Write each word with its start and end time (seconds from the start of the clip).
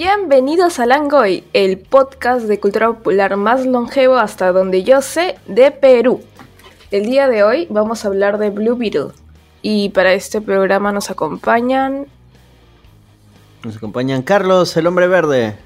Bienvenidos 0.00 0.78
a 0.78 0.86
Langoy, 0.86 1.42
el 1.52 1.76
podcast 1.76 2.46
de 2.46 2.60
cultura 2.60 2.86
popular 2.86 3.36
más 3.36 3.66
longevo 3.66 4.14
hasta 4.14 4.52
donde 4.52 4.84
yo 4.84 5.02
sé 5.02 5.36
de 5.48 5.72
Perú. 5.72 6.22
El 6.92 7.06
día 7.06 7.26
de 7.26 7.42
hoy 7.42 7.66
vamos 7.68 8.04
a 8.04 8.08
hablar 8.08 8.38
de 8.38 8.50
Blue 8.50 8.76
Beetle 8.76 9.08
y 9.60 9.88
para 9.88 10.12
este 10.12 10.40
programa 10.40 10.92
nos 10.92 11.10
acompañan... 11.10 12.06
Nos 13.64 13.76
acompañan 13.78 14.22
Carlos, 14.22 14.76
el 14.76 14.86
hombre 14.86 15.08
verde. 15.08 15.58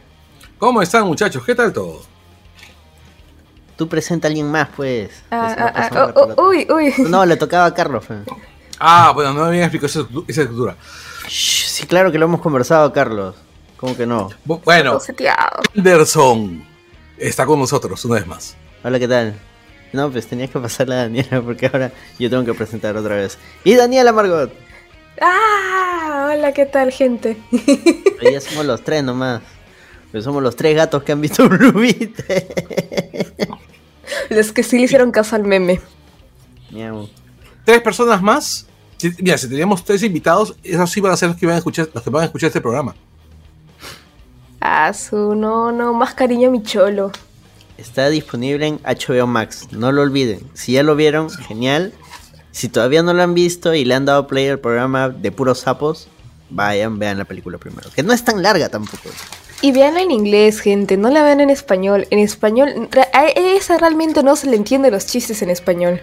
¿Cómo 0.56 0.80
están 0.80 1.06
muchachos? 1.06 1.44
¿Qué 1.44 1.54
tal 1.54 1.70
todo? 1.74 2.00
Tú 3.76 3.86
presenta 3.86 4.28
a 4.28 4.30
alguien 4.30 4.50
más, 4.50 4.70
pues. 4.74 5.10
Ah, 5.30 5.36
va 5.36 5.72
ah, 5.76 5.90
ah, 5.92 6.12
oh, 6.16 6.34
oh, 6.38 6.48
uy, 6.48 6.66
uy. 6.70 6.94
No, 7.06 7.26
le 7.26 7.36
tocaba 7.36 7.66
a 7.66 7.74
Carlos. 7.74 8.06
fe. 8.06 8.14
Ah, 8.80 9.12
bueno, 9.14 9.34
no 9.34 9.42
me 9.42 9.48
habían 9.48 9.64
explicado 9.64 9.88
esa, 9.88 10.08
esa 10.26 10.40
estructura. 10.40 10.76
Shh, 11.29 11.67
sí, 11.67 11.86
claro 11.86 12.11
que 12.11 12.17
lo 12.17 12.25
hemos 12.25 12.40
conversado, 12.40 12.90
Carlos. 12.94 13.35
¿Cómo 13.82 13.96
que 13.96 14.07
no? 14.07 14.31
Bu- 14.46 14.61
Bueno. 14.64 15.00
Anderson 15.77 16.64
está 17.18 17.45
con 17.46 17.59
nosotros 17.59 18.05
una 18.05 18.14
vez 18.14 18.27
más. 18.29 18.57
Hola, 18.85 19.00
¿qué 19.00 19.08
tal? 19.08 19.35
No, 19.93 20.08
pues 20.08 20.29
tenías 20.29 20.50
que 20.50 20.61
pasarle 20.61 20.95
a 20.95 20.99
Daniela 20.99 21.43
porque 21.43 21.67
ahora 21.67 21.91
yo 22.17 22.31
tengo 22.31 22.45
que 22.45 22.55
presentar 22.55 22.96
otra 22.96 23.17
vez. 23.17 23.39
Y 23.64 23.75
Daniela 23.75 24.13
Margot. 24.13 24.53
Ah, 25.21 26.31
hola, 26.32 26.53
¿qué 26.53 26.64
tal, 26.64 26.93
gente? 26.93 27.36
Hoy 27.53 28.32
ya 28.32 28.41
somos 28.41 28.64
los 28.67 28.85
tres 28.85 29.03
nomás. 29.03 29.43
Pero 30.13 30.22
somos 30.22 30.44
los 30.44 30.55
tres 30.55 30.77
gatos 30.77 31.03
que 31.03 31.11
han 31.11 31.21
visto 31.21 31.49
Blue 31.49 31.72
Beetle. 31.72 32.47
Los 34.30 34.53
que 34.53 34.62
sí 34.62 34.77
le 34.78 34.84
hicieron 34.84 35.11
caso 35.11 35.34
al 35.34 35.42
meme. 35.42 35.80
Miau. 36.70 37.08
Tres 37.64 37.80
personas 37.83 38.22
más. 38.22 38.69
Mira, 39.19 39.36
si 39.36 39.48
teníamos 39.48 39.84
tres 39.84 40.05
invitados, 40.05 40.55
esos 40.62 40.89
sí 40.89 41.00
van 41.00 41.12
a 41.12 41.17
ser 41.17 41.30
los 41.30 41.36
que 41.36 41.47
van 41.47 41.56
a 41.56 41.58
escuchar, 41.58 41.89
los 41.92 42.05
que 42.05 42.11
van 42.11 42.22
a 42.22 42.27
escuchar 42.27 42.47
este 42.47 42.61
programa. 42.61 42.94
Ah, 44.64 44.92
su, 44.94 45.34
no, 45.34 45.72
no, 45.72 45.92
más 45.92 46.14
cariño 46.14 46.48
a 46.48 46.52
mi 46.52 46.62
cholo. 46.62 47.10
Está 47.78 48.08
disponible 48.10 48.64
en 48.64 48.78
HBO 48.84 49.27
Max, 49.27 49.66
no 49.72 49.91
lo 49.91 50.02
olviden. 50.02 50.38
Si 50.55 50.72
ya 50.72 50.84
lo 50.84 50.94
vieron, 50.94 51.30
genial. 51.30 51.92
Si 52.52 52.68
todavía 52.68 53.02
no 53.02 53.12
lo 53.12 53.24
han 53.24 53.34
visto 53.34 53.74
y 53.74 53.84
le 53.84 53.94
han 53.94 54.05
dado 54.05 54.28
play 54.28 54.46
al 54.46 54.60
programa 54.60 55.08
de 55.08 55.33
puros 55.33 55.58
sapos, 55.58 56.06
vayan, 56.48 57.00
vean 57.00 57.18
la 57.18 57.24
película 57.24 57.58
primero. 57.58 57.90
Que 57.92 58.05
no 58.05 58.12
es 58.12 58.24
tan 58.24 58.40
larga 58.40 58.68
tampoco. 58.68 59.08
Y 59.62 59.72
veanla 59.72 60.02
en 60.02 60.12
inglés, 60.12 60.60
gente, 60.60 60.96
no 60.96 61.10
la 61.10 61.24
vean 61.24 61.40
en 61.40 61.50
español. 61.50 62.06
En 62.10 62.20
español, 62.20 62.88
a 63.12 63.24
esa 63.27 63.78
realmente 63.78 64.22
no 64.22 64.36
se 64.36 64.46
le 64.46 64.55
entiende 64.55 64.92
los 64.92 65.06
chistes 65.06 65.42
en 65.42 65.50
español. 65.50 66.00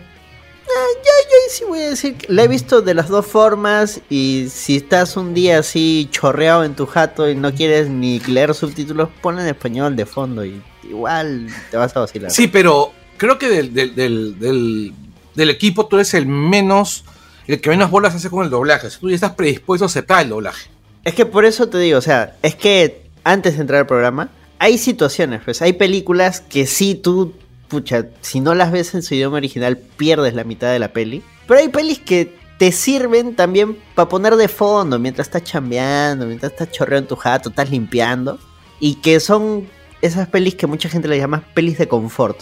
Ya, 0.69 1.29
yo 1.29 1.35
sí 1.51 1.63
voy 1.67 1.79
a 1.79 1.89
decir 1.89 2.15
que 2.15 2.31
la 2.31 2.43
he 2.43 2.47
visto 2.47 2.81
de 2.81 2.93
las 2.93 3.07
dos 3.09 3.25
formas 3.25 4.01
y 4.09 4.47
si 4.51 4.77
estás 4.77 5.17
un 5.17 5.33
día 5.33 5.59
así 5.59 6.07
chorreado 6.11 6.63
en 6.63 6.75
tu 6.75 6.85
jato 6.85 7.29
y 7.29 7.35
no 7.35 7.53
quieres 7.53 7.89
ni 7.89 8.19
leer 8.19 8.53
subtítulos, 8.53 9.09
pon 9.21 9.39
en 9.39 9.47
español 9.47 9.95
de 9.95 10.05
fondo 10.05 10.45
y 10.45 10.61
igual 10.83 11.47
te 11.71 11.77
vas 11.77 11.95
a 11.95 12.01
vacilar. 12.01 12.29
Sí, 12.31 12.47
pero 12.47 12.91
creo 13.17 13.37
que 13.39 13.49
del, 13.49 13.73
del, 13.73 13.95
del, 13.95 14.39
del- 14.39 14.93
del 15.35 15.49
equipo 15.49 15.87
tú 15.87 15.95
eres 15.95 16.13
el 16.13 16.25
menos, 16.25 17.05
el 17.47 17.61
que 17.61 17.69
menos 17.69 17.89
bolas 17.89 18.13
hace 18.13 18.29
con 18.29 18.43
el 18.43 18.49
doblaje. 18.49 18.87
O 18.87 18.89
sea, 18.89 18.99
tú 18.99 19.09
ya 19.09 19.15
estás 19.15 19.33
predispuesto 19.33 19.85
a 19.85 19.87
aceptar 19.87 20.21
el 20.23 20.29
doblaje. 20.29 20.69
Es 21.05 21.13
que 21.15 21.25
por 21.25 21.45
eso 21.45 21.69
te 21.69 21.77
digo, 21.79 21.97
o 21.97 22.01
sea, 22.01 22.35
es 22.41 22.55
que 22.55 23.03
antes 23.23 23.55
de 23.55 23.61
entrar 23.61 23.79
al 23.81 23.87
programa, 23.87 24.29
hay 24.59 24.77
situaciones, 24.77 25.41
pues 25.45 25.61
hay 25.61 25.73
películas 25.73 26.41
que 26.41 26.65
sí 26.67 26.93
tú, 26.95 27.33
pucha, 27.69 28.07
si 28.21 28.39
no 28.39 28.55
las 28.55 28.71
ves 28.71 28.93
en 28.95 29.03
su 29.03 29.15
idioma 29.15 29.37
original, 29.37 29.77
pierdes 29.77 30.33
la 30.33 30.43
mitad 30.43 30.71
de 30.71 30.79
la 30.79 30.91
peli. 30.91 31.23
Pero 31.47 31.59
hay 31.59 31.69
pelis 31.69 31.99
que 31.99 32.37
te 32.57 32.73
sirven 32.73 33.35
también 33.35 33.77
para 33.95 34.09
poner 34.09 34.35
de 34.35 34.49
fondo 34.49 34.99
mientras 34.99 35.27
estás 35.27 35.43
chambeando, 35.43 36.25
mientras 36.25 36.51
estás 36.51 36.71
chorreando 36.71 37.07
tu 37.07 37.15
jato, 37.15 37.49
estás 37.49 37.69
limpiando. 37.69 38.37
Y 38.81 38.95
que 38.95 39.19
son 39.19 39.67
esas 40.01 40.27
pelis 40.27 40.55
que 40.55 40.67
mucha 40.67 40.89
gente 40.89 41.07
le 41.07 41.17
llama 41.17 41.43
pelis 41.53 41.77
de 41.77 41.87
confort. 41.87 42.41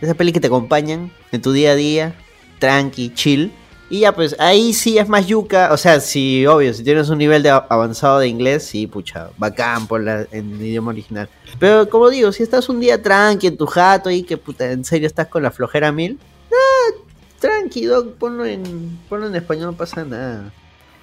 Esas 0.00 0.16
pelis 0.16 0.34
que 0.34 0.40
te 0.40 0.48
acompañan 0.48 1.10
en 1.32 1.40
tu 1.40 1.52
día 1.52 1.70
a 1.70 1.74
día, 1.74 2.14
tranqui, 2.58 3.14
chill. 3.14 3.52
Y 3.94 4.00
ya, 4.00 4.12
pues 4.12 4.34
ahí 4.40 4.72
sí 4.72 4.98
es 4.98 5.08
más 5.08 5.24
yuca. 5.24 5.68
O 5.70 5.76
sea, 5.76 6.00
si, 6.00 6.44
obvio, 6.48 6.74
si 6.74 6.82
tienes 6.82 7.10
un 7.10 7.18
nivel 7.18 7.44
de 7.44 7.50
avanzado 7.50 8.18
de 8.18 8.26
inglés, 8.26 8.66
sí, 8.66 8.88
pucha, 8.88 9.30
bacán 9.38 9.86
por 9.86 10.00
la, 10.00 10.26
en 10.32 10.54
el 10.54 10.62
idioma 10.62 10.90
original. 10.90 11.28
Pero 11.60 11.88
como 11.88 12.10
digo, 12.10 12.32
si 12.32 12.42
estás 12.42 12.68
un 12.68 12.80
día 12.80 13.00
tranqui 13.00 13.46
en 13.46 13.56
tu 13.56 13.66
jato 13.66 14.10
y 14.10 14.24
que 14.24 14.36
puta, 14.36 14.68
en 14.72 14.84
serio 14.84 15.06
estás 15.06 15.28
con 15.28 15.44
la 15.44 15.52
flojera 15.52 15.92
mil, 15.92 16.18
ah, 16.50 16.96
tranqui, 17.38 17.84
dog, 17.84 18.14
ponlo 18.14 18.44
en, 18.44 18.98
ponlo 19.08 19.28
en 19.28 19.36
español, 19.36 19.66
no 19.66 19.76
pasa 19.76 20.04
nada. 20.04 20.52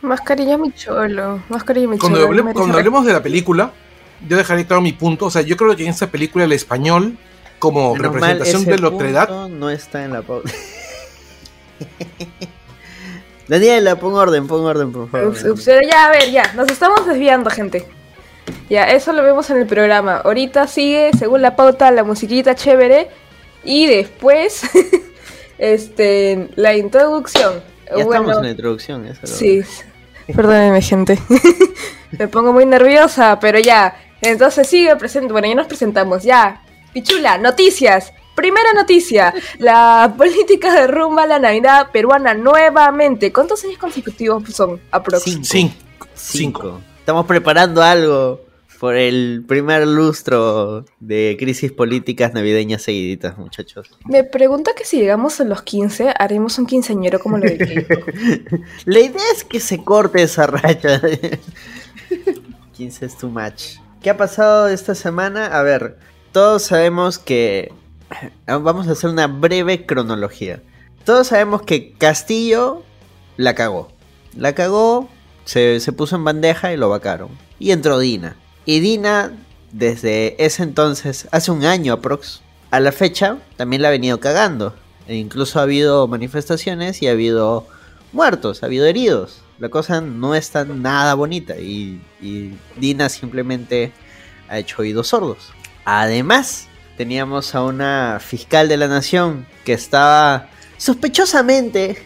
Más 0.02 0.20
cariño 0.20 0.56
a 0.56 0.58
mi 0.58 0.74
cholo, 0.74 1.42
más 1.48 1.64
cariño 1.64 1.88
a 1.88 1.92
mi 1.92 1.98
Cuando, 1.98 2.20
cholo. 2.20 2.44
cuando 2.54 2.78
hablemos 2.78 3.06
de 3.06 3.14
la 3.14 3.24
película, 3.24 3.72
yo 4.28 4.36
dejaré 4.36 4.68
claro 4.68 4.82
mi 4.82 4.92
punto. 4.92 5.28
O 5.28 5.32
sea, 5.32 5.44
yo 5.44 5.56
creo 5.56 5.74
que 5.78 5.84
en 5.84 5.92
esta 5.92 6.08
película 6.08 6.44
el 6.44 6.52
español, 6.52 7.18
como 7.58 7.96
Menos 7.96 8.12
mal, 8.12 8.22
representación 8.22 8.64
ese 8.64 8.72
de 8.72 8.80
la 8.80 8.90
otra 8.90 9.10
edad, 9.10 9.28
punto 9.30 9.48
No 9.48 9.70
está 9.70 10.04
en 10.04 10.12
la 10.12 10.24
pauta. 10.24 10.52
Daniela, 13.52 13.98
pon 13.98 14.14
orden, 14.14 14.48
pon 14.48 14.64
orden, 14.64 14.94
por 14.94 15.10
favor. 15.10 15.36
Ups, 15.52 15.66
ya, 15.66 16.06
a 16.06 16.12
ver, 16.12 16.32
ya, 16.32 16.54
nos 16.54 16.72
estamos 16.72 17.06
desviando, 17.06 17.50
gente. 17.50 17.86
Ya, 18.70 18.86
eso 18.86 19.12
lo 19.12 19.24
vemos 19.24 19.50
en 19.50 19.58
el 19.58 19.68
programa. 19.68 20.22
Ahorita 20.24 20.68
sigue, 20.68 21.12
según 21.20 21.42
la 21.42 21.58
pauta, 21.58 21.92
la 21.92 22.06
musiquita 22.06 22.56
chévere. 22.56 23.10
Y 23.66 23.88
después, 23.88 24.62
este, 25.58 26.48
la 26.56 26.78
introducción. 26.78 27.62
Ya 27.90 28.06
Bueno, 28.06 28.22
estamos 28.22 28.38
en 28.38 28.44
la 28.44 28.52
introducción, 28.52 29.06
eso 29.06 29.28
Sí, 29.28 29.62
perdónenme, 30.34 30.82
gente. 30.82 31.20
Me 32.18 32.30
pongo 32.30 32.54
muy 32.54 32.66
nerviosa, 32.66 33.38
pero 33.42 33.60
ya. 33.60 33.98
Entonces 34.22 34.66
sigue 34.66 34.96
presente. 34.96 35.34
Bueno, 35.34 35.50
ya 35.50 35.56
nos 35.56 35.68
presentamos, 35.68 36.24
ya. 36.24 36.62
Pichula, 36.94 37.38
noticias. 37.38 38.14
Primera 38.36 38.74
noticia, 38.74 39.34
la 39.60 40.14
política 40.18 40.74
de 40.74 40.88
rumba 40.88 41.24
a 41.24 41.28
la 41.28 41.40
Navidad 41.40 41.88
peruana 41.92 42.34
nuevamente. 42.34 43.32
¿Cuántos 43.32 43.64
años 43.64 43.78
consecutivos 43.78 44.44
son? 44.54 44.80
Aprox. 44.92 45.24
Cinco. 45.44 45.76
cinco. 46.14 46.82
Estamos 47.00 47.26
preparando 47.26 47.82
algo 47.82 48.42
por 48.82 48.96
el 48.96 49.44
primer 49.48 49.86
lustro 49.86 50.86
de 51.00 51.36
crisis 51.38 51.72
políticas 51.72 52.34
navideñas 52.34 52.82
seguiditas, 52.82 53.38
muchachos. 53.38 53.92
Me 54.06 54.24
pregunta 54.24 54.72
que 54.76 54.86
si 54.86 54.98
llegamos 54.98 55.40
a 55.40 55.44
los 55.44 55.62
15, 55.62 56.16
haremos 56.18 56.58
un 56.58 56.66
quinceañero 56.66 57.20
como 57.20 57.38
lo 57.38 57.46
de. 57.46 58.02
La 58.86 59.00
idea 59.00 59.22
es 59.36 59.44
que 59.44 59.60
se 59.60 59.84
corte 59.84 60.24
esa 60.24 60.48
racha. 60.48 61.00
15 62.74 63.06
es 63.06 63.18
too 63.20 63.30
much. 63.30 63.78
¿Qué 64.02 64.10
ha 64.10 64.18
pasado 64.18 64.68
esta 64.68 64.96
semana? 64.96 65.46
A 65.46 65.62
ver, 65.62 66.00
todos 66.32 66.64
sabemos 66.64 67.20
que... 67.20 67.72
Vamos 68.48 68.88
a 68.88 68.92
hacer 68.92 69.10
una 69.10 69.28
breve 69.28 69.86
cronología. 69.86 70.62
Todos 71.06 71.28
sabemos 71.28 71.64
que 71.64 71.94
Castillo 71.94 72.84
la 73.38 73.56
cagó. 73.56 73.92
La 74.36 74.54
cagó, 74.54 75.10
se, 75.46 75.80
se 75.80 75.92
puso 75.92 76.16
en 76.16 76.24
bandeja 76.24 76.74
y 76.74 76.78
lo 76.78 76.90
vacaron. 76.90 77.30
Y 77.60 77.72
entró 77.72 78.00
Dina. 78.00 78.36
Y 78.66 78.80
Dina, 78.80 79.34
desde 79.72 80.44
ese 80.44 80.64
entonces, 80.64 81.28
hace 81.32 81.52
un 81.52 81.66
año 81.66 81.94
aprox, 81.94 82.42
a 82.70 82.80
la 82.80 82.92
fecha, 82.92 83.38
también 83.58 83.82
la 83.82 83.90
ha 83.90 83.92
venido 83.92 84.20
cagando. 84.20 84.76
E 85.08 85.16
incluso 85.16 85.60
ha 85.60 85.64
habido 85.64 86.08
manifestaciones 86.08 87.02
y 87.02 87.08
ha 87.08 87.12
habido 87.12 87.68
muertos, 88.14 88.64
ha 88.64 88.68
habido 88.68 88.86
heridos. 88.86 89.42
La 89.60 89.70
cosa 89.70 90.02
no 90.02 90.36
está 90.36 90.66
nada 90.66 91.14
bonita 91.14 91.58
y, 91.58 92.02
y 92.22 92.58
Dina 92.78 93.10
simplemente 93.10 93.92
ha 94.50 94.58
hecho 94.58 94.82
oídos 94.82 95.10
sordos. 95.10 95.52
Además, 95.86 96.68
teníamos 96.98 97.56
a 97.56 97.64
una 97.64 98.20
fiscal 98.20 98.68
de 98.68 98.78
la 98.78 98.88
nación 98.88 99.46
que 99.64 99.74
estaba 99.74 100.50
sospechosamente 100.78 101.98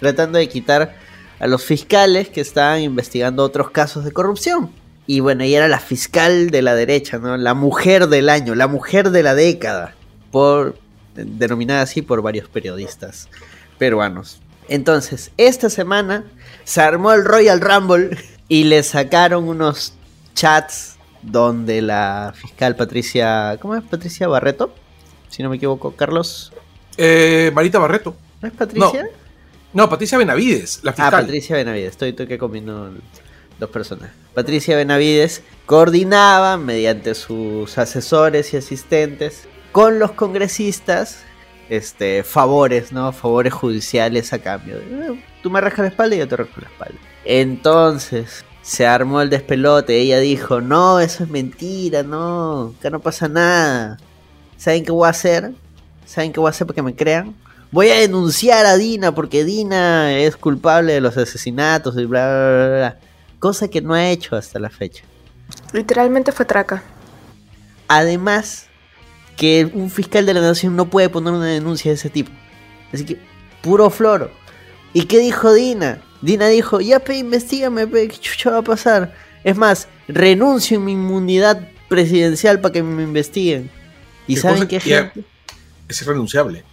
tratando 0.00 0.38
de 0.38 0.48
quitar 0.48 0.96
a 1.38 1.46
los 1.46 1.64
fiscales 1.64 2.28
que 2.28 2.40
estaban 2.40 2.80
investigando 2.80 3.44
otros 3.44 3.70
casos 3.70 4.04
de 4.04 4.12
corrupción. 4.12 4.70
Y 5.06 5.20
bueno, 5.20 5.42
ella 5.44 5.58
era 5.58 5.68
la 5.68 5.80
fiscal 5.80 6.50
de 6.50 6.62
la 6.62 6.74
derecha, 6.74 7.18
¿no? 7.18 7.36
La 7.36 7.54
mujer 7.54 8.08
del 8.08 8.28
año, 8.28 8.54
la 8.54 8.68
mujer 8.68 9.10
de 9.10 9.22
la 9.22 9.34
década, 9.34 9.94
por 10.30 10.76
denominada 11.14 11.82
así 11.82 12.02
por 12.02 12.22
varios 12.22 12.48
periodistas 12.48 13.28
peruanos. 13.78 14.40
Entonces, 14.68 15.32
esta 15.36 15.68
semana 15.68 16.24
se 16.64 16.80
armó 16.80 17.12
el 17.12 17.24
Royal 17.24 17.60
Rumble 17.60 18.16
y 18.48 18.64
le 18.64 18.82
sacaron 18.82 19.48
unos 19.48 19.94
chats 20.34 20.91
donde 21.22 21.80
la 21.82 22.32
fiscal 22.34 22.76
Patricia, 22.76 23.56
¿cómo 23.60 23.74
es? 23.76 23.82
Patricia 23.82 24.28
Barreto, 24.28 24.74
si 25.28 25.42
no 25.42 25.48
me 25.50 25.56
equivoco, 25.56 25.92
Carlos, 25.96 26.52
Eh, 26.98 27.50
Marita 27.54 27.78
Barreto. 27.78 28.14
¿no 28.42 28.48
es 28.48 28.54
Patricia? 28.54 29.06
No, 29.72 29.88
Patricia 29.88 30.18
Benavides, 30.18 30.80
la 30.82 30.90
Ah, 30.90 30.94
fiscal. 30.94 31.24
Patricia 31.24 31.56
Benavides, 31.56 31.90
estoy, 31.92 32.10
estoy 32.10 32.26
que 32.26 32.36
combino 32.36 32.90
dos 33.58 33.70
personas. 33.70 34.10
Patricia 34.34 34.76
Benavides 34.76 35.42
coordinaba 35.64 36.58
mediante 36.58 37.14
sus 37.14 37.78
asesores 37.78 38.52
y 38.52 38.56
asistentes 38.58 39.44
con 39.70 39.98
los 39.98 40.12
congresistas 40.12 41.22
este 41.70 42.22
favores, 42.24 42.92
¿no? 42.92 43.12
Favores 43.12 43.54
judiciales 43.54 44.32
a 44.34 44.40
cambio. 44.40 44.76
Eh, 44.76 45.24
Tú 45.42 45.50
me 45.50 45.60
rascas 45.60 45.80
la 45.84 45.88
espalda 45.88 46.16
y 46.16 46.18
yo 46.18 46.28
te 46.28 46.36
rasco 46.36 46.60
la 46.60 46.68
espalda. 46.68 46.98
Entonces, 47.24 48.44
Se 48.62 48.86
armó 48.86 49.20
el 49.20 49.30
despelote. 49.30 49.98
Ella 49.98 50.20
dijo, 50.20 50.60
no, 50.60 51.00
eso 51.00 51.24
es 51.24 51.30
mentira, 51.30 52.02
no, 52.02 52.74
acá 52.78 52.90
no 52.90 53.00
pasa 53.00 53.28
nada. 53.28 53.98
¿Saben 54.56 54.84
qué 54.84 54.92
voy 54.92 55.06
a 55.06 55.10
hacer? 55.10 55.52
¿Saben 56.06 56.32
qué 56.32 56.40
voy 56.40 56.48
a 56.48 56.50
hacer 56.50 56.66
para 56.66 56.76
que 56.76 56.82
me 56.82 56.94
crean? 56.94 57.34
Voy 57.72 57.88
a 57.88 57.98
denunciar 57.98 58.66
a 58.66 58.76
Dina 58.76 59.14
porque 59.14 59.44
Dina 59.44 60.16
es 60.16 60.36
culpable 60.36 60.92
de 60.92 61.00
los 61.00 61.16
asesinatos 61.16 61.96
y 61.96 62.04
bla, 62.04 62.26
bla, 62.26 62.66
bla, 62.66 62.76
bla. 62.76 62.98
Cosa 63.38 63.68
que 63.68 63.80
no 63.80 63.94
ha 63.94 64.10
hecho 64.10 64.36
hasta 64.36 64.58
la 64.58 64.70
fecha. 64.70 65.04
Literalmente 65.72 66.32
fue 66.32 66.44
traca. 66.44 66.82
Además, 67.88 68.66
que 69.36 69.70
un 69.72 69.90
fiscal 69.90 70.26
de 70.26 70.34
la 70.34 70.40
nación 70.40 70.76
no 70.76 70.90
puede 70.90 71.08
poner 71.08 71.32
una 71.32 71.46
denuncia 71.46 71.90
de 71.90 71.96
ese 71.96 72.10
tipo. 72.10 72.30
Así 72.92 73.04
que, 73.04 73.18
puro 73.62 73.90
floro. 73.90 74.30
¿Y 74.92 75.06
qué 75.06 75.18
dijo 75.18 75.52
Dina? 75.52 76.00
Dina 76.22 76.48
dijo, 76.48 76.80
ya 76.80 77.00
pe, 77.00 77.16
investigame, 77.16 77.86
pe, 77.86 78.08
¿qué 78.08 78.16
chucha 78.16 78.50
va 78.50 78.58
a 78.58 78.62
pasar? 78.62 79.14
Es 79.44 79.56
más, 79.56 79.88
renuncio 80.08 80.76
en 80.76 80.84
mi 80.84 80.92
inmunidad 80.92 81.68
presidencial 81.88 82.60
para 82.60 82.72
que 82.72 82.82
me 82.82 83.02
investiguen. 83.02 83.70
¿Y 84.26 84.36
¿Qué 84.36 84.40
saben 84.40 84.68
qué 84.68 84.80
gente? 84.80 85.24
Es 85.88 86.00
irrenunciable. 86.00 86.64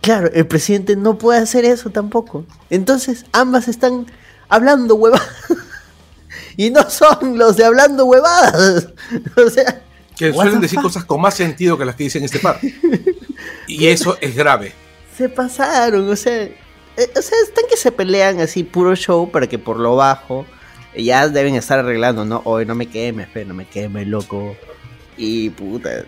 Claro, 0.00 0.28
el 0.34 0.46
presidente 0.46 0.96
no 0.96 1.16
puede 1.16 1.38
hacer 1.40 1.64
eso 1.64 1.90
tampoco. 1.90 2.44
Entonces, 2.70 3.24
ambas 3.32 3.68
están 3.68 4.06
hablando 4.48 4.96
huevadas. 4.96 5.28
y 6.56 6.70
no 6.70 6.90
son 6.90 7.38
los 7.38 7.56
de 7.56 7.64
hablando 7.64 8.04
huevadas. 8.06 8.88
o 9.36 9.48
sea, 9.48 9.80
Que 10.16 10.32
suelen 10.32 10.60
decir 10.60 10.80
fuck? 10.80 10.88
cosas 10.88 11.04
con 11.04 11.20
más 11.20 11.34
sentido 11.34 11.78
que 11.78 11.84
las 11.84 11.94
que 11.94 12.04
dicen 12.04 12.24
este 12.24 12.40
par. 12.40 12.58
Y 13.66 13.86
eso 13.86 14.18
es 14.20 14.36
grave. 14.36 14.72
se 15.16 15.28
pasaron, 15.28 16.08
o 16.08 16.16
sea, 16.16 16.48
o 16.96 17.22
sea, 17.22 17.38
están 17.42 17.64
que 17.68 17.76
se 17.76 17.92
pelean 17.92 18.40
así 18.40 18.64
puro 18.64 18.94
show 18.94 19.30
para 19.30 19.46
que 19.46 19.58
por 19.58 19.78
lo 19.78 19.96
bajo 19.96 20.46
eh, 20.94 21.04
ya 21.04 21.28
deben 21.28 21.54
estar 21.54 21.78
arreglando, 21.78 22.24
¿no? 22.24 22.42
Hoy 22.44 22.66
no 22.66 22.74
me 22.74 22.86
quemes, 22.86 23.28
fe, 23.30 23.44
no 23.44 23.54
me 23.54 23.66
quemes, 23.66 24.06
loco. 24.06 24.56
Y 25.16 25.50
puta. 25.50 26.04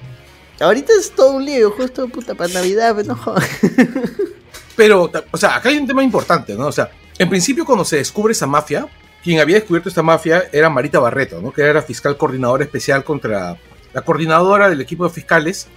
Ahorita 0.60 0.92
es 0.98 1.10
todo 1.10 1.32
un 1.32 1.44
lío, 1.44 1.70
justo 1.70 2.08
puta 2.08 2.34
para 2.34 2.52
Navidad, 2.52 2.96
no. 3.04 3.19
Pero, 4.76 5.10
o 5.31 5.36
sea, 5.36 5.56
acá 5.56 5.69
hay 5.69 5.78
un 5.78 5.86
tema 5.86 6.02
importante, 6.02 6.54
¿no? 6.54 6.66
O 6.66 6.72
sea, 6.72 6.90
en 7.19 7.28
principio 7.28 7.64
cuando 7.64 7.84
se 7.84 7.96
descubre 7.96 8.32
esa 8.32 8.46
mafia, 8.46 8.87
quien 9.22 9.40
había 9.40 9.56
descubierto 9.56 9.88
esta 9.88 10.02
mafia 10.02 10.44
era 10.52 10.69
Marita 10.69 10.98
Barreto, 10.98 11.40
¿no? 11.40 11.52
Que 11.52 11.62
era 11.62 11.82
fiscal 11.82 12.16
coordinadora 12.16 12.64
especial 12.64 13.04
contra 13.04 13.56
la 13.92 14.02
coordinadora 14.02 14.69
del 14.69 14.80
equipo 14.80 15.04
de 15.04 15.10
fiscales 15.10 15.69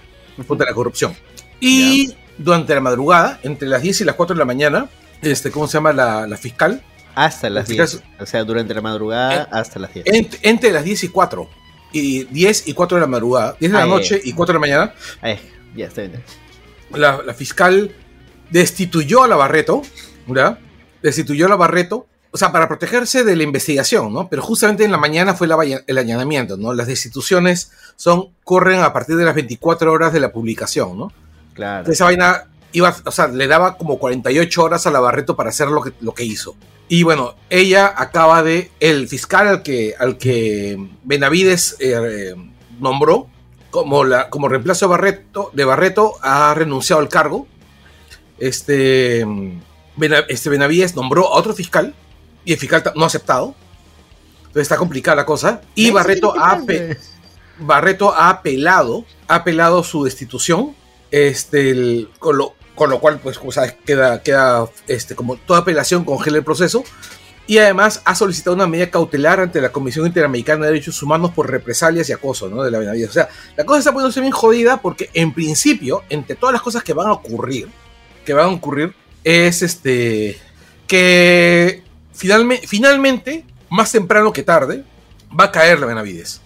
contra 0.46 0.66
la 0.66 0.74
corrupción. 0.74 1.14
Y 1.60 2.14
durante 2.36 2.74
la 2.74 2.80
madrugada, 2.80 3.40
entre 3.42 3.68
las 3.68 3.82
10 3.82 4.02
y 4.02 4.04
las 4.04 4.16
4 4.16 4.34
de 4.34 4.38
la 4.38 4.44
mañana, 4.44 4.88
este, 5.22 5.50
¿cómo 5.50 5.66
se 5.66 5.74
llama 5.74 5.92
la, 5.92 6.26
la 6.26 6.36
fiscal? 6.36 6.82
Hasta 7.14 7.50
las 7.50 7.66
Fíjate. 7.68 7.92
10. 7.98 8.02
O 8.20 8.26
sea, 8.26 8.44
durante 8.44 8.72
la 8.74 8.80
madrugada 8.80 9.42
Eh, 9.42 9.46
hasta 9.50 9.78
las 9.80 9.92
10. 9.94 10.06
Ent- 10.06 10.38
entre 10.42 10.72
las 10.72 10.84
10 10.84 11.04
y 11.04 11.08
4. 11.08 11.48
Y 11.92 12.24
10 12.24 12.68
y 12.68 12.74
4 12.74 12.96
de 12.96 13.00
la 13.00 13.06
madrugada, 13.06 13.56
10 13.58 13.72
de 13.72 13.78
la 13.78 13.86
noche 13.86 14.20
y 14.22 14.32
4 14.34 14.52
de 14.52 14.56
la 14.56 14.60
mañana, 14.60 14.94
Ay, 15.22 15.38
ya 15.74 15.86
está 15.86 16.02
bien. 16.02 16.22
la, 16.90 17.22
la 17.24 17.32
fiscal 17.34 17.90
destituyó 18.50 19.22
a 19.24 19.28
la 19.28 19.36
Barreto, 19.36 19.82
¿verdad? 20.26 20.58
Destituyó 21.02 21.46
a 21.46 21.48
la 21.48 21.56
Barreto, 21.56 22.06
o 22.30 22.36
sea, 22.36 22.52
para 22.52 22.68
protegerse 22.68 23.24
de 23.24 23.36
la 23.36 23.42
investigación, 23.42 24.12
¿no? 24.12 24.28
Pero 24.28 24.42
justamente 24.42 24.84
en 24.84 24.92
la 24.92 24.98
mañana 24.98 25.34
fue 25.34 25.46
la 25.46 25.56
el 25.86 25.98
allanamiento, 25.98 26.56
¿no? 26.56 26.74
Las 26.74 26.86
destituciones 26.88 27.72
son, 27.96 28.28
corren 28.44 28.80
a 28.80 28.92
partir 28.92 29.16
de 29.16 29.24
las 29.24 29.34
24 29.34 29.90
horas 29.90 30.12
de 30.12 30.20
la 30.20 30.30
publicación, 30.30 30.98
¿no? 30.98 31.12
Claro. 31.54 31.90
Esa 31.90 32.04
vaina 32.04 32.44
iba, 32.72 32.94
o 33.04 33.10
sea, 33.10 33.28
le 33.28 33.46
daba 33.46 33.76
como 33.76 33.98
48 33.98 34.62
horas 34.62 34.86
a 34.86 34.90
la 34.90 35.00
Barreto 35.00 35.36
para 35.36 35.50
hacer 35.50 35.68
lo 35.68 35.82
que, 35.82 35.92
lo 36.00 36.12
que 36.14 36.24
hizo. 36.24 36.54
Y 36.88 37.02
bueno, 37.02 37.34
ella 37.50 37.92
acaba 37.96 38.42
de, 38.42 38.70
el 38.80 39.08
fiscal 39.08 39.46
al 39.48 39.62
que, 39.62 39.94
al 39.98 40.16
que 40.16 40.78
Benavides 41.04 41.76
eh, 41.80 42.34
nombró 42.80 43.28
como, 43.70 44.04
la, 44.04 44.30
como 44.30 44.48
reemplazo 44.48 44.86
de 44.86 44.90
Barreto, 44.90 45.50
de 45.52 45.64
Barreto, 45.64 46.14
ha 46.22 46.54
renunciado 46.54 47.00
al 47.02 47.08
cargo. 47.08 47.46
Este, 48.38 49.26
este 50.28 50.50
Benavides 50.50 50.94
nombró 50.94 51.26
a 51.28 51.38
otro 51.38 51.54
fiscal 51.54 51.94
y 52.44 52.52
el 52.52 52.58
fiscal 52.58 52.82
no 52.94 53.04
ha 53.04 53.06
aceptado. 53.08 53.54
Entonces 54.40 54.62
está 54.62 54.76
complicada 54.76 55.16
la 55.16 55.26
cosa. 55.26 55.60
Y 55.74 55.90
Barreto 55.90 56.34
ha, 56.38 56.58
Barreto 57.58 58.14
ha 58.14 58.30
apelado, 58.30 59.04
ha 59.26 59.36
apelado 59.36 59.82
su 59.82 60.04
destitución, 60.04 60.74
este, 61.10 61.70
el- 61.70 62.08
con, 62.18 62.38
lo, 62.38 62.54
con 62.78 62.88
lo 62.88 63.00
cual, 63.00 63.18
pues, 63.22 63.38
como 63.38 63.52
sabes, 63.52 63.74
queda, 63.84 64.22
queda 64.22 64.66
este, 64.86 65.14
como 65.14 65.36
toda 65.36 65.60
apelación 65.60 66.04
congela 66.04 66.38
el 66.38 66.44
proceso. 66.44 66.82
Y 67.46 67.56
además 67.58 68.02
ha 68.04 68.14
solicitado 68.14 68.54
una 68.54 68.66
medida 68.66 68.90
cautelar 68.90 69.40
ante 69.40 69.60
la 69.60 69.72
Comisión 69.72 70.06
Interamericana 70.06 70.66
de 70.66 70.72
Derechos 70.72 71.02
Humanos 71.02 71.32
por 71.34 71.50
represalias 71.50 72.06
y 72.08 72.12
acoso, 72.12 72.48
¿no? 72.50 72.62
De 72.62 72.70
la 72.70 72.78
Benavides. 72.78 73.08
O 73.08 73.12
sea, 73.12 73.28
la 73.56 73.64
cosa 73.64 73.78
está 73.78 73.92
poniéndose 73.92 74.20
bien 74.20 74.32
jodida 74.32 74.82
porque, 74.82 75.08
en 75.14 75.32
principio, 75.32 76.02
entre 76.10 76.36
todas 76.36 76.52
las 76.52 76.60
cosas 76.60 76.82
que 76.82 76.92
van 76.92 77.06
a 77.08 77.12
ocurrir, 77.12 77.68
que 78.26 78.34
van 78.34 78.44
a 78.46 78.52
ocurrir, 78.52 78.94
es 79.24 79.62
este. 79.62 80.38
que 80.86 81.82
finalme- 82.18 82.60
finalmente, 82.66 83.44
más 83.70 83.92
temprano 83.92 84.32
que 84.32 84.42
tarde, 84.42 84.84
va 85.38 85.44
a 85.44 85.50
caer 85.52 85.80
la 85.80 85.86
Benavides. 85.86 86.40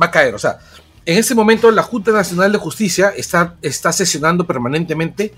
Va 0.00 0.06
a 0.06 0.10
caer. 0.10 0.34
O 0.34 0.38
sea, 0.40 0.58
en 1.06 1.18
ese 1.18 1.34
momento 1.36 1.70
la 1.70 1.82
Junta 1.84 2.10
Nacional 2.10 2.50
de 2.50 2.58
Justicia 2.58 3.12
está, 3.16 3.54
está 3.62 3.92
sesionando 3.92 4.44
permanentemente 4.44 5.34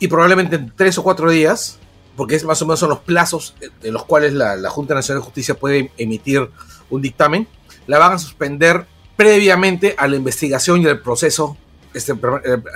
y 0.00 0.08
probablemente 0.08 0.56
en 0.56 0.72
tres 0.76 0.98
o 0.98 1.02
cuatro 1.02 1.30
días, 1.30 1.78
porque 2.16 2.34
es 2.36 2.44
más 2.44 2.60
o 2.62 2.66
menos 2.66 2.80
son 2.80 2.90
los 2.90 3.00
plazos 3.00 3.54
en 3.82 3.92
los 3.92 4.04
cuales 4.04 4.32
la, 4.32 4.56
la 4.56 4.70
Junta 4.70 4.94
Nacional 4.94 5.20
de 5.22 5.24
Justicia 5.26 5.54
puede 5.54 5.90
emitir 5.98 6.48
un 6.90 7.02
dictamen, 7.02 7.46
la 7.86 7.98
van 7.98 8.12
a 8.12 8.18
suspender 8.18 8.86
previamente 9.16 9.94
a 9.98 10.06
la 10.06 10.16
investigación 10.16 10.82
y 10.82 10.86
al 10.86 11.00
proceso, 11.00 11.56
este, 11.94 12.12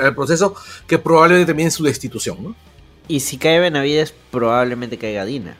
el 0.00 0.14
proceso 0.14 0.54
que 0.86 0.98
probablemente 0.98 1.46
termine 1.46 1.70
su 1.70 1.84
destitución. 1.84 2.42
¿no? 2.42 2.56
Y 3.08 3.20
si 3.20 3.36
cae 3.36 3.60
Benavides, 3.60 4.14
probablemente 4.30 4.98
caiga 4.98 5.24
Dina. 5.24 5.56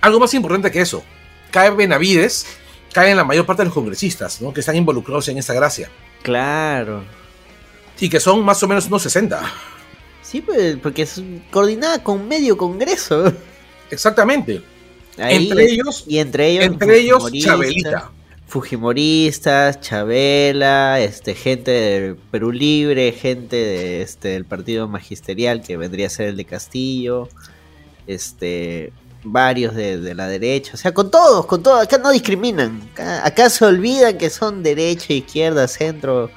Algo 0.00 0.20
más 0.20 0.34
importante 0.34 0.70
que 0.70 0.80
eso, 0.80 1.02
cae 1.50 1.70
Benavides, 1.70 2.46
caen 2.92 3.16
la 3.16 3.24
mayor 3.24 3.46
parte 3.46 3.62
de 3.62 3.66
los 3.66 3.74
congresistas 3.74 4.40
¿no? 4.40 4.52
que 4.52 4.60
están 4.60 4.76
involucrados 4.76 5.28
en 5.28 5.38
esta 5.38 5.52
gracia 5.54 5.90
Claro. 6.22 7.02
y 7.98 8.08
que 8.08 8.20
son 8.20 8.44
más 8.44 8.62
o 8.62 8.68
menos 8.68 8.86
unos 8.86 9.02
60. 9.02 9.40
Sí, 10.26 10.40
pues, 10.40 10.76
porque 10.82 11.02
es 11.02 11.22
coordinada 11.52 12.02
con 12.02 12.26
medio 12.26 12.56
congreso. 12.56 13.32
Exactamente. 13.90 14.60
Ahí- 15.18 15.48
entre 15.48 15.64
ellos, 15.70 16.04
y 16.08 16.18
entre 16.18 16.48
ellos, 16.48 16.64
entre 16.64 16.98
ellos 16.98 17.22
fujimoristas, 17.22 17.52
Chabelita. 17.52 18.10
Fujimoristas, 18.48 19.80
Chabela, 19.80 21.00
este, 21.00 21.34
gente 21.34 21.70
del 21.70 22.16
Perú 22.16 22.50
Libre, 22.50 23.12
gente 23.12 23.56
de, 23.56 24.02
este, 24.02 24.28
del 24.28 24.44
partido 24.44 24.88
magisterial 24.88 25.62
que 25.62 25.76
vendría 25.76 26.08
a 26.08 26.10
ser 26.10 26.28
el 26.28 26.36
de 26.36 26.44
Castillo, 26.44 27.28
este, 28.06 28.92
varios 29.24 29.74
de, 29.74 29.98
de 30.00 30.14
la 30.14 30.26
derecha, 30.28 30.72
o 30.74 30.76
sea, 30.76 30.92
con 30.92 31.10
todos, 31.10 31.46
con 31.46 31.62
todos, 31.62 31.82
acá 31.82 31.98
no 31.98 32.10
discriminan, 32.10 32.82
acá, 32.92 33.26
acá 33.26 33.48
se 33.50 33.64
olvidan 33.64 34.18
que 34.18 34.30
son 34.30 34.62
derecha, 34.62 35.12
izquierda, 35.12 35.66
centro, 35.68 36.30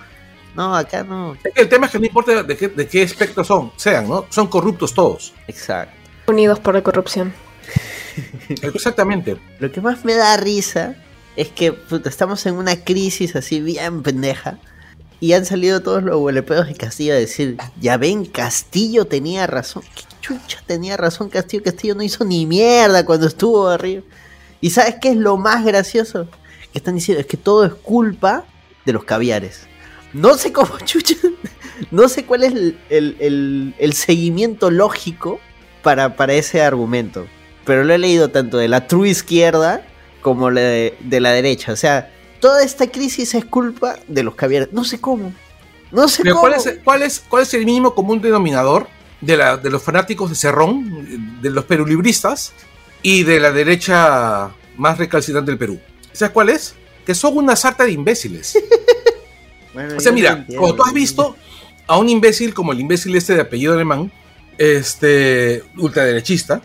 no, 0.56 0.76
acá 0.76 1.04
no, 1.04 1.36
Es 1.44 1.54
que 1.54 1.62
el 1.62 1.70
tema 1.70 1.86
es 1.86 1.92
que 1.92 2.00
no 2.00 2.06
importa 2.06 2.44
de 2.44 2.58
qué, 2.58 2.68
de 2.68 2.88
qué 2.88 3.04
espectro 3.04 3.44
son, 3.44 3.72
sean, 3.76 4.08
¿no? 4.08 4.26
Son 4.30 4.48
corruptos 4.48 4.94
todos. 4.94 5.34
exacto. 5.48 5.96
Unidos 6.28 6.60
por 6.60 6.76
la 6.76 6.84
corrupción. 6.84 7.34
Exactamente. 8.62 9.38
Lo 9.60 9.72
que 9.72 9.82
más 9.82 10.06
me 10.06 10.16
da 10.16 10.38
risa 10.38 10.96
es 11.36 11.50
que 11.50 11.72
puta, 11.74 12.10
estamos 12.10 12.46
en 12.46 12.56
una 12.56 12.84
crisis 12.84 13.36
así 13.36 13.62
bien 13.62 14.04
pendeja. 14.04 14.60
Y 15.22 15.34
han 15.34 15.46
salido 15.46 15.82
todos 15.82 16.02
los 16.02 16.16
huelepedos 16.16 16.68
de 16.68 16.76
Castillo 16.76 17.14
a 17.14 17.18
decir, 17.18 17.58
ya 17.80 17.98
ven, 17.98 18.26
Castillo 18.26 19.06
tenía 19.06 19.48
razón. 19.48 19.84
¿Qué 19.94 20.04
chucha 20.22 20.64
tenía 20.66 20.96
razón 20.96 21.30
Castillo? 21.30 21.62
Castillo 21.62 21.96
no 21.96 22.04
hizo 22.04 22.24
ni 22.24 22.46
mierda 22.46 23.06
cuando 23.06 23.28
estuvo 23.28 23.68
arriba. 23.68 24.02
¿Y 24.62 24.70
sabes 24.70 24.96
qué 25.02 25.10
es 25.10 25.18
lo 25.18 25.36
más 25.36 25.66
gracioso? 25.66 26.30
Que 26.72 26.78
están 26.78 26.96
diciendo, 26.96 27.20
es 27.20 27.28
que 27.28 27.36
todo 27.36 27.66
es 27.66 27.74
culpa 27.74 28.46
de 28.86 28.94
los 28.94 29.04
caviares. 29.04 29.68
No 30.14 30.36
sé 30.36 30.52
cómo 30.52 30.78
chucha, 30.86 31.16
no 31.92 32.10
sé 32.10 32.26
cuál 32.26 32.44
es 32.44 32.54
el, 32.54 32.78
el- 32.90 33.16
el- 33.20 33.76
el 33.78 33.94
seguimiento 33.94 34.70
lógico 34.72 35.40
para, 35.84 36.16
para 36.16 36.34
ese 36.34 36.62
argumento. 36.62 37.28
Pero 37.66 37.84
lo 37.84 37.94
he 37.94 37.98
leído 37.98 38.30
tanto 38.32 38.58
de 38.58 38.68
la 38.68 38.88
true 38.88 39.10
izquierda 39.10 39.86
como 40.22 40.50
de 40.52 40.94
la 41.22 41.32
derecha. 41.32 41.72
O 41.72 41.76
sea, 41.76 42.12
toda 42.40 42.64
esta 42.64 42.88
crisis 42.90 43.36
es 43.36 43.46
culpa 43.46 44.00
de 44.08 44.24
los 44.24 44.36
caviares. 44.36 44.70
No 44.72 44.84
sé 44.84 45.00
cómo. 45.00 45.32
No 45.92 46.08
sé 46.08 46.24
Pero 46.24 46.36
cómo. 46.36 46.48
¿cuál, 46.48 46.54
es, 46.56 46.80
cuál, 46.84 47.02
es, 47.04 47.20
¿Cuál 47.30 47.44
es 47.44 47.54
el 47.54 47.66
mínimo 47.66 47.94
común 47.94 48.20
denominador 48.22 48.88
de, 49.22 49.38
la, 49.38 49.58
de 49.58 49.70
los 49.70 49.82
fanáticos 49.84 50.30
de 50.30 50.36
Cerrón, 50.36 51.40
de 51.42 51.50
los 51.52 51.66
perulibristas 51.66 52.54
y 53.02 53.24
de 53.24 53.40
la 53.40 53.52
derecha 53.52 54.50
más 54.78 54.98
recalcitrante 54.98 55.52
del 55.52 55.60
Perú? 55.60 55.80
¿Sabes 56.12 56.32
cuál 56.34 56.50
es? 56.50 56.76
Que 57.06 57.14
son 57.16 57.38
una 57.38 57.56
sarta 57.56 57.84
de 57.86 57.92
imbéciles. 57.92 58.58
Bueno, 59.74 59.96
O 59.98 60.00
sea, 60.00 60.12
mira, 60.12 60.32
entiendo. 60.32 60.62
como 60.62 60.76
tú 60.76 60.84
has 60.84 60.94
visto 60.94 61.36
a 61.88 61.98
un 61.98 62.10
imbécil 62.10 62.54
como 62.54 62.72
el 62.72 62.80
imbécil 62.80 63.16
este 63.16 63.36
de 63.36 63.42
apellido 63.42 63.74
alemán, 63.74 64.12
este 64.58 65.64
ultraderechista, 65.78 66.62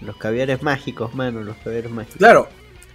Los 0.00 0.16
caviares 0.16 0.62
mágicos, 0.62 1.14
mano, 1.14 1.42
los 1.42 1.56
caviares 1.58 1.90
mágicos. 1.90 2.18
claro, 2.18 2.48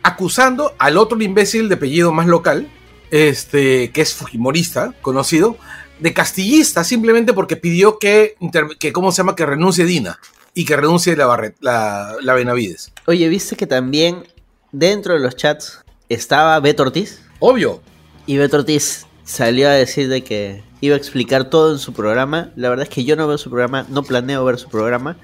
acusando 0.03 0.73
al 0.77 0.97
otro 0.97 1.21
imbécil 1.21 1.69
de 1.69 1.75
apellido 1.75 2.11
más 2.11 2.27
local, 2.27 2.67
este, 3.11 3.91
que 3.91 4.01
es 4.01 4.13
Fujimorista, 4.13 4.93
conocido, 5.01 5.57
de 5.99 6.13
castillista 6.13 6.83
simplemente 6.83 7.33
porque 7.33 7.55
pidió 7.57 7.99
que, 7.99 8.35
que 8.79 8.91
¿cómo 8.93 9.11
se 9.11 9.17
llama? 9.17 9.35
Que 9.35 9.45
renuncie 9.45 9.85
Dina 9.85 10.19
y 10.53 10.65
que 10.65 10.75
renuncie 10.75 11.15
la, 11.15 11.25
Barret, 11.27 11.55
la, 11.61 12.15
la 12.21 12.33
Benavides. 12.33 12.91
Oye, 13.05 13.27
¿viste 13.29 13.55
que 13.55 13.67
también 13.67 14.23
dentro 14.71 15.13
de 15.13 15.19
los 15.19 15.35
chats 15.35 15.83
estaba 16.09 16.59
Beto 16.59 16.83
Ortiz? 16.83 17.21
Obvio. 17.39 17.81
Y 18.25 18.37
Beto 18.37 18.57
Ortiz 18.57 19.05
salió 19.31 19.69
a 19.69 19.71
decir 19.71 20.09
de 20.09 20.23
que 20.23 20.61
iba 20.81 20.95
a 20.95 20.97
explicar 20.97 21.45
todo 21.49 21.71
en 21.71 21.79
su 21.79 21.93
programa. 21.93 22.51
La 22.57 22.69
verdad 22.69 22.83
es 22.83 22.89
que 22.93 23.05
yo 23.05 23.15
no 23.15 23.27
veo 23.27 23.37
su 23.37 23.49
programa, 23.49 23.85
no 23.89 24.03
planeo 24.03 24.43
ver 24.43 24.57
su 24.57 24.67
programa. 24.67 25.15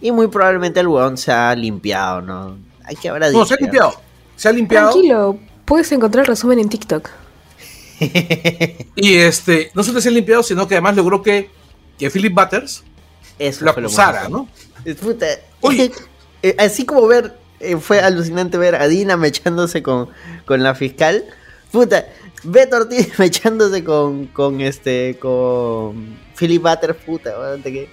Y 0.00 0.12
muy 0.12 0.28
probablemente 0.28 0.78
el 0.78 0.86
weón 0.86 1.16
se 1.16 1.32
ha 1.32 1.54
limpiado, 1.56 2.22
¿no? 2.22 2.56
Hay 2.84 2.94
que 2.96 3.08
habrá 3.08 3.30
No, 3.30 3.44
se 3.44 3.54
ha 3.54 3.56
limpiado. 3.56 3.94
Se 4.36 4.48
ha 4.48 4.52
limpiado. 4.52 4.90
Tranquilo, 4.90 5.38
puedes 5.64 5.90
encontrar 5.90 6.22
el 6.22 6.28
resumen 6.28 6.60
en 6.60 6.68
TikTok. 6.68 7.08
y 8.96 9.16
este, 9.16 9.70
no 9.74 9.82
solo 9.82 10.00
se 10.00 10.08
ha 10.08 10.12
limpiado, 10.12 10.42
sino 10.42 10.66
que 10.68 10.74
además 10.74 10.96
logró 10.96 11.22
que, 11.22 11.50
que 11.98 12.10
Philip 12.10 12.34
Butters 12.34 12.82
Eso 13.38 13.64
lo 13.64 13.72
lo 13.72 13.78
acusara, 13.80 14.22
más- 14.22 14.30
¿no? 14.30 14.48
Puta, 15.00 15.26
Oye. 15.60 15.90
eh, 16.42 16.54
así 16.58 16.84
como 16.84 17.06
ver, 17.06 17.36
eh, 17.60 17.76
fue 17.76 18.00
alucinante 18.00 18.58
ver 18.58 18.74
a 18.76 18.86
Dina 18.88 19.16
mechándose 19.16 19.82
con, 19.82 20.08
con 20.44 20.62
la 20.62 20.74
fiscal. 20.74 21.24
Puta, 21.70 22.06
Beto 22.44 22.76
Ortiz 22.76 23.08
mechándose 23.18 23.84
con, 23.84 24.26
con 24.28 24.60
este, 24.60 25.16
con 25.20 26.16
Philip 26.38 26.62
Butters, 26.62 26.96
puta, 27.04 27.38
weón, 27.38 27.62
que 27.62 27.88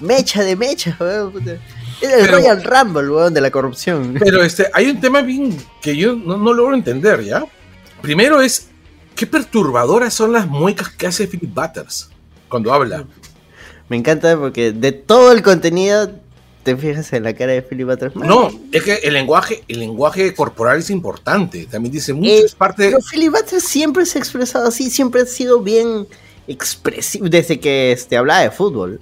mecha 0.00 0.42
de 0.42 0.56
mecha, 0.56 0.96
weón, 1.00 1.32
puta. 1.32 1.52
Es 2.00 2.10
el 2.12 2.20
Pero- 2.26 2.32
Royal 2.38 2.62
Rumble, 2.64 3.08
weón, 3.10 3.34
de 3.34 3.40
la 3.40 3.50
corrupción. 3.50 4.14
Pero 4.18 4.42
este, 4.42 4.66
hay 4.72 4.90
un 4.90 5.00
tema 5.00 5.22
bien 5.22 5.56
que 5.82 5.96
yo 5.96 6.14
no, 6.16 6.36
no 6.36 6.52
logro 6.52 6.74
entender, 6.74 7.22
¿ya? 7.22 7.44
Primero 8.02 8.40
es, 8.40 8.68
qué 9.14 9.26
perturbadoras 9.26 10.14
son 10.14 10.32
las 10.32 10.46
muecas 10.46 10.88
que 10.90 11.06
hace 11.06 11.26
Philip 11.26 11.52
Butters 11.54 12.10
cuando 12.48 12.72
habla. 12.72 13.04
Me 13.88 13.96
encanta 13.96 14.36
porque 14.38 14.72
de 14.72 14.92
todo 14.92 15.32
el 15.32 15.42
contenido 15.42 16.10
te 16.62 16.76
fijas 16.76 17.12
en 17.12 17.24
la 17.24 17.34
cara 17.34 17.52
de 17.52 17.62
Philip 17.62 17.88
Butters. 17.88 18.14
No, 18.16 18.50
es 18.70 18.82
que 18.82 18.94
el 18.96 19.14
lenguaje, 19.14 19.64
el 19.68 19.80
lenguaje 19.80 20.34
corporal 20.34 20.78
es 20.78 20.90
importante. 20.90 21.66
También 21.66 21.92
dice 21.92 22.12
mucho, 22.12 22.30
Eh, 22.30 22.42
es 22.44 22.54
parte 22.54 22.82
de... 22.82 22.88
Pero 22.90 23.02
Philip 23.02 23.32
Butters 23.32 23.64
siempre 23.64 24.04
se 24.06 24.18
ha 24.18 24.20
expresado 24.20 24.68
así, 24.68 24.90
siempre 24.90 25.22
ha 25.22 25.26
sido 25.26 25.60
bien 25.60 26.06
expresivo, 26.46 27.28
desde 27.28 27.60
que 27.60 27.92
este, 27.92 28.16
hablaba 28.16 28.40
de 28.40 28.50
fútbol. 28.50 29.00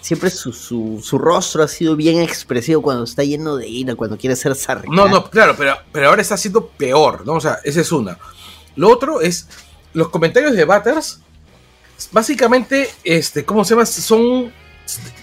Siempre 0.00 0.30
su, 0.30 0.52
su, 0.52 1.00
su 1.00 1.16
rostro 1.16 1.62
ha 1.62 1.68
sido 1.68 1.94
bien 1.94 2.20
expresivo 2.20 2.82
cuando 2.82 3.04
está 3.04 3.22
lleno 3.22 3.56
de 3.56 3.68
ira, 3.68 3.94
cuando 3.94 4.16
quiere 4.16 4.34
ser 4.34 4.54
sarcástico. 4.56 4.94
No, 4.94 5.06
no, 5.06 5.30
claro, 5.30 5.54
pero, 5.56 5.76
pero 5.92 6.08
ahora 6.08 6.22
está 6.22 6.36
siendo 6.36 6.66
peor, 6.66 7.24
¿no? 7.24 7.34
O 7.34 7.40
sea, 7.40 7.58
esa 7.62 7.80
es 7.80 7.92
una. 7.92 8.18
Lo 8.74 8.90
otro 8.90 9.20
es, 9.20 9.46
los 9.92 10.08
comentarios 10.08 10.54
de 10.54 10.64
Butters, 10.64 11.20
básicamente, 12.10 12.88
este, 13.04 13.44
¿cómo 13.44 13.64
se 13.64 13.74
llama? 13.74 13.86
Son, 13.86 14.52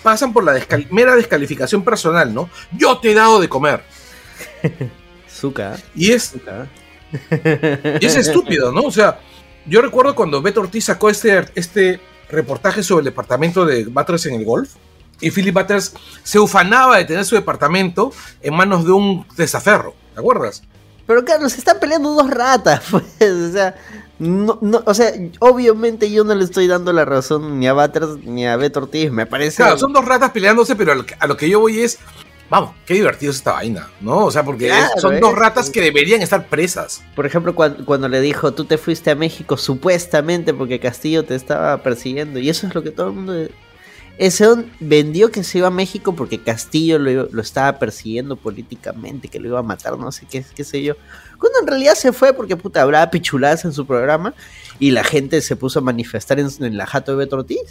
pasan 0.03 0.33
por 0.33 0.43
la 0.43 0.57
descal- 0.57 0.89
mera 0.89 1.15
descalificación 1.15 1.83
personal, 1.83 2.33
¿no? 2.33 2.49
Yo 2.71 2.97
te 2.99 3.11
he 3.11 3.13
dado 3.13 3.39
de 3.39 3.49
comer. 3.49 3.83
Zuka. 5.29 5.77
Y 5.95 6.11
es, 6.11 6.31
Zuka. 6.31 6.67
y 7.99 8.05
es 8.05 8.15
estúpido, 8.15 8.71
¿no? 8.71 8.81
O 8.81 8.91
sea, 8.91 9.19
yo 9.65 9.81
recuerdo 9.81 10.15
cuando 10.15 10.41
Beto 10.41 10.61
Ortiz 10.61 10.85
sacó 10.85 11.09
este, 11.09 11.45
este 11.55 11.99
reportaje 12.29 12.83
sobre 12.83 13.01
el 13.01 13.05
departamento 13.05 13.65
de 13.65 13.85
Butters 13.85 14.25
en 14.27 14.35
el 14.35 14.45
golf, 14.45 14.71
y 15.21 15.31
Philip 15.31 15.53
Butters 15.53 15.93
se 16.23 16.39
ufanaba 16.39 16.97
de 16.97 17.05
tener 17.05 17.25
su 17.25 17.35
departamento 17.35 18.13
en 18.41 18.53
manos 18.55 18.85
de 18.85 18.91
un 18.93 19.25
desaferro, 19.35 19.93
¿te 20.13 20.19
acuerdas? 20.19 20.63
Pero 21.09 21.25
Carlos, 21.25 21.53
se 21.53 21.57
están 21.57 21.79
peleando 21.79 22.13
dos 22.13 22.29
ratas, 22.29 22.83
pues. 22.91 23.03
O 23.19 23.51
sea, 23.51 23.75
no, 24.19 24.59
no, 24.61 24.83
o 24.85 24.93
sea, 24.93 25.11
obviamente 25.39 26.11
yo 26.11 26.23
no 26.23 26.35
le 26.35 26.43
estoy 26.43 26.67
dando 26.67 26.93
la 26.93 27.03
razón 27.03 27.59
ni 27.59 27.67
a 27.67 27.73
Butters 27.73 28.23
ni 28.25 28.45
a 28.45 28.55
Beto 28.57 28.81
Ortiz. 28.81 29.11
Me 29.11 29.25
parece. 29.25 29.57
Claro, 29.63 29.79
son 29.79 29.91
dos 29.91 30.05
ratas 30.05 30.29
peleándose, 30.29 30.75
pero 30.75 30.91
a 30.91 30.95
lo 30.95 31.07
que, 31.07 31.15
a 31.19 31.25
lo 31.25 31.35
que 31.35 31.49
yo 31.49 31.61
voy 31.61 31.79
es, 31.79 31.97
vamos, 32.47 32.75
qué 32.85 32.93
divertido 32.93 33.31
es 33.31 33.37
esta 33.37 33.53
vaina, 33.53 33.89
¿no? 34.01 34.25
O 34.25 34.29
sea, 34.29 34.43
porque 34.43 34.69
es- 34.69 35.01
son 35.01 35.15
¿eh? 35.15 35.19
dos 35.19 35.33
ratas 35.33 35.71
que 35.71 35.81
deberían 35.81 36.21
estar 36.21 36.45
presas. 36.47 37.01
Por 37.15 37.25
ejemplo, 37.25 37.55
cuando, 37.55 37.83
cuando 37.85 38.07
le 38.07 38.21
dijo, 38.21 38.53
tú 38.53 38.65
te 38.65 38.77
fuiste 38.77 39.09
a 39.09 39.15
México 39.15 39.57
supuestamente 39.57 40.53
porque 40.53 40.79
Castillo 40.79 41.25
te 41.25 41.33
estaba 41.33 41.81
persiguiendo. 41.81 42.37
Y 42.37 42.51
eso 42.51 42.67
es 42.67 42.75
lo 42.75 42.83
que 42.83 42.91
todo 42.91 43.07
el 43.07 43.13
mundo... 43.13 43.33
Ese 44.19 44.45
vendió 44.81 45.31
que 45.31 45.43
se 45.43 45.57
iba 45.59 45.67
a 45.67 45.71
México 45.71 46.13
porque 46.13 46.39
Castillo 46.43 46.99
lo, 46.99 47.09
iba- 47.09 47.27
lo 47.31 47.41
estaba 47.41 47.79
persiguiendo 47.79 48.35
políticamente, 48.35 49.29
que 49.29 49.39
lo 49.39 49.47
iba 49.47 49.59
a 49.59 49.63
matar, 49.63 49.97
no 49.97 50.11
sé 50.11 50.27
qué, 50.29 50.43
qué 50.53 50.63
sé 50.63 50.83
yo. 50.83 50.95
Cuando 51.39 51.59
en 51.61 51.67
realidad 51.67 51.95
se 51.95 52.11
fue 52.11 52.33
porque 52.33 52.57
puta 52.57 52.81
hablaba 52.81 53.09
pichuladas 53.11 53.63
en 53.63 53.71
su 53.71 53.87
programa 53.87 54.33
y 54.77 54.91
la 54.91 55.03
gente 55.05 55.41
se 55.41 55.55
puso 55.55 55.79
a 55.79 55.81
manifestar 55.81 56.37
en, 56.39 56.49
en 56.59 56.77
la 56.77 56.85
jato 56.85 57.13
de 57.13 57.17
Beto 57.19 57.37
Ortiz. 57.37 57.61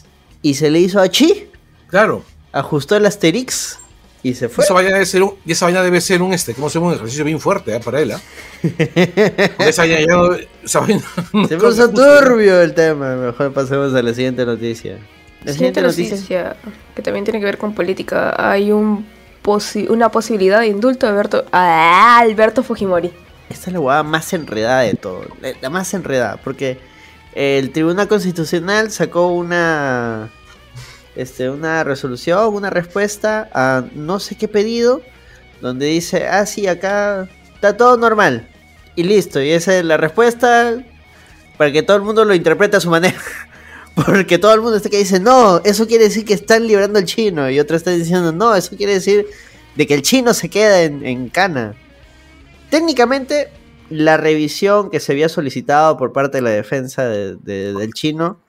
Y 0.41 0.55
se 0.55 0.71
le 0.71 0.81
hizo 0.81 1.01
a 1.01 1.09
Chi, 1.09 1.49
Claro. 1.89 2.25
ajustó 2.53 2.97
el 2.97 3.05
Asterix 3.05 3.79
y 4.23 4.33
se 4.35 4.49
fue. 4.49 4.65
Esa 4.65 4.73
vaina 4.73 4.93
debe 4.95 5.05
ser 5.05 5.23
un, 5.23 5.35
y 5.45 5.53
esa 5.53 5.67
vaina 5.67 5.83
debe 5.83 6.01
ser 6.01 6.23
un, 6.23 6.33
este, 6.33 6.55
¿cómo 6.55 6.71
se 6.71 6.79
llama? 6.79 6.89
Un 6.93 6.95
ejercicio 6.95 7.25
bien 7.27 7.41
fuerte 7.41 7.77
¿eh? 7.77 7.81
para 7.81 8.01
él. 8.01 8.13
Porque 8.63 9.53
esa 9.69 9.83
vaina 9.83 9.99
ya 10.01 10.47
esa 10.65 10.81
vaina 10.81 11.03
Se 11.47 11.57
puso 11.59 11.91
turbio 11.91 12.61
el 12.63 12.73
tema. 12.73 13.17
Mejor 13.17 13.53
pasemos 13.53 13.93
a 13.95 14.01
la 14.03 14.15
siguiente 14.15 14.47
noticia. 14.47 14.99
La 15.45 15.53
Siguiente 15.53 15.81
noticia, 15.81 16.57
que 16.95 17.03
también 17.03 17.25
tiene 17.25 17.39
que 17.39 17.45
ver 17.45 17.59
con 17.59 17.75
política. 17.75 18.35
Hay 18.37 18.73
un 18.73 19.07
posi- 19.43 19.89
una 19.89 20.11
posibilidad 20.11 20.61
de 20.61 20.67
indulto 20.67 21.07
de 21.07 21.13
Alberto, 21.13 21.45
a 21.53 22.19
Alberto 22.19 22.63
Fujimori. 22.63 23.13
Esta 23.49 23.71
es 23.71 23.73
la 23.75 23.81
huevada 23.81 24.03
más 24.03 24.33
enredada 24.33 24.81
de 24.83 24.95
todo. 24.95 25.25
La, 25.41 25.53
la 25.61 25.71
más 25.71 25.95
enredada. 25.95 26.39
Porque 26.43 26.79
el 27.35 27.71
Tribunal 27.71 28.09
Constitucional 28.09 28.91
sacó 28.91 29.29
una. 29.29 30.29
Este, 31.17 31.51
una 31.51 31.83
resolución, 31.83 32.55
una 32.55 32.71
respuesta 32.71 33.49
a 33.53 33.85
no 33.95 34.21
sé 34.21 34.37
qué 34.37 34.49
pedido. 34.49 35.01
Donde 35.61 35.87
dice, 35.87 36.29
ah, 36.29 36.47
sí, 36.47 36.67
acá 36.67 37.29
está 37.55 37.77
todo 37.77 37.97
normal. 37.97 38.49
Y 38.97 39.05
listo. 39.05 39.41
Y 39.41 39.51
esa 39.51 39.79
es 39.79 39.85
la 39.85 39.97
respuesta. 39.97 40.75
Para 41.57 41.73
que 41.73 41.83
todo 41.83 41.97
el 41.97 42.03
mundo 42.03 42.25
lo 42.25 42.35
interprete 42.35 42.77
a 42.77 42.81
su 42.81 42.91
manera. 42.91 43.17
Porque 44.07 44.39
todo 44.39 44.55
el 44.55 44.61
mundo 44.61 44.77
está 44.77 44.89
que 44.91 44.99
dice, 44.99 45.19
no, 45.21 45.61
eso 45.65 45.87
quiere 45.87 46.05
decir 46.05 46.25
que 46.25 46.35
están 46.35 46.67
librando 46.67 46.99
el 46.99 47.05
chino. 47.05 47.51
Y 47.51 47.59
otro 47.59 47.77
está 47.77 47.91
diciendo, 47.91 48.33
no, 48.33 48.55
eso 48.55 48.77
quiere 48.77 48.95
decir 48.95 49.27
de 49.77 49.87
que 49.87 49.95
el 49.95 50.03
chino 50.03 50.35
se 50.35 50.49
queda 50.49 50.83
en, 50.83 51.05
en 51.05 51.29
cana. 51.29 51.75
Técnicamente, 52.71 53.49
la 53.91 54.17
revisión 54.17 54.91
que 54.91 55.01
se 55.01 55.13
había 55.13 55.29
solicitado 55.29 55.97
por 55.97 56.13
parte 56.13 56.39
de 56.39 56.43
la 56.43 56.51
defensa 56.51 57.05
de- 57.07 57.37
de- 57.37 57.73
del 57.73 57.93
chino, 57.93 58.41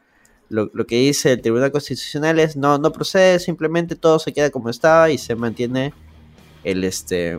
lo, 0.50 0.70
lo 0.74 0.86
que 0.86 0.96
dice 0.98 1.34
el 1.34 1.42
Tribunal 1.42 1.72
Constitucional 1.72 2.40
es 2.40 2.56
no, 2.58 2.78
no 2.80 2.92
procede, 2.92 3.40
simplemente 3.40 3.96
todo 3.96 4.20
se 4.20 4.34
queda 4.34 4.50
como 4.50 4.70
estaba 4.70 5.10
y 5.12 5.18
se 5.18 5.36
mantiene 5.36 5.94
el 6.64 6.84
este 6.84 7.38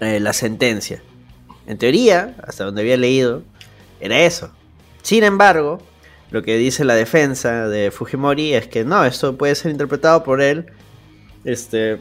eh, 0.00 0.20
la 0.20 0.32
sentencia. 0.32 1.02
En 1.66 1.76
teoría, 1.78 2.36
hasta 2.46 2.64
donde 2.64 2.80
había 2.80 2.96
leído, 2.96 3.42
era 4.00 4.20
eso. 4.20 4.50
Sin 5.02 5.24
embargo, 5.24 5.82
lo 6.30 6.42
que 6.42 6.56
dice 6.56 6.84
la 6.84 6.94
defensa 6.94 7.68
de 7.68 7.90
Fujimori 7.90 8.54
es 8.54 8.68
que 8.68 8.84
no, 8.84 9.04
esto 9.04 9.36
puede 9.36 9.54
ser 9.54 9.72
interpretado 9.72 10.22
por 10.22 10.40
él. 10.40 10.66
Este. 11.44 11.98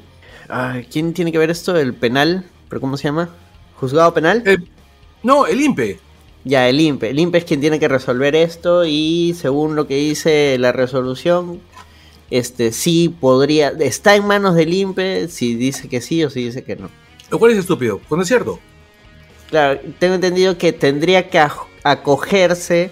ay, 0.48 0.88
¿Quién 0.92 1.14
tiene 1.14 1.32
que 1.32 1.38
ver 1.38 1.50
esto? 1.50 1.76
El 1.78 1.94
penal. 1.94 2.46
¿Pero 2.70 2.80
cómo 2.80 2.98
se 2.98 3.06
llama? 3.06 3.30
¿Juzgado 3.76 4.14
penal? 4.14 4.44
Eh, 4.46 4.58
no, 5.24 5.48
el 5.48 5.60
INPE. 5.62 6.00
Ya, 6.44 6.70
el 6.70 6.80
INPE. 6.80 7.10
El 7.10 7.20
INPE 7.20 7.40
es 7.40 7.46
quien 7.46 7.60
tiene 7.60 7.80
que 7.80 7.88
resolver 7.88 8.36
esto 8.36 8.86
y 8.86 9.36
según 9.36 9.76
lo 9.76 9.88
que 9.88 9.96
dice 9.96 10.58
la 10.60 10.72
resolución, 10.72 11.60
este 12.30 12.72
sí 12.72 13.10
podría... 13.10 13.70
Está 13.70 14.16
en 14.16 14.28
manos 14.28 14.56
del 14.56 14.74
INPE 14.74 15.28
si 15.30 15.56
dice 15.56 15.90
que 15.90 16.02
sí 16.02 16.24
o 16.24 16.30
si 16.30 16.46
dice 16.46 16.64
que 16.64 16.76
no. 16.76 16.90
Lo 17.32 17.40
cual 17.40 17.52
es 17.52 17.58
estúpido, 17.58 18.00
pues 18.08 18.18
no 18.18 18.22
es 18.22 18.28
cierto. 18.28 18.60
Claro, 19.50 19.80
tengo 19.98 20.16
entendido 20.16 20.58
que 20.58 20.72
tendría 20.72 21.30
que 21.30 21.44
acogerse 21.84 22.92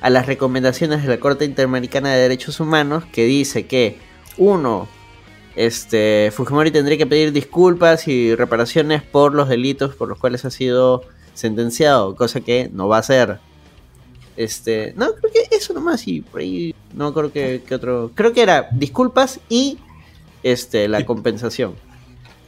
a 0.00 0.10
las 0.10 0.26
recomendaciones 0.26 1.02
de 1.02 1.08
la 1.08 1.18
Corte 1.20 1.44
Interamericana 1.44 2.12
de 2.12 2.20
Derechos 2.20 2.60
Humanos 2.60 3.04
que 3.12 3.24
dice 3.24 3.66
que 3.66 3.98
uno, 4.36 4.88
este 5.56 6.30
Fujimori 6.32 6.70
tendría 6.70 6.96
que 6.98 7.06
pedir 7.06 7.32
disculpas 7.32 8.06
y 8.08 8.34
reparaciones 8.34 9.02
por 9.02 9.34
los 9.34 9.48
delitos 9.48 9.94
por 9.96 10.08
los 10.08 10.18
cuales 10.18 10.44
ha 10.44 10.50
sido 10.50 11.02
sentenciado, 11.34 12.14
cosa 12.14 12.40
que 12.40 12.70
no 12.72 12.86
va 12.88 12.96
a 12.96 13.00
hacer. 13.00 13.38
Este, 14.36 14.92
no, 14.96 15.12
creo 15.14 15.32
que 15.32 15.56
eso 15.56 15.72
nomás 15.74 16.06
y 16.06 16.20
por 16.20 16.40
ahí 16.40 16.72
no 16.94 17.12
creo 17.12 17.32
que, 17.32 17.62
que 17.66 17.74
otro, 17.74 18.12
creo 18.14 18.32
que 18.32 18.42
era 18.42 18.68
disculpas 18.70 19.40
y 19.48 19.78
este 20.44 20.86
la 20.86 21.04
compensación. 21.04 21.74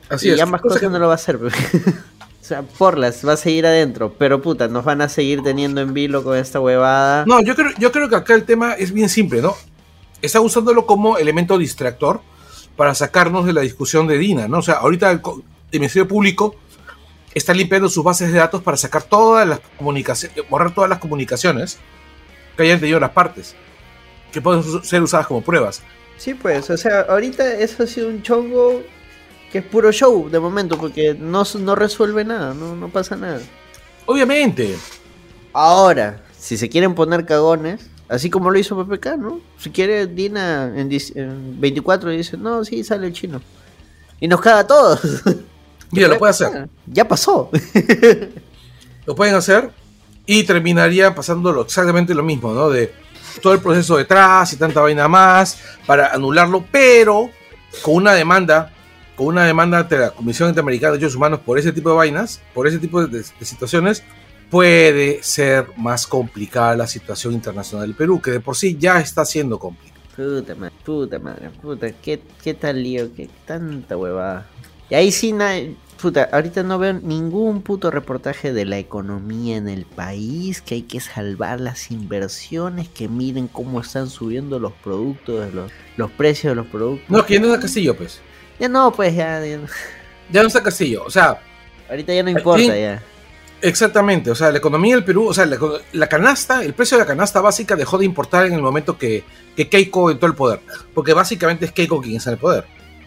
Así 0.08 0.28
y 0.28 0.32
es. 0.32 0.40
ambas 0.40 0.60
Cosa 0.60 0.74
cosas 0.74 0.80
que- 0.88 0.92
no 0.92 0.98
lo 1.00 1.06
va 1.08 1.14
a 1.14 1.16
hacer. 1.16 1.38
o 2.50 2.52
sea, 2.52 2.62
porlas, 2.62 3.24
va 3.24 3.34
a 3.34 3.36
seguir 3.36 3.64
adentro. 3.64 4.12
Pero 4.18 4.42
puta, 4.42 4.66
nos 4.66 4.84
van 4.84 5.02
a 5.02 5.08
seguir 5.08 5.40
teniendo 5.42 5.80
en 5.80 5.94
vilo 5.94 6.24
con 6.24 6.36
esta 6.36 6.58
huevada. 6.58 7.24
No, 7.24 7.40
yo 7.42 7.54
creo, 7.54 7.70
yo 7.78 7.92
creo 7.92 8.08
que 8.08 8.16
acá 8.16 8.34
el 8.34 8.44
tema 8.44 8.72
es 8.72 8.92
bien 8.92 9.08
simple, 9.08 9.40
¿no? 9.40 9.54
Está 10.20 10.40
usándolo 10.40 10.84
como 10.84 11.16
elemento 11.16 11.58
distractor 11.58 12.22
para 12.76 12.96
sacarnos 12.96 13.46
de 13.46 13.52
la 13.52 13.60
discusión 13.60 14.08
de 14.08 14.18
Dina, 14.18 14.48
¿no? 14.48 14.58
O 14.58 14.62
sea, 14.62 14.74
ahorita 14.74 15.12
el, 15.12 15.20
el 15.70 15.78
Ministerio 15.78 16.08
Público 16.08 16.56
está 17.32 17.54
limpiando 17.54 17.88
sus 17.88 18.02
bases 18.02 18.32
de 18.32 18.38
datos 18.38 18.62
para 18.62 18.76
sacar 18.76 19.04
todas 19.04 19.46
las 19.46 19.60
comunicaciones, 19.78 20.36
borrar 20.50 20.74
todas 20.74 20.90
las 20.90 20.98
comunicaciones 20.98 21.78
que 22.56 22.64
hayan 22.64 22.80
tenido 22.80 22.98
las 22.98 23.10
partes, 23.10 23.54
que 24.32 24.42
pueden 24.42 24.64
ser 24.82 25.02
usadas 25.02 25.28
como 25.28 25.40
pruebas. 25.40 25.82
Sí, 26.16 26.34
pues, 26.34 26.68
o 26.68 26.76
sea, 26.76 27.02
ahorita 27.02 27.58
eso 27.60 27.84
ha 27.84 27.86
sido 27.86 28.08
un 28.08 28.22
chongo 28.22 28.82
que 29.50 29.58
es 29.58 29.64
puro 29.64 29.92
show 29.92 30.28
de 30.30 30.38
momento, 30.38 30.78
porque 30.78 31.14
no, 31.14 31.44
no 31.58 31.74
resuelve 31.74 32.24
nada, 32.24 32.54
no, 32.54 32.76
no 32.76 32.88
pasa 32.88 33.16
nada. 33.16 33.40
Obviamente. 34.06 34.76
Ahora, 35.52 36.22
si 36.38 36.56
se 36.56 36.68
quieren 36.68 36.94
poner 36.94 37.26
cagones, 37.26 37.90
así 38.08 38.30
como 38.30 38.50
lo 38.50 38.58
hizo 38.58 38.76
PPK, 38.76 39.16
¿no? 39.16 39.40
Si 39.58 39.70
quiere, 39.70 40.06
Dina 40.06 40.72
en, 40.76 41.60
24 41.60 42.10
dice, 42.10 42.36
no, 42.36 42.64
sí, 42.64 42.84
sale 42.84 43.08
el 43.08 43.12
chino. 43.12 43.40
Y 44.20 44.28
nos 44.28 44.40
caga 44.40 44.60
a 44.60 44.66
todos. 44.66 45.00
Mira, 45.90 46.08
lo 46.08 46.18
puede 46.18 46.30
hacer. 46.30 46.68
Ya 46.86 47.06
pasó. 47.08 47.50
lo 49.06 49.14
pueden 49.14 49.34
hacer 49.34 49.70
y 50.26 50.44
terminaría 50.44 51.14
pasándolo 51.14 51.62
exactamente 51.62 52.14
lo 52.14 52.22
mismo, 52.22 52.52
¿no? 52.52 52.70
De 52.70 52.92
todo 53.42 53.54
el 53.54 53.60
proceso 53.60 53.96
detrás 53.96 54.52
y 54.52 54.56
tanta 54.56 54.80
vaina 54.80 55.08
más 55.08 55.58
para 55.86 56.12
anularlo, 56.12 56.64
pero 56.70 57.30
con 57.82 57.94
una 57.94 58.12
demanda, 58.12 58.72
con 59.20 59.26
una 59.26 59.44
demanda 59.44 59.80
ante 59.80 59.98
la 59.98 60.12
Comisión 60.12 60.48
Interamericana 60.48 60.92
de 60.92 60.96
Derechos 60.96 61.14
Humanos 61.14 61.40
por 61.44 61.58
ese 61.58 61.72
tipo 61.72 61.90
de 61.90 61.94
vainas, 61.94 62.40
por 62.54 62.66
ese 62.66 62.78
tipo 62.78 63.06
de, 63.06 63.22
situaciones, 63.22 64.02
puede 64.48 65.22
ser 65.22 65.66
más 65.76 66.06
complicada 66.06 66.74
la 66.74 66.86
situación 66.86 67.34
internacional 67.34 67.86
del 67.86 67.94
Perú, 67.94 68.22
que 68.22 68.30
de 68.30 68.40
por 68.40 68.56
sí 68.56 68.78
ya 68.80 68.98
está 68.98 69.26
siendo 69.26 69.58
complicada. 69.58 70.00
Puta 70.16 70.54
madre, 70.54 70.74
puta 70.82 71.18
madre, 71.18 71.50
puta, 71.60 71.92
qué, 71.92 72.22
qué 72.42 72.54
tal 72.54 72.82
lío, 72.82 73.14
qué 73.14 73.28
tanta 73.44 73.94
huevada. 73.94 74.46
Y 74.88 74.94
ahí 74.94 75.12
sí, 75.12 75.34
puta, 76.00 76.30
ahorita 76.32 76.62
no 76.62 76.78
veo 76.78 76.94
ningún 76.94 77.60
puto 77.60 77.90
reportaje 77.90 78.54
de 78.54 78.64
la 78.64 78.78
economía 78.78 79.58
en 79.58 79.68
el 79.68 79.84
país, 79.84 80.62
que 80.62 80.76
hay 80.76 80.82
que 80.82 81.00
salvar 81.00 81.60
las 81.60 81.90
inversiones, 81.90 82.88
que 82.88 83.06
miren 83.06 83.48
cómo 83.48 83.82
están 83.82 84.08
subiendo 84.08 84.58
los 84.58 84.72
productos, 84.72 85.52
los, 85.52 85.70
los 85.98 86.10
precios 86.12 86.52
de 86.52 86.54
los 86.54 86.68
productos. 86.68 87.10
No, 87.10 87.26
que 87.26 87.38
no 87.38 87.48
está 87.48 87.60
Castillo, 87.60 87.94
pues. 87.94 88.22
Ya 88.60 88.68
no, 88.68 88.92
pues 88.92 89.14
ya. 89.14 89.40
Ya 90.30 90.42
no, 90.42 90.46
está 90.46 90.62
Castillo, 90.62 91.02
o 91.04 91.10
sea. 91.10 91.40
Ahorita 91.88 92.14
ya 92.14 92.22
no 92.22 92.30
importa, 92.30 92.76
ya. 92.76 93.02
Exactamente, 93.62 94.30
o 94.30 94.34
sea, 94.34 94.50
la 94.50 94.58
economía 94.58 94.94
del 94.94 95.04
Perú, 95.04 95.28
o 95.28 95.34
sea, 95.34 95.44
la, 95.44 96.06
canasta, 96.08 96.62
el 96.64 96.72
precio 96.72 96.96
de 96.96 97.04
la 97.04 97.06
canasta 97.06 97.40
básica 97.40 97.76
dejó 97.76 97.98
de 97.98 98.06
importar 98.06 98.46
en 98.46 98.54
el 98.54 98.62
momento 98.62 98.96
que, 98.96 99.24
que 99.54 99.68
Keiko 99.68 100.10
entró 100.10 100.28
al 100.28 100.34
poder, 100.34 100.60
porque 100.94 101.12
básicamente 101.12 101.66
es 101.66 101.72
Keiko 101.72 102.00
quien 102.00 102.16
está 102.16 102.30
en 102.30 102.34
el 102.34 102.40
poder. 102.40 102.64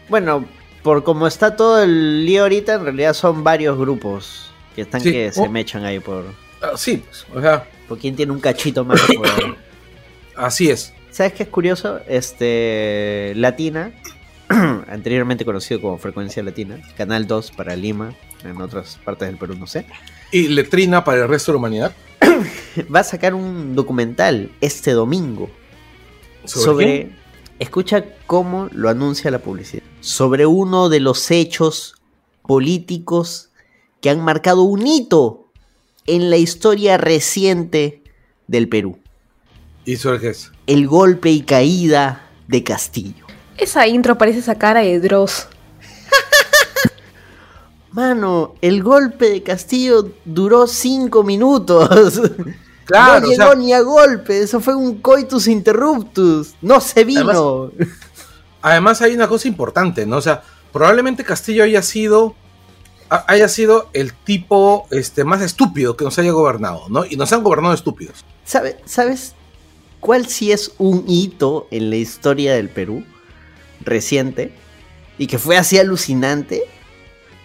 Bueno, 0.10 0.46
por 0.84 1.04
como 1.04 1.26
está 1.26 1.56
todo 1.56 1.82
el 1.82 2.26
lío 2.26 2.44
ahorita, 2.44 2.74
en 2.76 2.84
realidad 2.84 3.14
son 3.14 3.44
varios 3.44 3.78
grupos 3.78 4.52
que 4.76 4.82
están 4.82 5.02
que 5.02 5.32
se 5.32 5.42
oh. 5.42 5.50
mechan 5.50 5.86
ahí 5.86 6.00
por. 6.00 6.26
Ah, 6.62 6.74
sí, 6.76 6.98
pues, 6.98 7.26
o 7.34 7.42
sea. 7.42 7.68
Por 7.88 7.98
quien 7.98 8.16
tiene 8.16 8.32
un 8.32 8.40
cachito 8.40 8.86
más 8.86 9.02
Así 10.36 10.70
es. 10.70 10.94
¿Sabes 11.10 11.34
qué 11.34 11.44
es 11.44 11.50
curioso? 11.50 12.00
Este. 12.08 13.34
Latina, 13.36 13.92
anteriormente 14.88 15.46
conocido 15.46 15.82
como 15.82 15.98
Frecuencia 15.98 16.44
Latina, 16.44 16.80
Canal 16.98 17.28
2 17.28 17.52
para 17.52 17.76
Lima, 17.76 18.14
en 18.44 18.62
otras 18.62 19.00
partes 19.04 19.28
del 19.28 19.38
Perú, 19.38 19.56
no 19.58 19.68
sé. 19.68 19.86
Y 20.32 20.48
Letrina 20.48 21.04
para 21.04 21.24
el 21.24 21.28
resto 21.28 21.52
de 21.52 21.54
la 21.56 21.60
humanidad. 21.60 21.96
Va 22.94 23.02
a 23.02 23.04
sacar 23.04 23.34
un 23.34 23.76
documental 23.76 24.52
este 24.62 24.92
domingo 24.92 25.50
sobre 26.46 27.16
Escucha 27.60 28.04
cómo 28.28 28.68
lo 28.72 28.90
anuncia 28.90 29.32
la 29.32 29.40
publicidad. 29.40 29.84
Sobre 30.02 30.46
uno 30.46 30.90
de 30.90 31.00
los 31.00 31.32
hechos 31.32 31.96
políticos 32.42 33.52
que 34.02 34.10
han 34.10 34.20
marcado 34.22 34.64
un 34.64 34.86
hito 34.86 35.52
en 36.06 36.30
la 36.30 36.38
historia 36.38 36.98
reciente 36.98 38.04
del 38.48 38.68
Perú. 38.68 39.00
¿Y 39.86 39.96
sobre 39.96 40.20
qué 40.20 40.30
es? 40.30 40.52
El 40.68 40.88
golpe 40.88 41.30
y 41.30 41.44
caída 41.44 42.30
de 42.48 42.64
Castillo. 42.64 43.23
Esa 43.58 43.88
intro 43.88 44.18
parece 44.18 44.40
esa 44.40 44.56
cara 44.56 44.82
de 44.82 45.00
Dross. 45.00 45.48
Mano, 47.92 48.56
el 48.62 48.82
golpe 48.82 49.30
de 49.30 49.44
Castillo 49.44 50.12
duró 50.26 50.68
cinco 50.68 51.24
minutos. 51.24 52.20
no 52.90 53.20
llegó 53.20 53.56
ni 53.56 53.74
a 53.74 53.82
golpe, 53.82 54.42
eso 54.42 54.60
fue 54.60 54.76
un 54.76 55.00
coitus 55.00 55.48
interruptus, 55.48 56.56
no 56.62 56.82
se 56.82 57.04
vino. 57.04 57.72
Además, 58.62 59.02
hay 59.02 59.14
una 59.14 59.28
cosa 59.28 59.48
importante, 59.48 60.06
¿no? 60.06 60.18
O 60.18 60.22
sea, 60.22 60.44
probablemente 60.72 61.24
Castillo 61.24 61.64
haya 61.64 61.82
sido 61.82 62.36
haya 63.28 63.48
sido 63.48 63.90
el 63.94 64.12
tipo 64.14 64.88
este, 64.90 65.24
más 65.24 65.42
estúpido 65.44 65.96
que 65.96 66.04
nos 66.04 66.18
haya 66.18 66.32
gobernado, 66.32 66.86
¿no? 66.90 67.06
Y 67.06 67.16
nos 67.16 67.32
han 67.32 67.44
gobernado 67.44 67.76
estúpidos. 67.76 68.26
¿Sabes 68.44 69.36
cuál 70.00 70.26
sí 70.28 70.52
es 70.52 70.72
un 70.80 71.06
hito 71.08 71.68
en 71.70 71.92
la 71.92 71.98
historia 71.98 72.56
del 72.56 72.70
Perú 72.70 73.04
reciente? 73.86 74.52
Y 75.18 75.28
que 75.28 75.38
fue 75.38 75.58
así 75.58 75.78
alucinante. 75.78 76.64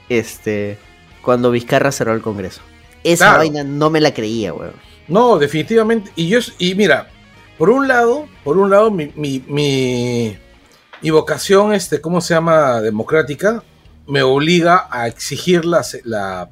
Este. 0.08 0.78
Cuando 1.22 1.50
Vizcarra 1.50 1.92
cerró 1.92 2.14
el 2.14 2.22
Congreso. 2.22 2.62
Esa 3.04 3.36
vaina 3.36 3.64
no 3.64 3.90
me 3.90 4.00
la 4.00 4.12
creía, 4.12 4.52
weón. 4.52 4.72
No, 5.08 5.38
definitivamente. 5.38 6.10
Y 6.16 6.28
yo, 6.28 6.38
y 6.58 6.74
mira, 6.74 7.08
por 7.56 7.70
un 7.70 7.88
lado, 7.88 8.28
por 8.44 8.58
un 8.58 8.70
lado, 8.70 8.90
mi, 8.90 9.12
mi, 9.16 9.44
mi, 9.48 11.10
vocación, 11.10 11.72
este, 11.72 12.00
¿cómo 12.00 12.20
se 12.20 12.34
llama? 12.34 12.80
Democrática, 12.80 13.62
me 14.06 14.22
obliga 14.22 14.86
a 14.90 15.08
exigir 15.08 15.64
la, 15.64 15.84
la, 16.04 16.48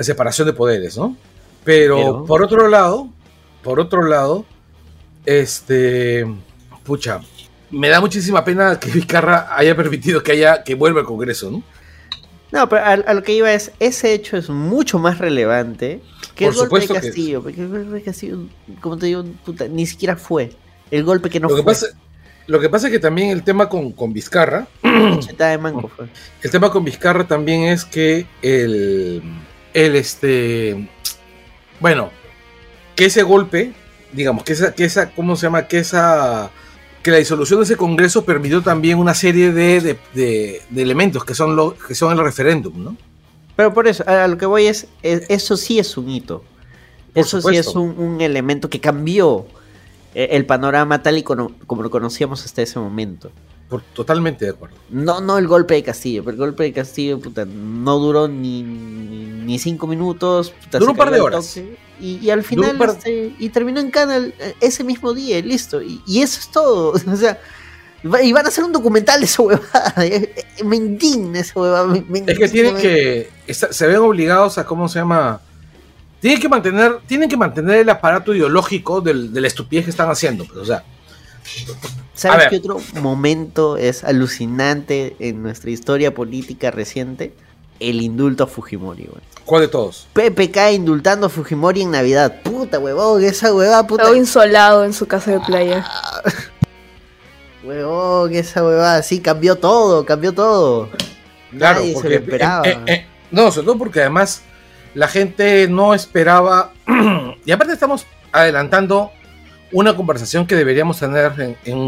separación 0.00 0.46
de 0.46 0.52
poderes, 0.52 0.96
¿no? 0.96 1.16
Pero, 1.64 2.24
por 2.26 2.42
otro 2.42 2.68
lado, 2.68 3.08
por 3.62 3.80
otro 3.80 4.02
lado, 4.02 4.44
este, 5.24 6.26
pucha, 6.84 7.20
me 7.72 7.88
da 7.88 8.00
muchísima 8.00 8.44
pena 8.44 8.78
que 8.78 8.90
Vizcarra 8.92 9.48
haya 9.56 9.74
permitido 9.74 10.22
que 10.22 10.32
haya, 10.32 10.62
que 10.62 10.74
vuelva 10.74 11.00
al 11.00 11.06
Congreso, 11.06 11.50
¿no? 11.50 11.62
No, 12.52 12.68
pero 12.68 12.84
a, 12.84 13.14
lo 13.14 13.22
que 13.22 13.32
iba 13.32 13.50
es, 13.52 13.72
ese 13.80 14.12
hecho 14.12 14.36
es 14.36 14.50
mucho 14.50 14.98
más 14.98 15.18
relevante 15.18 16.02
que 16.34 16.44
el 16.46 16.52
golpe 16.52 16.80
de 16.80 16.88
Castillo. 16.88 17.42
Porque 17.42 17.62
el 17.62 17.68
golpe 17.68 17.90
de 17.90 18.02
Castillo, 18.02 18.40
como 18.82 18.98
te 18.98 19.06
digo, 19.06 19.24
puta, 19.44 19.66
ni 19.68 19.86
siquiera 19.86 20.16
fue. 20.16 20.52
El 20.90 21.02
golpe 21.02 21.30
que 21.30 21.40
no 21.40 21.48
lo 21.48 21.54
fue. 21.54 21.62
Que 21.62 21.64
pasa, 21.64 21.86
lo 22.46 22.60
que 22.60 22.68
pasa 22.68 22.88
es 22.88 22.92
que 22.92 22.98
también 22.98 23.30
el 23.30 23.42
tema 23.42 23.70
con, 23.70 23.92
con 23.92 24.12
Vizcarra. 24.12 24.66
de 24.82 25.58
mango 25.58 25.88
fue. 25.88 26.08
El 26.42 26.50
tema 26.50 26.70
con 26.70 26.84
Vizcarra 26.84 27.26
también 27.26 27.62
es 27.62 27.86
que 27.86 28.26
el. 28.42 29.22
El 29.72 29.96
este. 29.96 30.90
Bueno, 31.80 32.10
que 32.94 33.06
ese 33.06 33.22
golpe, 33.22 33.72
digamos, 34.12 34.44
que 34.44 34.52
esa, 34.52 34.74
que 34.74 34.84
esa, 34.84 35.10
¿cómo 35.12 35.36
se 35.36 35.46
llama? 35.46 35.66
Que 35.68 35.78
esa 35.78 36.50
que 37.02 37.10
la 37.10 37.16
disolución 37.16 37.60
de 37.60 37.64
ese 37.64 37.76
Congreso 37.76 38.24
permitió 38.24 38.62
también 38.62 38.98
una 38.98 39.14
serie 39.14 39.52
de, 39.52 40.60
elementos 40.74 41.24
que 41.24 41.34
son, 41.34 41.56
lo, 41.56 41.76
que 41.76 41.94
son 41.94 42.12
el 42.12 42.24
referéndum, 42.24 42.82
¿no? 42.82 42.96
Pero 43.56 43.74
por 43.74 43.86
eso, 43.86 44.04
a 44.06 44.26
lo 44.28 44.38
que 44.38 44.46
voy 44.46 44.66
es, 44.66 44.86
eso 45.02 45.56
sí 45.56 45.78
es 45.78 45.96
un 45.96 46.08
hito. 46.08 46.42
eso 47.14 47.40
sí 47.42 47.56
es 47.56 47.68
un, 47.68 48.20
elemento 48.20 48.70
que 48.70 48.80
cambió 48.80 49.46
eh, 50.14 50.28
el 50.32 50.46
panorama 50.46 51.02
tal 51.02 51.18
y 51.18 51.22
como, 51.22 51.52
lo 51.68 51.90
conocíamos 51.90 52.44
hasta 52.44 52.62
ese 52.62 52.78
momento. 52.78 53.30
Por, 53.72 53.80
totalmente 53.80 54.44
de 54.44 54.50
acuerdo. 54.50 54.76
No, 54.90 55.22
no 55.22 55.38
el 55.38 55.48
golpe 55.48 55.72
de 55.72 55.82
Castillo, 55.82 56.22
pero 56.22 56.32
el 56.32 56.38
golpe 56.38 56.64
de 56.64 56.74
Castillo 56.74 57.18
puta, 57.18 57.46
no 57.46 57.98
duró 57.98 58.28
ni, 58.28 58.62
ni, 58.62 59.58
cinco 59.58 59.86
minutos. 59.86 60.52
duró 60.70 60.90
un 60.90 60.96
par 60.98 61.10
de 61.10 61.22
horas. 61.22 61.58
Y, 61.98 62.28
al 62.28 62.42
final, 62.42 62.78
este, 62.82 63.32
y 63.38 63.48
terminó 63.48 63.80
en 63.80 63.90
Canal 63.90 64.34
eh, 64.38 64.54
ese 64.60 64.84
mismo 64.84 65.14
día, 65.14 65.38
y 65.38 65.42
listo. 65.42 65.80
Y, 65.80 66.02
eso 66.20 66.38
es 66.40 66.50
todo. 66.50 66.90
o 67.12 67.16
sea, 67.16 67.40
y 68.02 68.32
van 68.32 68.44
a 68.44 68.50
hacer 68.50 68.62
un 68.62 68.72
documental 68.72 69.20
de 69.20 69.24
esa 69.24 69.42
huevada. 69.42 69.94
Eh, 70.02 70.34
eh, 70.36 70.64
me 70.64 70.76
indigna 70.76 71.40
esa 71.40 71.58
huevada. 71.58 71.96
es 72.26 72.38
que 72.38 72.48
tienen 72.48 72.76
que. 72.76 73.30
Se 73.48 73.86
ven 73.86 73.96
obligados 73.96 74.58
a, 74.58 74.66
¿cómo 74.66 74.86
se 74.86 74.98
llama? 74.98 75.40
Tienen 76.20 76.38
que 76.38 76.48
mantener, 76.50 76.98
tienen 77.06 77.30
que 77.30 77.38
mantener 77.38 77.76
el 77.76 77.88
aparato 77.88 78.34
ideológico 78.34 79.00
del, 79.00 79.32
de 79.32 79.40
la 79.40 79.46
estupidez 79.46 79.86
que 79.86 79.90
están 79.92 80.10
haciendo. 80.10 80.44
Pues, 80.44 80.58
o 80.58 80.64
sea. 80.66 80.84
¿Sabes 82.14 82.48
qué 82.48 82.56
otro 82.56 82.78
momento 83.00 83.76
es 83.76 84.04
alucinante 84.04 85.16
en 85.18 85.42
nuestra 85.42 85.70
historia 85.70 86.14
política 86.14 86.70
reciente? 86.70 87.34
El 87.80 88.00
indulto 88.00 88.44
a 88.44 88.46
Fujimori, 88.46 89.04
güey. 89.04 89.22
¿Cuál 89.44 89.62
de 89.62 89.68
todos? 89.68 90.06
PPK 90.12 90.72
indultando 90.72 91.26
a 91.26 91.28
Fujimori 91.28 91.82
en 91.82 91.90
Navidad. 91.90 92.42
Puta, 92.42 92.78
huevón, 92.78 93.24
esa 93.24 93.52
huevada, 93.52 93.86
puta. 93.86 94.04
Todo 94.04 94.14
insolado 94.14 94.84
en 94.84 94.92
su 94.92 95.06
casa 95.06 95.32
de 95.32 95.40
playa. 95.40 95.84
Ah, 95.84 96.22
huevón, 97.64 98.34
esa 98.34 98.62
huevada, 98.62 99.02
sí, 99.02 99.20
cambió 99.20 99.56
todo, 99.56 100.04
cambió 100.04 100.32
todo. 100.32 100.90
Claro, 101.56 101.80
Nadie 101.80 101.94
porque, 101.94 102.08
se 102.08 102.14
lo 102.14 102.20
esperaba. 102.20 102.68
Eh, 102.68 102.78
eh, 102.86 103.06
no, 103.30 103.50
sobre 103.50 103.66
todo 103.66 103.78
porque 103.78 104.00
además 104.00 104.42
la 104.94 105.08
gente 105.08 105.66
no 105.68 105.94
esperaba. 105.94 106.72
y 107.44 107.50
aparte 107.50 107.72
estamos 107.72 108.06
adelantando 108.30 109.10
una 109.72 109.96
conversación 109.96 110.46
que 110.46 110.54
deberíamos 110.54 110.98
tener 110.98 111.56
en, 111.64 111.78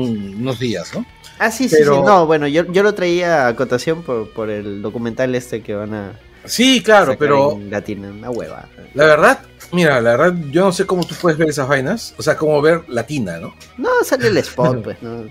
unos 0.41 0.59
días, 0.59 0.93
¿no? 0.95 1.05
Ah, 1.39 1.51
sí, 1.51 1.69
sí, 1.69 1.77
sí. 1.77 1.83
No, 1.85 2.27
bueno, 2.27 2.47
yo, 2.47 2.65
yo 2.73 2.83
lo 2.83 2.95
traía 2.95 3.47
a 3.47 3.49
acotación 3.49 4.03
por, 4.03 4.31
por 4.33 4.51
el 4.51 4.81
documental 4.83 5.35
este 5.35 5.63
que 5.63 5.75
van 5.75 5.95
a 5.95 6.13
Sí, 6.47 6.83
claro, 6.83 7.17
pero 7.19 7.59
Latina, 7.71 8.09
una 8.11 8.31
hueva. 8.31 8.69
la 8.93 9.07
verdad, 9.07 9.41
mira, 9.73 10.01
la 10.03 10.17
verdad, 10.17 10.35
yo 10.51 10.65
no 10.67 10.73
sé 10.73 10.85
cómo 10.85 11.03
tú 11.05 11.15
puedes 11.21 11.39
ver 11.39 11.49
esas 11.49 11.67
vainas. 11.67 12.15
O 12.19 12.23
sea, 12.23 12.37
cómo 12.37 12.61
ver 12.61 12.83
latina, 12.89 13.39
¿no? 13.39 13.55
No, 13.79 13.89
sale 14.05 14.29
el 14.29 14.37
spot, 14.37 14.83
pues, 14.85 15.03
¿no? 15.03 15.25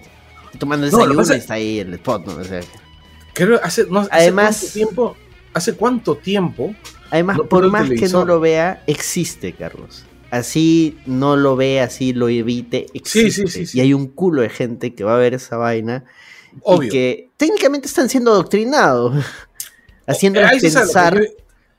Tomando 0.57 0.87
No, 0.87 0.91
lo 0.91 0.97
desayuno 0.97 1.15
pasa- 1.21 1.35
está 1.35 1.53
ahí 1.55 1.79
el 1.79 1.93
spot, 1.93 2.25
¿no? 2.25 2.35
O 2.37 2.43
sea, 2.43 2.61
Creo, 3.33 3.59
hace, 3.63 3.85
no, 3.89 3.99
hace 4.01 4.09
Además- 4.11 4.57
cuánto 4.59 4.73
tiempo, 4.73 5.17
hace 5.53 5.73
cuánto 5.75 6.15
tiempo, 6.17 6.75
además, 7.11 7.37
No, 7.37 7.43
por 7.45 7.63
el 7.63 7.71
más 7.71 7.89
que 7.89 8.09
no 8.09 8.25
lo 8.25 8.39
vea, 8.39 8.83
existe, 8.87 9.53
Carlos. 9.53 10.05
Así 10.33 10.97
no 11.05 11.35
lo 11.35 11.55
ve, 11.55 11.79
así 11.79 12.11
lo 12.13 12.27
evite, 12.27 12.87
existe. 12.93 13.47
sí, 13.47 13.47
sí, 13.47 13.65
sí. 13.67 13.77
Y 13.77 13.81
hay 13.81 13.93
un 13.93 14.07
culo 14.07 14.41
de 14.41 14.49
gente 14.49 14.95
que 14.95 15.03
va 15.03 15.15
a 15.15 15.19
ver 15.19 15.33
esa 15.35 15.57
vaina 15.57 16.05
obvio. 16.63 16.87
y 16.87 16.91
que 16.91 17.29
técnicamente 17.37 17.87
están 17.87 18.09
siendo 18.09 18.31
adoctrinados, 18.31 19.13
lo 20.07 20.13
que 20.15 20.59
pensar. 20.61 21.19
yo- 21.21 21.27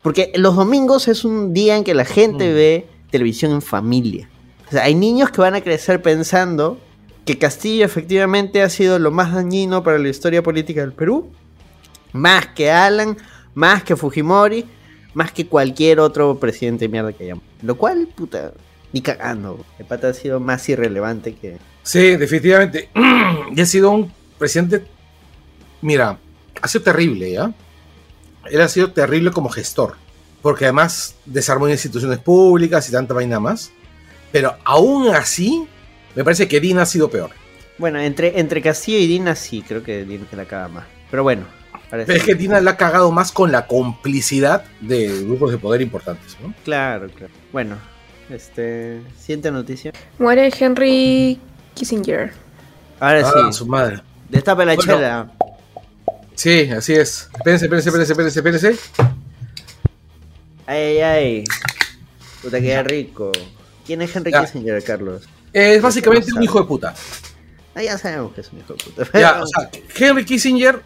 Porque 0.02 0.30
los 0.36 0.54
domingos 0.54 1.08
es 1.08 1.24
un 1.24 1.52
día 1.52 1.76
en 1.76 1.82
que 1.82 1.94
la 1.94 2.04
gente 2.04 2.50
Mm. 2.50 2.54
ve 2.54 2.86
televisión 3.10 3.52
en 3.52 3.62
familia. 3.62 4.28
O 4.68 4.70
sea, 4.70 4.84
hay 4.84 4.94
niños 4.94 5.30
que 5.30 5.40
van 5.40 5.54
a 5.54 5.60
crecer 5.60 6.00
pensando 6.02 6.78
que 7.24 7.38
Castillo 7.38 7.84
efectivamente 7.84 8.62
ha 8.62 8.68
sido 8.68 8.98
lo 8.98 9.10
más 9.10 9.32
dañino 9.34 9.82
para 9.82 9.98
la 9.98 10.08
historia 10.10 10.42
política 10.42 10.80
del 10.82 10.92
Perú. 10.92 11.30
Más 12.12 12.46
que 12.48 12.70
Alan, 12.70 13.16
más 13.54 13.82
que 13.82 13.96
Fujimori, 13.96 14.64
más 15.14 15.32
que 15.32 15.46
cualquier 15.46 16.00
otro 16.00 16.38
presidente 16.38 16.84
de 16.84 16.88
mierda 16.88 17.12
que 17.12 17.24
hayamos. 17.24 17.44
Lo 17.62 17.76
cual, 17.76 18.08
puta, 18.14 18.52
ni 18.92 19.00
cagando. 19.00 19.64
El 19.78 19.86
pata 19.86 20.08
ha 20.08 20.14
sido 20.14 20.40
más 20.40 20.68
irrelevante 20.68 21.34
que... 21.34 21.58
Sí, 21.82 22.16
definitivamente. 22.16 22.90
y 23.54 23.60
ha 23.60 23.66
sido 23.66 23.90
un 23.90 24.12
presidente. 24.38 24.84
Mira, 25.80 26.18
ha 26.60 26.68
sido 26.68 26.84
terrible, 26.84 27.32
¿ya? 27.32 27.52
Él 28.50 28.60
ha 28.60 28.68
sido 28.68 28.92
terrible 28.92 29.30
como 29.30 29.48
gestor. 29.48 29.96
Porque 30.42 30.66
además 30.66 31.14
desarmó 31.24 31.68
instituciones 31.68 32.18
públicas 32.18 32.88
y 32.88 32.92
tanta 32.92 33.14
vaina 33.14 33.40
más. 33.40 33.72
Pero 34.30 34.54
aún 34.64 35.08
así, 35.08 35.66
me 36.14 36.24
parece 36.24 36.48
que 36.48 36.60
Dina 36.60 36.82
ha 36.82 36.86
sido 36.86 37.08
peor. 37.08 37.30
Bueno, 37.78 37.98
entre, 38.00 38.38
entre 38.38 38.60
Castillo 38.60 38.98
y 38.98 39.06
Dina 39.06 39.34
sí, 39.34 39.64
creo 39.66 39.82
que 39.82 40.04
Dina 40.04 40.26
te 40.28 40.36
la 40.36 40.44
caga 40.44 40.68
más. 40.68 40.84
Pero 41.10 41.22
bueno. 41.22 41.44
Parece- 41.90 42.06
Pero 42.06 42.18
es 42.18 42.24
que 42.24 42.34
Dina 42.34 42.60
la 42.60 42.72
ha 42.72 42.76
cagado 42.76 43.10
más 43.12 43.32
con 43.32 43.52
la 43.52 43.66
complicidad 43.66 44.64
de 44.80 45.22
grupos 45.24 45.50
de 45.50 45.58
poder 45.58 45.80
importantes, 45.80 46.36
¿no? 46.42 46.54
Claro, 46.64 47.08
claro. 47.08 47.32
Bueno, 47.52 47.76
este. 48.30 49.00
Siguiente 49.18 49.50
noticia. 49.50 49.92
Muere 50.18 50.52
Henry 50.58 51.38
Kissinger. 51.74 52.32
Ahora 53.00 53.22
Ah, 53.26 53.48
sí. 53.50 53.58
su 53.58 53.66
madre. 53.66 54.00
Destapa 54.28 54.64
la 54.64 54.74
Bueno. 54.74 54.92
chela. 54.94 55.30
Sí, 56.34 56.68
así 56.70 56.94
es. 56.94 57.28
Espérense, 57.36 57.66
espérense, 57.66 57.88
espérense, 57.90 58.12
espérense, 58.12 58.68
espérense. 58.68 58.80
Ay, 60.66 60.98
ay, 60.98 61.02
ay. 61.02 61.44
Puta, 62.42 62.60
queda 62.60 62.82
rico. 62.82 63.30
¿Quién 63.86 64.02
es 64.02 64.14
Henry 64.16 64.32
Ya. 64.32 64.40
Kissinger, 64.44 64.82
Carlos? 64.82 65.28
Es 65.52 65.80
básicamente 65.80 66.32
un 66.34 66.42
hijo 66.42 66.60
de 66.60 66.66
puta. 66.66 66.94
Ah, 67.74 67.82
ya 67.82 67.98
sabemos 67.98 68.32
que 68.34 68.40
es 68.40 68.52
un 68.52 68.60
hijo 68.60 68.74
de 68.74 68.84
puta. 68.84 69.18
Ya, 69.18 69.42
o 69.42 69.46
sea, 69.46 69.70
Henry 69.96 70.24
Kissinger 70.24 70.82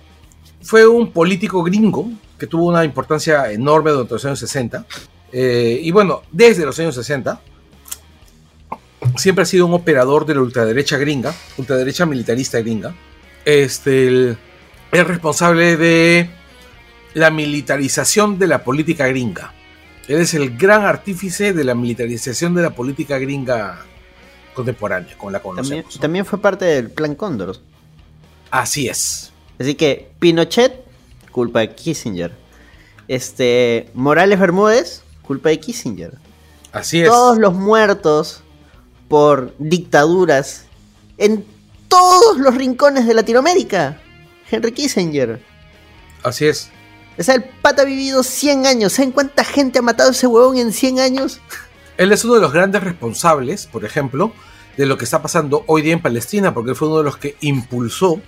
fue 0.62 0.87
un 0.87 1.12
político 1.12 1.62
gringo 1.62 2.11
que 2.38 2.47
tuvo 2.47 2.66
una 2.68 2.85
importancia 2.85 3.51
enorme 3.53 3.90
durante 3.90 4.14
los 4.14 4.25
años 4.25 4.38
60. 4.40 4.85
eh, 5.33 5.81
y 5.83 5.90
bueno, 5.90 6.23
desde 6.33 6.64
los 6.64 6.79
años 6.79 6.94
60, 6.94 7.40
siempre 9.16 9.42
ha 9.42 9.47
sido 9.47 9.66
un 9.66 9.75
operador 9.75 10.27
de 10.27 10.35
la 10.35 10.40
ultraderecha 10.40 10.97
gringa, 10.97 11.35
ultraderecha 11.57 12.07
militarista 12.07 12.61
gringa. 12.61 12.94
Este, 13.44 14.09
el- 14.09 14.38
es 14.92 15.07
responsable 15.07 15.77
de 15.77 16.31
la 17.14 17.31
militarización 17.31 18.38
de 18.38 18.47
la 18.47 18.64
política 18.64 19.07
gringa. 19.09 19.53
Él 20.07 20.21
es 20.21 20.33
el 20.35 20.57
gran 20.57 20.85
artífice 20.85 21.53
de 21.53 21.64
la 21.64 21.75
militarización 21.75 22.55
de 22.55 22.62
la 22.62 22.71
política 22.71 23.18
gringa 23.18 23.81
contemporánea, 24.55 25.16
como 25.18 25.31
la 25.31 25.38
también, 25.40 25.57
conocemos. 25.57 25.94
¿no? 25.97 26.01
también 26.01 26.25
fue 26.25 26.40
parte 26.40 26.64
del 26.64 26.90
plan 26.90 27.14
Cóndor. 27.14 27.57
Así 28.51 28.88
es. 28.88 29.27
Así 29.59 29.75
que 29.75 30.11
Pinochet, 30.18 30.85
culpa 31.33 31.61
de 31.61 31.75
Kissinger. 31.75 32.33
Este. 33.09 33.88
Morales 33.94 34.38
Bermúdez, 34.38 35.03
culpa 35.23 35.49
de 35.49 35.61
Kissinger. 35.61 36.18
Así 36.73 37.01
es. 37.01 37.09
Todos 37.09 37.38
los 37.38 37.55
muertos 37.55 38.42
por 39.09 39.55
dictaduras 39.59 40.64
en 41.16 41.44
todos 41.88 42.38
los 42.38 42.55
rincones 42.55 43.07
de 43.07 43.14
Latinoamérica. 43.14 44.01
Henry 44.51 44.73
Kissinger. 44.73 45.42
Así 46.23 46.47
es. 46.47 46.71
O 47.18 47.23
sea, 47.23 47.35
el 47.35 47.44
pata 47.44 47.83
ha 47.83 47.85
vivido 47.85 48.23
100 48.23 48.66
años. 48.66 48.92
¿Saben 48.92 49.11
cuánta 49.11 49.44
gente 49.44 49.81
ha 49.81 49.83
matado 49.83 50.11
ese 50.11 50.27
huevón 50.27 50.57
en 50.59 50.73
100 50.73 51.01
años? 51.01 51.40
Él 51.97 52.12
es 52.12 52.25
uno 52.25 52.35
de 52.35 52.40
los 52.40 52.53
grandes 52.53 52.83
responsables, 52.83 53.66
por 53.66 53.85
ejemplo, 53.85 54.33
de 54.77 54.87
lo 54.87 54.97
que 54.97 55.05
está 55.05 55.21
pasando 55.21 55.64
hoy 55.66 55.83
día 55.83 55.94
en 55.94 56.03
Palestina, 56.03 56.55
porque 56.55 56.71
él 56.71 56.77
fue 56.77 56.88
uno 56.88 56.99
de 56.99 57.05
los 57.05 57.16
que 57.16 57.37
impulsó 57.40 58.21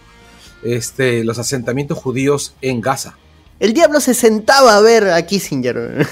este, 0.62 1.24
los 1.24 1.38
asentamientos 1.38 1.98
judíos 1.98 2.54
en 2.60 2.80
Gaza. 2.80 3.16
El 3.58 3.72
diablo 3.74 4.00
se 4.00 4.14
sentaba 4.14 4.76
a 4.76 4.80
ver 4.80 5.08
a 5.10 5.20
Kissinger. 5.26 6.06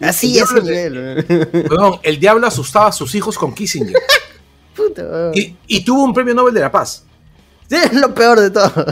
Así 0.00 0.38
El 0.38 0.44
es 0.44 0.50
el 0.52 0.64
nivel. 0.64 1.24
Perdón, 1.68 2.00
el 2.02 2.18
diablo 2.18 2.46
asustaba 2.46 2.88
a 2.88 2.92
sus 2.92 3.14
hijos 3.14 3.36
con 3.38 3.54
Kissinger. 3.54 3.94
Huevón. 4.78 5.32
Y, 5.34 5.56
y 5.66 5.84
tuvo 5.84 6.04
un 6.04 6.14
premio 6.14 6.34
Nobel 6.34 6.54
de 6.54 6.60
la 6.60 6.72
Paz. 6.72 7.04
Es 7.70 7.92
lo 7.94 8.14
peor 8.14 8.40
de 8.40 8.50
todo. 8.50 8.86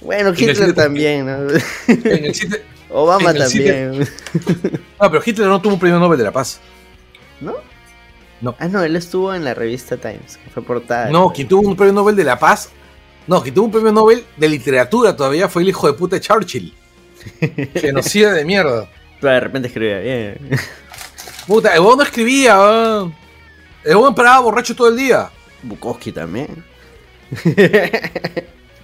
Bueno, 0.00 0.30
Hitler 0.36 0.74
también, 0.74 1.26
¿no? 1.26 1.48
En 1.88 2.24
el 2.26 2.34
sitio- 2.34 2.58
Obama 2.90 3.30
en 3.32 3.36
el 3.38 3.48
sitio- 3.48 3.72
también. 3.74 4.08
No, 5.00 5.10
pero 5.10 5.22
Hitler 5.26 5.48
no 5.48 5.60
tuvo 5.60 5.74
un 5.74 5.80
premio 5.80 5.98
Nobel 5.98 6.18
de 6.18 6.24
la 6.24 6.32
Paz. 6.32 6.60
¿No? 7.40 7.54
No. 8.40 8.54
Ah, 8.58 8.68
no, 8.68 8.82
él 8.82 8.96
estuvo 8.96 9.34
en 9.34 9.44
la 9.44 9.52
revista 9.54 9.96
Times, 9.96 10.38
que 10.42 10.50
fue 10.50 10.62
portada. 10.62 11.10
No, 11.10 11.32
quien 11.32 11.48
tuvo 11.48 11.68
un 11.68 11.76
premio 11.76 11.92
Nobel 11.92 12.14
de 12.16 12.24
la 12.24 12.38
Paz. 12.38 12.70
No, 13.26 13.42
quien 13.42 13.54
tuvo 13.54 13.66
un 13.66 13.72
premio 13.72 13.92
Nobel 13.92 14.24
de 14.36 14.48
literatura 14.48 15.16
todavía 15.16 15.48
fue 15.48 15.62
el 15.62 15.68
hijo 15.68 15.86
de 15.86 15.92
puta 15.94 16.16
de 16.16 16.20
Churchill. 16.20 16.74
Genocida 17.74 18.32
de 18.32 18.44
mierda. 18.44 18.88
Pero 19.20 19.32
de 19.34 19.40
repente 19.40 19.68
escribía 19.68 19.98
bien. 20.00 20.38
Puta, 21.46 21.74
el 21.74 21.82
no 21.82 22.02
escribía, 22.02 22.58
weón. 22.58 23.14
El 23.84 23.96
huevón 23.96 24.14
paraba 24.14 24.40
borracho 24.40 24.74
todo 24.74 24.88
el 24.88 24.96
día. 24.96 25.30
Bukowski 25.62 26.12
también. 26.12 26.64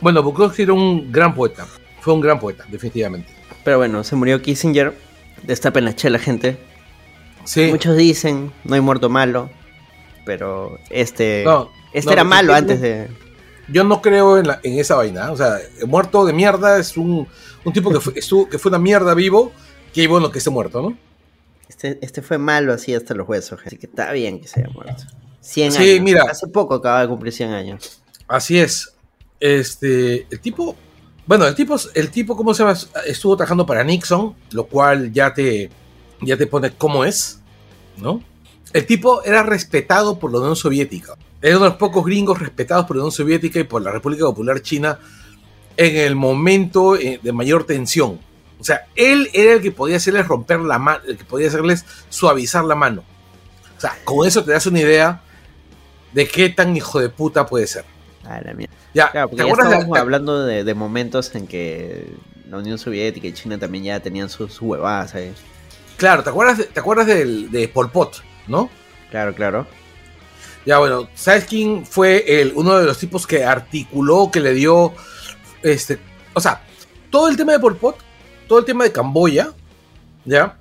Bueno, 0.00 0.20
Bukowski 0.20 0.62
era 0.62 0.72
un 0.72 1.12
gran 1.12 1.33
poeta. 1.33 1.64
Fue 2.00 2.12
un 2.12 2.20
gran 2.20 2.40
poeta, 2.40 2.64
definitivamente. 2.66 3.33
Pero 3.62 3.78
bueno, 3.78 4.02
se 4.02 4.16
murió 4.16 4.42
Kissinger. 4.42 4.92
Destapen 5.44 5.85
la 5.85 5.94
chela, 5.94 6.18
gente. 6.18 6.59
Sí. 7.44 7.68
Muchos 7.70 7.96
dicen, 7.96 8.52
no 8.64 8.74
hay 8.74 8.81
muerto 8.81 9.09
malo. 9.09 9.48
Pero 10.24 10.81
este. 10.90 11.44
No, 11.44 11.70
este 11.92 12.07
no, 12.07 12.12
era 12.14 12.24
malo 12.24 12.52
antes 12.52 12.81
no- 12.81 12.85
de. 12.85 13.09
Yo 13.73 13.85
no 13.85 14.03
creo 14.03 14.39
en, 14.39 14.47
la- 14.49 14.61
en 14.63 14.79
esa 14.79 14.97
vaina. 14.97 15.33
O 15.33 15.37
sea, 15.37 15.59
el 15.81 15.87
muerto 15.87 16.25
de 16.25 16.33
mierda 16.33 16.79
es 16.79 16.97
un, 16.97 17.27
un 17.65 17.73
tipo 17.73 17.91
que 17.93 18.01
fue, 18.01 18.13
estuvo- 18.17 18.49
que 18.49 18.59
fue 18.59 18.69
una 18.71 18.79
mierda 18.79 19.15
vivo. 19.15 19.53
Que 19.95 20.07
bueno 20.09 20.31
que 20.31 20.39
esté 20.39 20.51
muerto, 20.51 20.81
¿no? 20.83 20.97
Este, 21.69 21.99
este 22.03 22.23
fue 22.23 22.39
malo 22.39 22.73
así 22.73 22.95
hasta 22.95 23.15
los 23.15 23.29
huesos. 23.29 23.61
Así 23.65 23.77
que 23.79 23.87
está 23.87 24.13
bien 24.13 24.41
que 24.41 24.49
se 24.49 24.61
haya 24.61 24.71
muerto. 24.71 25.05
100 25.41 25.73
Sí, 25.73 25.91
años. 25.93 26.05
mira. 26.05 26.25
Hace 26.31 26.47
poco 26.49 26.75
acaba 26.75 27.03
de 27.03 27.09
cumplir 27.09 27.33
100 27.33 27.51
años. 27.53 28.03
Así 28.29 28.59
es. 28.59 28.95
Este, 29.41 30.27
el 30.31 30.41
tipo, 30.41 30.77
bueno, 31.27 31.47
el 31.47 31.55
tipo, 31.55 31.77
el 31.95 32.11
tipo, 32.11 32.37
¿cómo 32.37 32.55
se 32.55 32.63
llama? 32.63 32.79
Estuvo 33.07 33.37
trabajando 33.37 33.67
para 33.67 33.83
Nixon, 33.83 34.35
lo 34.53 34.65
cual 34.67 35.13
ya 35.13 35.35
te, 35.35 35.69
ya 36.21 36.37
te 36.37 36.47
pone 36.47 36.71
cómo 36.77 37.05
es, 37.05 37.41
¿no? 37.97 38.23
El 38.73 38.87
tipo 38.87 39.23
era 39.25 39.43
respetado 39.43 40.19
por 40.19 40.31
la 40.33 40.39
Unión 40.39 40.57
Soviética. 40.57 41.17
Era 41.42 41.57
uno 41.57 41.64
de 41.64 41.70
los 41.72 41.78
pocos 41.78 42.05
gringos 42.05 42.38
respetados 42.38 42.87
por 42.87 42.96
la 42.96 43.02
Unión 43.02 43.12
Soviética 43.12 43.59
y 43.59 43.64
por 43.64 43.83
la 43.83 43.90
República 43.90 44.24
Popular 44.24 44.62
China 44.62 44.98
en 45.76 45.96
el 45.96 46.14
momento 46.14 46.96
eh, 46.96 47.18
de 47.22 47.33
mayor 47.33 47.64
tensión. 47.64 48.20
O 48.61 48.64
sea, 48.64 48.87
él 48.94 49.28
era 49.33 49.55
el 49.55 49.61
que 49.61 49.72
podía 49.72 49.96
hacerles 49.96 50.28
romper 50.28 50.61
la 50.61 50.78
mano, 50.78 51.00
el 51.09 51.16
que 51.18 51.24
podía 51.24 51.48
hacerles 51.48 51.85
suavizar 52.09 52.64
la 52.64 52.76
mano. 52.76 53.02
O 53.76 53.81
sea, 53.81 53.98
con 54.05 54.26
eso 54.26 54.44
te 54.44 54.52
das 54.52 54.66
una 54.66 54.81
idea 54.81 55.20
de 56.12 56.28
qué 56.28 56.48
tan 56.48 56.76
hijo 56.76 57.00
de 57.00 57.09
puta 57.09 57.44
puede 57.46 57.66
ser. 57.66 57.85
Ah, 58.24 58.40
la 58.44 58.55
mierda. 58.55 58.72
Ya, 58.94 59.11
Claro, 59.11 59.28
¿te 59.31 59.37
porque 59.37 59.48
ya 59.50 59.57
de- 59.57 59.62
estábamos 59.74 59.98
hablando 59.98 60.44
de, 60.44 60.62
de 60.62 60.74
momentos 60.74 61.35
en 61.35 61.48
que 61.48 62.07
la 62.48 62.59
Unión 62.59 62.78
Soviética 62.78 63.26
y 63.26 63.33
China 63.33 63.59
también 63.59 63.83
ya 63.85 63.98
tenían 64.00 64.28
sus, 64.28 64.52
sus 64.52 64.62
huevadas 64.62 65.14
ahí. 65.16 65.33
Claro, 65.96 66.22
¿te 66.22 66.31
acuerdas, 66.31 66.59
de, 66.59 66.64
¿te 66.64 66.78
acuerdas 66.78 67.07
del, 67.09 67.50
de 67.50 67.66
Pol 67.66 67.90
Pot, 67.90 68.22
no? 68.46 68.70
Claro, 69.11 69.35
claro. 69.35 69.66
Ya, 70.64 70.79
bueno, 70.79 71.09
¿sabes 71.14 71.46
fue 71.88 72.40
el, 72.40 72.53
uno 72.55 72.79
de 72.79 72.85
los 72.85 72.98
tipos 72.98 73.27
que 73.27 73.44
articuló, 73.44 74.31
que 74.31 74.40
le 74.40 74.55
dio, 74.55 74.92
este, 75.62 75.98
o 76.35 76.40
sea, 76.40 76.62
todo 77.11 77.29
el 77.29 77.37
tema 77.37 77.53
de 77.53 77.59
Pol 77.59 77.77
Pot, 77.77 77.96
todo 78.46 78.61
el 78.61 78.64
tema 78.64 78.85
de 78.85 78.92
Camboya, 78.92 79.53
¿ya? 80.25 80.59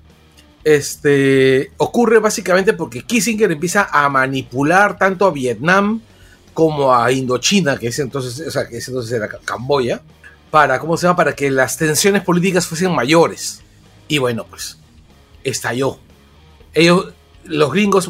Este, 0.64 1.72
ocurre 1.78 2.20
básicamente 2.20 2.74
porque 2.74 3.04
Kissinger 3.04 3.52
empieza 3.52 3.90
a 3.92 4.10
manipular 4.10 4.98
tanto 4.98 5.26
a 5.26 5.32
Vietnam 5.32 6.02
como 6.54 6.94
a 6.94 7.12
Indochina, 7.12 7.78
que 7.78 7.88
es 7.88 8.00
entonces, 8.00 8.48
o 8.48 8.52
sea, 8.52 8.68
que 8.68 8.78
es 8.78 8.88
entonces 8.88 9.12
era 9.12 9.28
Camboya, 9.28 10.02
para, 10.50 10.80
¿cómo 10.80 10.98
se 10.98 11.08
llama? 11.08 11.16
Para 11.16 11.34
que 11.34 11.50
las 11.50 11.78
tensiones 11.78 12.24
políticas 12.24 12.68
fuesen 12.68 12.94
mayores. 12.94 13.62
Y 14.08 14.18
bueno, 14.18 14.46
pues 14.50 14.78
estalló. 15.44 15.98
Ellos, 16.74 17.14
los 17.46 17.72
gringos 17.72 18.10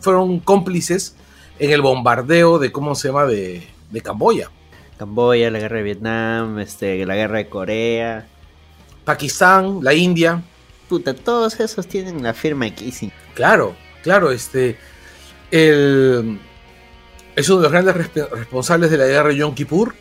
fueron 0.00 0.40
cómplices 0.40 1.14
en 1.58 1.70
el 1.70 1.82
bombardeo 1.82 2.58
de, 2.58 2.72
¿cómo 2.72 2.94
se 2.94 3.08
llama?, 3.08 3.26
de, 3.26 3.66
de 3.90 4.00
Camboya. 4.00 4.50
Camboya, 4.98 5.50
la 5.50 5.58
guerra 5.58 5.76
de 5.76 5.82
Vietnam, 5.82 6.58
este, 6.58 7.04
la 7.06 7.16
guerra 7.16 7.38
de 7.38 7.48
Corea. 7.48 8.26
Pakistán, 9.04 9.80
la 9.82 9.94
India. 9.94 10.42
Puta, 10.88 11.14
todos 11.14 11.58
esos 11.60 11.86
tienen 11.86 12.22
la 12.22 12.34
firma 12.34 12.66
de. 12.66 13.10
Claro, 13.34 13.74
claro, 14.02 14.30
este. 14.30 14.76
El, 15.50 16.38
es 17.34 17.48
uno 17.48 17.58
de 17.58 17.62
los 17.62 17.72
grandes 17.72 17.96
responsables 18.30 18.90
de 18.90 18.98
la 18.98 19.06
guerra 19.06 19.28
de 19.30 19.36
Yom 19.36 19.54
Kippur. 19.54 19.94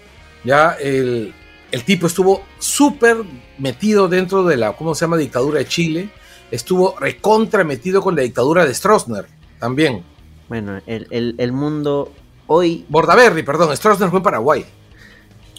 Ya 0.43 0.71
el, 0.73 1.33
el 1.71 1.83
tipo 1.83 2.07
estuvo 2.07 2.43
súper 2.59 3.17
metido 3.57 4.07
dentro 4.07 4.43
de 4.43 4.57
la, 4.57 4.73
¿cómo 4.73 4.95
se 4.95 5.05
llama?, 5.05 5.17
dictadura 5.17 5.59
de 5.59 5.67
Chile. 5.67 6.09
Estuvo 6.51 6.95
recontra 6.99 7.63
metido 7.63 8.01
con 8.01 8.15
la 8.15 8.23
dictadura 8.23 8.65
de 8.65 8.73
Stroessner 8.73 9.25
también. 9.59 10.03
Bueno, 10.47 10.81
el, 10.87 11.35
el 11.37 11.51
mundo 11.51 12.11
hoy... 12.47 12.85
Bordaberry, 12.89 13.43
perdón, 13.43 13.75
Stroessner 13.75 14.09
fue 14.09 14.19
en 14.19 14.23
Paraguay. 14.23 14.65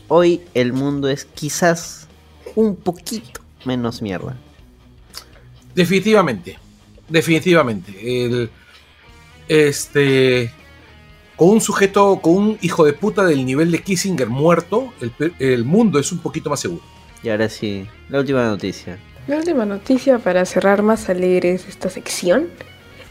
Hoy 0.08 0.42
el 0.54 0.72
mundo 0.72 1.08
es 1.08 1.24
quizás 1.24 2.08
un 2.56 2.76
poquito 2.76 3.40
menos 3.64 4.02
mierda. 4.02 4.36
Definitivamente, 5.74 6.58
definitivamente. 7.08 8.24
El, 8.24 8.50
este, 9.48 10.52
con 11.36 11.50
un 11.50 11.60
sujeto, 11.60 12.20
con 12.20 12.36
un 12.36 12.58
hijo 12.60 12.84
de 12.84 12.92
puta 12.92 13.24
del 13.24 13.44
nivel 13.44 13.70
de 13.70 13.82
Kissinger 13.82 14.28
muerto, 14.28 14.92
el, 15.38 15.64
mundo 15.64 15.98
es 15.98 16.10
un 16.12 16.18
poquito 16.18 16.50
más 16.50 16.60
seguro. 16.60 16.82
Y 17.22 17.28
ahora 17.28 17.48
sí, 17.48 17.86
la 18.08 18.20
última 18.20 18.44
noticia. 18.44 18.98
La 19.30 19.36
última 19.36 19.64
noticia 19.64 20.18
para 20.18 20.44
cerrar 20.44 20.82
más 20.82 21.08
alegres 21.08 21.68
esta 21.68 21.88
sección. 21.88 22.48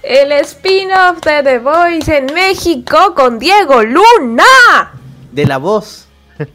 El 0.03 0.33
spin-off 0.33 1.21
de 1.23 1.43
The 1.43 1.59
Voice 1.59 2.17
en 2.17 2.25
México 2.33 3.15
con 3.15 3.39
Diego 3.39 3.83
Luna. 3.83 4.43
De 5.31 5.45
la 5.45 5.57
voz. 5.59 6.07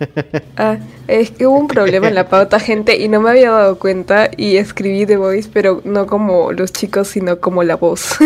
Ah, 0.58 0.76
es 1.08 1.30
que 1.30 1.46
hubo 1.46 1.58
un 1.58 1.66
problema 1.66 2.08
en 2.08 2.14
la 2.14 2.28
pauta, 2.28 2.60
gente, 2.60 2.98
y 2.98 3.08
no 3.08 3.22
me 3.22 3.30
había 3.30 3.50
dado 3.50 3.78
cuenta 3.78 4.28
y 4.36 4.58
escribí 4.58 5.06
The 5.06 5.16
Voice, 5.16 5.48
pero 5.50 5.80
no 5.84 6.06
como 6.06 6.52
los 6.52 6.70
chicos, 6.70 7.08
sino 7.08 7.40
como 7.40 7.62
la 7.62 7.76
voz. 7.76 8.18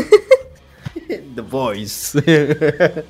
The 1.06 1.40
Voice. 1.40 2.18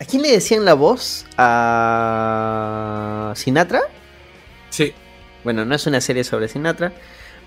¿A 0.00 0.04
quién 0.06 0.22
le 0.22 0.32
decían 0.32 0.64
la 0.64 0.72
voz? 0.72 1.26
¿A 1.36 3.34
Sinatra? 3.36 3.82
Sí. 4.70 4.94
Bueno, 5.44 5.66
no 5.66 5.74
es 5.74 5.86
una 5.86 6.00
serie 6.00 6.24
sobre 6.24 6.48
Sinatra. 6.48 6.94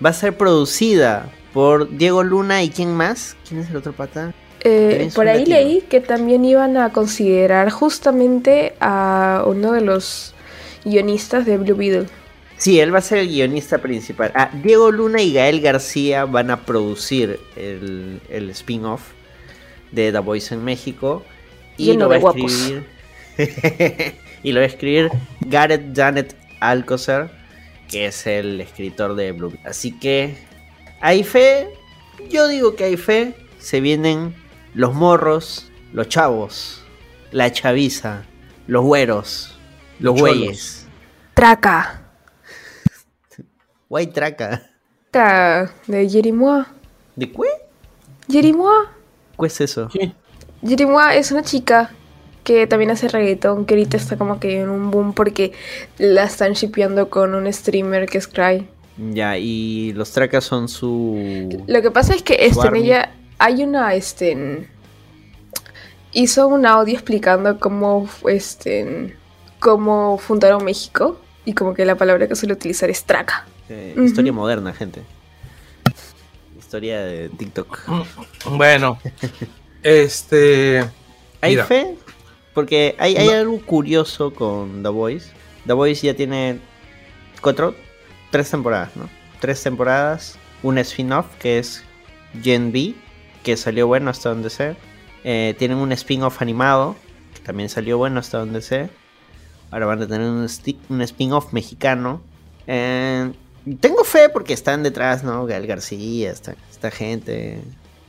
Va 0.04 0.10
a 0.10 0.12
ser 0.12 0.36
producida 0.36 1.30
por 1.52 1.96
Diego 1.96 2.22
Luna 2.22 2.62
y 2.62 2.70
quién 2.70 2.94
más? 2.94 3.36
¿Quién 3.46 3.60
es 3.60 3.70
el 3.70 3.76
otro 3.76 3.92
pata? 3.92 4.34
Eh, 4.64 5.10
por 5.14 5.28
ahí 5.28 5.44
leí 5.44 5.80
que 5.82 6.00
también 6.00 6.44
iban 6.44 6.76
a 6.76 6.92
considerar 6.92 7.70
justamente 7.70 8.74
a 8.80 9.42
uno 9.46 9.72
de 9.72 9.80
los 9.80 10.34
guionistas 10.84 11.44
de 11.46 11.58
Blue 11.58 11.74
Beetle. 11.74 12.06
Sí, 12.62 12.78
él 12.78 12.94
va 12.94 12.98
a 12.98 13.02
ser 13.02 13.18
el 13.18 13.28
guionista 13.28 13.78
principal. 13.78 14.30
Ah, 14.36 14.50
Diego 14.62 14.92
Luna 14.92 15.20
y 15.20 15.32
Gael 15.32 15.60
García 15.60 16.26
van 16.26 16.48
a 16.52 16.64
producir 16.64 17.40
el, 17.56 18.20
spin-off 18.50 19.02
de 19.90 20.12
The 20.12 20.20
Voice 20.20 20.54
en 20.54 20.62
México. 20.62 21.24
Y 21.76 21.94
lo 21.94 22.08
va 22.08 22.14
a 22.14 22.18
escribir. 22.18 22.86
y 24.44 24.52
lo 24.52 24.60
va 24.60 24.64
a 24.64 24.68
escribir 24.68 25.10
Gareth 25.40 25.92
Janet 25.92 26.36
Alcocer, 26.60 27.30
que 27.92 28.06
es 28.06 28.26
el 28.26 28.58
escritor 28.62 29.14
de 29.14 29.32
Blue. 29.32 29.52
Así 29.64 29.92
que 29.98 30.38
hay 31.00 31.22
fe. 31.22 31.68
Yo 32.30 32.48
digo 32.48 32.74
que 32.74 32.84
hay 32.84 32.96
fe. 32.96 33.34
Se 33.58 33.80
vienen 33.80 34.34
los 34.74 34.94
morros, 34.94 35.70
los 35.92 36.08
chavos, 36.08 36.82
la 37.32 37.52
chaviza, 37.52 38.24
los 38.66 38.82
güeros, 38.82 39.58
los 39.98 40.18
güeyes. 40.18 40.86
Traca. 41.34 42.02
Guay 43.90 44.06
traca. 44.06 44.62
de 45.12 46.08
Jerimois. 46.08 46.66
¿De 47.14 47.30
qué? 47.30 47.42
Jerimois. 48.26 48.88
¿Qué 49.38 49.46
es 49.46 49.60
eso? 49.60 49.88
¿Qué? 49.92 50.14
Jerimois 50.66 51.16
es 51.16 51.30
una 51.30 51.42
chica 51.42 51.90
que 52.44 52.66
también 52.66 52.90
hace 52.90 53.08
reggaetón, 53.08 53.64
que 53.64 53.74
ahorita 53.74 53.96
está 53.96 54.16
como 54.16 54.40
que 54.40 54.60
en 54.60 54.68
un 54.68 54.90
boom 54.90 55.12
porque 55.12 55.52
la 55.98 56.24
están 56.24 56.52
shipeando 56.52 57.08
con 57.08 57.34
un 57.34 57.52
streamer 57.52 58.08
que 58.08 58.18
es 58.18 58.26
Cry. 58.26 58.66
Ya, 59.12 59.38
y 59.38 59.92
los 59.94 60.12
tracas 60.12 60.44
son 60.44 60.68
su... 60.68 61.64
Lo 61.66 61.82
que 61.82 61.90
pasa 61.90 62.14
es 62.14 62.22
que 62.22 62.36
este, 62.40 62.68
en 62.68 62.76
ella 62.76 63.12
hay 63.38 63.62
una, 63.62 63.94
este, 63.94 64.68
hizo 66.12 66.46
un 66.48 66.66
audio 66.66 66.94
explicando 66.94 67.58
cómo, 67.58 68.08
este, 68.28 69.16
cómo 69.58 70.18
fundaron 70.18 70.64
México 70.64 71.18
y 71.44 71.54
como 71.54 71.74
que 71.74 71.84
la 71.84 71.96
palabra 71.96 72.28
que 72.28 72.36
suele 72.36 72.52
utilizar 72.54 72.90
es 72.90 73.04
traca. 73.04 73.46
Eh, 73.68 73.94
historia 74.04 74.32
moderna, 74.32 74.72
gente. 74.72 75.02
Historia 76.58 77.00
de 77.00 77.28
TikTok. 77.30 77.80
Bueno, 78.50 78.98
este... 79.82 80.84
¿Hay 81.40 81.56
fe? 81.56 81.96
Porque 82.54 82.94
hay, 82.98 83.16
hay 83.16 83.28
algo 83.28 83.60
curioso 83.60 84.32
con 84.32 84.82
The 84.82 84.88
Voice. 84.88 85.30
The 85.66 85.72
Voice 85.72 86.06
ya 86.06 86.14
tiene 86.14 86.58
cuatro, 87.40 87.74
tres 88.30 88.50
temporadas, 88.50 88.96
¿no? 88.96 89.08
Tres 89.40 89.62
temporadas, 89.62 90.38
un 90.62 90.78
spin-off 90.78 91.26
que 91.38 91.58
es 91.58 91.82
Gen 92.42 92.72
B, 92.72 92.94
que 93.42 93.56
salió 93.56 93.86
bueno 93.86 94.10
hasta 94.10 94.28
donde 94.28 94.50
sé. 94.50 94.76
Eh, 95.24 95.54
tienen 95.58 95.78
un 95.78 95.92
spin-off 95.92 96.42
animado, 96.42 96.96
que 97.34 97.40
también 97.40 97.68
salió 97.68 97.98
bueno 97.98 98.20
hasta 98.20 98.38
donde 98.38 98.60
sé. 98.60 98.90
Ahora 99.70 99.86
van 99.86 100.02
a 100.02 100.06
tener 100.06 100.28
un, 100.28 100.46
un 100.88 101.02
spin-off 101.02 101.52
mexicano. 101.52 102.20
Eh, 102.66 103.32
tengo 103.80 104.04
fe 104.04 104.28
porque 104.28 104.52
están 104.52 104.82
detrás, 104.82 105.24
¿no? 105.24 105.46
Gael 105.46 105.66
García, 105.66 106.30
esta, 106.30 106.54
esta 106.70 106.90
gente, 106.90 107.62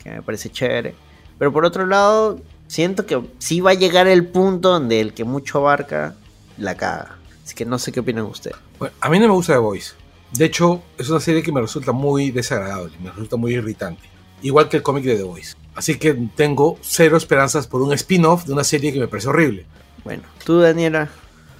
que 0.04 0.12
me 0.12 0.22
parece 0.22 0.50
chévere. 0.50 0.96
Pero 1.38 1.54
por 1.54 1.66
otro 1.66 1.86
lado, 1.86 2.40
siento 2.74 3.06
que 3.06 3.22
sí 3.40 3.62
va 3.62 3.72
a 3.72 3.76
llegar 3.76 4.08
el 4.08 4.26
punto 4.26 4.70
donde 4.70 5.00
el 5.00 5.14
que 5.14 5.24
mucho 5.24 5.60
abarca, 5.60 6.16
la 6.58 6.76
caga. 6.76 7.18
Así 7.44 7.56
que 7.56 7.66
no 7.66 7.78
sé 7.78 7.92
qué 7.92 8.00
opinan 8.00 8.26
ustedes. 8.26 8.58
a 9.00 9.10
mí 9.10 9.20
no 9.20 9.28
me 9.28 9.34
gusta 9.34 9.54
The 9.54 9.60
Voice. 9.60 9.94
De 10.34 10.46
hecho, 10.46 10.82
es 10.98 11.10
una 11.10 11.20
serie 11.20 11.44
que 11.44 11.52
me 11.52 11.62
resulta 11.62 11.92
muy 11.92 12.32
desagradable, 12.32 12.94
me 13.00 13.12
resulta 13.12 13.38
muy 13.38 13.54
irritante 13.54 14.14
igual 14.44 14.70
que 14.70 14.78
el 14.78 14.84
cómic 14.84 15.06
de 15.06 15.16
The 15.16 15.24
Voice. 15.24 15.56
Así 15.74 15.98
que 15.98 16.14
tengo 16.36 16.78
cero 16.82 17.18
esperanzas 17.18 17.66
por 17.66 17.82
un 17.82 17.94
spin-off 17.94 18.46
de 18.46 18.54
una 18.54 18.64
serie 18.64 18.94
que 18.94 19.00
me 19.00 19.08
parece 19.08 19.30
horrible. 19.30 19.66
Bueno, 20.04 20.24
tú, 20.46 20.60
Daniela. 20.60 21.10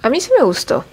A 0.02 0.10
mí 0.10 0.20
sí 0.20 0.30
me 0.38 0.44
gustó. 0.44 0.84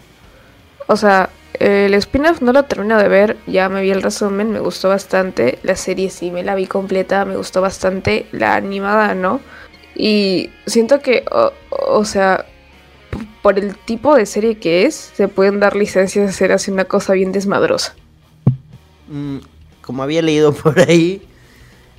O 0.88 0.96
sea, 0.96 1.30
el 1.60 1.94
spin-off 1.94 2.42
no 2.42 2.54
lo 2.54 2.64
termino 2.64 2.98
de 2.98 3.08
ver, 3.08 3.38
ya 3.46 3.70
me 3.70 3.82
vi 3.82 3.92
el 3.92 4.02
resumen, 4.02 4.52
me 4.52 4.60
gustó 4.60 4.90
bastante. 4.90 5.60
La 5.62 5.76
serie 5.76 6.10
sí 6.10 6.32
me 6.32 6.44
la 6.44 6.56
vi 6.56 6.66
completa, 6.66 7.24
me 7.26 7.36
gustó 7.36 7.62
bastante. 7.62 8.26
La 8.32 8.56
animada, 8.56 9.14
¿no? 9.14 9.42
Y 10.04 10.50
siento 10.66 11.00
que, 11.00 11.24
o, 11.70 12.06
sea, 12.06 12.48
por 13.44 13.60
el 13.60 13.78
tipo 13.78 14.16
de 14.16 14.26
serie 14.26 14.58
que 14.58 14.88
es, 14.88 14.96
se 14.96 15.28
pueden 15.28 15.60
dar 15.60 15.76
licencias 15.76 16.26
de 16.26 16.30
hacer 16.32 16.52
así 16.52 16.72
una 16.72 16.86
cosa 16.86 17.14
bien 17.14 17.32
desmadrosa. 17.32 17.94
Mm, 19.10 19.38
como 19.82 20.02
había 20.02 20.24
leído 20.24 20.54
por 20.64 20.80
ahí, 20.80 21.22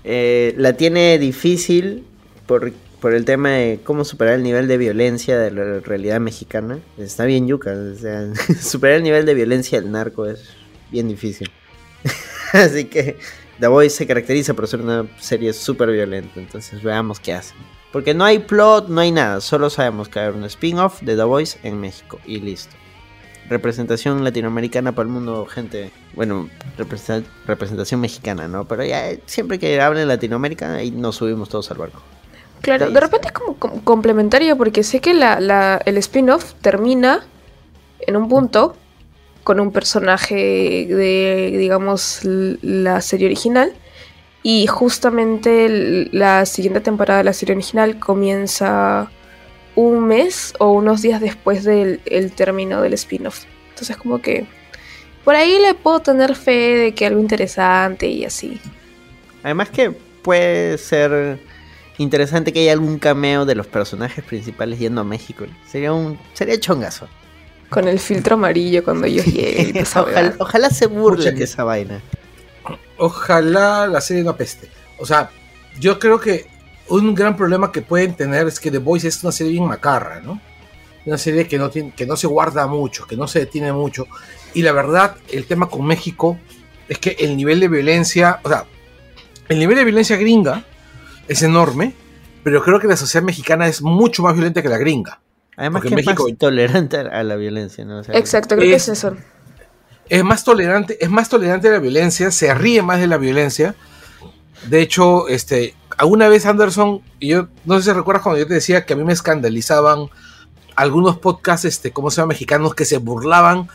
eh, 0.02 0.52
la 0.56 0.72
tiene 0.72 1.16
difícil 1.20 2.04
por, 2.46 2.72
por, 3.00 3.14
el 3.14 3.24
tema 3.24 3.50
de 3.50 3.78
cómo 3.84 4.04
superar 4.04 4.34
el 4.34 4.42
nivel 4.42 4.66
de 4.66 4.78
violencia 4.78 5.38
de 5.38 5.52
la 5.52 5.78
realidad 5.78 6.18
mexicana. 6.18 6.80
Está 6.98 7.24
bien 7.24 7.46
yuca, 7.46 7.70
o 7.70 7.94
sea, 7.94 8.26
superar 8.60 8.96
el 8.96 9.04
nivel 9.04 9.26
de 9.26 9.34
violencia 9.34 9.80
del 9.80 9.92
narco 9.92 10.26
es 10.26 10.48
bien 10.90 11.06
difícil. 11.06 11.52
Así 12.52 12.86
que 12.86 13.16
The 13.60 13.68
Voice 13.68 13.94
se 13.94 14.08
caracteriza 14.08 14.54
por 14.54 14.66
ser 14.66 14.80
una 14.80 15.06
serie 15.20 15.52
súper 15.52 15.92
violenta, 15.92 16.40
entonces 16.40 16.82
veamos 16.82 17.20
qué 17.20 17.34
hace 17.34 17.54
Porque 17.92 18.14
no 18.14 18.24
hay 18.24 18.38
plot, 18.38 18.88
no 18.88 19.00
hay 19.00 19.12
nada, 19.12 19.40
solo 19.40 19.68
sabemos 19.68 20.08
que 20.08 20.18
hay 20.18 20.28
un 20.30 20.44
spin-off 20.44 21.02
de 21.02 21.14
The 21.14 21.24
Voice 21.24 21.58
en 21.62 21.78
México 21.78 22.18
y 22.26 22.40
listo 22.40 22.74
representación 23.48 24.24
latinoamericana 24.24 24.92
para 24.92 25.06
el 25.06 25.12
mundo, 25.12 25.46
gente. 25.46 25.90
Bueno, 26.14 26.48
representación 27.46 28.00
mexicana, 28.00 28.48
¿no? 28.48 28.66
Pero 28.66 28.84
ya 28.84 29.12
siempre 29.26 29.58
que 29.58 29.80
hablen 29.80 30.08
Latinoamérica, 30.08 30.74
ahí 30.74 30.90
nos 30.90 31.16
subimos 31.16 31.48
todos 31.48 31.70
al 31.70 31.78
barco. 31.78 32.00
Claro, 32.62 32.90
de 32.90 33.00
repente 33.00 33.28
es 33.28 33.32
como, 33.32 33.56
complementario 33.82 34.56
porque 34.56 34.82
sé 34.82 35.00
que 35.00 35.14
la, 35.14 35.80
el 35.84 35.96
spin-off 35.98 36.54
termina 36.60 37.24
en 38.00 38.16
un 38.16 38.28
punto 38.28 38.76
con 39.42 39.58
un 39.58 39.72
personaje 39.72 40.86
de, 40.88 41.56
digamos, 41.58 42.20
la 42.22 43.00
serie 43.00 43.26
original. 43.26 43.72
Y 44.42 44.66
justamente 44.66 46.08
la 46.12 46.46
siguiente 46.46 46.80
temporada 46.80 47.18
de 47.18 47.24
la 47.24 47.32
serie 47.32 47.54
original 47.54 47.98
comienza 47.98 49.10
un 49.76 50.06
mes 50.06 50.52
o 50.58 50.72
unos 50.72 51.00
días 51.00 51.20
después 51.20 51.64
del 51.64 52.00
término 52.34 52.82
del 52.82 52.94
spin-off. 52.94 53.44
Entonces 53.70 53.96
como 53.96 54.20
que 54.20 54.46
por 55.24 55.36
ahí 55.36 55.58
le 55.60 55.74
puedo 55.74 56.00
tener 56.00 56.34
fe 56.34 56.76
de 56.76 56.94
que 56.94 57.06
algo 57.06 57.20
interesante 57.20 58.08
y 58.08 58.24
así. 58.24 58.60
Además 59.44 59.70
que 59.70 59.92
puede 59.92 60.76
ser 60.78 61.38
interesante 61.98 62.52
que 62.52 62.60
haya 62.60 62.72
algún 62.72 62.98
cameo 62.98 63.44
de 63.44 63.54
los 63.54 63.66
personajes 63.68 64.24
principales 64.24 64.78
yendo 64.80 65.02
a 65.02 65.04
México. 65.04 65.44
Sería 65.66 65.92
un 65.92 66.18
sería 66.32 66.58
chongazo. 66.58 67.08
Con 67.70 67.86
el 67.86 68.00
filtro 68.00 68.34
amarillo 68.34 68.82
cuando 68.82 69.06
ellos 69.06 69.26
lleguen. 69.26 69.76
esa 69.76 70.02
ojalá, 70.02 70.34
ojalá 70.38 70.70
se 70.70 70.86
burlen 70.86 71.36
de 71.36 71.44
esa 71.44 71.64
vaina. 71.64 72.00
Ojalá 73.02 73.86
la 73.88 74.00
serie 74.00 74.22
no 74.22 74.30
apeste. 74.30 74.68
O 74.98 75.04
sea, 75.06 75.30
yo 75.80 75.98
creo 75.98 76.20
que 76.20 76.46
un 76.88 77.14
gran 77.14 77.36
problema 77.36 77.72
que 77.72 77.82
pueden 77.82 78.14
tener 78.14 78.46
es 78.46 78.60
que 78.60 78.70
The 78.70 78.78
Voice 78.78 79.08
es 79.08 79.22
una 79.24 79.32
serie 79.32 79.52
bien 79.52 79.66
macarra, 79.66 80.20
¿no? 80.20 80.40
Una 81.04 81.18
serie 81.18 81.48
que 81.48 81.58
no, 81.58 81.68
tiene, 81.68 81.92
que 81.96 82.06
no 82.06 82.16
se 82.16 82.28
guarda 82.28 82.66
mucho, 82.68 83.06
que 83.06 83.16
no 83.16 83.26
se 83.26 83.40
detiene 83.40 83.72
mucho. 83.72 84.06
Y 84.54 84.62
la 84.62 84.70
verdad, 84.72 85.16
el 85.30 85.46
tema 85.46 85.68
con 85.68 85.84
México 85.84 86.38
es 86.88 86.98
que 86.98 87.16
el 87.18 87.36
nivel 87.36 87.58
de 87.58 87.66
violencia, 87.68 88.38
o 88.44 88.48
sea, 88.48 88.66
el 89.48 89.58
nivel 89.58 89.76
de 89.76 89.84
violencia 89.84 90.16
gringa 90.16 90.64
es 91.26 91.42
enorme, 91.42 91.94
pero 92.44 92.62
creo 92.62 92.78
que 92.78 92.86
la 92.86 92.96
sociedad 92.96 93.24
mexicana 93.24 93.66
es 93.66 93.82
mucho 93.82 94.22
más 94.22 94.34
violenta 94.34 94.62
que 94.62 94.68
la 94.68 94.78
gringa. 94.78 95.20
Además 95.56 95.82
Porque 95.82 95.96
que 95.96 96.00
es 96.02 96.06
México- 96.06 96.28
más 96.28 96.38
tolerante 96.38 96.98
a 96.98 97.22
la 97.24 97.34
violencia, 97.36 97.84
¿no? 97.84 97.98
O 97.98 98.04
sea, 98.04 98.16
Exacto, 98.16 98.54
creo 98.56 98.68
que 98.70 98.76
Es- 98.76 98.88
es 98.88 98.98
eso. 98.98 99.16
Es 100.12 100.22
más 100.24 100.44
tolerante, 100.44 101.02
es 101.02 101.08
más 101.08 101.30
tolerante 101.30 101.68
a 101.68 101.72
la 101.72 101.78
violencia, 101.78 102.30
se 102.30 102.52
ríe 102.52 102.82
más 102.82 103.00
de 103.00 103.06
la 103.06 103.16
violencia. 103.16 103.74
De 104.68 104.82
hecho, 104.82 105.26
este, 105.28 105.74
alguna 105.96 106.28
vez 106.28 106.44
Anderson, 106.44 107.00
y 107.18 107.28
yo 107.28 107.48
no 107.64 107.78
sé 107.78 107.84
si 107.84 107.92
recuerdas 107.96 108.22
cuando 108.22 108.38
yo 108.38 108.46
te 108.46 108.52
decía 108.52 108.84
que 108.84 108.92
a 108.92 108.96
mí 108.96 109.04
me 109.04 109.14
escandalizaban 109.14 110.10
algunos 110.76 111.16
podcasts, 111.16 111.64
este, 111.64 111.92
¿cómo 111.92 112.10
se 112.10 112.16
llama? 112.20 112.28
mexicanos 112.34 112.74
que 112.74 112.84
se 112.84 112.98
burlaban 112.98 113.68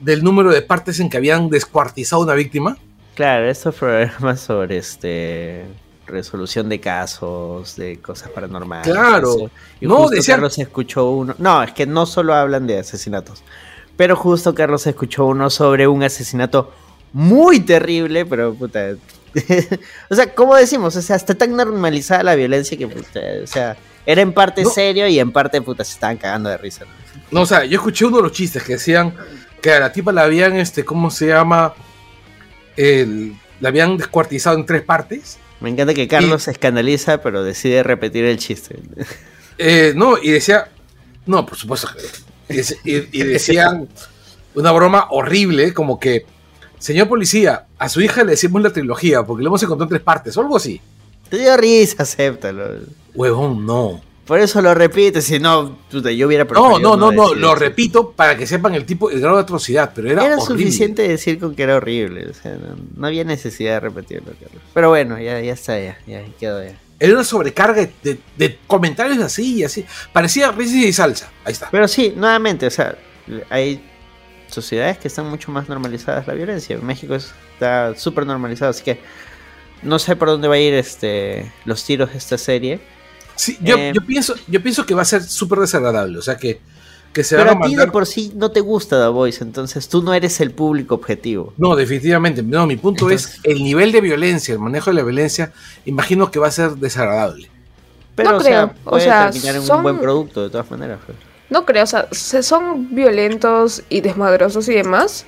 del 0.00 0.22
número 0.22 0.52
de 0.52 0.62
partes 0.62 1.00
en 1.00 1.10
que 1.10 1.16
habían 1.16 1.48
descuartizado 1.50 2.22
a 2.22 2.26
una 2.26 2.34
víctima. 2.34 2.78
Claro, 3.16 3.50
estos 3.50 3.74
programas 3.74 4.38
sobre 4.38 4.76
este 4.76 5.64
resolución 6.06 6.68
de 6.68 6.78
casos, 6.78 7.74
de 7.74 7.98
cosas 7.98 8.28
paranormales. 8.30 8.86
Claro. 8.92 9.34
eso. 9.34 9.50
Y 9.80 9.86
No, 9.86 9.96
justo 9.96 10.14
decían- 10.14 10.36
Carlos 10.36 10.58
escuchó 10.58 11.10
uno. 11.10 11.34
No, 11.38 11.60
es 11.64 11.72
que 11.72 11.86
no 11.86 12.06
solo 12.06 12.34
hablan 12.34 12.68
de 12.68 12.78
asesinatos. 12.78 13.42
Pero 13.96 14.16
justo 14.16 14.54
Carlos 14.54 14.86
escuchó 14.86 15.26
uno 15.26 15.50
sobre 15.50 15.86
un 15.86 16.02
asesinato 16.02 16.72
muy 17.12 17.60
terrible, 17.60 18.24
pero 18.26 18.54
puta. 18.54 18.94
o 20.10 20.14
sea, 20.14 20.34
¿cómo 20.34 20.54
decimos? 20.56 20.96
O 20.96 21.02
sea, 21.02 21.16
está 21.16 21.34
tan 21.34 21.56
normalizada 21.56 22.22
la 22.22 22.34
violencia 22.34 22.76
que 22.76 22.86
puta, 22.88 23.20
o 23.42 23.46
sea, 23.46 23.76
era 24.04 24.20
en 24.22 24.32
parte 24.32 24.62
No. 24.62 24.70
serio 24.70 25.06
y 25.08 25.18
en 25.18 25.30
parte 25.32 25.60
puta 25.62 25.84
se 25.84 25.92
estaban 25.94 26.16
cagando 26.16 26.48
de 26.50 26.56
risa. 26.58 26.84
¿no? 27.30 27.42
O 27.42 27.46
sea, 27.46 27.64
yo 27.64 27.76
escuché 27.78 28.04
uno 28.06 28.18
de 28.18 28.22
los 28.24 28.32
chistes 28.32 28.62
que 28.62 28.74
decían 28.74 29.14
que 29.60 29.72
a 29.72 29.80
la 29.80 29.92
tipa 29.92 30.12
la 30.12 30.22
habían, 30.24 30.56
este, 30.56 30.84
¿cómo 30.84 31.10
se 31.10 31.28
llama? 31.28 31.74
El- 32.76 33.34
la 33.60 33.68
habían 33.68 33.96
descuartizado 33.96 34.56
en 34.58 34.66
tres 34.66 34.82
partes. 34.82 35.38
Me 35.60 35.70
encanta 35.70 35.94
que 35.94 36.08
Carlos 36.08 36.42
se 36.44 36.50
escandaliza, 36.50 37.22
pero 37.22 37.44
decide 37.44 37.82
repetir 37.82 38.24
el 38.24 38.38
chiste. 38.38 38.78
Eh, 39.58 39.92
no, 39.94 40.16
y 40.16 40.30
decía, 40.30 40.68
no, 41.26 41.44
por 41.44 41.56
supuesto 41.58 41.86
que. 41.94 42.02
Y, 42.84 42.90
y- 42.96 43.08
y 43.12 43.22
decían 43.24 43.88
una 44.54 44.72
broma 44.72 45.06
horrible, 45.10 45.72
como 45.72 45.98
que, 45.98 46.26
señor 46.78 47.08
policía, 47.08 47.66
a 47.78 47.88
su 47.88 48.00
hija 48.00 48.22
le 48.24 48.32
decimos 48.32 48.62
la 48.62 48.70
trilogía 48.70 49.22
porque 49.24 49.42
lo 49.42 49.48
hemos 49.50 49.62
encontrado 49.62 49.84
en 49.86 49.90
tres 49.90 50.02
partes, 50.02 50.36
o 50.36 50.40
algo 50.40 50.56
así. 50.56 50.80
Te 51.30 51.38
dio 51.38 51.56
risa, 51.56 52.02
acéptalo. 52.02 52.64
Huevón, 53.14 53.64
no. 53.64 54.00
Por 54.26 54.38
eso 54.38 54.62
lo 54.62 54.72
repites, 54.72 55.24
si 55.24 55.40
no, 55.40 55.78
yo 55.90 56.26
hubiera 56.28 56.44
No, 56.44 56.78
no, 56.78 56.96
no, 56.96 57.10
no, 57.10 57.34
lo 57.34 57.54
repito 57.56 58.12
para 58.12 58.36
que 58.36 58.46
sepan 58.46 58.74
el 58.74 58.84
tipo, 58.86 59.10
el 59.10 59.20
grado 59.20 59.36
de 59.36 59.42
atrocidad, 59.42 59.90
pero 59.94 60.08
era, 60.10 60.24
Era 60.24 60.36
horrible. 60.36 60.62
suficiente 60.64 61.02
decir 61.08 61.40
con 61.40 61.54
que 61.56 61.64
era 61.64 61.76
horrible, 61.76 62.28
o 62.30 62.34
sea, 62.34 62.52
no, 62.52 62.76
no 62.96 63.06
había 63.06 63.24
necesidad 63.24 63.74
de 63.74 63.80
repetirlo. 63.80 64.32
Carlos. 64.40 64.62
Pero 64.72 64.90
bueno, 64.90 65.18
ya, 65.18 65.40
ya 65.40 65.52
está, 65.54 65.78
ya, 65.80 65.98
ya 66.06 66.22
quedó 66.38 66.62
ya. 66.62 66.78
Era 67.02 67.14
una 67.14 67.24
sobrecarga 67.24 67.88
de, 68.02 68.20
de 68.36 68.58
comentarios 68.68 69.18
así 69.18 69.56
y 69.56 69.64
así. 69.64 69.84
Parecía 70.12 70.52
risas 70.52 70.76
y 70.76 70.92
salsa. 70.92 71.32
Ahí 71.44 71.52
está. 71.52 71.68
Pero 71.68 71.88
sí, 71.88 72.12
nuevamente, 72.16 72.64
o 72.66 72.70
sea, 72.70 72.96
hay 73.50 73.82
sociedades 74.46 74.98
que 74.98 75.08
están 75.08 75.26
mucho 75.28 75.50
más 75.50 75.68
normalizadas 75.68 76.28
la 76.28 76.34
violencia. 76.34 76.78
México 76.78 77.16
está 77.16 77.96
súper 77.96 78.24
normalizado, 78.24 78.70
así 78.70 78.84
que 78.84 79.00
no 79.82 79.98
sé 79.98 80.14
por 80.14 80.28
dónde 80.28 80.46
va 80.46 80.54
a 80.54 80.58
ir 80.58 80.74
este 80.74 81.50
los 81.64 81.84
tiros 81.84 82.12
de 82.12 82.18
esta 82.18 82.38
serie. 82.38 82.80
Sí, 83.34 83.58
yo, 83.60 83.76
Eh, 83.76 83.90
yo 83.92 84.02
pienso, 84.06 84.36
yo 84.46 84.62
pienso 84.62 84.86
que 84.86 84.94
va 84.94 85.02
a 85.02 85.06
ser 85.06 85.24
súper 85.24 85.58
desagradable. 85.58 86.18
O 86.18 86.22
sea 86.22 86.36
que, 86.36 86.60
que 87.12 87.22
se 87.24 87.36
Pero 87.36 87.50
van 87.50 87.62
a 87.62 87.66
a 87.66 87.68
ti 87.68 87.76
de 87.76 87.86
por 87.88 88.06
sí 88.06 88.32
no 88.34 88.50
te 88.50 88.60
gusta 88.60 88.98
The 89.02 89.08
Voice, 89.08 89.44
entonces 89.44 89.88
tú 89.88 90.02
no 90.02 90.14
eres 90.14 90.40
el 90.40 90.50
público 90.52 90.94
objetivo. 90.94 91.52
No, 91.58 91.76
definitivamente. 91.76 92.42
No, 92.42 92.66
mi 92.66 92.76
punto 92.76 93.04
Entonces- 93.10 93.34
es 93.34 93.40
el 93.44 93.62
nivel 93.62 93.92
de 93.92 94.00
violencia, 94.00 94.54
el 94.54 94.60
manejo 94.60 94.90
de 94.90 94.94
la 94.96 95.02
violencia, 95.02 95.52
imagino 95.84 96.30
que 96.30 96.38
va 96.38 96.48
a 96.48 96.50
ser 96.50 96.70
desagradable. 96.76 97.48
Pero 98.14 98.30
No 98.32 98.36
o 98.36 98.40
sea, 98.40 98.62
creo, 98.68 98.76
o 98.84 98.90
puede 98.90 99.04
sea, 99.04 99.30
terminar 99.30 99.56
en 99.56 99.62
son- 99.62 99.76
un 99.78 99.82
buen 99.82 99.98
producto 99.98 100.42
de 100.42 100.50
todas 100.50 100.70
maneras. 100.70 100.98
No 101.50 101.64
creo, 101.66 101.84
o 101.84 101.86
sea, 101.86 102.08
se- 102.12 102.42
son 102.42 102.94
violentos 102.94 103.82
y 103.90 104.00
desmadrosos 104.00 104.68
y 104.68 104.74
demás, 104.74 105.24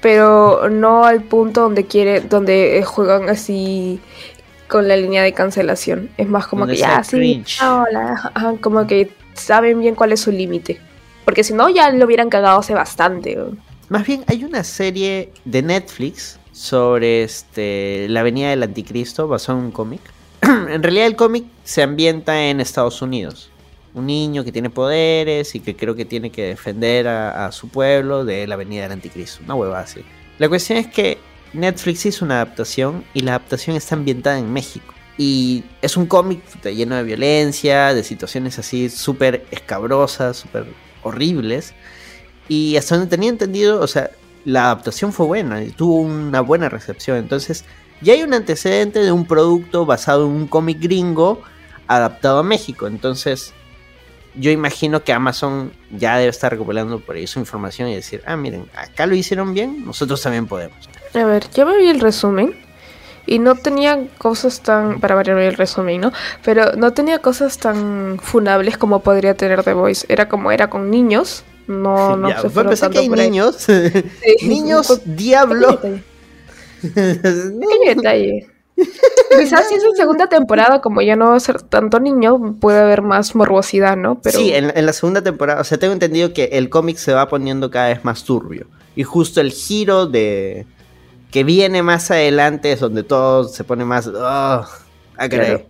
pero 0.00 0.68
no 0.70 1.04
al 1.04 1.22
punto 1.22 1.62
donde 1.62 1.86
quiere, 1.86 2.20
donde 2.20 2.78
eh, 2.78 2.82
juegan 2.84 3.28
así 3.30 4.00
con 4.68 4.88
la 4.88 4.96
línea 4.96 5.22
de 5.22 5.32
cancelación. 5.32 6.10
Es 6.16 6.28
más 6.28 6.46
como 6.46 6.66
que 6.66 6.76
ya, 6.76 7.02
sí, 7.04 7.16
cringe. 7.16 7.58
no, 7.62 7.84
la- 7.92 8.30
ajá, 8.34 8.54
como 8.60 8.86
que 8.86 9.10
saben 9.34 9.80
bien 9.80 9.94
cuál 9.94 10.12
es 10.12 10.20
su 10.20 10.30
límite. 10.32 10.80
Porque 11.24 11.44
si 11.44 11.54
no, 11.54 11.68
ya 11.68 11.90
lo 11.90 12.04
hubieran 12.06 12.28
cagado 12.28 12.60
hace 12.60 12.74
bastante. 12.74 13.38
Más 13.88 14.06
bien, 14.06 14.24
hay 14.26 14.44
una 14.44 14.64
serie 14.64 15.32
de 15.44 15.62
Netflix 15.62 16.38
sobre 16.52 17.22
este 17.22 18.06
la 18.08 18.20
Avenida 18.20 18.50
del 18.50 18.62
Anticristo, 18.62 19.28
basado 19.28 19.58
en 19.58 19.66
un 19.66 19.70
cómic. 19.70 20.00
en 20.42 20.82
realidad 20.82 21.06
el 21.06 21.16
cómic 21.16 21.44
se 21.64 21.82
ambienta 21.82 22.44
en 22.44 22.60
Estados 22.60 23.02
Unidos. 23.02 23.50
Un 23.94 24.06
niño 24.06 24.44
que 24.44 24.52
tiene 24.52 24.70
poderes 24.70 25.54
y 25.54 25.60
que 25.60 25.76
creo 25.76 25.94
que 25.94 26.04
tiene 26.04 26.30
que 26.30 26.44
defender 26.44 27.06
a, 27.06 27.46
a 27.46 27.52
su 27.52 27.68
pueblo 27.68 28.24
de 28.24 28.46
la 28.46 28.54
Avenida 28.54 28.82
del 28.82 28.92
Anticristo. 28.92 29.42
Una 29.44 29.54
hueva 29.54 29.80
así. 29.80 30.00
La 30.38 30.48
cuestión 30.48 30.78
es 30.78 30.86
que 30.86 31.18
Netflix 31.52 32.06
hizo 32.06 32.24
una 32.24 32.36
adaptación 32.36 33.04
y 33.12 33.20
la 33.20 33.32
adaptación 33.32 33.76
está 33.76 33.94
ambientada 33.94 34.38
en 34.38 34.52
México. 34.52 34.94
Y 35.18 35.64
es 35.82 35.96
un 35.96 36.06
cómic 36.06 36.40
lleno 36.64 36.96
de 36.96 37.02
violencia, 37.02 37.92
de 37.92 38.02
situaciones 38.02 38.58
así 38.58 38.88
súper 38.88 39.44
escabrosas, 39.50 40.38
súper 40.38 40.66
horribles. 41.02 41.74
Y 42.48 42.76
hasta 42.76 42.96
donde 42.96 43.10
tenía 43.10 43.30
entendido, 43.30 43.80
o 43.80 43.86
sea, 43.86 44.10
la 44.44 44.64
adaptación 44.66 45.12
fue 45.12 45.26
buena 45.26 45.62
y 45.62 45.70
tuvo 45.70 46.00
una 46.00 46.40
buena 46.40 46.68
recepción. 46.68 47.16
Entonces, 47.16 47.64
ya 48.00 48.14
hay 48.14 48.22
un 48.22 48.34
antecedente 48.34 48.98
de 48.98 49.12
un 49.12 49.26
producto 49.26 49.86
basado 49.86 50.26
en 50.26 50.32
un 50.32 50.46
cómic 50.48 50.80
gringo 50.80 51.42
adaptado 51.86 52.38
a 52.38 52.42
México. 52.42 52.86
Entonces, 52.86 53.52
yo 54.34 54.50
imagino 54.50 55.04
que 55.04 55.12
Amazon 55.12 55.72
ya 55.90 56.16
debe 56.16 56.30
estar 56.30 56.50
recopilando 56.50 57.00
por 57.00 57.16
ahí 57.16 57.26
su 57.26 57.38
información 57.38 57.88
y 57.88 57.94
decir, 57.94 58.22
ah, 58.26 58.36
miren, 58.36 58.66
acá 58.74 59.06
lo 59.06 59.14
hicieron 59.14 59.54
bien, 59.54 59.84
nosotros 59.84 60.20
también 60.22 60.46
podemos. 60.46 60.76
A 61.14 61.24
ver, 61.24 61.48
yo 61.54 61.66
me 61.66 61.76
vi 61.76 61.88
el 61.88 62.00
resumen 62.00 62.54
y 63.26 63.38
no 63.38 63.54
tenía 63.54 64.06
cosas 64.18 64.60
tan. 64.60 65.00
Para 65.00 65.14
variar 65.14 65.38
el 65.38 65.54
resumen, 65.54 66.00
¿no? 66.00 66.12
Pero 66.44 66.72
no 66.76 66.92
tenía 66.92 67.20
cosas 67.20 67.58
tan 67.58 68.18
funables 68.22 68.78
como 68.78 69.00
podría 69.00 69.34
tener 69.34 69.62
The 69.62 69.72
Voice. 69.74 70.06
Era 70.08 70.28
como 70.28 70.50
era 70.52 70.68
con 70.68 70.90
niños. 70.90 71.44
No, 71.68 72.16
no 72.16 72.28
Ya, 72.28 72.40
se 72.40 72.50
fueron 72.50 72.72
empezar 72.72 72.90
que 72.90 72.96
tanto 72.96 73.00
hay 73.02 73.08
por 73.08 73.18
niños, 73.18 73.56
Sí. 73.56 73.72
niños, 74.46 75.00
diablo. 75.04 75.80
Pequeño 75.80 76.02
detalle. 76.82 77.54
Pequeño 77.60 77.94
detalle. 77.96 78.46
Quizás 79.38 79.68
si 79.68 79.74
es 79.74 79.84
en 79.84 79.94
segunda 79.96 80.28
temporada, 80.28 80.80
como 80.80 81.02
ya 81.02 81.14
no 81.14 81.28
va 81.30 81.36
a 81.36 81.40
ser 81.40 81.62
tanto 81.62 82.00
niño, 82.00 82.56
puede 82.60 82.80
haber 82.80 83.02
más 83.02 83.34
morbosidad, 83.34 83.96
¿no? 83.96 84.20
Pero 84.20 84.38
Sí, 84.38 84.52
en, 84.52 84.76
en 84.76 84.86
la 84.86 84.92
segunda 84.92 85.22
temporada, 85.22 85.60
o 85.60 85.64
sea, 85.64 85.78
tengo 85.78 85.92
entendido 85.92 86.32
que 86.32 86.44
el 86.52 86.68
cómic 86.68 86.96
se 86.96 87.12
va 87.12 87.28
poniendo 87.28 87.70
cada 87.70 87.88
vez 87.88 88.04
más 88.04 88.24
turbio. 88.24 88.66
Y 88.96 89.04
justo 89.04 89.40
el 89.40 89.52
giro 89.52 90.06
de 90.06 90.66
que 91.32 91.42
viene 91.42 91.82
más 91.82 92.10
adelante 92.12 92.70
es 92.70 92.78
donde 92.78 93.02
todo 93.02 93.44
se 93.44 93.64
pone 93.64 93.84
más... 93.84 94.06
ugh, 94.06 94.14
ah. 94.20 94.68
Claro. 95.28 95.62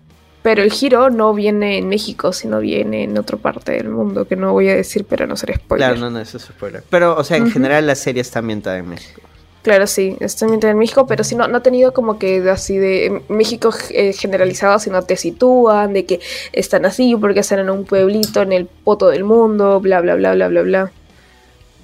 Pero 0.42 0.62
el 0.62 0.72
giro 0.72 1.08
no 1.08 1.32
viene 1.34 1.78
en 1.78 1.88
México, 1.88 2.32
sino 2.32 2.58
viene 2.58 3.04
en 3.04 3.16
otra 3.16 3.36
parte 3.38 3.72
del 3.72 3.88
mundo, 3.88 4.26
que 4.26 4.34
no 4.34 4.52
voy 4.52 4.68
a 4.68 4.74
decir, 4.74 5.06
pero 5.08 5.26
no 5.26 5.36
seré 5.36 5.54
spoiler. 5.54 5.90
Claro, 5.90 6.00
no, 6.00 6.10
no, 6.10 6.18
eso 6.18 6.36
es 6.36 6.42
spoiler. 6.42 6.82
Pero, 6.90 7.16
o 7.16 7.22
sea, 7.22 7.36
en 7.36 7.48
general 7.48 7.86
la 7.86 7.94
serie 7.94 8.22
está 8.22 8.40
ambientada 8.40 8.78
en 8.78 8.88
México. 8.88 9.20
Claro, 9.62 9.86
sí, 9.86 10.16
está 10.18 10.46
ambientada 10.46 10.72
en 10.72 10.78
México, 10.78 11.06
pero 11.06 11.22
sí 11.22 11.36
no, 11.36 11.46
no 11.46 11.58
ha 11.58 11.62
tenido 11.62 11.94
como 11.94 12.18
que 12.18 12.38
así 12.50 12.76
de 12.76 13.22
México 13.28 13.72
eh, 13.90 14.12
generalizado, 14.12 14.80
sino 14.80 15.00
te 15.02 15.16
sitúan 15.16 15.92
de 15.92 16.06
que 16.06 16.18
están 16.52 16.84
así 16.86 17.14
porque 17.14 17.38
están 17.38 17.60
en 17.60 17.70
un 17.70 17.84
pueblito 17.84 18.42
en 18.42 18.52
el 18.52 18.66
poto 18.66 19.10
del 19.10 19.22
mundo, 19.22 19.78
bla, 19.78 20.00
bla, 20.00 20.16
bla, 20.16 20.34
bla, 20.34 20.48
bla, 20.48 20.62
bla. 20.62 20.92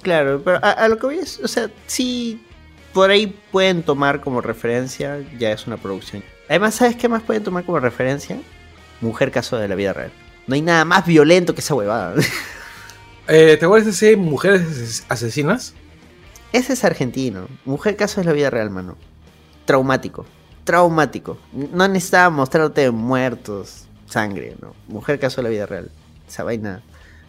Claro, 0.01 0.41
pero 0.43 0.57
a, 0.57 0.71
a 0.71 0.89
lo 0.89 0.97
que 0.97 1.05
voy 1.05 1.19
es, 1.19 1.39
o 1.41 1.47
sea, 1.47 1.69
sí, 1.87 2.41
por 2.93 3.09
ahí 3.11 3.27
pueden 3.51 3.83
tomar 3.83 4.21
como 4.21 4.41
referencia, 4.41 5.19
ya 5.37 5.51
es 5.51 5.67
una 5.67 5.77
producción. 5.77 6.23
Además, 6.47 6.75
¿sabes 6.75 6.95
qué 6.95 7.07
más 7.07 7.21
pueden 7.23 7.43
tomar 7.43 7.63
como 7.63 7.79
referencia? 7.79 8.39
Mujer 9.01 9.31
caso 9.31 9.57
de 9.57 9.67
la 9.67 9.75
vida 9.75 9.93
real. 9.93 10.11
No 10.47 10.55
hay 10.55 10.61
nada 10.61 10.83
más 10.85 11.05
violento 11.05 11.53
que 11.53 11.61
esa 11.61 11.75
huevada. 11.75 12.15
Eh, 13.31 13.57
¿Te 13.59 13.65
acuerdas 13.65 13.85
de 13.85 13.91
ese 13.91 14.17
Mujeres 14.17 14.63
Ases- 14.63 15.05
Asesinas? 15.07 15.75
Ese 16.51 16.73
es 16.73 16.83
argentino. 16.83 17.47
Mujer 17.63 17.95
caso 17.95 18.19
es 18.19 18.25
la 18.25 18.33
vida 18.33 18.49
real, 18.49 18.71
mano. 18.71 18.97
Traumático. 19.65 20.25
Traumático. 20.63 21.37
No 21.53 21.87
necesitaba 21.87 22.31
mostrarte 22.31 22.89
muertos, 22.89 23.85
sangre, 24.07 24.55
no. 24.59 24.73
Mujer 24.87 25.19
caso 25.19 25.41
es 25.41 25.43
la 25.43 25.51
vida 25.51 25.67
real. 25.67 25.91
Esa 26.27 26.43
vaina. 26.43 26.81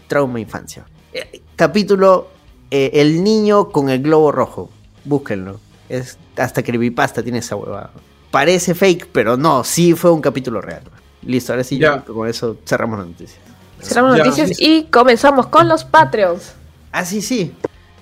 Trauma 0.08 0.40
infancia. 0.40 0.86
Eh, 1.12 1.42
capítulo 1.54 2.30
eh, 2.70 2.92
El 2.94 3.22
niño 3.22 3.68
con 3.68 3.90
el 3.90 4.00
globo 4.02 4.32
rojo. 4.32 4.70
Búsquenlo. 5.04 5.60
Es 5.88 6.18
hasta 6.36 6.62
creepypasta 6.62 7.22
tiene 7.22 7.38
esa 7.38 7.56
huevada. 7.56 7.90
Parece 8.30 8.74
fake, 8.74 9.08
pero 9.12 9.36
no, 9.36 9.64
sí 9.64 9.94
fue 9.94 10.12
un 10.12 10.20
capítulo 10.20 10.60
real. 10.60 10.82
Listo, 11.22 11.52
ahora 11.52 11.64
sí, 11.64 11.78
Ya. 11.78 12.00
con 12.02 12.28
eso 12.28 12.56
cerramos 12.64 12.98
las 12.98 13.08
noticias. 13.08 13.38
Cerramos 13.82 14.16
Ya. 14.16 14.24
noticias 14.24 14.60
y 14.60 14.84
comenzamos 14.84 15.46
con 15.48 15.68
los 15.68 15.84
Patreons. 15.84 16.52
Ah, 16.92 17.04
sí, 17.04 17.20
sí. 17.22 17.52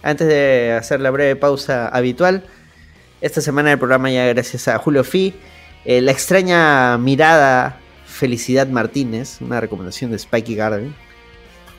Antes 0.02 0.28
de 0.28 0.76
hacer 0.78 1.00
la 1.00 1.10
breve 1.10 1.34
pausa 1.36 1.88
habitual, 1.88 2.44
esta 3.20 3.40
semana 3.40 3.72
el 3.72 3.78
programa 3.78 4.10
ya 4.10 4.26
gracias 4.26 4.68
a 4.68 4.78
Julio 4.78 5.02
Fi, 5.02 5.34
eh, 5.84 6.00
la 6.00 6.12
extraña 6.12 6.96
mirada 6.98 7.80
Felicidad 8.06 8.68
Martínez, 8.68 9.40
una 9.40 9.60
recomendación 9.60 10.10
de 10.10 10.18
Spikey 10.18 10.54
Garden, 10.54 10.94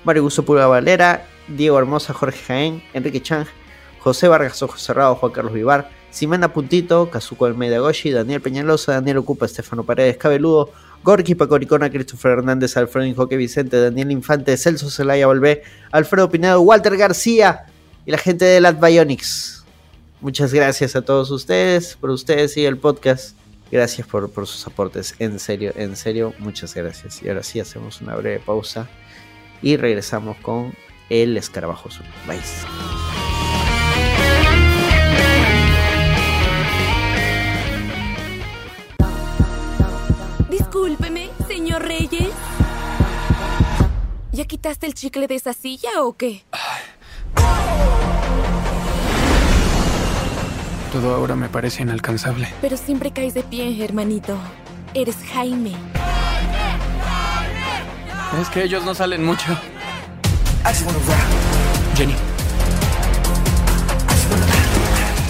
Mario 0.03 0.23
Gusto 0.23 0.43
Pulga 0.43 0.67
Valera, 0.67 1.25
Diego 1.47 1.77
Hermosa, 1.79 2.13
Jorge 2.13 2.39
Jaén, 2.45 2.83
Enrique 2.93 3.21
Chang, 3.21 3.45
José 3.99 4.27
Vargas 4.27 4.61
Ojos 4.63 4.81
Cerrados, 4.81 5.17
Juan 5.17 5.31
Carlos 5.31 5.53
Vivar, 5.53 5.89
Simena 6.11 6.53
Puntito, 6.53 7.09
Kazuko 7.09 7.45
Almeida 7.45 7.79
Goshi, 7.79 8.11
Daniel 8.11 8.41
Peñalosa, 8.41 8.93
Daniel 8.93 9.17
Ocupa, 9.17 9.45
Estefano 9.45 9.83
Paredes, 9.83 10.17
Cabeludo, 10.17 10.71
Gorky 11.03 11.35
Pacoricona, 11.35 11.89
Christopher 11.89 12.31
Hernández, 12.31 12.75
Alfredo 12.77 13.05
Injoque 13.05 13.37
Vicente, 13.37 13.79
Daniel 13.79 14.11
Infante, 14.11 14.57
Celso 14.57 14.89
Zelaya 14.89 15.27
Volvé, 15.27 15.63
Alfredo 15.91 16.29
Pinedo, 16.29 16.61
Walter 16.61 16.97
García 16.97 17.65
y 18.05 18.11
la 18.11 18.17
gente 18.17 18.45
de 18.45 18.59
Lat 18.59 18.79
Bionics. 18.79 19.63
Muchas 20.21 20.53
gracias 20.53 20.95
a 20.95 21.01
todos 21.01 21.31
ustedes, 21.31 21.95
por 21.95 22.09
ustedes 22.09 22.57
y 22.57 22.65
el 22.65 22.77
podcast. 22.77 23.37
Gracias 23.71 24.07
por, 24.07 24.31
sus 24.47 24.65
aportes, 24.65 25.15
en 25.19 25.39
serio, 25.39 25.71
en 25.75 25.95
serio, 25.95 26.33
muchas 26.39 26.73
gracias. 26.73 27.21
Y 27.21 27.29
ahora 27.29 27.43
sí 27.43 27.59
hacemos 27.59 28.01
una 28.01 28.15
breve 28.15 28.39
pausa 28.39 28.89
y 29.61 29.77
regresamos 29.77 30.37
con 30.37 30.73
el 31.09 31.37
escarabajo. 31.37 31.89
Bye. 32.27 33.28
Discúlpeme, 40.71 41.31
señor 41.47 41.81
Reyes. 41.81 42.29
¿Ya 44.31 44.45
quitaste 44.45 44.85
el 44.85 44.93
chicle 44.93 45.25
de 45.25 45.33
esa 45.33 45.53
silla 45.53 45.89
o 46.03 46.15
qué? 46.15 46.45
Todo 50.91 51.15
ahora 51.15 51.35
me 51.35 51.49
parece 51.49 51.81
inalcanzable. 51.81 52.53
Pero 52.61 52.77
siempre 52.77 53.09
caes 53.09 53.33
de 53.33 53.41
pie, 53.41 53.83
hermanito. 53.83 54.37
Eres 54.93 55.15
Jaime. 55.33 55.73
Es 58.39 58.49
que 58.49 58.61
ellos 58.61 58.85
no 58.85 58.93
salen 58.93 59.25
mucho. 59.25 59.47
Jenny, 61.95 62.13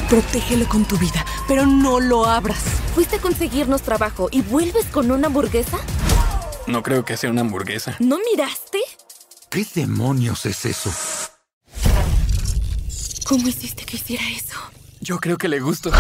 Protégelo 0.10 0.68
con 0.68 0.86
tu 0.86 0.98
vida, 0.98 1.24
pero 1.48 1.66
no 1.68 2.00
lo 2.00 2.26
abras. 2.26 2.58
¿Fuiste 2.96 3.18
a 3.18 3.22
conseguirnos 3.22 3.84
trabajo 3.84 4.28
y 4.32 4.42
vuelves 4.42 4.86
con 4.88 5.12
una 5.12 5.28
hamburguesa? 5.28 5.78
no 6.70 6.84
creo 6.84 7.04
que 7.04 7.18
sea 7.18 7.30
una 7.32 7.42
hamburguesa. 7.42 7.96
¿No 8.00 8.20
miraste? 8.32 8.80
¿Qué 9.50 9.66
demonios 9.74 10.46
es 10.46 10.66
eso? 10.66 10.92
¿Cómo 13.26 13.48
hiciste 13.48 13.86
que 13.86 13.98
hiciera 13.98 14.24
eso? 14.30 14.58
Yo 15.02 15.20
creo 15.20 15.38
que 15.38 15.48
le 15.48 15.60
gusto. 15.60 15.92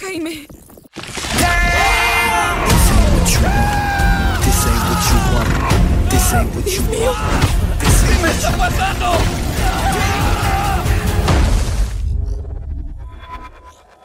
Jaime 0.00 0.46
sandwich 6.36 6.80
meal. 6.90 7.14
¿Qué 7.80 8.22
me 8.22 8.30
está 8.30 8.50
pasando? 8.56 9.12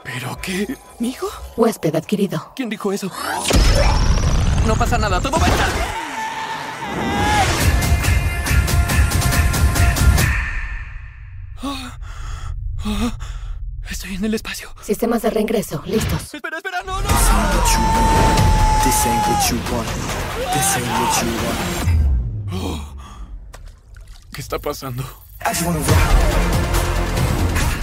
¿Pero 0.03 0.37
qué? 0.41 0.77
¿Mi 0.99 1.09
hijo? 1.09 1.27
Huésped 1.57 1.95
adquirido. 1.95 2.53
¿Quién 2.55 2.69
dijo 2.69 2.93
eso? 2.93 3.11
No 4.65 4.75
pasa 4.75 4.97
nada, 4.97 5.19
todo 5.19 5.37
va 5.37 5.45
a 5.45 5.49
estar 5.49 5.69
bien. 5.73 5.87
Estoy 13.89 14.15
en 14.15 14.25
el 14.25 14.33
espacio. 14.33 14.69
Sistemas 14.81 15.21
de 15.21 15.31
reingreso, 15.31 15.83
listos. 15.85 16.33
Espera, 16.33 16.57
espera, 16.57 16.81
no, 16.85 17.01
no. 17.01 17.09
This 18.83 19.05
what 19.05 19.49
you 19.49 19.57
want. 19.71 19.87
This 20.53 20.75
what 20.77 21.23
you 21.23 21.29
want. 21.45 21.90
¿Qué 24.41 24.43
está 24.43 24.57
pasando? 24.57 25.03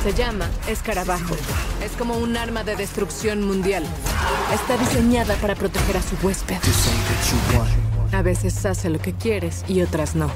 Se 0.03 0.13
llama 0.13 0.51
escarabajo. 0.67 1.37
Es 1.81 1.93
como 1.93 2.19
un 2.19 2.37
arma 2.37 2.65
de 2.65 2.75
destrucción 2.75 3.47
mundial. 3.47 3.85
Está 4.53 4.77
diseñada 4.77 5.37
para 5.37 5.55
proteger 5.55 5.99
a 5.99 6.03
su 6.03 6.17
huésped. 6.17 6.57
A 8.13 8.23
veces 8.23 8.67
hace 8.67 8.91
lo 8.91 8.99
que 8.99 9.13
quieres 9.13 9.65
y 9.69 9.83
otras 9.83 10.17
no. 10.17 10.33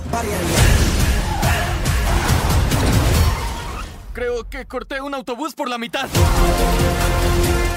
Creo 4.13 4.49
que 4.49 4.65
corté 4.67 5.01
un 5.01 5.15
autobús 5.15 5.57
por 5.57 5.69
la 5.69 5.79
mitad. 5.79 6.09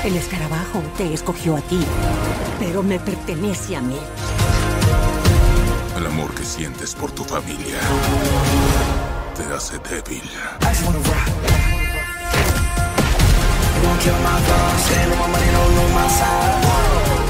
El 0.04 0.16
escarabajo 0.16 0.84
te 1.00 1.12
escogió 1.16 1.56
a 1.56 1.62
ti, 1.62 1.80
pero 2.60 2.84
me 2.84 3.00
pertenece 3.00 3.76
a 3.76 3.82
mí. 3.82 3.98
El 5.96 6.06
amor 6.08 6.36
que 6.36 6.44
sientes 6.44 6.94
por 6.94 7.10
tu 7.12 7.24
familia 7.24 7.80
te 9.38 9.44
hace 9.54 9.80
débil. 9.80 10.22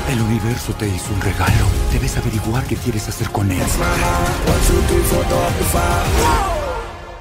El 0.10 0.22
universo 0.22 0.74
te 0.74 0.88
hizo 0.88 1.14
un 1.14 1.22
regalo. 1.22 1.66
Debes 1.92 2.18
averiguar 2.18 2.66
qué 2.66 2.76
quieres 2.76 3.08
hacer 3.08 3.30
con 3.30 3.52
él. 3.52 3.62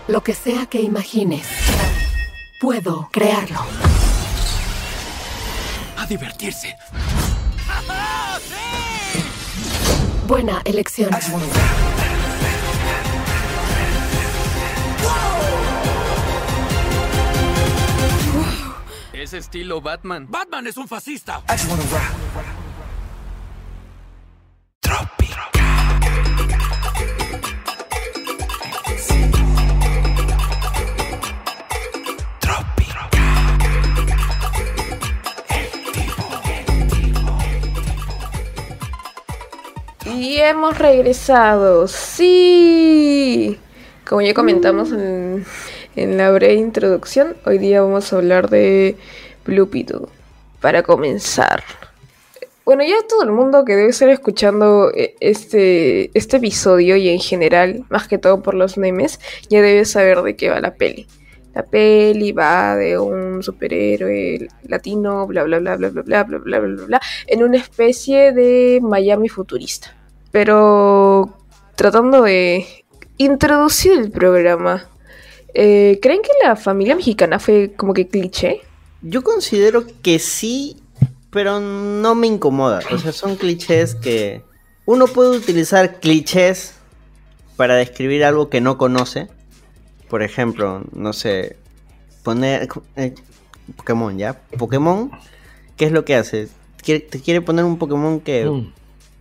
Lo 0.08 0.22
que 0.22 0.34
sea 0.34 0.64
que 0.64 0.80
imagines, 0.80 1.46
puedo 2.58 3.10
crearlo. 3.12 3.60
A 5.98 6.06
divertirse. 6.06 6.74
Buena 10.26 10.62
elección. 10.64 11.10
Es 19.12 19.32
estilo 19.34 19.82
Batman. 19.82 20.26
Batman 20.30 20.66
es 20.66 20.78
un 20.78 20.88
fascista. 20.88 21.42
Y 40.16 40.36
hemos 40.36 40.78
regresado. 40.78 41.88
Sí. 41.88 43.58
Como 44.08 44.20
ya 44.20 44.32
comentamos 44.32 44.92
en, 44.92 45.44
en 45.96 46.16
la 46.16 46.30
breve 46.30 46.54
introducción, 46.54 47.36
hoy 47.44 47.58
día 47.58 47.82
vamos 47.82 48.12
a 48.12 48.16
hablar 48.16 48.48
de 48.48 48.96
Blue. 49.44 49.68
Para 50.60 50.84
comenzar. 50.84 51.64
Bueno, 52.64 52.84
ya 52.84 52.94
todo 53.08 53.24
el 53.24 53.32
mundo 53.32 53.64
que 53.64 53.74
debe 53.74 53.90
estar 53.90 54.08
escuchando 54.08 54.90
eh, 54.94 55.16
este, 55.18 56.16
este 56.16 56.36
episodio 56.36 56.96
y 56.96 57.08
en 57.08 57.18
general, 57.18 57.84
más 57.90 58.06
que 58.06 58.18
todo 58.18 58.40
por 58.40 58.54
los 58.54 58.78
memes, 58.78 59.18
ya 59.50 59.62
debe 59.62 59.84
saber 59.84 60.22
de 60.22 60.36
qué 60.36 60.48
va 60.48 60.60
la 60.60 60.74
peli. 60.74 61.08
La 61.54 61.64
peli 61.64 62.30
va 62.32 62.76
de 62.76 62.98
un 62.98 63.42
superhéroe 63.42 64.48
latino, 64.62 65.26
bla 65.26 65.42
bla 65.42 65.58
bla 65.58 65.76
bla 65.76 65.88
bla 65.88 66.02
bla 66.02 66.22
bla 66.24 66.38
bla 66.38 66.58
bla 66.60 66.84
bla, 66.86 67.00
en 67.26 67.42
una 67.42 67.58
especie 67.58 68.32
de 68.32 68.78
Miami 68.80 69.28
futurista. 69.28 69.94
Pero 70.34 71.32
tratando 71.76 72.22
de 72.22 72.66
introducir 73.18 73.92
el 73.92 74.10
programa, 74.10 74.84
eh, 75.54 76.00
¿creen 76.02 76.22
que 76.22 76.30
la 76.42 76.56
familia 76.56 76.96
mexicana 76.96 77.38
fue 77.38 77.72
como 77.76 77.94
que 77.94 78.08
cliché? 78.08 78.60
Yo 79.00 79.22
considero 79.22 79.84
que 80.02 80.18
sí, 80.18 80.82
pero 81.30 81.60
no 81.60 82.16
me 82.16 82.26
incomoda. 82.26 82.80
O 82.92 82.98
sea, 82.98 83.12
son 83.12 83.36
clichés 83.36 83.94
que, 83.94 84.42
uno 84.86 85.06
puede 85.06 85.36
utilizar 85.36 86.00
clichés 86.00 86.74
para 87.54 87.76
describir 87.76 88.24
algo 88.24 88.50
que 88.50 88.60
no 88.60 88.76
conoce. 88.76 89.28
Por 90.10 90.24
ejemplo, 90.24 90.82
no 90.90 91.12
sé, 91.12 91.56
poner 92.24 92.66
eh, 92.96 93.14
Pokémon, 93.76 94.18
¿ya? 94.18 94.32
Pokémon, 94.58 95.12
¿qué 95.76 95.84
es 95.84 95.92
lo 95.92 96.04
que 96.04 96.16
hace? 96.16 96.48
Quiere- 96.82 97.06
te 97.08 97.20
quiere 97.20 97.40
poner 97.40 97.64
un 97.64 97.78
Pokémon 97.78 98.18
que 98.18 98.46
Mm. 98.46 98.72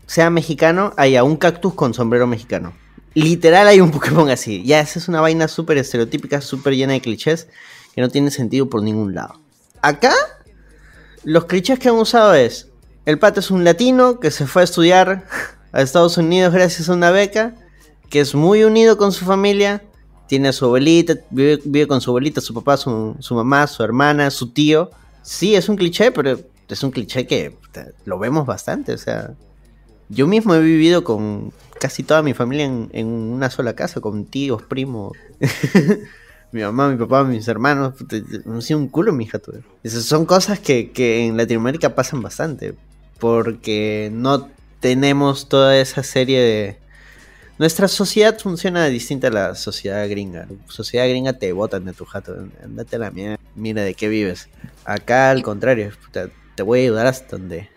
Sea 0.06 0.30
mexicano, 0.30 0.94
haya 0.98 1.24
un 1.24 1.38
cactus 1.38 1.74
con 1.74 1.94
sombrero 1.94 2.28
mexicano. 2.28 2.74
Literal 3.14 3.68
hay 3.68 3.80
un 3.80 3.92
Pokémon 3.92 4.30
así. 4.30 4.64
Ya, 4.64 4.80
esa 4.80 5.00
es 5.00 5.08
una 5.08 5.22
vaina 5.22 5.48
súper 5.48 5.78
estereotípica, 5.78 6.42
súper 6.42 6.76
llena 6.76 6.94
de 6.94 7.02
clichés, 7.02 7.48
que 7.94 8.02
no 8.02 8.10
tiene 8.10 8.32
sentido 8.32 8.70
por 8.70 8.82
ningún 8.82 9.14
lado. 9.14 9.40
Acá, 9.82 10.14
los 11.24 11.46
clichés 11.46 11.80
que 11.80 11.90
han 11.90 11.96
usado 11.96 12.34
es, 12.34 12.70
el 13.06 13.20
pato 13.20 13.40
es 13.40 13.52
un 13.52 13.64
latino 13.64 14.20
que 14.20 14.32
se 14.32 14.48
fue 14.48 14.62
a 14.62 14.66
estudiar 14.66 15.26
a 15.72 15.82
Estados 15.82 16.18
Unidos 16.18 16.54
gracias 16.54 16.90
a 16.90 16.94
una 16.94 17.12
beca, 17.12 17.56
que 18.10 18.20
es 18.20 18.34
muy 18.34 18.64
unido 18.64 18.98
con 18.98 19.12
su 19.12 19.26
familia, 19.26 19.84
tiene 20.28 20.50
a 20.50 20.54
su 20.54 20.66
abuelita, 20.66 21.16
vive, 21.30 21.88
con 21.88 22.02
su 22.02 22.12
abuelita, 22.12 22.42
su 22.42 22.54
papá, 22.54 22.78
su, 22.78 23.16
su 23.20 23.36
mamá, 23.36 23.68
su 23.68 23.84
hermana, 23.84 24.32
su 24.32 24.52
tío. 24.52 24.90
Sí, 25.22 25.56
es 25.56 25.70
un 25.70 25.76
cliché, 25.76 26.12
pero 26.12 26.40
es 26.68 26.84
un 26.84 26.92
cliché 26.92 27.28
que 27.28 27.56
lo 28.06 28.18
vemos 28.18 28.46
bastante, 28.46 28.94
o 28.94 28.98
sea... 28.98 29.34
Yo 30.10 30.28
mismo 30.28 30.54
he 30.56 30.62
vivido 30.62 31.04
con 31.04 31.52
casi 31.80 32.04
toda 32.04 32.22
mi 32.22 32.34
familia 32.34 32.66
en, 32.66 33.08
una 33.08 33.50
sola 33.50 33.76
casa, 33.76 34.00
con 34.00 34.26
tíos, 34.26 34.62
primos, 34.62 35.18
mi 36.52 36.62
mamá, 36.62 36.90
mi 36.90 36.98
papá, 36.98 37.24
mis 37.24 37.48
hermanos. 37.48 37.96
Me 38.46 38.62
sido 38.62 38.80
un 38.80 38.88
culo, 38.88 39.12
mi 39.12 39.26
hija. 39.26 39.42
Esas 39.84 40.04
son 40.04 40.26
cosas 40.26 40.60
que, 40.60 40.92
que 40.92 41.26
en 41.26 41.38
Latinoamérica 41.38 41.96
pasan 41.96 42.22
bastante, 42.22 42.76
porque 43.20 44.10
no 44.14 44.50
tenemos 44.80 45.48
toda 45.48 45.78
esa 45.78 46.04
serie 46.04 46.42
de... 46.42 46.78
Nuestra 47.58 47.88
sociedad 47.88 48.38
funciona 48.40 48.86
distinta 48.88 49.28
a 49.28 49.32
la 49.32 49.56
sociedad 49.56 50.08
gringa. 50.10 50.48
Sociedad 50.68 51.08
gringa 51.08 51.34
te 51.34 51.54
botan 51.54 51.86
de 51.86 51.94
tu 51.94 52.04
jato. 52.04 52.36
Andate 52.64 52.96
a 52.96 53.00
la 53.00 53.12
mierda. 53.12 53.40
Mira 53.56 53.84
de 53.84 53.94
qué 53.94 54.10
vives. 54.10 54.50
Acá 54.84 55.30
al 55.30 55.44
contrario. 55.44 55.92
te 56.56 56.64
voy 56.64 56.80
a 56.80 56.84
ayudar 56.84 57.08
hasta 57.08 57.38
donde, 57.38 57.70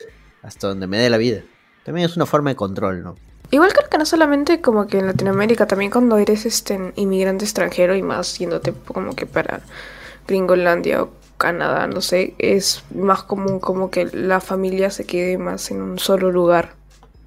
hasta 0.43 0.68
donde 0.68 0.87
me 0.87 0.99
dé 0.99 1.11
la 1.11 1.18
vida. 1.18 1.43
También 1.87 2.11
es 2.11 2.16
una 2.16 2.26
forma 2.26 2.51
de 2.51 2.57
control, 2.57 3.05
¿no? 3.05 3.16
Igual 3.53 3.72
creo 3.72 3.89
que 3.89 3.97
no 3.97 4.05
solamente 4.05 4.61
como 4.61 4.89
que 4.89 4.99
en 4.99 5.07
Latinoamérica, 5.07 5.68
también 5.68 5.93
cuando 5.93 6.18
eres 6.18 6.45
este 6.45 6.93
inmigrante 6.97 7.45
extranjero 7.45 7.95
y 7.95 8.03
más 8.03 8.37
yéndote 8.41 8.74
como 8.89 9.14
que 9.14 9.24
para 9.24 9.61
Gringolandia 10.26 11.05
o 11.05 11.11
Canadá, 11.37 11.87
no 11.87 12.01
sé, 12.01 12.34
es 12.39 12.82
más 12.93 13.22
común 13.22 13.61
como 13.61 13.93
que 13.93 14.07
la 14.07 14.41
familia 14.41 14.91
se 14.91 15.05
quede 15.05 15.39
más 15.39 15.70
en 15.70 15.80
un 15.80 16.01
solo 16.01 16.32
lugar 16.32 16.74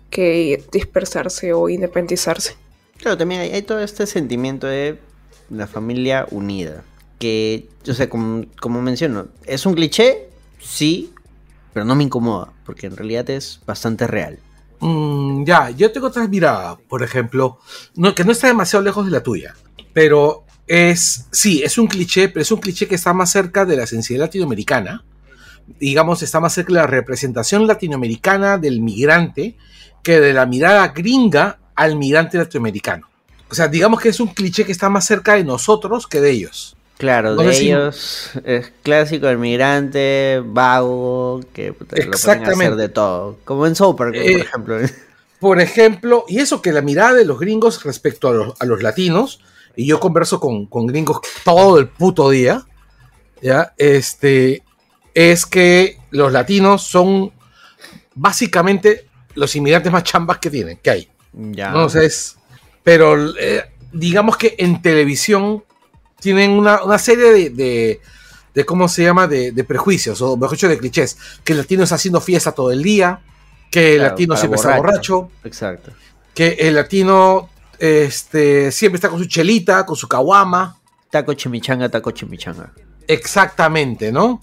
que 0.10 0.62
dispersarse 0.74 1.53
o 1.53 1.70
independizarse. 1.70 2.57
Claro, 2.97 3.18
también 3.18 3.39
hay, 3.39 3.51
hay 3.51 3.62
todo 3.62 3.80
este 3.80 4.05
sentimiento 4.07 4.68
de 4.68 4.99
la 5.49 5.68
familia 5.68 6.28
unida. 6.32 6.84
Que, 7.18 7.70
o 7.88 7.93
sea, 7.93 8.10
como, 8.10 8.43
como 8.60 8.82
menciono, 8.82 9.28
es 9.45 9.66
un 9.66 9.74
cliché, 9.74 10.28
sí, 10.60 11.14
pero 11.74 11.86
no 11.86 11.95
me 11.95 12.03
incomoda, 12.03 12.51
porque 12.66 12.88
en 12.88 12.97
realidad 12.97 13.30
es 13.30 13.62
bastante 13.66 14.05
real. 14.05 14.39
Mm, 14.82 15.43
ya, 15.43 15.69
yo 15.71 15.91
tengo 15.91 16.07
otra 16.07 16.27
mirada, 16.27 16.77
por 16.77 17.03
ejemplo, 17.03 17.59
no, 17.95 18.15
que 18.15 18.23
no 18.23 18.32
está 18.32 18.47
demasiado 18.47 18.84
lejos 18.84 19.05
de 19.05 19.11
la 19.11 19.23
tuya, 19.23 19.55
pero 19.93 20.45
es, 20.67 21.27
sí, 21.32 21.61
es 21.63 21.77
un 21.77 21.88
cliché, 21.88 22.30
pero 22.30 22.41
es 22.41 22.51
un 22.51 22.59
cliché 22.59 22.88
que 22.88 22.95
está 22.95 23.13
más 23.13 23.32
cerca 23.32 23.65
de 23.65 23.75
la 23.75 23.86
sensibilidad 23.86 24.27
latinoamericana, 24.27 25.03
digamos, 25.80 26.23
está 26.23 26.39
más 26.39 26.53
cerca 26.53 26.73
de 26.73 26.80
la 26.80 26.88
representación 26.88 27.67
latinoamericana 27.67 28.57
del 28.57 28.82
migrante 28.82 29.57
que 30.01 30.19
de 30.19 30.34
la 30.34 30.45
mirada 30.45 30.88
gringa 30.89 31.59
al 31.75 31.95
migrante 31.95 32.38
latinoamericano. 32.38 33.07
O 33.49 33.55
sea, 33.55 33.67
digamos 33.67 33.99
que 33.99 34.09
es 34.09 34.19
un 34.19 34.27
cliché 34.27 34.65
que 34.65 34.71
está 34.71 34.89
más 34.89 35.05
cerca 35.05 35.34
de 35.34 35.43
nosotros 35.43 36.07
que 36.07 36.21
de 36.21 36.32
ellos. 36.32 36.77
Claro, 37.00 37.36
No 37.36 37.43
de 37.43 37.54
si- 37.54 37.68
ellos 37.72 38.32
es 38.43 38.72
clásico 38.84 39.28
el 39.30 39.38
migrante, 39.39 40.41
vago, 40.45 41.39
que 41.54 41.72
puta, 41.74 41.95
lo 41.95 42.02
ponen 42.02 42.14
a 42.14 42.16
hacer 42.16 42.32
Exactamente. 42.38 42.76
de 42.76 42.89
todo. 42.89 43.38
Como 43.45 43.66
en 43.66 43.74
Soap, 43.76 43.97
por 43.97 44.16
Eh, 44.16 44.32
ejemplo. 44.41 44.78
Por 45.39 45.62
ejemplo, 45.62 46.26
y 46.28 46.39
eso 46.39 46.62
que 46.62 46.74
la 46.74 46.82
mirada 46.82 47.14
de 47.14 47.24
los 47.24 47.39
gringos 47.39 47.86
respecto 47.86 48.28
a 48.28 48.34
los, 48.34 48.54
a 48.62 48.66
los 48.66 48.84
latinos, 48.84 49.39
y 49.78 49.86
yo 49.88 49.97
converso 50.02 50.41
con, 50.41 50.66
con 50.66 50.86
gringos 50.88 51.22
todo 51.45 51.80
el 51.80 51.88
puto 51.88 52.30
día, 52.30 52.66
¿ya? 53.41 53.74
Este, 53.78 54.64
es 55.14 55.45
que 55.45 55.97
los 56.12 56.34
latinos 56.34 56.84
son 56.84 57.32
básicamente 58.16 59.08
los 59.36 59.56
inmigrantes 59.56 59.89
más 59.91 60.04
chambas 60.04 60.39
que 60.39 60.50
tienen, 60.50 60.78
que 60.84 60.89
hay. 60.89 61.10
Ya. 61.32 61.70
No 61.72 61.88
sé, 61.88 62.06
es- 62.06 62.36
pero 62.84 63.16
eh, 63.39 63.64
digamos 63.93 64.36
que 64.36 64.56
en 64.58 64.82
televisión 64.82 65.64
tienen 66.20 66.51
una, 66.51 66.84
una 66.84 66.97
serie 66.97 67.32
de, 67.32 67.49
de- 67.49 68.01
de, 68.53 68.65
¿cómo 68.65 68.88
se 68.89 69.03
llama? 69.03 69.28
De, 69.28 69.51
de 69.51 69.63
prejuicios, 69.63 70.22
o 70.22 70.36
mejor 70.36 70.57
dicho, 70.57 70.67
de 70.67 70.78
clichés. 70.78 71.17
Que 71.43 71.53
el 71.53 71.59
latino 71.59 71.84
está 71.84 71.95
haciendo 71.95 72.20
fiesta 72.20 72.51
todo 72.51 72.72
el 72.72 72.82
día, 72.82 73.22
que 73.72 73.91
el 73.93 73.97
Claro, 73.99 74.09
latino 74.11 74.36
siempre 74.38 74.55
está 74.57 74.78
borracho, 74.78 75.30
Exacto. 75.43 75.91
que 76.34 76.57
el 76.59 76.76
latino 76.76 77.49
este, 77.78 78.72
siempre 78.72 78.97
está 78.97 79.09
con 79.09 79.20
su 79.20 79.26
chelita, 79.26 79.86
con 79.86 79.95
su 79.95 80.07
caguama. 80.07 80.78
Taco 81.11 81.34
chimichanga, 81.36 81.89
taco 81.89 82.11
chimichanga. 82.11 82.72
Exactamente, 83.07 84.11
¿no? 84.11 84.41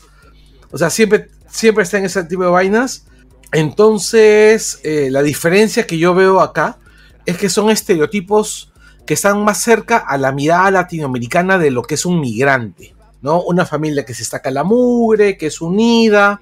O 0.70 0.79
sea, 0.79 0.89
siempre, 0.91 1.29
siempre 1.51 1.83
está 1.85 1.99
en 1.99 2.05
ese 2.07 2.22
tipo 2.24 2.43
de 2.45 2.51
vainas. 2.51 3.07
Entonces, 3.53 4.81
eh, 4.85 5.09
la 5.11 5.22
diferencia 5.22 5.87
que 5.87 5.99
yo 5.99 6.14
veo 6.14 6.41
acá 6.41 6.79
es 7.24 7.37
que 7.37 7.49
son 7.49 7.70
estereotipos 7.70 8.72
que 9.07 9.15
están 9.15 9.45
más 9.45 9.63
cerca 9.63 9.99
a 9.99 10.19
la 10.19 10.33
mirada 10.33 10.71
latinoamericana 10.71 11.59
de 11.59 11.71
lo 11.71 11.83
que 11.83 11.95
es 11.95 12.05
un 12.05 12.21
migrante, 12.21 12.95
¿no? 13.23 13.43
Una 13.43 13.65
familia 13.65 14.05
que 14.05 14.15
se 14.15 14.23
estaca 14.23 14.51
la 14.51 14.65
mugre, 14.65 15.39
que 15.39 15.47
es 15.47 15.61
unida. 15.61 16.41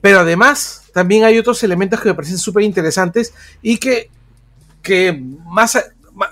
Pero 0.00 0.20
además, 0.20 0.84
también 0.92 1.24
hay 1.24 1.38
otros 1.38 1.62
elementos 1.62 2.00
que 2.00 2.10
me 2.10 2.14
parecen 2.14 2.38
súper 2.38 2.62
interesantes 2.62 3.34
y 3.62 3.78
que, 3.78 4.10
que 4.82 5.20
más, 5.46 5.78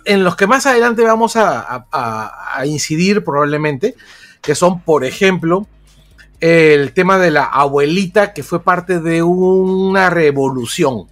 en 0.04 0.22
los 0.22 0.36
que 0.36 0.46
más 0.46 0.66
adelante 0.66 1.02
vamos 1.02 1.34
a 1.36 2.62
incidir 2.64 3.24
probablemente, 3.24 3.96
que 4.40 4.54
son, 4.54 4.80
por 4.82 5.04
ejemplo, 5.04 5.66
el 6.40 6.92
tema 6.92 7.18
de 7.18 7.30
la 7.30 7.44
abuelita 7.44 8.32
que 8.32 8.42
fue 8.42 8.62
parte 8.62 9.00
de 9.00 9.22
una 9.22 10.10
revolución. 10.10 11.06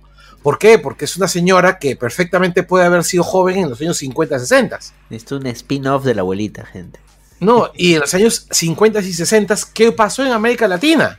¿Por 0.45 0.59
qué? 0.59 0.79
Porque 0.79 1.07
es 1.07 1.17
una 1.17 1.27
señora 1.27 1.79
que 1.79 1.97
perfectamente 1.97 2.63
puede 2.63 2.85
haber 2.85 3.03
sido 3.03 3.25
joven 3.25 3.57
en 3.57 3.71
los 3.71 3.81
años 3.81 3.97
50, 3.97 4.39
60. 4.39 4.79
Esto 5.11 5.37
es 5.37 5.41
un 5.41 5.47
spin-off 5.49 6.05
de 6.05 6.15
la 6.15 6.21
abuelita, 6.21 6.65
gente. 6.67 7.01
No, 7.41 7.71
y 7.75 7.95
en 7.95 8.01
los 8.01 8.15
años 8.15 8.47
50 8.51 9.01
y 9.01 9.13
60, 9.13 9.57
¿qué 9.73 9.91
pasó 9.91 10.23
en 10.25 10.33
América 10.33 10.69
Latina? 10.69 11.19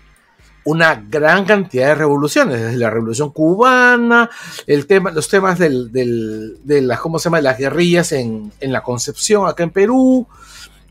Una 0.63 0.95
gran 1.09 1.43
cantidad 1.45 1.87
de 1.87 1.95
revoluciones, 1.95 2.61
desde 2.61 2.77
la 2.77 2.89
revolución 2.91 3.31
cubana, 3.31 4.29
el 4.65 4.87
tema, 4.87 5.11
los 5.11 5.27
temas 5.27 5.59
del, 5.59 5.91
del- 5.91 6.57
de 6.63 6.81
las, 6.81 6.99
¿cómo 6.99 7.17
se 7.19 7.25
llama? 7.25 7.41
las 7.41 7.57
guerrillas 7.57 8.11
en, 8.11 8.51
en 8.59 8.71
la 8.71 8.81
Concepción, 8.81 9.47
acá 9.47 9.63
en 9.63 9.71
Perú, 9.71 10.25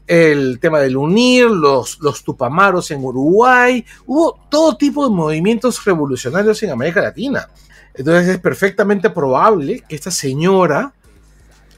el 0.06 0.58
tema 0.60 0.80
del 0.80 0.96
UNIR, 0.96 1.50
los, 1.50 1.98
los 2.00 2.22
Tupamaros 2.22 2.90
en 2.90 3.02
Uruguay, 3.02 3.84
hubo 4.06 4.38
todo 4.50 4.76
tipo 4.76 5.08
de 5.08 5.14
movimientos 5.14 5.84
revolucionarios 5.84 6.62
en 6.62 6.70
América 6.70 7.00
Latina. 7.00 7.48
Entonces 7.94 8.28
es 8.28 8.38
perfectamente 8.38 9.10
probable 9.10 9.82
que 9.88 9.94
esta 9.94 10.10
señora 10.10 10.92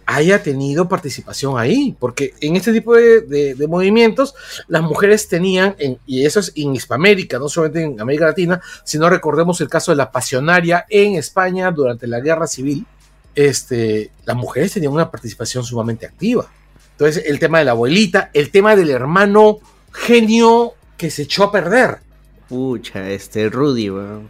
haya 0.08 0.40
tenido 0.40 0.88
participación 0.88 1.58
ahí, 1.58 1.96
porque 1.98 2.32
en 2.40 2.54
este 2.54 2.72
tipo 2.72 2.94
de, 2.94 3.56
movimientos 3.68 4.34
las 4.68 4.82
mujeres 4.82 5.28
tenían, 5.28 5.74
en- 5.78 5.98
y 6.06 6.24
eso 6.24 6.38
es 6.40 6.52
en 6.54 6.74
Hispamérica, 6.76 7.38
no 7.40 7.48
solamente 7.48 7.82
en 7.82 8.00
América 8.00 8.26
Latina, 8.26 8.60
sino 8.84 9.10
recordemos 9.10 9.60
el 9.60 9.68
caso 9.68 9.90
de 9.90 9.96
la 9.96 10.12
pasionaria 10.12 10.86
en 10.88 11.14
España 11.16 11.72
durante 11.72 12.06
la 12.06 12.20
guerra 12.20 12.46
civil, 12.46 12.86
este, 13.34 14.12
las 14.24 14.36
mujeres 14.36 14.72
tenían 14.72 14.92
una 14.92 15.10
participación 15.10 15.64
sumamente 15.64 16.06
activa. 16.06 16.46
Entonces 16.92 17.24
el 17.26 17.38
tema 17.40 17.58
de 17.58 17.64
la 17.64 17.72
abuelita, 17.72 18.30
el 18.32 18.50
tema 18.50 18.76
del 18.76 18.90
hermano 18.90 19.58
genio 19.92 20.74
que 20.96 21.10
se 21.10 21.22
echó 21.22 21.44
a 21.44 21.52
perder, 21.52 21.98
Pucha, 22.48 23.10
este 23.10 23.50
Rudy, 23.50 23.90
weón. 23.90 24.28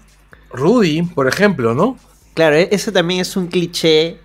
Rudy, 0.51 1.03
por 1.03 1.28
ejemplo, 1.28 1.74
¿no? 1.74 1.99
Claro, 2.34 2.57
e- 2.57 2.68
eso 2.72 2.92
también 2.92 3.20
es 3.20 3.36
un 3.36 3.47
cliché, 3.49 4.18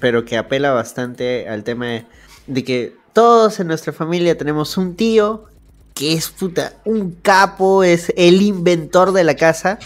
pero 0.00 0.24
que 0.24 0.36
apela 0.36 0.72
bastante 0.72 1.48
al 1.48 1.64
tema 1.64 2.04
de, 2.46 2.64
que 2.64 2.96
todos 3.12 3.60
en 3.60 3.68
nuestra 3.68 3.92
familia 3.92 4.36
tenemos 4.36 4.76
un 4.76 4.96
tío 4.96 5.44
que 5.94 6.14
es 6.14 6.28
puta, 6.28 6.74
un 6.84 7.12
capo, 7.12 7.84
es 7.84 8.12
el 8.16 8.42
inventor 8.42 9.12
de 9.12 9.22
la 9.22 9.36
casa, 9.36 9.78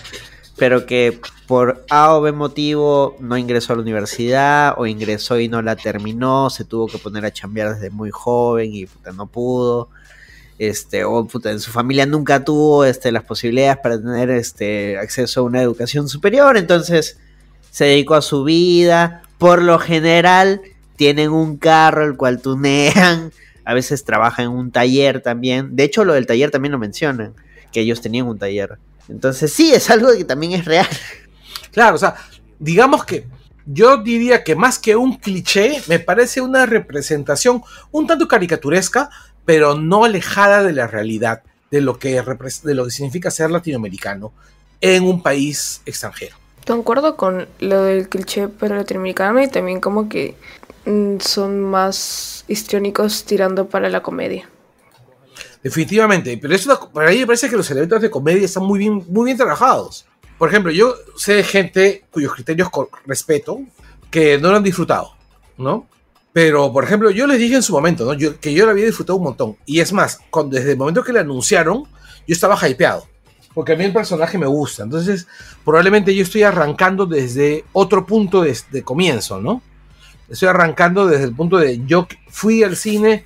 pero 0.56 0.86
que 0.86 1.20
por 1.46 1.84
A 1.90 2.14
o 2.14 2.22
B 2.22 2.32
motivo 2.32 3.16
no 3.20 3.36
ingresó 3.36 3.74
a 3.74 3.76
la 3.76 3.82
universidad 3.82 4.74
o 4.78 4.86
ingresó 4.86 5.38
y 5.38 5.48
no 5.48 5.60
la 5.60 5.76
terminó, 5.76 6.48
se 6.48 6.64
tuvo 6.64 6.86
que 6.86 6.96
poner 6.96 7.26
a 7.26 7.32
chambear 7.32 7.74
desde 7.74 7.90
muy 7.90 8.10
joven 8.10 8.74
y 8.74 8.86
puta, 8.86 9.12
no 9.12 9.26
pudo. 9.26 9.90
Este, 10.58 11.04
o 11.04 11.24
puta, 11.26 11.52
en 11.52 11.60
su 11.60 11.70
familia 11.70 12.04
nunca 12.04 12.44
tuvo 12.44 12.84
este, 12.84 13.12
las 13.12 13.22
posibilidades 13.22 13.78
para 13.80 13.98
tener 14.00 14.28
este, 14.30 14.98
acceso 14.98 15.40
a 15.40 15.44
una 15.44 15.62
educación 15.62 16.08
superior, 16.08 16.56
entonces 16.56 17.18
se 17.70 17.84
dedicó 17.84 18.14
a 18.14 18.22
su 18.22 18.44
vida. 18.44 19.22
Por 19.38 19.62
lo 19.62 19.78
general, 19.78 20.60
tienen 20.96 21.30
un 21.30 21.58
carro 21.58 22.04
el 22.04 22.16
cual 22.16 22.40
tunean. 22.40 23.32
A 23.64 23.74
veces 23.74 24.04
trabajan 24.04 24.46
en 24.46 24.50
un 24.50 24.70
taller 24.72 25.22
también. 25.22 25.76
De 25.76 25.84
hecho, 25.84 26.04
lo 26.04 26.14
del 26.14 26.26
taller 26.26 26.50
también 26.50 26.72
lo 26.72 26.78
mencionan, 26.78 27.34
que 27.70 27.80
ellos 27.80 28.00
tenían 28.00 28.26
un 28.26 28.38
taller. 28.38 28.78
Entonces, 29.08 29.52
sí, 29.52 29.72
es 29.72 29.90
algo 29.90 30.08
que 30.16 30.24
también 30.24 30.52
es 30.52 30.64
real. 30.64 30.88
Claro, 31.70 31.96
o 31.96 31.98
sea, 31.98 32.16
digamos 32.58 33.04
que 33.04 33.26
yo 33.66 33.98
diría 33.98 34.42
que 34.42 34.56
más 34.56 34.78
que 34.78 34.96
un 34.96 35.18
cliché, 35.18 35.82
me 35.86 35.98
parece 35.98 36.40
una 36.40 36.64
representación 36.64 37.62
un 37.90 38.06
tanto 38.06 38.26
caricaturesca, 38.26 39.10
pero 39.48 39.74
no 39.74 40.04
alejada 40.04 40.62
de 40.62 40.74
la 40.74 40.86
realidad, 40.86 41.42
de 41.70 41.80
lo 41.80 41.98
que, 41.98 42.20
de 42.20 42.74
lo 42.74 42.84
que 42.84 42.90
significa 42.90 43.30
ser 43.30 43.50
latinoamericano 43.50 44.30
en 44.82 45.04
un 45.04 45.22
país 45.22 45.80
extranjero. 45.86 46.36
Concuerdo 46.66 47.16
con 47.16 47.48
lo 47.58 47.82
del 47.84 48.10
cliché 48.10 48.48
para 48.48 48.76
latinoamericano 48.76 49.42
y 49.42 49.48
también 49.48 49.80
como 49.80 50.06
que 50.06 50.34
mm, 50.84 51.20
son 51.20 51.62
más 51.62 52.44
histriónicos 52.46 53.24
tirando 53.24 53.66
para 53.66 53.88
la 53.88 54.02
comedia. 54.02 54.50
Definitivamente, 55.62 56.36
pero 56.36 56.54
eso 56.54 56.90
para 56.92 57.08
mí 57.08 57.20
me 57.20 57.26
parece 57.26 57.48
que 57.48 57.56
los 57.56 57.70
elementos 57.70 58.02
de 58.02 58.10
comedia 58.10 58.44
están 58.44 58.64
muy 58.64 58.78
bien, 58.78 59.02
muy 59.08 59.24
bien 59.24 59.38
trabajados. 59.38 60.04
Por 60.36 60.50
ejemplo, 60.50 60.70
yo 60.72 60.94
sé 61.16 61.32
de 61.32 61.42
gente 61.42 62.04
cuyos 62.10 62.34
criterios 62.34 62.68
respeto 63.06 63.60
que 64.10 64.36
no 64.36 64.50
lo 64.50 64.58
han 64.58 64.62
disfrutado, 64.62 65.14
¿no? 65.56 65.86
Pero, 66.32 66.72
por 66.72 66.84
ejemplo, 66.84 67.10
yo 67.10 67.26
les 67.26 67.38
dije 67.38 67.56
en 67.56 67.62
su 67.62 67.72
momento, 67.72 68.04
¿no? 68.04 68.14
Yo, 68.14 68.38
que 68.38 68.52
yo 68.52 68.64
lo 68.64 68.72
había 68.72 68.86
disfrutado 68.86 69.16
un 69.16 69.24
montón. 69.24 69.56
Y 69.66 69.80
es 69.80 69.92
más, 69.92 70.20
cuando, 70.30 70.56
desde 70.56 70.72
el 70.72 70.78
momento 70.78 71.02
que 71.02 71.12
le 71.12 71.20
anunciaron, 71.20 71.84
yo 71.84 72.32
estaba 72.32 72.56
hypeado. 72.68 73.06
Porque 73.54 73.72
a 73.72 73.76
mí 73.76 73.84
el 73.84 73.92
personaje 73.92 74.38
me 74.38 74.46
gusta. 74.46 74.84
Entonces, 74.84 75.26
probablemente 75.64 76.14
yo 76.14 76.22
estoy 76.22 76.42
arrancando 76.42 77.06
desde 77.06 77.64
otro 77.72 78.06
punto 78.06 78.42
de, 78.42 78.56
de 78.70 78.82
comienzo, 78.82 79.40
¿no? 79.40 79.62
Estoy 80.28 80.48
arrancando 80.48 81.06
desde 81.06 81.24
el 81.24 81.34
punto 81.34 81.56
de 81.56 81.80
yo 81.86 82.06
fui 82.28 82.62
al 82.62 82.76
cine 82.76 83.24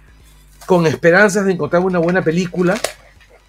con 0.66 0.86
esperanzas 0.86 1.44
de 1.44 1.52
encontrar 1.52 1.82
una 1.82 1.98
buena 1.98 2.22
película 2.22 2.80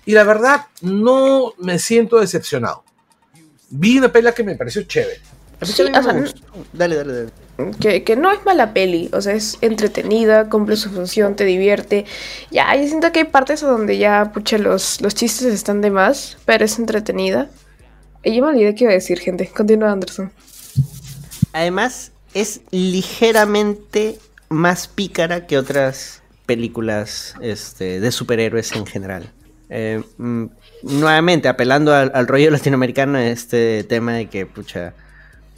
y 0.06 0.14
la 0.14 0.24
verdad 0.24 0.66
no 0.82 1.54
me 1.60 1.78
siento 1.80 2.20
decepcionado. 2.20 2.84
Vi 3.70 3.99
una 3.99 4.12
película 4.12 4.34
que 4.34 4.43
me 4.43 4.56
pareció 4.56 4.84
chévere. 4.84 5.22
dale, 6.74 6.95
dale, 6.95 7.14
dale. 7.14 7.43
Que, 7.80 8.16
no 8.16 8.32
es 8.32 8.43
mala 8.45 8.74
peli, 8.74 9.10
o 9.14 9.22
sea, 9.22 9.34
es 9.34 9.58
entretenida, 9.62 10.49
cumple 10.49 10.76
su 10.76 10.89
función, 10.89 11.36
te 11.36 11.45
divierte. 11.45 12.06
Ya, 12.49 12.76
yo 12.76 12.88
siento 12.88 13.12
que 13.12 13.20
hay 13.20 13.26
partes 13.26 13.62
donde 13.62 13.97
ya, 13.97 14.32
pucha, 14.34 14.58
los, 14.58 15.01
los 15.01 15.14
chistes 15.14 15.54
están 15.54 15.82
de 15.82 15.91
más, 15.91 16.38
pero 16.45 16.66
es 16.66 16.80
entretenida. 16.80 17.49
Y 18.24 18.36
yo 18.36 18.43
me 18.43 18.49
olvidé 18.49 18.74
qué 18.74 18.86
iba 18.86 18.91
a 18.91 18.95
decir, 18.95 19.20
gente. 19.20 19.47
Continúa, 19.47 19.91
Anderson. 19.91 20.32
Además, 21.51 22.12
es 22.34 22.62
ligeramente 22.72 24.18
más 24.49 24.88
pícara 24.88 25.45
que 25.45 25.58
otras 25.58 26.24
películas 26.45 27.36
este, 27.41 27.99
de 27.99 28.12
superhéroes 28.12 28.72
en 28.74 28.86
general. 28.86 29.32
Eh, 29.70 30.01
mm, 30.18 30.45
nuevamente, 30.84 31.47
apelando 31.47 31.93
al, 31.93 32.28
rollo 32.28 32.51
latinoamericano, 32.51 33.18
este 33.18 33.84
tema 33.84 34.14
de 34.14 34.28
que, 34.28 34.45
pucha, 34.45 34.93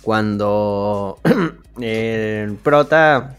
cuando 0.05 1.19
el 1.81 2.53
prota, 2.57 3.37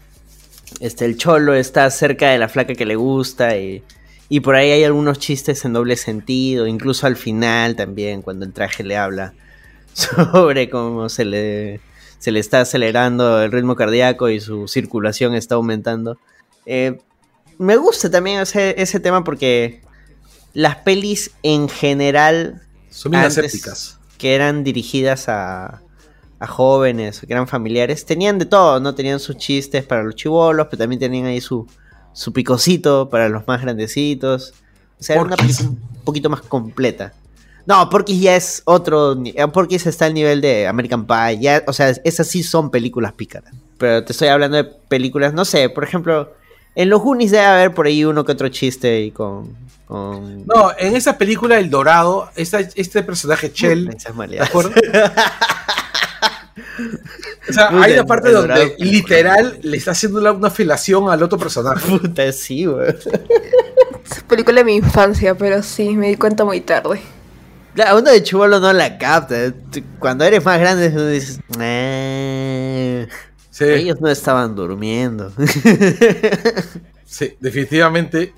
este, 0.81 1.05
el 1.05 1.17
cholo 1.17 1.53
está 1.53 1.89
cerca 1.89 2.29
de 2.29 2.37
la 2.37 2.49
flaca 2.49 2.75
que 2.75 2.85
le 2.85 2.97
gusta 2.97 3.55
y, 3.55 3.81
y 4.27 4.41
por 4.41 4.55
ahí 4.55 4.71
hay 4.71 4.83
algunos 4.83 5.17
chistes 5.17 5.63
en 5.63 5.71
doble 5.71 5.95
sentido, 5.95 6.67
incluso 6.67 7.07
al 7.07 7.15
final 7.15 7.77
también, 7.77 8.21
cuando 8.21 8.45
el 8.45 8.51
traje 8.51 8.83
le 8.83 8.97
habla 8.97 9.33
sobre 9.93 10.69
cómo 10.69 11.07
se 11.07 11.23
le, 11.23 11.79
se 12.19 12.33
le 12.33 12.41
está 12.41 12.59
acelerando 12.59 13.41
el 13.41 13.49
ritmo 13.49 13.77
cardíaco 13.77 14.27
y 14.27 14.41
su 14.41 14.67
circulación 14.67 15.35
está 15.35 15.55
aumentando. 15.55 16.19
Eh, 16.65 16.99
me 17.57 17.77
gusta 17.77 18.11
también 18.11 18.41
ese, 18.41 18.75
ese 18.81 18.99
tema 18.99 19.23
porque 19.23 19.81
las 20.53 20.75
pelis 20.75 21.31
en 21.43 21.69
general 21.69 22.61
son 22.89 23.13
bien 23.13 23.23
asépticas. 23.23 23.99
Que 24.17 24.35
eran 24.35 24.65
dirigidas 24.65 25.29
a, 25.29 25.81
a 26.39 26.47
jóvenes, 26.47 27.21
que 27.21 27.33
eran 27.33 27.47
familiares, 27.47 28.05
tenían 28.05 28.37
de 28.37 28.45
todo, 28.45 28.79
¿no? 28.79 28.93
Tenían 28.93 29.19
sus 29.19 29.37
chistes 29.37 29.83
para 29.85 30.03
los 30.03 30.15
chivolos, 30.15 30.67
pero 30.69 30.79
también 30.79 30.99
tenían 30.99 31.25
ahí 31.25 31.41
su, 31.41 31.67
su 32.13 32.33
picocito 32.33 33.09
para 33.09 33.29
los 33.29 33.47
más 33.47 33.61
grandecitos. 33.61 34.53
O 34.99 35.03
sea, 35.03 35.15
era 35.15 35.25
una 35.25 35.35
película 35.35 35.69
un 35.69 36.03
poquito 36.03 36.29
más 36.29 36.41
completa. 36.41 37.13
No, 37.65 37.89
porque 37.89 38.17
ya 38.17 38.35
es 38.35 38.61
otro. 38.65 39.17
Porque 39.51 39.75
está 39.75 40.05
al 40.05 40.13
nivel 40.13 40.39
de 40.39 40.67
American 40.67 41.05
Pie. 41.05 41.39
Ya, 41.39 41.63
o 41.67 41.73
sea, 41.73 41.89
esas 42.03 42.27
sí 42.27 42.41
son 42.41 42.71
películas 42.71 43.13
pícaras. 43.13 43.53
Pero 43.77 44.03
te 44.03 44.13
estoy 44.13 44.29
hablando 44.29 44.57
de 44.57 44.63
películas, 44.63 45.33
no 45.33 45.45
sé, 45.45 45.69
por 45.69 45.83
ejemplo, 45.83 46.33
en 46.75 46.89
los 46.89 47.01
Goonies 47.01 47.31
debe 47.31 47.45
haber 47.45 47.73
por 47.73 47.85
ahí 47.85 48.05
uno 48.05 48.23
que 48.23 48.31
otro 48.31 48.49
chiste 48.49 49.01
y 49.01 49.11
con, 49.11 49.55
No, 49.89 50.71
en 50.77 50.95
esa 50.95 51.17
película 51.17 51.59
El 51.59 51.69
Dorado, 51.69 52.29
este 52.35 53.03
personaje 53.03 53.51
Chell. 53.51 53.85
¿De 54.29 54.39
acuerdo? 54.39 54.71
o 57.49 57.53
sea, 57.53 57.69
hay 57.81 57.93
una 57.93 58.05
parte 58.05 58.31
donde 58.31 58.75
literal 58.79 59.59
le 59.61 59.77
está 59.77 59.91
haciendo 59.91 60.19
una, 60.19 60.31
una 60.31 60.49
filación 60.49 61.09
al 61.09 61.21
otro 61.23 61.37
personaje. 61.37 61.87
Puta, 61.87 62.31
sí, 62.31 62.65
güey. 62.65 62.89
Es 62.89 64.23
película 64.23 64.61
de 64.61 64.65
mi 64.65 64.75
infancia, 64.75 65.35
pero 65.35 65.61
sí, 65.61 65.95
me 65.95 66.09
di 66.09 66.15
cuenta 66.15 66.45
muy 66.45 66.61
tarde. 66.61 67.01
Claro, 67.75 67.99
uno 67.99 68.11
de 68.11 68.23
chivolo 68.23 68.59
no 68.59 68.73
la 68.73 68.97
capta. 68.97 69.53
Cuando 69.99 70.23
eres 70.25 70.43
más 70.43 70.59
grande, 70.59 70.87
uno 70.87 71.07
dices. 71.07 71.39
Eh". 71.59 73.07
Ellos 73.59 73.99
no 74.01 74.09
estaban 74.09 74.55
durmiendo. 74.55 75.31
sí, 77.05 77.35
definitivamente 77.39 78.33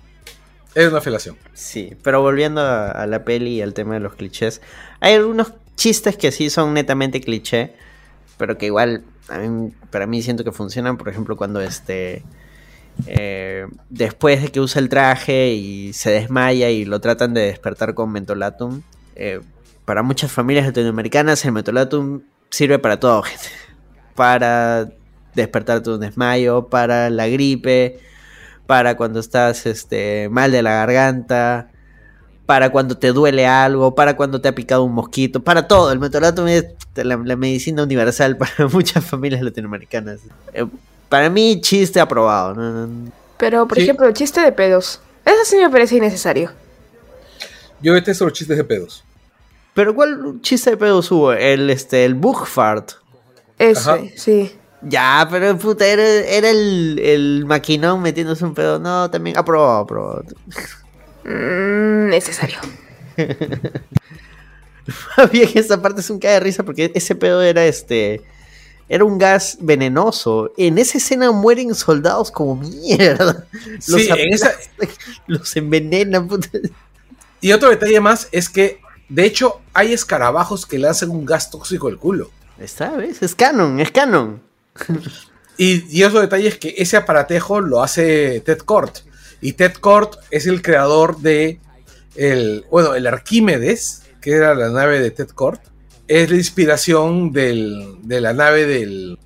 es 0.75 0.87
una 0.87 1.01
felación. 1.01 1.37
Sí, 1.53 1.95
pero 2.03 2.21
volviendo 2.21 2.61
a, 2.61 3.05
la 3.07 3.23
peli 3.23 3.55
y 3.55 3.61
al 3.61 3.73
tema 3.73 3.95
de 3.95 3.99
los 3.99 4.15
clichés, 4.15 4.61
hay 4.99 5.15
algunos 5.15 5.53
chistes 5.75 6.15
que 6.17 6.31
sí 6.31 6.49
son 6.49 6.73
netamente 6.73 7.21
cliché, 7.21 7.73
pero 8.39 8.57
que 8.57 8.67
igual 8.67 9.03
a 9.27 9.37
para 9.91 10.07
mí 10.07 10.23
siento 10.23 10.43
que 10.43 10.53
funcionan. 10.53 10.97
Por 10.97 11.09
ejemplo, 11.09 11.35
cuando 11.35 11.61
este. 11.61 12.23
Eh, 13.05 13.67
después 13.89 14.41
de 14.41 14.47
que 14.49 14.59
usa 14.59 14.81
el 14.81 14.89
traje 14.89 15.53
y 15.53 15.93
se 15.93 16.11
desmaya 16.11 16.69
y 16.69 16.85
lo 16.85 16.99
tratan 16.99 17.33
de 17.33 17.41
despertar 17.41 17.93
con 17.93 18.11
mentolatum. 18.11 18.81
Eh, 19.15 19.41
para 19.85 20.03
muchas 20.03 20.31
familias 20.31 20.65
latinoamericanas 20.65 21.43
el 21.45 21.51
mentolatum 21.51 22.21
sirve 22.49 22.79
para 22.79 22.99
todo, 22.99 23.21
gente. 23.23 23.47
Para 24.15 24.89
despertarte 25.35 25.89
de 25.89 25.95
un 25.95 26.01
desmayo, 26.01 26.67
para 26.67 27.09
la 27.09 27.27
gripe, 27.27 27.99
para 28.67 28.95
cuando 28.95 29.19
estás 29.19 29.65
este, 29.65 30.29
mal 30.29 30.51
de 30.51 30.63
la 30.63 30.71
garganta, 30.71 31.68
para 32.49 32.71
cuando 32.71 32.97
te 32.97 33.09
duele 33.11 33.45
algo, 33.45 33.93
para 33.93 34.15
cuando 34.15 34.41
te 34.41 34.47
ha 34.47 34.55
picado 34.55 34.83
un 34.83 34.91
mosquito, 34.91 35.39
para 35.39 35.67
todo. 35.67 35.91
El 35.91 35.99
metolatum 35.99 36.47
es 36.47 36.65
la, 36.95 37.15
medicina 37.35 37.83
universal 37.83 38.37
para 38.39 38.67
muchas 38.73 39.05
familias 39.05 39.43
latinoamericanas. 39.43 40.21
Eh, 40.51 40.65
para 41.09 41.29
mí, 41.29 41.61
chiste 41.61 41.99
aprobado. 41.99 42.89
Pero, 43.37 43.67
por 43.67 43.77
ejemplo, 43.77 44.07
el 44.07 44.15
chiste 44.15 44.41
de 44.41 44.51
pedos. 44.51 44.99
Eso 45.23 45.45
sí 45.45 45.57
me 45.57 45.69
parece 45.69 45.97
innecesario. 45.97 46.51
Yo 47.83 47.93
detesto 47.93 48.25
los 48.25 48.33
chistes 48.33 48.57
de 48.57 48.63
pedos. 48.63 49.03
¿Pero 49.75 49.93
cuál 49.93 50.39
chiste 50.41 50.71
de 50.71 50.77
pedos 50.77 51.11
hubo? 51.11 51.31
El, 51.33 51.69
este, 51.69 52.03
el 52.03 52.15
Bugfart. 52.15 52.93
Ese, 53.59 54.11
sí. 54.17 54.55
Ya, 54.81 55.27
pero 55.29 55.55
puta, 55.55 55.85
era, 55.85 56.03
era 56.03 56.49
el, 56.49 56.97
el, 56.97 57.45
maquinón 57.45 58.01
metiéndose 58.01 58.43
un 58.43 58.55
pedo. 58.55 58.79
No, 58.79 59.07
también 59.11 59.37
aprobado, 59.37 59.81
aprobado. 59.81 60.23
Mm, 61.29 62.09
necesario. 62.09 62.57
Bien, 65.31 65.49
esa 65.53 65.81
parte 65.81 66.01
es 66.01 66.09
un 66.09 66.19
cae 66.19 66.33
de 66.33 66.39
risa 66.39 66.63
porque 66.63 66.91
ese 66.95 67.15
pedo 67.15 67.41
era 67.41 67.65
este. 67.65 68.21
Era 68.87 69.05
un 69.05 69.19
gas 69.19 69.57
venenoso. 69.61 70.51
En 70.57 70.79
esa 70.79 70.97
escena 70.97 71.31
mueren 71.31 71.75
soldados 71.75 72.31
como 72.31 72.55
mierda. 72.55 73.45
Los, 73.87 74.01
sí, 74.01 74.09
en 74.09 74.33
esa... 74.33 74.51
los 75.27 75.55
envenenan. 75.55 76.27
Puta. 76.27 76.49
Y 77.39 77.51
otro 77.51 77.69
detalle 77.69 77.99
más 77.99 78.27
es 78.31 78.49
que, 78.49 78.81
de 79.07 79.25
hecho, 79.25 79.61
hay 79.73 79.93
escarabajos 79.93 80.65
que 80.65 80.79
lanzan 80.79 81.11
un 81.11 81.25
gas 81.25 81.51
tóxico 81.51 81.87
al 81.87 81.99
culo. 81.99 82.31
Esta 82.57 82.89
vez 82.97 83.21
es 83.21 83.35
canon, 83.35 83.79
es 83.79 83.91
canon. 83.91 84.41
Y, 85.57 86.03
otro 86.03 86.21
detalle 86.21 86.47
es 86.47 86.57
que 86.57 86.73
ese 86.77 86.95
aparatejo 86.95 87.59
lo 87.59 87.83
hace 87.83 88.39
Ted 88.41 88.59
Kort. 88.59 88.99
Y 89.41 89.53
Ted 89.53 89.73
Kort 89.73 90.15
es 90.31 90.47
el 90.47 90.61
creador 90.61 91.17
de 91.19 91.59
el, 92.15 92.65
bueno, 92.69 92.95
el 92.95 93.07
Arquímedes, 93.07 94.03
que 94.21 94.33
era 94.33 94.53
la 94.53 94.69
nave 94.69 94.99
de 94.99 95.11
Ted 95.11 95.29
Kort. 95.29 95.61
Es 96.07 96.29
la 96.29 96.37
inspiración 96.37 97.31
del, 97.31 97.97
de 98.03 98.19
la 98.19 98.33
nave 98.33 98.65
del, 98.65 99.17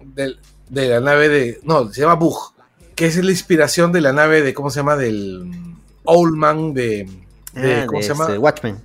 de 0.69 0.87
la 0.87 0.99
nave 0.99 1.29
de, 1.29 1.59
no, 1.63 1.91
se 1.91 2.01
llama 2.01 2.15
Bug, 2.15 2.53
que 2.95 3.05
es 3.05 3.23
la 3.23 3.31
inspiración 3.31 3.91
de 3.91 4.01
la 4.01 4.11
nave 4.11 4.41
de, 4.41 4.53
¿cómo 4.53 4.69
se 4.69 4.79
llama? 4.79 4.95
Del 4.95 5.49
Old 6.03 6.35
Man 6.35 6.73
de, 6.73 7.07
ah, 7.55 7.85
¿cómo 7.87 8.01
se 8.01 8.09
llama? 8.09 8.25
Este, 8.25 8.37
Watchmen. 8.37 8.77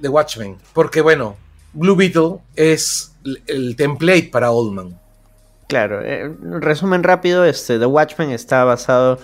De 0.00 0.08
Watchmen. 0.08 0.56
Porque 0.74 1.00
bueno, 1.00 1.36
Blue 1.72 1.96
Beetle 1.96 2.38
es 2.54 3.12
el, 3.24 3.42
el 3.46 3.76
template 3.76 4.28
para 4.30 4.50
Oldman. 4.50 4.98
Claro, 5.68 6.00
eh, 6.02 6.32
resumen 6.60 7.02
rápido, 7.02 7.44
este, 7.44 7.78
The 7.78 7.86
Watchmen 7.86 8.30
está 8.30 8.64
basado 8.64 9.18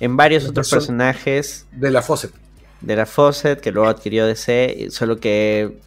en 0.00 0.16
varios 0.16 0.44
otros 0.46 0.68
Son- 0.68 0.78
personajes 0.78 1.66
De 1.72 1.90
la 1.90 2.02
Fawcett. 2.02 2.32
de 2.80 2.96
la 2.96 3.06
Fawcett 3.06 3.60
que 3.60 3.72
luego 3.72 3.88
adquirió 3.88 4.26
DC, 4.26 4.88
solo 4.90 5.18
que 5.18 5.78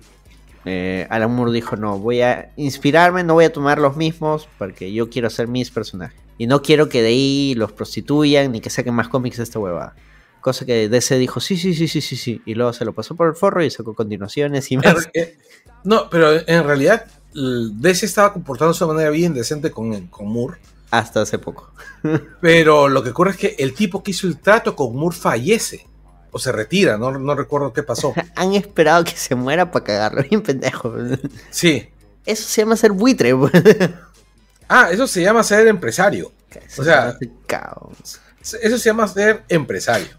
eh, 0.65 1.07
Alan 1.09 1.31
Moore 1.33 1.51
dijo, 1.53 1.75
no, 1.77 1.97
voy 1.99 2.21
a 2.21 2.51
inspirarme, 2.57 3.23
no 3.23 3.33
voy 3.35 3.45
a 3.45 3.53
tomar 3.53 3.79
los 3.79 3.95
mismos 3.95 4.47
porque 4.57 4.91
yo 4.91 5.09
quiero 5.09 5.27
hacer 5.27 5.47
mis 5.47 5.71
personajes. 5.71 6.19
Y 6.37 6.45
no 6.47 6.61
quiero 6.61 6.87
que 6.89 7.01
de 7.01 7.07
ahí 7.09 7.55
los 7.55 7.71
prostituyan 7.71 8.51
ni 8.51 8.59
que 8.61 8.69
saquen 8.69 8.93
más 8.93 9.07
cómics 9.07 9.37
de 9.37 9.43
esta 9.43 9.59
huevada. 9.59 9.95
Cosa 10.41 10.65
que 10.65 10.87
DC 10.87 11.17
dijo, 11.17 11.39
sí, 11.39 11.57
sí, 11.57 11.73
sí, 11.73 11.87
sí, 11.87 11.99
sí, 12.01 12.15
sí. 12.15 12.41
Y 12.45 12.53
luego 12.53 12.73
se 12.73 12.85
lo 12.85 12.93
pasó 12.93 13.15
por 13.15 13.27
el 13.27 13.33
forro 13.35 13.63
y 13.63 13.69
sacó 13.71 13.93
continuaciones 13.95 14.71
y 14.71 14.77
más. 14.77 15.09
eh, 15.13 15.37
no, 15.83 16.09
pero 16.09 16.31
en 16.47 16.63
realidad 16.63 17.05
DC 17.33 18.05
estaba 18.05 18.33
comportándose 18.33 18.83
de 18.85 18.87
manera 18.93 19.09
bien 19.09 19.33
decente 19.33 19.71
con, 19.71 20.07
con 20.07 20.27
Moore. 20.27 20.57
Hasta 20.91 21.21
hace 21.21 21.37
poco. 21.39 21.71
Pero 22.41 22.87
lo 22.87 23.03
que 23.03 23.09
ocurre 23.09 23.31
es 23.31 23.37
que 23.37 23.55
el 23.59 23.73
tipo 23.73 24.01
que 24.03 24.11
hizo 24.11 24.27
el 24.27 24.39
trato 24.39 24.75
con 24.75 24.95
Moore 24.95 25.15
fallece. 25.15 25.85
O 26.31 26.39
se 26.39 26.51
retira, 26.51 26.97
no, 26.97 27.11
no 27.17 27.35
recuerdo 27.35 27.73
qué 27.73 27.83
pasó. 27.83 28.13
Han 28.35 28.53
esperado 28.53 29.03
que 29.03 29.15
se 29.17 29.33
muera 29.35 29.71
para 29.71 29.85
cagarlo, 29.85 30.23
bien 30.23 30.41
pendejo. 30.41 30.93
Sí. 31.49 31.89
Eso 32.25 32.47
se 32.47 32.61
llama 32.61 32.75
ser 32.75 32.91
buitre. 32.91 33.35
pues. 33.35 33.51
Ah, 34.69 34.89
eso 34.91 35.07
se 35.07 35.21
llama 35.21 35.43
ser 35.45 35.65
empresario. 35.67 36.29
Eso 36.67 36.81
O 36.81 36.85
sea- 36.85 37.17
se. 37.17 38.57
Eso 38.61 38.77
se 38.77 38.89
llama 38.89 39.07
ser 39.07 39.43
empresario. 39.47 40.09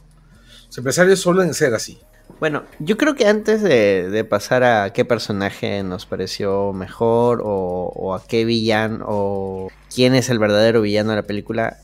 Los 0.69 0.79
empresarios 0.79 1.21
suelen 1.21 1.53
ser 1.53 1.75
así. 1.75 1.99
Bueno, 2.41 2.63
yo 2.79 2.97
creo 2.97 3.15
que 3.15 3.27
antes 3.27 3.63
de, 3.63 4.09
de 4.11 4.25
pasar 4.25 4.63
a 4.63 4.93
qué 4.93 5.05
personaje 5.05 5.83
nos 5.83 6.07
pareció 6.07 6.73
mejor 6.73 7.43
o, 7.45 7.93
o 7.95 8.15
a 8.15 8.25
qué 8.25 8.45
villano 8.45 9.05
o 9.09 9.71
quién 9.93 10.15
es 10.15 10.29
el 10.31 10.39
verdadero 10.39 10.81
villano 10.83 11.11
de 11.11 11.17
la 11.17 11.23
película, 11.25 11.79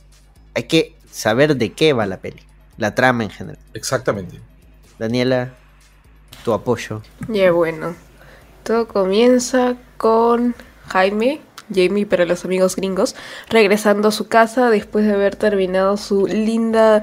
hay 0.55 0.65
que 0.65 0.97
saber 1.11 1.57
de 1.57 1.73
qué 1.73 1.93
va 1.93 2.07
la 2.07 2.19
peli, 2.19 2.43
la 2.77 2.95
trama 2.95 3.25
en 3.25 3.31
general. 3.31 3.59
Exactamente. 3.75 4.41
Daniela, 4.99 5.55
tu 6.45 6.53
apoyo. 6.53 7.03
Ya 7.29 7.51
bueno. 7.51 7.95
Todo 8.63 8.89
comienza 8.89 9.77
con 9.97 10.55
Jaime, 10.89 11.41
Jamie 11.73 12.07
para 12.07 12.25
los 12.25 12.45
amigos 12.45 12.77
gringos, 12.77 13.15
regresando 13.49 14.09
a 14.09 14.13
su 14.13 14.27
casa 14.29 14.71
después 14.71 15.07
de 15.07 15.13
haber 15.15 15.37
terminado 15.37 15.97
su 15.97 16.27
linda 16.27 17.03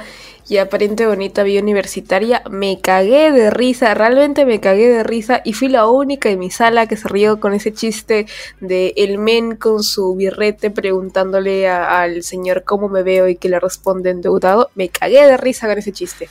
y 0.49 0.57
aparente 0.57 1.05
bonita 1.07 1.43
vida 1.43 1.61
universitaria. 1.61 2.43
Me 2.49 2.79
cagué 2.81 3.31
de 3.31 3.49
risa, 3.51 3.93
realmente 3.93 4.45
me 4.45 4.59
cagué 4.59 4.89
de 4.89 5.03
risa 5.03 5.41
y 5.45 5.53
fui 5.53 5.69
la 5.69 5.87
única 5.87 6.29
en 6.29 6.39
mi 6.39 6.51
sala 6.51 6.87
que 6.87 6.97
se 6.97 7.07
rió 7.07 7.39
con 7.39 7.53
ese 7.53 7.71
chiste 7.73 8.25
de 8.59 8.93
el 8.97 9.17
men 9.17 9.55
con 9.55 9.81
su 9.83 10.15
birrete 10.15 10.69
preguntándole 10.71 11.67
a- 11.69 12.01
al 12.01 12.23
señor 12.23 12.63
cómo 12.63 12.89
me 12.89 13.03
veo 13.03 13.27
y 13.29 13.35
que 13.37 13.49
le 13.49 13.59
responde 13.59 14.09
endeudado. 14.09 14.69
Me 14.75 14.89
cagué 14.89 15.25
de 15.25 15.37
risa 15.37 15.67
con 15.67 15.77
ese 15.77 15.91
chiste. 15.91 16.29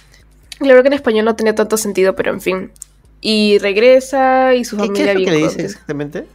Claro 0.59 0.83
que 0.83 0.89
en 0.89 0.95
español 0.95 1.25
no 1.25 1.37
tenía 1.37 1.55
tanto 1.55 1.77
sentido, 1.79 2.15
pero 2.15 2.31
en 2.33 2.41
fin. 2.43 2.71
Y 3.23 3.59
regresa 3.59 4.55
y 4.55 4.65
su 4.65 4.77
¿Qué, 4.77 4.87
familia 4.87 5.05
qué 5.07 5.11
es 5.13 5.19
lo 5.19 5.25
que 5.25 5.31
le 5.31 5.37
dice 5.39 5.63
exactamente? 5.63 6.27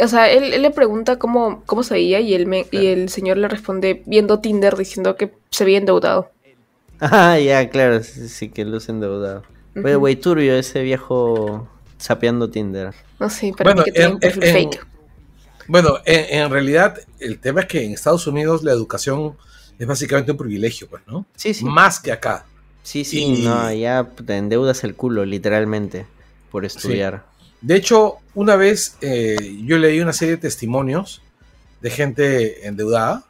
O 0.00 0.08
sea, 0.08 0.30
él, 0.30 0.52
él 0.54 0.62
le 0.62 0.70
pregunta 0.70 1.18
cómo, 1.18 1.62
cómo 1.66 1.82
se 1.82 1.94
veía 1.94 2.20
y, 2.20 2.34
él 2.34 2.46
me- 2.46 2.66
y 2.72 2.86
el 2.88 3.08
señor 3.08 3.36
le 3.36 3.46
responde 3.48 4.02
viendo 4.06 4.40
Tinder 4.40 4.76
diciendo 4.76 5.16
que 5.16 5.32
se 5.50 5.64
veía 5.64 5.78
endeudado. 5.78 6.30
Ah, 7.00 7.38
ya, 7.38 7.68
claro, 7.70 8.02
sí, 8.02 8.28
sí 8.28 8.48
que 8.48 8.64
luce 8.64 8.90
endeudado. 8.90 9.44
Oye, 9.76 9.90
Ujú. 9.92 9.98
güey, 10.00 10.16
turbio 10.16 10.56
ese 10.56 10.82
viejo 10.82 11.68
sapeando 11.96 12.50
Tinder. 12.50 12.92
No 13.20 13.30
sé, 13.30 13.52
para 13.56 13.70
Bueno, 13.70 13.82
mí 13.82 13.84
que 13.84 13.92
tiene 13.92 14.06
en- 14.08 14.14
un 14.14 14.20
perfil 14.20 14.42
en- 14.44 14.52
fake. 14.52 14.86
Bueno, 15.68 15.98
en, 16.06 16.40
en 16.42 16.50
realidad 16.50 16.98
el 17.20 17.38
tema 17.38 17.60
es 17.60 17.66
que 17.66 17.84
en 17.84 17.92
Estados 17.92 18.26
Unidos 18.26 18.64
la 18.64 18.72
educación 18.72 19.36
es 19.78 19.86
básicamente 19.86 20.32
un 20.32 20.38
privilegio, 20.38 20.88
pues, 20.88 21.02
¿no? 21.06 21.24
Sí, 21.36 21.54
sí. 21.54 21.64
Más 21.64 22.00
que 22.00 22.10
acá. 22.10 22.46
Sí, 22.82 23.04
sí, 23.04 23.22
Y- 23.22 23.44
no, 23.44 23.72
ya 23.72 24.08
te 24.26 24.36
endeudas 24.36 24.82
el 24.82 24.94
culo, 24.96 25.24
literalmente, 25.24 26.06
por 26.50 26.64
estudiar. 26.64 27.26
De 27.60 27.76
hecho, 27.76 28.18
una 28.34 28.56
vez 28.56 28.96
eh, 29.00 29.36
yo 29.64 29.78
leí 29.78 30.00
una 30.00 30.12
serie 30.12 30.36
de 30.36 30.42
testimonios 30.42 31.22
de 31.80 31.90
gente 31.90 32.66
endeudada, 32.66 33.24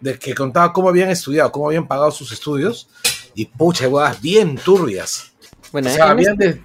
de 0.00 0.18
que 0.18 0.34
contaba 0.34 0.72
cómo 0.72 0.88
habían 0.88 1.10
estudiado, 1.10 1.52
cómo 1.52 1.66
habían 1.68 1.86
pagado 1.86 2.10
sus 2.10 2.32
estudios, 2.32 2.88
y 3.34 3.46
pucha, 3.46 3.88
huevadas 3.88 4.20
bien 4.20 4.56
turbias. 4.56 5.32
Bueno, 5.70 5.88
O 5.88 5.92
sea, 5.92 6.06
en 6.06 6.10
habían 6.10 6.36
de- 6.36 6.60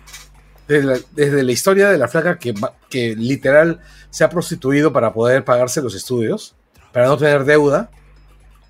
desde, 0.68 0.84
la, 0.86 0.98
desde 1.14 1.44
la 1.44 1.52
historia 1.52 1.90
de 1.90 1.98
la 1.98 2.08
flaca 2.08 2.38
que, 2.40 2.54
que 2.90 3.16
literal 3.16 3.80
se 4.10 4.24
ha 4.24 4.30
prostituido 4.30 4.92
para 4.92 5.14
poder 5.14 5.46
pagarse 5.46 5.82
los 5.82 5.96
estudios, 5.96 6.56
para 6.92 7.06
no 7.08 7.18
tener 7.18 7.46
deuda, 7.46 7.90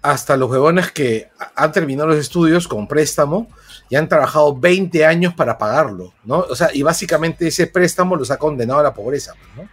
hasta 0.02 0.38
los 0.38 0.50
huevones 0.52 0.92
que 0.92 1.30
ha- 1.40 1.64
han 1.64 1.72
terminado 1.72 2.10
los 2.10 2.18
estudios 2.20 2.68
con 2.68 2.88
préstamo 2.88 3.50
y 3.90 3.96
han 3.96 4.08
trabajado 4.10 4.56
20 4.58 5.06
años 5.06 5.34
para 5.34 5.58
pagarlo, 5.58 6.14
¿no? 6.26 6.40
O 6.40 6.56
sea, 6.56 6.70
y 6.74 6.84
básicamente 6.84 7.48
ese 7.48 7.68
préstamo 7.68 8.16
los 8.16 8.32
ha 8.32 8.38
condenado 8.38 8.80
a 8.80 8.84
la 8.84 8.94
pobreza, 8.94 9.34
¿no? 9.56 9.68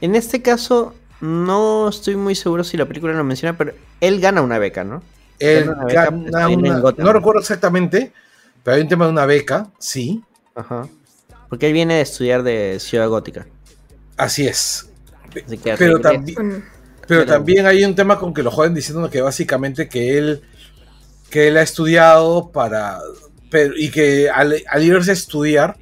En 0.00 0.14
este 0.14 0.42
caso, 0.42 0.94
no 1.20 1.88
estoy 1.88 2.16
muy 2.16 2.34
seguro 2.34 2.62
si 2.64 2.76
la 2.76 2.86
película 2.86 3.12
lo 3.12 3.24
menciona, 3.24 3.56
pero 3.56 3.72
él 4.00 4.20
gana 4.20 4.42
una 4.42 4.58
beca, 4.58 4.84
¿no? 4.84 5.02
Él 5.38 5.64
Gana 5.64 5.76
una 5.76 5.84
beca 5.86 6.04
gana 6.30 6.48
una- 6.48 6.94
no 6.96 7.12
recuerdo 7.12 7.40
exactamente, 7.40 8.12
pero 8.62 8.76
hay 8.76 8.82
un 8.82 8.88
tema 8.88 9.06
de 9.06 9.12
una 9.12 9.26
beca, 9.26 9.68
sí, 9.78 10.22
Ajá. 10.54 10.86
Porque 11.48 11.66
él 11.68 11.74
viene 11.74 11.94
de 11.94 12.00
estudiar 12.00 12.42
de 12.42 12.78
Ciudad 12.80 13.08
Gótica. 13.08 13.46
así 14.16 14.46
es. 14.46 14.88
Así 15.46 15.58
que 15.58 15.74
Pero 15.76 16.00
también... 16.00 16.64
Pero 17.06 17.20
Pero- 17.20 17.26
también 17.26 17.66
hay 17.66 17.84
un 17.84 17.94
tema 17.94 18.18
con 18.18 18.32
que 18.34 18.42
lo 18.42 18.50
joden 18.50 18.74
diciendo 18.74 19.08
que 19.10 19.20
básicamente 19.20 19.88
que 19.88 20.18
él 20.18 20.42
que 21.30 21.48
él 21.48 21.56
ha 21.56 21.62
estudiado 21.62 22.50
para 22.50 22.98
pero, 23.50 23.74
y 23.76 23.90
que 23.90 24.28
al, 24.30 24.56
al 24.68 24.82
irse 24.82 25.10
a 25.10 25.14
estudiar 25.14 25.76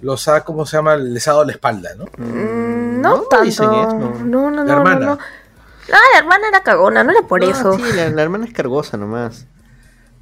los 0.00 0.28
ha 0.28 0.44
como 0.44 0.64
se 0.66 0.76
llama 0.76 0.96
les 0.96 1.26
ha 1.26 1.32
dado 1.32 1.44
la 1.44 1.52
espalda, 1.52 1.90
¿no? 1.96 2.04
Mm, 2.18 3.00
no, 3.00 3.16
no 3.16 3.22
tanto. 3.24 3.44
dicen 3.44 3.72
eso. 3.74 3.98
No, 3.98 4.18
no, 4.24 4.50
no, 4.50 4.64
La 4.64 4.74
hermana. 4.74 5.00
no, 5.00 5.06
no. 5.06 5.16
No, 5.16 5.96
la 6.12 6.18
hermana 6.18 6.48
era 6.48 6.62
cagona, 6.62 7.02
no 7.02 7.12
era 7.12 7.22
por 7.22 7.40
No, 7.40 7.50
eso. 7.50 7.72
Sí, 7.72 7.82
la, 7.96 8.10
la 8.10 8.22
hermana 8.22 8.44
es 8.46 8.52
cargosa 8.52 8.96
nomás. 8.96 9.46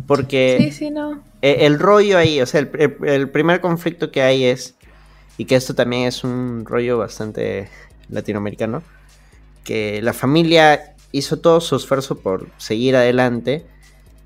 Porque 0.07 0.57
Sí, 0.61 0.71
sí, 0.71 0.91
no. 0.91 1.23
eh, 1.43 1.59
el 1.61 1.79
rollo 1.79 2.19
ahí, 2.19 2.41
o 2.41 2.47
sea, 2.47 2.61
el, 2.61 2.71
el- 2.79 2.97
el 3.09 3.29
primer 3.31 3.61
conflicto 3.61 4.11
que 4.13 4.23
hay 4.23 4.45
es, 4.45 4.77
y 5.39 5.45
que 5.47 5.57
esto 5.57 5.75
también 5.75 6.07
es 6.07 6.23
un 6.23 6.65
rollo 6.65 6.99
bastante 6.99 7.69
latinoamericano, 8.09 8.83
que 9.65 10.01
la 10.03 10.13
familia 10.13 10.95
hizo 11.13 11.39
todo 11.39 11.61
su 11.61 11.75
esfuerzo 11.77 12.19
por 12.19 12.47
seguir 12.59 12.95
adelante, 12.95 13.67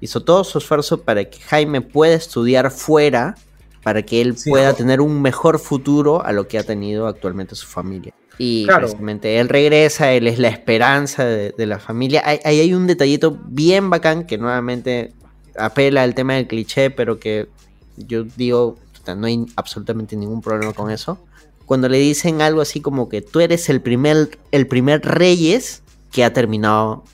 hizo 0.00 0.20
todo 0.22 0.44
su 0.44 0.58
esfuerzo 0.58 1.02
para 1.02 1.24
que 1.24 1.40
Jaime 1.40 1.80
pueda 1.80 2.14
estudiar 2.14 2.70
fuera, 2.70 3.34
para 3.82 4.02
que 4.02 4.20
él 4.20 4.36
Sí, 4.36 4.50
pueda 4.50 4.70
jo- 4.70 4.76
tener 4.76 5.00
un 5.00 5.20
mejor 5.22 5.58
futuro 5.58 6.24
a 6.24 6.32
lo 6.32 6.48
que 6.48 6.58
ha 6.58 6.62
tenido 6.62 7.06
actualmente 7.06 7.54
su 7.54 7.66
familia. 7.66 8.12
Y 8.38 8.64
Claro. 8.64 8.80
precisamente 8.82 9.38
él 9.38 9.48
regresa, 9.48 10.12
él 10.12 10.26
es 10.26 10.38
la 10.38 10.48
esperanza 10.48 11.24
de, 11.24 11.52
de 11.56 11.66
la 11.66 11.78
familia. 11.78 12.22
Ahí 12.24 12.40
ahí 12.44 12.60
hay 12.60 12.72
un 12.74 12.86
detallito 12.86 13.38
bien 13.46 13.90
bacán 13.90 14.26
que 14.26 14.38
nuevamente 14.38 15.12
apela 15.58 16.02
al 16.02 16.14
tema 16.14 16.34
del 16.34 16.46
cliché, 16.46 16.90
pero 16.90 17.18
que 17.18 17.48
yo 17.96 18.24
digo, 18.24 18.78
no 19.16 19.26
hay 19.26 19.44
absolutamente 19.56 20.16
ningún 20.16 20.40
problema 20.40 20.72
con 20.72 20.90
eso. 20.90 21.18
Cuando 21.66 21.88
le 21.88 21.98
dicen 21.98 22.40
algo 22.42 22.60
así 22.62 22.80
como 22.80 23.08
que 23.08 23.20
tú 23.22 23.40
eres 23.40 23.68
el 23.68 23.80
primer, 23.82 24.38
el 24.52 24.66
primer 24.66 25.02
Reyes 25.04 25.82
que 26.12 26.24
ha 26.24 26.32
terminado, 26.32 27.04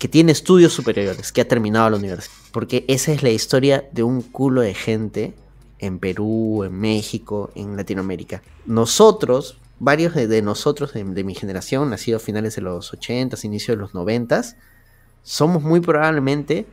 que 0.00 0.08
tiene 0.08 0.32
estudios 0.32 0.72
superiores, 0.72 1.30
que 1.30 1.42
ha 1.42 1.46
terminado 1.46 1.90
la 1.90 1.98
universidad. 1.98 2.34
Porque 2.52 2.86
esa 2.88 3.12
es 3.12 3.22
la 3.22 3.28
historia 3.28 3.84
de 3.92 4.02
un 4.02 4.22
culo 4.22 4.62
de 4.62 4.72
gente 4.72 5.34
en 5.78 5.98
Perú, 5.98 6.64
en 6.64 6.72
México, 6.72 7.50
en 7.54 7.76
Latinoamérica. 7.76 8.42
Nosotros, 8.64 9.58
varios 9.78 10.14
de, 10.14 10.40
nosotros, 10.40 10.94
de, 10.94 11.04
mi 11.22 11.34
generación, 11.34 11.90
nacidos 11.90 12.22
a 12.22 12.24
finales 12.24 12.56
de 12.56 12.62
los 12.62 12.94
80s, 12.94 13.44
inicios 13.44 13.76
de 13.76 13.82
los 13.82 13.92
90s, 13.92 14.56
somos 15.22 15.62
muy 15.62 15.80
probablemente 15.80 16.64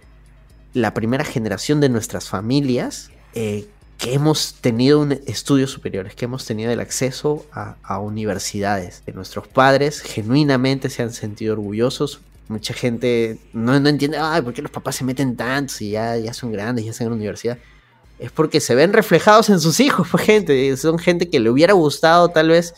la 0.73 0.93
primera 0.93 1.25
generación 1.25 1.81
de 1.81 1.89
nuestras 1.89 2.29
familias 2.29 3.11
eh, 3.33 3.67
que 3.97 4.13
hemos 4.13 4.53
tenido 4.61 4.99
un 4.99 5.11
estudios 5.11 5.71
superiores, 5.71 6.15
que 6.15 6.25
hemos 6.25 6.45
tenido 6.45 6.71
el 6.71 6.79
acceso 6.79 7.45
a, 7.51 7.99
universidades. 7.99 9.03
Nuestros 9.13 9.47
padres 9.47 10.01
genuinamente 10.01 10.89
se 10.89 11.03
han 11.03 11.11
sentido 11.11 11.53
orgullosos. 11.53 12.21
Mucha 12.47 12.73
gente 12.73 13.37
no, 13.53 13.79
no 13.79 13.89
entiende, 13.89 14.17
ay, 14.17 14.41
¿por 14.41 14.53
qué 14.53 14.61
los 14.61 14.71
papás 14.71 14.95
se 14.95 15.03
meten 15.03 15.35
tanto 15.35 15.73
si 15.73 15.91
ya, 15.91 16.15
ya 16.17 16.33
son 16.33 16.51
grandes, 16.51 16.85
ya 16.85 16.91
están 16.91 17.07
en 17.07 17.11
la 17.11 17.15
universidad? 17.17 17.57
Es 18.19 18.31
porque 18.31 18.59
se 18.61 18.73
ven 18.73 18.93
reflejados 18.93 19.49
en 19.49 19.59
sus 19.59 19.79
hijos, 19.79 20.07
pues, 20.11 20.23
gente. 20.23 20.75
Son 20.77 20.97
gente 20.97 21.29
que 21.29 21.39
le 21.39 21.49
hubiera 21.49 21.73
gustado 21.73 22.29
tal 22.29 22.49
vez 22.49 22.73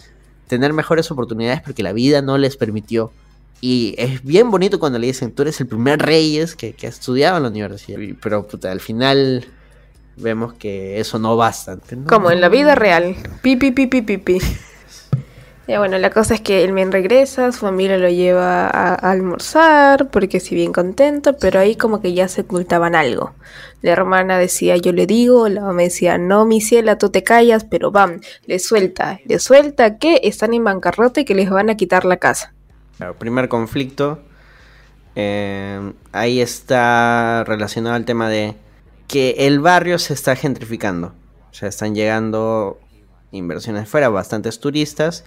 tener 0.47 0.73
mejores 0.73 1.11
oportunidades 1.11 1.61
porque 1.61 1.83
la 1.83 1.93
vida 1.93 2.21
no 2.21 2.37
les 2.37 2.57
permitió. 2.57 3.11
Y 3.61 3.93
es 3.97 4.23
bien 4.23 4.51
bonito 4.51 4.79
cuando 4.79 4.99
le 4.99 5.07
dicen, 5.07 5.31
tú 5.31 5.43
eres 5.43 5.59
el 5.59 5.67
primer 5.67 5.99
Reyes 5.99 6.55
que, 6.55 6.73
que 6.73 6.87
ha 6.87 6.89
estudiado 6.89 7.37
en 7.37 7.43
la 7.43 7.49
universidad. 7.49 7.99
Pero 8.21 8.47
puta, 8.47 8.71
al 8.71 8.79
final 8.79 9.45
vemos 10.15 10.53
que 10.53 10.99
eso 10.99 11.19
no 11.19 11.35
basta. 11.35 11.77
Como 12.07 12.31
en 12.31 12.41
la 12.41 12.49
vida 12.49 12.75
real. 12.75 13.15
Pi, 13.41 13.55
pi, 13.55 13.71
pi, 13.71 13.87
pi, 13.87 14.01
pi, 14.01 14.17
pi. 14.17 14.39
Ya 15.69 15.77
bueno, 15.77 15.99
la 15.99 16.09
cosa 16.09 16.33
es 16.33 16.41
que 16.41 16.63
el 16.63 16.73
men 16.73 16.91
regresa, 16.91 17.51
su 17.51 17.59
familia 17.59 17.99
lo 17.99 18.09
lleva 18.09 18.65
a, 18.65 18.95
almorzar, 18.95 20.09
porque 20.09 20.39
si 20.39 20.55
bien 20.55 20.73
contento, 20.73 21.37
pero 21.37 21.59
ahí 21.59 21.75
como 21.75 22.01
que 22.01 22.15
ya 22.15 22.27
se 22.27 22.41
ocultaban 22.41 22.95
algo. 22.95 23.35
La 23.83 23.91
hermana 23.91 24.39
decía, 24.39 24.77
yo 24.77 24.93
le 24.93 25.05
digo, 25.05 25.47
la 25.47 25.61
mamá 25.61 25.83
decía, 25.83 26.17
no, 26.17 26.43
mi 26.45 26.59
ciela, 26.59 26.97
tú 26.97 27.11
te 27.11 27.21
callas, 27.21 27.65
pero 27.65 27.91
bam, 27.91 28.19
le 28.47 28.57
suelta, 28.57 29.19
le 29.25 29.37
suelta 29.37 29.99
que 29.99 30.21
están 30.23 30.55
en 30.55 30.63
bancarrota 30.63 31.21
y 31.21 31.25
que 31.25 31.35
les 31.35 31.51
van 31.51 31.69
a 31.69 31.77
quitar 31.77 32.03
la 32.03 32.17
casa. 32.17 32.51
Claro, 32.97 33.13
primer 33.13 33.47
conflicto. 33.47 34.23
eh, 35.13 35.93
ahí 36.11 36.41
está 36.41 37.43
relacionado 37.43 37.95
al 37.95 38.05
tema 38.05 38.27
de 38.27 38.55
que 39.07 39.35
el 39.37 39.59
barrio 39.59 39.99
se 39.99 40.15
está 40.15 40.35
gentrificando. 40.35 41.13
O 41.51 41.53
sea, 41.53 41.69
están 41.69 41.93
llegando 41.93 42.79
inversiones 43.31 43.87
fuera, 43.87 44.09
bastantes 44.09 44.59
turistas. 44.59 45.25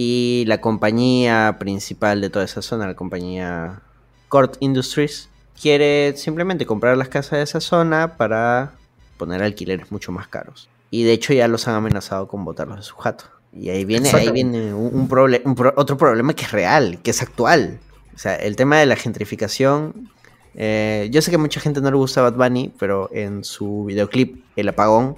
Y 0.00 0.44
la 0.46 0.60
compañía 0.60 1.56
principal 1.58 2.20
de 2.20 2.30
toda 2.30 2.44
esa 2.44 2.62
zona, 2.62 2.86
la 2.86 2.94
compañía 2.94 3.80
Court 4.28 4.56
Industries, 4.60 5.28
quiere 5.60 6.16
simplemente 6.16 6.66
comprar 6.66 6.96
las 6.96 7.08
casas 7.08 7.38
de 7.38 7.42
esa 7.42 7.60
zona 7.60 8.16
para 8.16 8.74
poner 9.16 9.42
alquileres 9.42 9.90
mucho 9.90 10.12
más 10.12 10.28
caros. 10.28 10.68
Y 10.92 11.02
de 11.02 11.14
hecho 11.14 11.32
ya 11.32 11.48
los 11.48 11.66
han 11.66 11.74
amenazado 11.74 12.28
con 12.28 12.44
botarlos 12.44 12.76
de 12.76 12.82
su 12.84 12.94
jato. 12.94 13.24
Y 13.52 13.70
ahí 13.70 13.84
viene, 13.84 14.08
ahí 14.10 14.30
viene 14.30 14.72
un, 14.72 14.94
un 14.94 15.08
proble- 15.08 15.42
un 15.44 15.56
pro- 15.56 15.74
otro 15.76 15.96
problema 15.96 16.32
que 16.32 16.44
es 16.44 16.52
real, 16.52 17.00
que 17.02 17.10
es 17.10 17.20
actual. 17.20 17.80
O 18.14 18.18
sea, 18.18 18.36
el 18.36 18.54
tema 18.54 18.78
de 18.78 18.86
la 18.86 18.94
gentrificación. 18.94 20.10
eh, 20.54 21.08
yo 21.10 21.22
sé 21.22 21.32
que 21.32 21.38
a 21.38 21.40
mucha 21.40 21.58
gente 21.58 21.80
no 21.80 21.90
le 21.90 21.96
gusta 21.96 22.22
Bad 22.22 22.34
Bunny, 22.34 22.72
pero 22.78 23.10
en 23.12 23.42
su 23.42 23.86
videoclip 23.86 24.44
El 24.54 24.68
Apagón, 24.68 25.16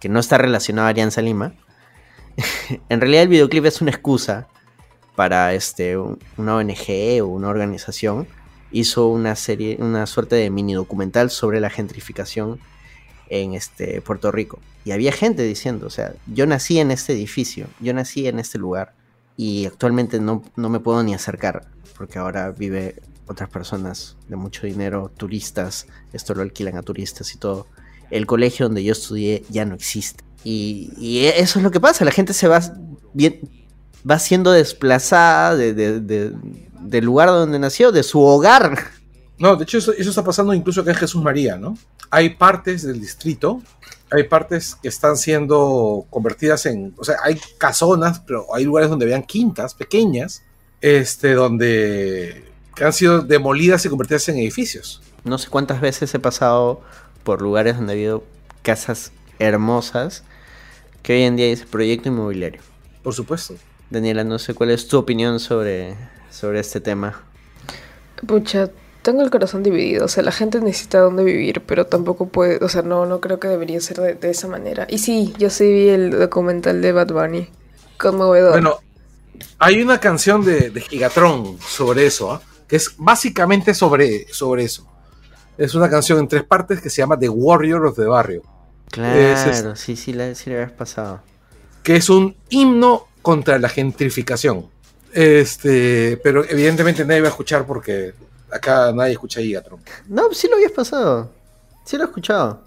que 0.00 0.08
no 0.08 0.18
está 0.18 0.38
relacionado 0.38 0.86
a 0.86 0.90
Alianza 0.92 1.20
Lima, 1.20 1.52
en 2.88 3.00
realidad 3.00 3.22
el 3.24 3.28
videoclip 3.28 3.64
es 3.66 3.80
una 3.80 3.90
excusa 3.90 4.48
para 5.16 5.54
este, 5.54 5.96
un- 5.96 6.18
una 6.36 6.56
ONG 6.56 7.22
o 7.22 7.26
una 7.26 7.48
organización. 7.48 8.26
Hizo 8.70 9.08
una 9.08 9.36
serie, 9.36 9.76
una 9.80 10.06
suerte 10.06 10.36
de 10.36 10.48
mini 10.50 10.72
documental 10.74 11.30
sobre 11.30 11.60
la 11.60 11.68
gentrificación 11.70 12.58
en 13.28 13.54
este, 13.54 14.00
Puerto 14.00 14.32
Rico. 14.32 14.60
Y 14.84 14.92
había 14.92 15.12
gente 15.12 15.42
diciendo, 15.42 15.86
o 15.86 15.90
sea, 15.90 16.14
yo 16.26 16.46
nací 16.46 16.78
en 16.78 16.90
este 16.90 17.12
edificio, 17.12 17.66
yo 17.80 17.92
nací 17.94 18.26
en 18.26 18.38
este 18.38 18.58
lugar 18.58 18.94
y 19.36 19.66
actualmente 19.66 20.20
no, 20.20 20.42
no 20.56 20.68
me 20.68 20.80
puedo 20.80 21.02
ni 21.02 21.14
acercar 21.14 21.66
porque 21.96 22.18
ahora 22.18 22.50
vive 22.50 23.00
otras 23.26 23.48
personas 23.48 24.16
de 24.28 24.36
mucho 24.36 24.66
dinero, 24.66 25.10
turistas, 25.16 25.86
esto 26.12 26.34
lo 26.34 26.42
alquilan 26.42 26.76
a 26.76 26.82
turistas 26.82 27.34
y 27.34 27.38
todo. 27.38 27.66
El 28.10 28.26
colegio 28.26 28.66
donde 28.66 28.82
yo 28.82 28.92
estudié 28.92 29.44
ya 29.48 29.64
no 29.64 29.74
existe. 29.74 30.24
Y, 30.44 30.92
y 30.98 31.26
eso 31.26 31.58
es 31.58 31.62
lo 31.62 31.70
que 31.70 31.80
pasa, 31.80 32.04
la 32.04 32.10
gente 32.10 32.32
se 32.32 32.48
va, 32.48 32.60
bien, 33.12 33.40
va 34.08 34.18
siendo 34.18 34.50
desplazada 34.52 35.54
de- 35.56 35.72
de- 35.74 36.00
de- 36.00 36.32
del 36.80 37.04
lugar 37.04 37.28
donde 37.28 37.58
nació, 37.58 37.92
de 37.92 38.02
su 38.02 38.20
hogar. 38.20 38.76
No, 39.38 39.56
de 39.56 39.64
hecho 39.64 39.78
eso, 39.78 39.92
eso 39.92 40.10
está 40.10 40.24
pasando 40.24 40.52
incluso 40.54 40.80
acá 40.80 40.90
en 40.90 40.96
Jesús 40.96 41.22
María, 41.22 41.56
¿no? 41.56 41.76
Hay 42.10 42.30
partes 42.30 42.82
del 42.82 43.00
distrito, 43.00 43.62
hay 44.10 44.24
partes 44.24 44.74
que 44.74 44.88
están 44.88 45.16
siendo 45.16 46.06
convertidas 46.10 46.66
en, 46.66 46.92
o 46.98 47.04
sea, 47.04 47.16
hay 47.22 47.40
casonas, 47.58 48.20
pero 48.20 48.54
hay 48.54 48.64
lugares 48.64 48.90
donde 48.90 49.06
vean 49.06 49.22
quintas 49.22 49.74
pequeñas, 49.74 50.42
este, 50.80 51.32
donde 51.34 52.44
que 52.74 52.84
han 52.84 52.92
sido 52.92 53.20
demolidas 53.22 53.84
y 53.84 53.88
convertidas 53.88 54.28
en 54.28 54.38
edificios. 54.38 55.02
No 55.24 55.38
sé 55.38 55.48
cuántas 55.48 55.80
veces 55.80 56.12
he 56.14 56.18
pasado 56.18 56.80
por 57.22 57.40
lugares 57.42 57.76
donde 57.76 57.92
ha 57.92 57.94
habido 57.94 58.24
casas 58.62 59.12
hermosas 59.38 60.24
que 61.02 61.14
hoy 61.14 61.22
en 61.22 61.36
día 61.36 61.46
dice 61.46 61.66
proyecto 61.66 62.08
inmobiliario. 62.08 62.60
Por 63.02 63.14
supuesto. 63.14 63.54
Daniela, 63.90 64.24
no 64.24 64.38
sé 64.38 64.54
cuál 64.54 64.70
es 64.70 64.88
tu 64.88 64.98
opinión 64.98 65.38
sobre, 65.40 65.96
sobre 66.30 66.60
este 66.60 66.80
tema. 66.80 67.22
Pucha, 68.26 68.70
tengo 69.02 69.22
el 69.22 69.30
corazón 69.30 69.62
dividido. 69.62 70.04
O 70.04 70.08
sea, 70.08 70.22
la 70.22 70.32
gente 70.32 70.60
necesita 70.60 71.00
dónde 71.00 71.24
vivir, 71.24 71.62
pero 71.66 71.86
tampoco 71.86 72.28
puede. 72.28 72.64
O 72.64 72.68
sea, 72.68 72.82
no, 72.82 73.04
no 73.04 73.20
creo 73.20 73.38
que 73.38 73.48
debería 73.48 73.80
ser 73.80 73.98
de, 73.98 74.14
de 74.14 74.30
esa 74.30 74.48
manera. 74.48 74.86
Y 74.88 74.98
sí, 74.98 75.34
yo 75.38 75.50
sí 75.50 75.70
vi 75.70 75.88
el 75.88 76.10
documental 76.10 76.80
de 76.80 76.92
Bad 76.92 77.08
Bunny. 77.08 77.48
Conmovedor. 77.98 78.52
Bueno, 78.52 78.78
hay 79.58 79.82
una 79.82 79.98
canción 80.00 80.44
de, 80.44 80.70
de 80.70 80.80
Gigatron 80.80 81.58
sobre 81.60 82.06
eso, 82.06 82.32
¿ah? 82.32 82.42
que 82.66 82.76
es 82.76 82.94
básicamente 82.96 83.74
sobre, 83.74 84.32
sobre 84.32 84.64
eso. 84.64 84.86
Es 85.58 85.74
una 85.74 85.90
canción 85.90 86.18
en 86.18 86.28
tres 86.28 86.44
partes 86.44 86.80
que 86.80 86.88
se 86.88 87.02
llama 87.02 87.18
The 87.18 87.28
Warrior 87.28 87.84
of 87.86 87.96
the 87.96 88.04
Barrio. 88.06 88.42
Claro, 88.92 89.20
Es- 89.20 89.80
sí, 89.80 89.96
sí, 89.96 90.12
la, 90.12 90.34
sí 90.36 90.48
le 90.50 90.56
habías 90.56 90.72
pasado. 90.72 91.20
que 91.82 91.96
es 91.96 92.08
un 92.08 92.36
himno 92.50 93.08
contra 93.22 93.58
la 93.58 93.68
gentrificación. 93.68 94.68
Este, 95.12 96.16
pero 96.22 96.44
evidentemente 96.48 97.04
nadie 97.04 97.20
va 97.22 97.26
a 97.28 97.30
escuchar 97.30 97.66
porque 97.66 98.14
acá 98.50 98.92
nadie 98.92 99.12
escucha 99.12 99.40
Gigatron. 99.40 99.80
No, 100.08 100.32
sí 100.32 100.46
lo 100.48 100.56
habías 100.56 100.72
pasado. 100.72 101.30
Sí 101.84 101.96
lo 101.96 102.04
he 102.04 102.06
escuchado. 102.06 102.62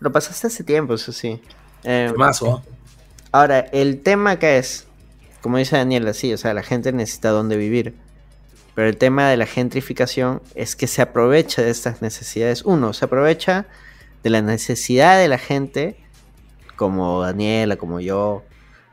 Lo 0.00 0.10
pasaste 0.10 0.46
hace 0.46 0.64
tiempo, 0.64 0.94
eso 0.94 1.12
sí. 1.12 1.40
Eh, 1.84 2.08
Temazo, 2.10 2.62
¿ah? 2.66 2.72
Ahora, 3.32 3.58
el 3.72 4.00
tema 4.00 4.32
acá 4.32 4.56
es, 4.56 4.86
como 5.42 5.58
dice 5.58 5.76
Daniela, 5.76 6.14
sí, 6.14 6.32
o 6.32 6.38
sea, 6.38 6.54
la 6.54 6.62
gente 6.62 6.92
necesita 6.92 7.30
dónde 7.30 7.56
vivir. 7.56 7.94
Pero 8.74 8.88
el 8.88 8.96
tema 8.96 9.28
de 9.28 9.36
la 9.36 9.46
gentrificación 9.46 10.40
es 10.54 10.76
que 10.76 10.86
se 10.86 11.02
aprovecha 11.02 11.62
de 11.62 11.70
estas 11.70 12.00
necesidades. 12.00 12.62
Uno, 12.64 12.92
se 12.94 13.04
aprovecha 13.04 13.66
de 14.22 14.30
la 14.30 14.42
necesidad 14.42 15.18
de 15.18 15.28
la 15.28 15.38
gente, 15.38 15.96
como 16.76 17.22
Daniela, 17.22 17.76
como 17.76 18.00
yo, 18.00 18.42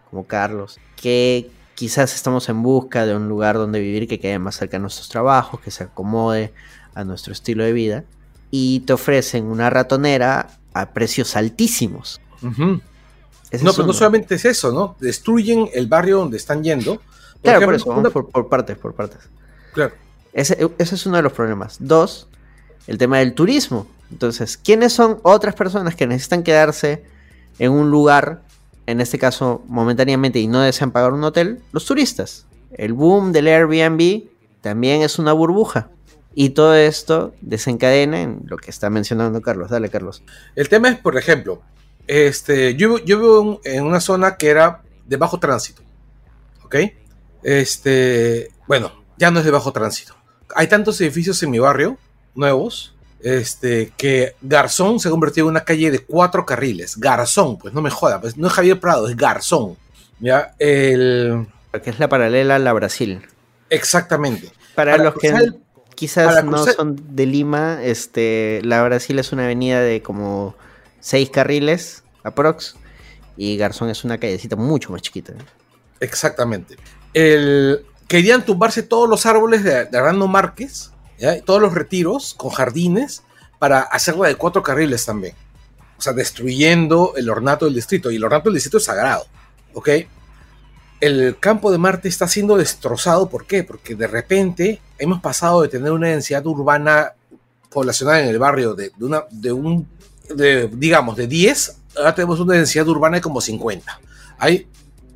como 0.10 0.26
Carlos, 0.26 0.80
que 0.96 1.50
quizás 1.76 2.16
estamos 2.16 2.48
en 2.50 2.62
busca 2.64 3.06
de 3.06 3.16
un 3.16 3.28
lugar 3.28 3.56
donde 3.58 3.80
vivir 3.80 4.08
que 4.08 4.20
quede 4.20 4.40
más 4.40 4.56
cerca 4.56 4.78
de 4.78 4.82
nuestros 4.82 5.10
trabajos, 5.10 5.60
que 5.60 5.72
se 5.72 5.84
acomode 5.84 6.54
a 6.94 7.04
nuestro 7.04 7.34
estilo 7.34 7.64
de 7.64 7.74
vida. 7.74 8.04
Y 8.52 8.82
te 8.82 8.94
ofrecen 8.94 9.46
una 9.46 9.70
ratonera 9.70 10.48
a 10.74 10.92
precios 10.94 11.36
altísimos. 11.36 12.22
No, 12.42 12.80
pero 13.52 13.86
no 13.88 13.94
solamente 13.94 14.36
es 14.36 14.46
eso, 14.46 14.72
¿no? 14.72 14.96
Destruyen 15.00 15.70
el 15.74 15.88
barrio 15.88 16.20
donde 16.20 16.38
están 16.38 16.64
yendo. 16.64 17.02
Claro, 17.42 17.60
ejemplo, 17.60 17.66
por 17.68 17.76
eso, 17.76 17.86
vamos 17.90 18.00
una- 18.02 18.10
por, 18.12 18.30
por 18.30 18.50
partes, 18.50 18.78
por 18.78 18.94
partes. 18.94 19.20
claro. 19.74 19.94
Ese, 20.34 20.70
ese 20.78 20.96
es 20.96 21.06
uno 21.06 21.16
de 21.16 21.24
los 21.24 21.32
problemas. 21.32 21.78
Dos, 21.80 22.28
el 22.88 22.98
tema 22.98 23.20
del 23.20 23.34
turismo. 23.34 23.88
Entonces, 24.12 24.58
¿quiénes 24.58 24.94
son 24.94 25.20
otras 25.24 25.56
personas 25.56 25.96
que 25.96 26.08
necesitan 26.08 26.44
quedarse 26.44 27.04
en 27.60 27.72
un 27.72 27.90
lugar, 27.90 28.42
en 28.86 29.02
este 29.02 29.18
caso 29.18 29.64
momentáneamente, 29.68 30.40
y 30.40 30.48
no 30.48 30.62
desean 30.62 30.92
pagar 30.92 31.14
un 31.14 31.24
hotel? 31.24 31.62
Los 31.72 31.86
turistas. 31.86 32.46
El 32.74 32.94
boom 32.94 33.32
del 33.32 33.48
Airbnb 33.48 34.26
también 34.62 35.02
es 35.02 35.20
una 35.20 35.34
burbuja. 35.34 35.90
Y 36.34 36.50
todo 36.50 36.76
esto 36.76 37.34
desencadena 37.40 38.22
en 38.22 38.42
lo 38.46 38.58
que 38.58 38.70
está 38.70 38.90
mencionando 38.90 39.42
Carlos. 39.42 39.70
Dale, 39.70 39.90
Carlos. 39.90 40.22
El 40.56 40.68
tema 40.68 40.90
es, 40.90 40.98
por 40.98 41.18
ejemplo, 41.18 41.62
este, 42.08 42.76
yo, 42.76 42.98
yo 43.00 43.20
vivo 43.20 43.62
en, 43.64 43.86
una 43.86 44.02
zona 44.02 44.36
que 44.36 44.50
era 44.50 44.82
de 45.06 45.18
bajo 45.18 45.40
tránsito. 45.40 45.82
¿Ok? 46.64 46.76
Este, 47.42 48.52
bueno, 48.68 48.92
ya 49.18 49.32
no 49.32 49.40
es 49.40 49.46
de 49.46 49.52
bajo 49.52 49.72
tránsito. 49.72 50.16
Hay 50.56 50.68
tantos 50.68 51.00
edificios 51.00 51.42
en 51.42 51.52
mi 51.52 51.60
barrio, 51.60 51.98
nuevos, 52.36 52.95
este, 53.26 53.92
que 53.98 54.36
Garzón 54.42 55.00
se 55.00 55.08
ha 55.08 55.12
convertido 55.12 55.48
en 55.48 55.52
una 55.52 55.64
calle 55.66 55.90
de 55.90 56.00
cuatro 56.00 56.46
carriles. 56.46 56.98
Garzón, 56.98 57.58
pues 57.58 57.74
no 57.74 57.82
me 57.82 57.90
joda, 57.90 58.22
pues 58.22 58.38
no 58.38 58.46
es 58.48 58.54
Javier 58.54 58.80
Prado, 58.80 59.08
es 59.10 59.18
Garzón. 59.18 59.76
Ya, 60.20 60.54
el. 60.60 61.48
Que 61.84 61.90
es 61.90 62.00
la 62.00 62.08
paralela 62.08 62.56
a 62.56 62.60
la 62.60 62.72
Brasil. 62.72 63.26
Exactamente. 63.72 64.52
Para, 64.76 64.92
Para 64.92 65.04
los 65.06 65.14
que 65.16 65.30
cruzar 65.32 65.56
quizás 65.96 66.46
no 66.46 66.52
cruzar- 66.52 66.76
son 66.76 67.02
de 67.16 67.26
Lima, 67.26 67.80
este, 67.82 68.62
la 68.64 68.84
Brasil 68.84 69.18
es 69.18 69.32
una 69.32 69.46
avenida 69.46 69.82
de 69.82 70.02
como 70.02 70.56
seis 71.00 71.30
carriles, 71.32 72.04
aprox, 72.24 72.76
y 73.38 73.58
Garzón 73.58 73.90
es 73.90 74.04
una 74.04 74.20
callecita 74.20 74.56
mucho 74.56 74.92
más 74.92 75.02
chiquita. 75.02 75.34
Exactamente. 76.00 76.76
El, 77.14 77.86
querían 78.08 78.46
tumbarse 78.46 78.84
todos 78.84 79.10
los 79.10 79.26
árboles 79.26 79.64
de, 79.64 79.86
de 79.86 79.98
Armando 79.98 80.28
Márquez, 80.28 80.92
¿ya? 81.18 81.42
todos 81.42 81.62
los 81.62 81.74
retiros 81.74 82.34
con 82.34 82.52
jardines, 82.52 83.24
para 83.60 83.82
hacerla 83.82 84.28
de 84.28 84.36
cuatro 84.36 84.62
carriles 84.64 85.06
también. 85.06 85.34
O 85.98 86.02
sea, 86.02 86.14
destruyendo 86.14 87.14
el 87.16 87.30
ornato 87.30 87.66
del 87.66 87.76
distrito. 87.76 88.12
Y 88.12 88.18
el 88.18 88.24
ornato 88.24 88.50
del 88.50 88.56
distrito 88.56 88.78
es 88.78 88.84
sagrado. 88.84 89.26
¿Ok? 89.74 89.90
El 91.00 91.38
campo 91.40 91.72
de 91.72 91.78
Marte 91.78 92.08
está 92.10 92.28
siendo 92.28 92.58
destrozado. 92.58 93.30
¿Por 93.30 93.46
qué? 93.46 93.64
Porque 93.64 93.96
de 93.96 94.08
repente 94.08 94.82
hemos 94.98 95.22
pasado 95.22 95.62
de 95.62 95.70
tener 95.70 95.92
una 95.92 96.10
densidad 96.10 96.46
urbana 96.46 97.14
poblacional 97.72 98.24
en 98.24 98.30
el 98.30 98.40
barrio 98.40 98.74
de, 98.74 98.92
de 98.96 99.06
una, 99.06 99.24
de 99.32 99.52
un, 99.52 99.88
de, 100.34 100.68
digamos, 100.68 101.16
de 101.18 101.28
10, 101.28 101.78
ahora 101.98 102.16
tenemos 102.16 102.40
una 102.40 102.56
densidad 102.56 102.88
urbana 102.88 103.18
de 103.18 103.22
como 103.22 103.42
50. 103.42 104.00
Hay 104.38 104.68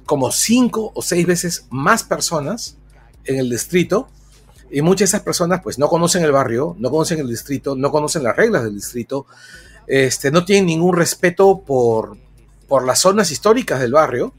como 0.05 0.31
5 0.31 0.91
o 0.93 1.01
6 1.01 1.25
veces 1.25 1.65
más 1.69 2.03
personas 2.03 2.77
en 3.25 3.37
el 3.37 3.49
distrito 3.49 4.09
y 4.71 4.81
muchas 4.81 4.99
de 4.99 5.05
esas 5.17 5.21
personas 5.21 5.61
pues 5.61 5.79
no 5.79 5.87
conocen 5.87 6.23
el 6.23 6.31
barrio, 6.31 6.75
no 6.79 6.89
conocen 6.89 7.19
el 7.19 7.27
distrito, 7.27 7.75
no 7.75 7.91
conocen 7.91 8.23
las 8.23 8.35
reglas 8.35 8.63
del 8.63 8.75
distrito, 8.75 9.25
este, 9.87 10.31
no 10.31 10.45
tienen 10.45 10.67
ningún 10.67 10.95
respeto 10.95 11.61
por, 11.65 12.17
por 12.67 12.85
las 12.85 12.99
zonas 12.99 13.31
históricas 13.31 13.79
del 13.79 13.93
barrio, 13.93 14.33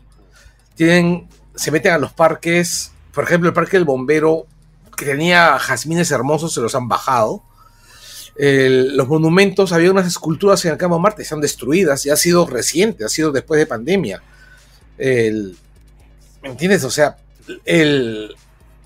tienen 0.74 1.28
se 1.60 1.70
meten 1.70 1.92
a 1.92 1.98
los 1.98 2.12
parques, 2.12 2.92
por 3.12 3.24
ejemplo, 3.24 3.48
el 3.48 3.54
parque 3.54 3.76
del 3.76 3.84
bombero, 3.84 4.46
que 4.96 5.04
tenía 5.04 5.58
jazmines 5.58 6.10
hermosos, 6.10 6.54
se 6.54 6.60
los 6.62 6.74
han 6.74 6.88
bajado. 6.88 7.42
Los 8.36 9.06
monumentos, 9.08 9.72
había 9.72 9.90
unas 9.90 10.06
esculturas 10.06 10.64
en 10.64 10.72
el 10.72 10.78
Campo 10.78 10.98
Marte, 10.98 11.22
están 11.22 11.42
destruidas, 11.42 12.06
y 12.06 12.10
ha 12.10 12.16
sido 12.16 12.46
reciente, 12.46 13.04
ha 13.04 13.10
sido 13.10 13.30
después 13.30 13.58
de 13.58 13.66
pandemia. 13.66 14.22
¿Me 14.96 15.54
entiendes? 16.44 16.84
O 16.84 16.90
sea, 16.90 17.18
el, 17.66 18.34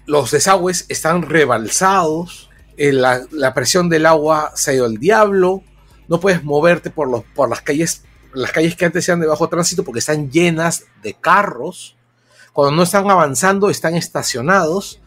los 0.06 0.30
desagües 0.30 0.86
están 0.88 1.22
rebalsados, 1.22 2.50
el- 2.76 3.00
la, 3.02 3.54
presión 3.54 3.88
del 3.88 4.06
agua 4.06 4.52
se 4.54 4.70
ha 4.70 4.74
ido 4.74 4.84
al 4.86 4.98
diablo, 4.98 5.62
no 6.08 6.20
puedes 6.20 6.44
moverte 6.44 6.90
por, 6.90 7.08
los, 7.08 7.22
por 7.34 7.48
las 7.48 7.62
calles, 7.62 8.02
las 8.34 8.52
calles 8.52 8.76
que 8.76 8.84
antes 8.84 9.08
eran 9.08 9.20
de 9.20 9.26
bajo 9.26 9.48
tránsito 9.48 9.84
porque 9.84 10.00
están 10.00 10.30
llenas 10.30 10.84
de 11.02 11.14
carros. 11.14 11.96
Cuando 12.52 12.76
no 12.76 12.82
están 12.82 13.10
avanzando, 13.10 13.70
están 13.70 13.94
estacionados. 13.94 15.00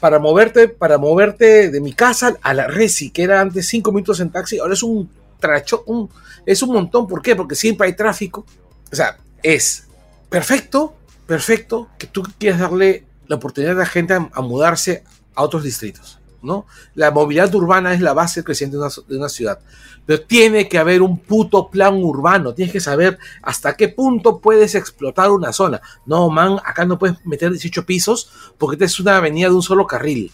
Para 0.00 0.18
moverte, 0.18 0.68
para 0.68 0.98
moverte 0.98 1.70
de 1.70 1.80
mi 1.80 1.92
casa 1.92 2.36
a 2.42 2.54
la 2.54 2.66
Resi, 2.66 3.10
que 3.10 3.22
era 3.24 3.40
antes 3.40 3.66
cinco 3.68 3.92
minutos 3.92 4.20
en 4.20 4.30
taxi, 4.30 4.58
ahora 4.58 4.74
es 4.74 4.82
un 4.82 5.10
tracho, 5.40 5.82
un, 5.86 6.10
es 6.44 6.62
un 6.62 6.72
montón. 6.72 7.06
¿Por 7.06 7.22
qué? 7.22 7.34
Porque 7.34 7.54
siempre 7.54 7.86
hay 7.86 7.94
tráfico. 7.94 8.44
O 8.92 8.96
sea, 8.96 9.18
es 9.42 9.86
perfecto, 10.28 10.96
perfecto 11.26 11.88
que 11.98 12.06
tú 12.06 12.22
quieras 12.38 12.60
darle 12.60 13.05
la 13.28 13.36
oportunidad 13.36 13.76
a 13.76 13.80
la 13.80 13.86
gente 13.86 14.14
a, 14.14 14.28
a 14.32 14.40
mudarse 14.40 15.04
a 15.34 15.42
otros 15.42 15.62
distritos, 15.62 16.18
¿no? 16.42 16.66
La 16.94 17.10
movilidad 17.10 17.54
urbana 17.54 17.94
es 17.94 18.00
la 18.00 18.12
base 18.12 18.40
del 18.40 18.44
crecimiento 18.44 18.78
de 18.78 18.86
una, 18.86 18.94
de 19.08 19.16
una 19.16 19.28
ciudad. 19.28 19.60
Pero 20.06 20.22
tiene 20.22 20.68
que 20.68 20.78
haber 20.78 21.02
un 21.02 21.18
puto 21.18 21.68
plan 21.68 21.94
urbano. 21.96 22.54
Tienes 22.54 22.72
que 22.72 22.80
saber 22.80 23.18
hasta 23.42 23.76
qué 23.76 23.88
punto 23.88 24.38
puedes 24.38 24.76
explotar 24.76 25.30
una 25.30 25.52
zona. 25.52 25.80
No, 26.06 26.30
man, 26.30 26.58
acá 26.64 26.84
no 26.84 26.98
puedes 26.98 27.24
meter 27.26 27.50
18 27.50 27.84
pisos 27.84 28.30
porque 28.56 28.76
esta 28.76 28.84
es 28.84 29.00
una 29.00 29.16
avenida 29.16 29.48
de 29.48 29.54
un 29.54 29.62
solo 29.62 29.86
carril. 29.86 30.30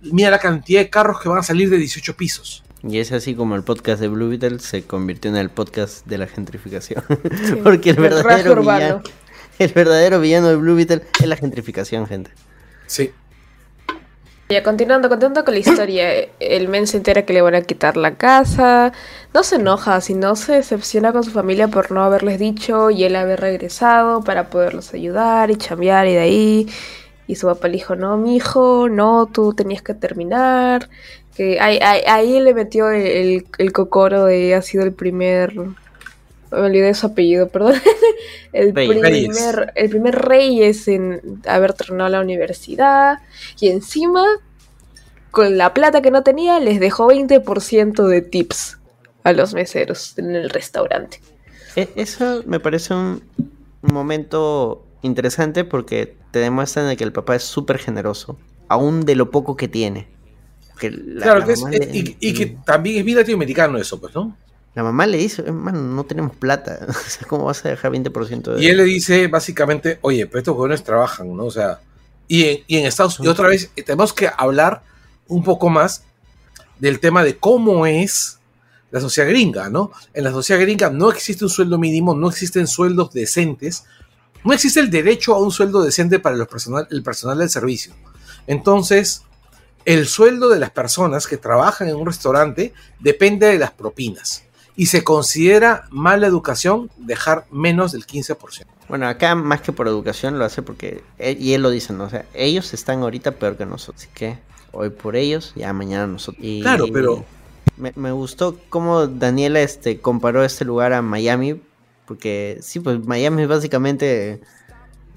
Mira 0.00 0.30
la 0.30 0.38
cantidad 0.38 0.80
de 0.80 0.90
carros 0.90 1.20
que 1.20 1.28
van 1.28 1.38
a 1.38 1.42
salir 1.42 1.68
de 1.68 1.76
18 1.76 2.16
pisos. 2.16 2.64
Y 2.82 2.98
es 2.98 3.12
así 3.12 3.34
como 3.34 3.56
el 3.56 3.62
podcast 3.64 4.00
de 4.00 4.08
Blue 4.08 4.28
Beetle 4.28 4.60
se 4.60 4.84
convirtió 4.84 5.30
en 5.30 5.36
el 5.36 5.50
podcast 5.50 6.06
de 6.06 6.16
la 6.16 6.26
gentrificación. 6.26 7.02
Porque 7.62 7.90
el 7.90 7.96
verdadero, 7.96 8.60
villano, 8.60 9.02
el 9.60 9.72
verdadero 9.72 10.20
villano 10.20 10.48
de 10.48 10.56
Blue 10.56 10.76
Beetle 10.76 11.02
es 11.20 11.26
la 11.26 11.36
gentrificación, 11.36 12.06
gente. 12.06 12.30
Sí. 12.86 13.12
Ya, 14.50 14.62
continuando, 14.62 15.10
continuando 15.10 15.44
con 15.44 15.52
la 15.52 15.60
historia, 15.60 16.10
el 16.40 16.68
men 16.68 16.86
se 16.86 16.96
entera 16.96 17.26
que 17.26 17.34
le 17.34 17.42
van 17.42 17.54
a 17.54 17.60
quitar 17.60 17.98
la 17.98 18.14
casa, 18.16 18.94
no 19.34 19.42
se 19.42 19.56
enoja, 19.56 20.00
sino 20.00 20.36
se 20.36 20.52
decepciona 20.54 21.12
con 21.12 21.22
su 21.22 21.32
familia 21.32 21.68
por 21.68 21.92
no 21.92 22.02
haberles 22.02 22.38
dicho 22.38 22.88
y 22.88 23.04
él 23.04 23.16
haber 23.16 23.40
regresado 23.40 24.24
para 24.24 24.48
poderlos 24.48 24.94
ayudar 24.94 25.50
y 25.50 25.56
chambear 25.56 26.06
y 26.06 26.14
de 26.14 26.20
ahí. 26.20 26.68
Y 27.26 27.34
su 27.34 27.46
papá 27.46 27.68
le 27.68 27.74
dijo, 27.74 27.94
no, 27.94 28.16
mi 28.16 28.36
hijo, 28.36 28.88
no, 28.88 29.26
tú 29.26 29.52
tenías 29.52 29.82
que 29.82 29.92
terminar. 29.92 30.88
Que 31.36 31.60
ahí, 31.60 31.78
ahí, 31.82 32.00
ahí 32.06 32.40
le 32.40 32.54
metió 32.54 32.90
el, 32.90 33.02
el, 33.06 33.46
el 33.58 33.72
cocoro 33.72 34.24
de 34.24 34.54
ha 34.54 34.62
sido 34.62 34.82
el 34.84 34.94
primer... 34.94 35.52
Me 36.50 36.58
olvidé 36.60 36.86
de 36.86 36.94
su 36.94 37.06
apellido, 37.06 37.48
perdón. 37.48 37.74
el, 38.52 38.72
primer, 38.72 39.72
el 39.74 39.90
primer 39.90 40.14
Reyes 40.16 40.88
en 40.88 41.40
haber 41.46 41.74
terminado 41.74 42.08
la 42.10 42.20
universidad. 42.20 43.18
Y 43.60 43.68
encima, 43.68 44.24
con 45.30 45.58
la 45.58 45.74
plata 45.74 46.00
que 46.02 46.10
no 46.10 46.22
tenía, 46.22 46.58
les 46.60 46.80
dejó 46.80 47.08
20% 47.08 48.06
de 48.06 48.22
tips 48.22 48.78
a 49.24 49.32
los 49.32 49.52
meseros 49.54 50.16
en 50.18 50.34
el 50.36 50.48
restaurante. 50.50 51.20
E- 51.76 51.90
Eso 51.96 52.42
me 52.46 52.60
parece 52.60 52.94
un 52.94 53.22
momento 53.82 54.84
interesante 55.02 55.64
porque 55.64 56.16
te 56.30 56.38
demuestran 56.38 56.88
de 56.88 56.96
que 56.96 57.04
el 57.04 57.12
papá 57.12 57.36
es 57.36 57.42
súper 57.44 57.78
generoso, 57.78 58.38
aún 58.68 59.04
de 59.04 59.14
lo 59.14 59.30
poco 59.30 59.56
que 59.56 59.68
tiene. 59.68 60.08
Que 60.80 60.90
la, 60.90 61.22
claro, 61.24 61.40
la 61.40 61.46
que 61.46 61.52
es- 61.52 61.62
es- 61.70 61.92
le- 61.92 61.96
y, 61.98 62.16
y 62.20 62.34
que 62.34 62.46
también 62.64 62.96
es 62.98 63.04
bien 63.04 63.18
latinoamericano 63.18 63.78
eso, 63.78 64.00
pues, 64.00 64.14
¿no? 64.14 64.36
La 64.78 64.84
mamá 64.84 65.06
le 65.08 65.18
dice, 65.18 65.42
hermano, 65.42 65.82
no 65.82 66.04
tenemos 66.04 66.36
plata. 66.36 66.86
O 66.88 66.92
sea, 66.92 67.26
¿cómo 67.26 67.46
vas 67.46 67.64
a 67.64 67.70
dejar 67.70 67.90
20% 67.90 68.54
de 68.54 68.62
Y 68.62 68.68
él 68.68 68.76
le 68.76 68.84
dice 68.84 69.26
básicamente, 69.26 69.98
oye, 70.02 70.24
pero 70.26 70.38
estos 70.38 70.54
jóvenes 70.54 70.84
trabajan, 70.84 71.36
¿no? 71.36 71.46
O 71.46 71.50
sea, 71.50 71.80
y 72.28 72.44
en, 72.44 72.58
y 72.68 72.76
en 72.76 72.86
Estados 72.86 73.18
Unidos, 73.18 73.34
y 73.34 73.40
otra 73.40 73.48
vez, 73.48 73.72
eh, 73.74 73.82
tenemos 73.82 74.12
que 74.12 74.30
hablar 74.36 74.84
un 75.26 75.42
poco 75.42 75.68
más 75.68 76.04
del 76.78 77.00
tema 77.00 77.24
de 77.24 77.36
cómo 77.36 77.86
es 77.86 78.38
la 78.92 79.00
sociedad 79.00 79.28
gringa, 79.28 79.68
¿no? 79.68 79.90
En 80.14 80.22
la 80.22 80.30
sociedad 80.30 80.60
gringa 80.60 80.90
no 80.90 81.10
existe 81.10 81.44
un 81.44 81.50
sueldo 81.50 81.76
mínimo, 81.76 82.14
no 82.14 82.28
existen 82.28 82.68
sueldos 82.68 83.12
decentes, 83.12 83.82
no 84.44 84.52
existe 84.52 84.78
el 84.78 84.90
derecho 84.90 85.34
a 85.34 85.40
un 85.40 85.50
sueldo 85.50 85.82
decente 85.82 86.20
para 86.20 86.36
los 86.36 86.46
personal, 86.46 86.86
el 86.92 87.02
personal 87.02 87.38
del 87.38 87.50
servicio. 87.50 87.94
Entonces, 88.46 89.22
el 89.84 90.06
sueldo 90.06 90.48
de 90.50 90.60
las 90.60 90.70
personas 90.70 91.26
que 91.26 91.36
trabajan 91.36 91.88
en 91.88 91.96
un 91.96 92.06
restaurante 92.06 92.72
depende 93.00 93.48
de 93.48 93.58
las 93.58 93.72
propinas. 93.72 94.44
Y 94.78 94.86
se 94.86 95.02
considera 95.02 95.86
mala 95.90 96.28
educación 96.28 96.88
dejar 96.96 97.46
menos 97.50 97.90
del 97.90 98.06
15%. 98.06 98.64
Bueno, 98.88 99.08
acá 99.08 99.34
más 99.34 99.60
que 99.60 99.72
por 99.72 99.88
educación 99.88 100.38
lo 100.38 100.44
hace 100.44 100.62
porque, 100.62 101.02
y 101.18 101.52
él 101.54 101.62
lo 101.62 101.70
dice, 101.70 101.92
¿no? 101.92 102.04
O 102.04 102.08
sea, 102.10 102.24
ellos 102.32 102.72
están 102.72 103.02
ahorita 103.02 103.32
peor 103.32 103.56
que 103.56 103.66
nosotros. 103.66 104.04
Así 104.04 104.08
que 104.14 104.38
hoy 104.70 104.90
por 104.90 105.16
ellos, 105.16 105.52
ya 105.56 105.72
mañana 105.72 106.06
nosotros. 106.06 106.42
Y 106.44 106.62
Claro, 106.62 106.86
pero- 106.92 107.24
Me, 107.76 107.92
me 107.96 108.12
gustó 108.12 108.56
cómo 108.68 109.08
Daniela 109.08 109.60
este, 109.62 109.98
comparó 110.00 110.44
este 110.44 110.64
lugar 110.64 110.92
a 110.92 111.02
Miami. 111.02 111.60
Porque 112.06 112.58
sí, 112.62 112.78
pues 112.80 113.04
Miami 113.04 113.42
es 113.42 113.48
básicamente... 113.48 114.40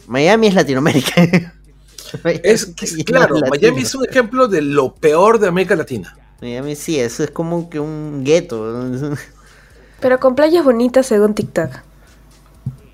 Miami 0.08 0.48
es 0.48 0.56
Latinoamérica. 0.56 1.14
Es 2.44 2.66
que, 2.66 3.06
claro, 3.06 3.36
latino. 3.36 3.50
Miami 3.52 3.84
es 3.84 3.96
un 3.96 4.04
ejemplo 4.06 4.48
de 4.50 4.62
lo 4.62 4.94
peor 4.96 5.40
de 5.40 5.48
América 5.48 5.76
Latina. 5.78 6.18
Miami 6.42 6.76
sí, 6.76 7.00
eso 7.00 7.24
es 7.24 7.32
como 7.32 7.70
que 7.70 7.80
un 7.80 8.24
gueto. 8.26 8.90
Pero 10.02 10.20
con 10.20 10.36
playas 10.36 10.64
bonitas 10.66 11.06
según 11.06 11.34
TikTok. 11.36 11.70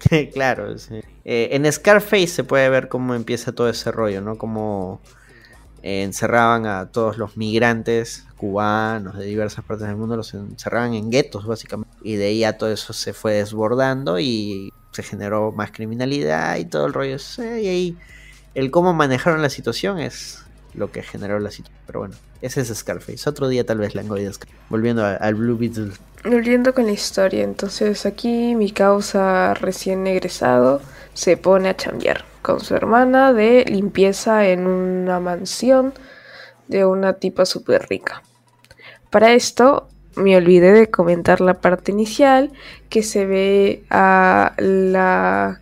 claro, 0.33 0.77
sí. 0.77 1.01
Eh, 1.25 1.49
en 1.51 1.71
Scarface 1.71 2.27
se 2.27 2.43
puede 2.43 2.69
ver 2.69 2.87
cómo 2.87 3.15
empieza 3.15 3.51
todo 3.51 3.69
ese 3.69 3.91
rollo, 3.91 4.21
¿no? 4.21 4.37
Como 4.37 5.01
eh, 5.83 6.03
encerraban 6.03 6.65
a 6.65 6.87
todos 6.87 7.17
los 7.17 7.35
migrantes 7.37 8.25
cubanos 8.37 9.17
de 9.17 9.25
diversas 9.25 9.65
partes 9.65 9.87
del 9.87 9.95
mundo, 9.97 10.15
los 10.15 10.33
encerraban 10.33 10.93
en 10.93 11.09
guetos, 11.09 11.45
básicamente. 11.45 11.93
Y 12.03 12.15
de 12.15 12.27
ahí 12.27 12.39
ya 12.39 12.57
todo 12.57 12.71
eso 12.71 12.93
se 12.93 13.13
fue 13.13 13.33
desbordando 13.33 14.19
y 14.19 14.71
se 14.91 15.03
generó 15.03 15.51
más 15.51 15.71
criminalidad 15.71 16.57
y 16.57 16.65
todo 16.65 16.85
el 16.85 16.93
rollo. 16.93 17.17
Y 17.39 17.41
ahí 17.67 17.97
el 18.53 18.71
cómo 18.71 18.93
manejaron 18.93 19.41
la 19.41 19.49
situación 19.49 19.99
es 19.99 20.43
lo 20.73 20.91
que 20.91 21.01
generó 21.03 21.39
la 21.39 21.51
situación. 21.51 21.81
Pero 21.87 21.99
bueno, 21.99 22.15
ese 22.41 22.61
es 22.61 22.67
Scarface. 22.73 23.27
Otro 23.29 23.47
día 23.47 23.65
tal 23.65 23.79
vez 23.79 23.95
la 23.95 24.03
de 24.03 24.33
Scarface. 24.33 24.59
Volviendo 24.69 25.03
a- 25.03 25.15
al 25.15 25.35
Blue 25.35 25.57
Beetle. 25.57 25.91
Volviendo 26.29 26.73
con 26.73 26.87
la 26.87 26.91
historia, 26.91 27.43
entonces 27.43 28.05
aquí 28.05 28.53
mi 28.53 28.71
causa 28.71 29.53
recién 29.53 30.05
egresado 30.07 30.81
se 31.13 31.37
pone 31.37 31.69
a 31.69 31.77
chambear 31.77 32.25
con 32.41 32.59
su 32.59 32.75
hermana 32.75 33.31
de 33.31 33.63
limpieza 33.65 34.45
en 34.45 34.67
una 34.67 35.21
mansión 35.21 35.93
de 36.67 36.85
una 36.85 37.13
tipa 37.13 37.45
súper 37.45 37.87
rica. 37.87 38.23
Para 39.09 39.31
esto 39.33 39.87
me 40.17 40.35
olvidé 40.35 40.73
de 40.73 40.89
comentar 40.89 41.39
la 41.39 41.53
parte 41.53 41.93
inicial 41.93 42.51
que 42.89 43.03
se 43.03 43.25
ve 43.25 43.83
a 43.89 44.53
la 44.57 45.61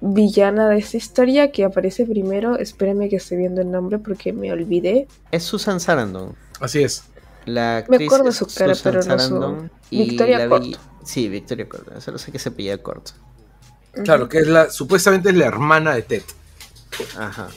villana 0.00 0.68
de 0.68 0.78
esta 0.78 0.96
historia 0.96 1.52
que 1.52 1.64
aparece 1.64 2.06
primero. 2.06 2.58
Espérenme 2.58 3.08
que 3.08 3.16
esté 3.16 3.36
viendo 3.36 3.60
el 3.60 3.70
nombre 3.70 4.00
porque 4.00 4.32
me 4.32 4.52
olvidé. 4.52 5.06
Es 5.30 5.44
Susan 5.44 5.78
Sarandon. 5.78 6.34
Así 6.58 6.82
es. 6.82 7.04
La 7.46 7.84
Me 7.88 7.96
actriz 7.96 8.06
acuerdo 8.12 8.28
es 8.30 8.36
su 8.36 8.46
cara, 8.46 8.74
Susan 8.74 8.92
pero 8.92 8.96
no 9.04 9.18
su- 9.18 9.28
Sarandon, 9.28 9.70
Victoria 9.90 10.38
la 10.38 10.48
Corto. 10.48 10.66
vi- 10.66 10.76
Sí, 11.04 11.28
Victoria 11.28 11.68
Corto. 11.68 12.00
Solo 12.00 12.18
sé 12.18 12.32
que 12.32 12.38
se 12.38 12.50
pilla 12.50 12.76
corto. 12.82 13.12
Claro, 14.04 14.28
que 14.28 14.38
es 14.40 14.46
la, 14.48 14.68
supuestamente 14.70 15.30
es 15.30 15.36
la 15.36 15.46
hermana 15.46 15.94
de 15.94 16.02
Ted. 16.02 16.22
Ajá. 17.18 17.48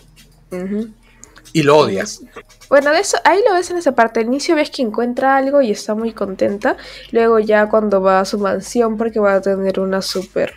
Y 1.52 1.64
lo 1.64 1.78
odias. 1.80 2.22
Bueno, 2.70 2.92
de 2.92 3.00
eso, 3.00 3.18
ahí 3.26 3.42
lo 3.48 3.56
ves 3.56 3.72
en 3.72 3.78
esa 3.78 3.94
parte. 3.94 4.20
Al 4.20 4.28
inicio 4.28 4.56
ves 4.56 4.70
que 4.70 4.82
encuentra 4.84 5.36
algo 5.36 5.62
y 5.62 5.72
está 5.72 5.96
muy 5.96 6.14
contenta. 6.14 6.78
Luego 7.12 7.40
ya 7.40 7.68
cuando 7.68 8.02
va 8.02 8.20
a 8.20 8.26
su 8.26 8.38
mansión 8.38 8.98
porque 8.98 9.20
va 9.20 9.34
a 9.36 9.42
tener 9.42 9.80
una 9.80 10.02
super 10.04 10.54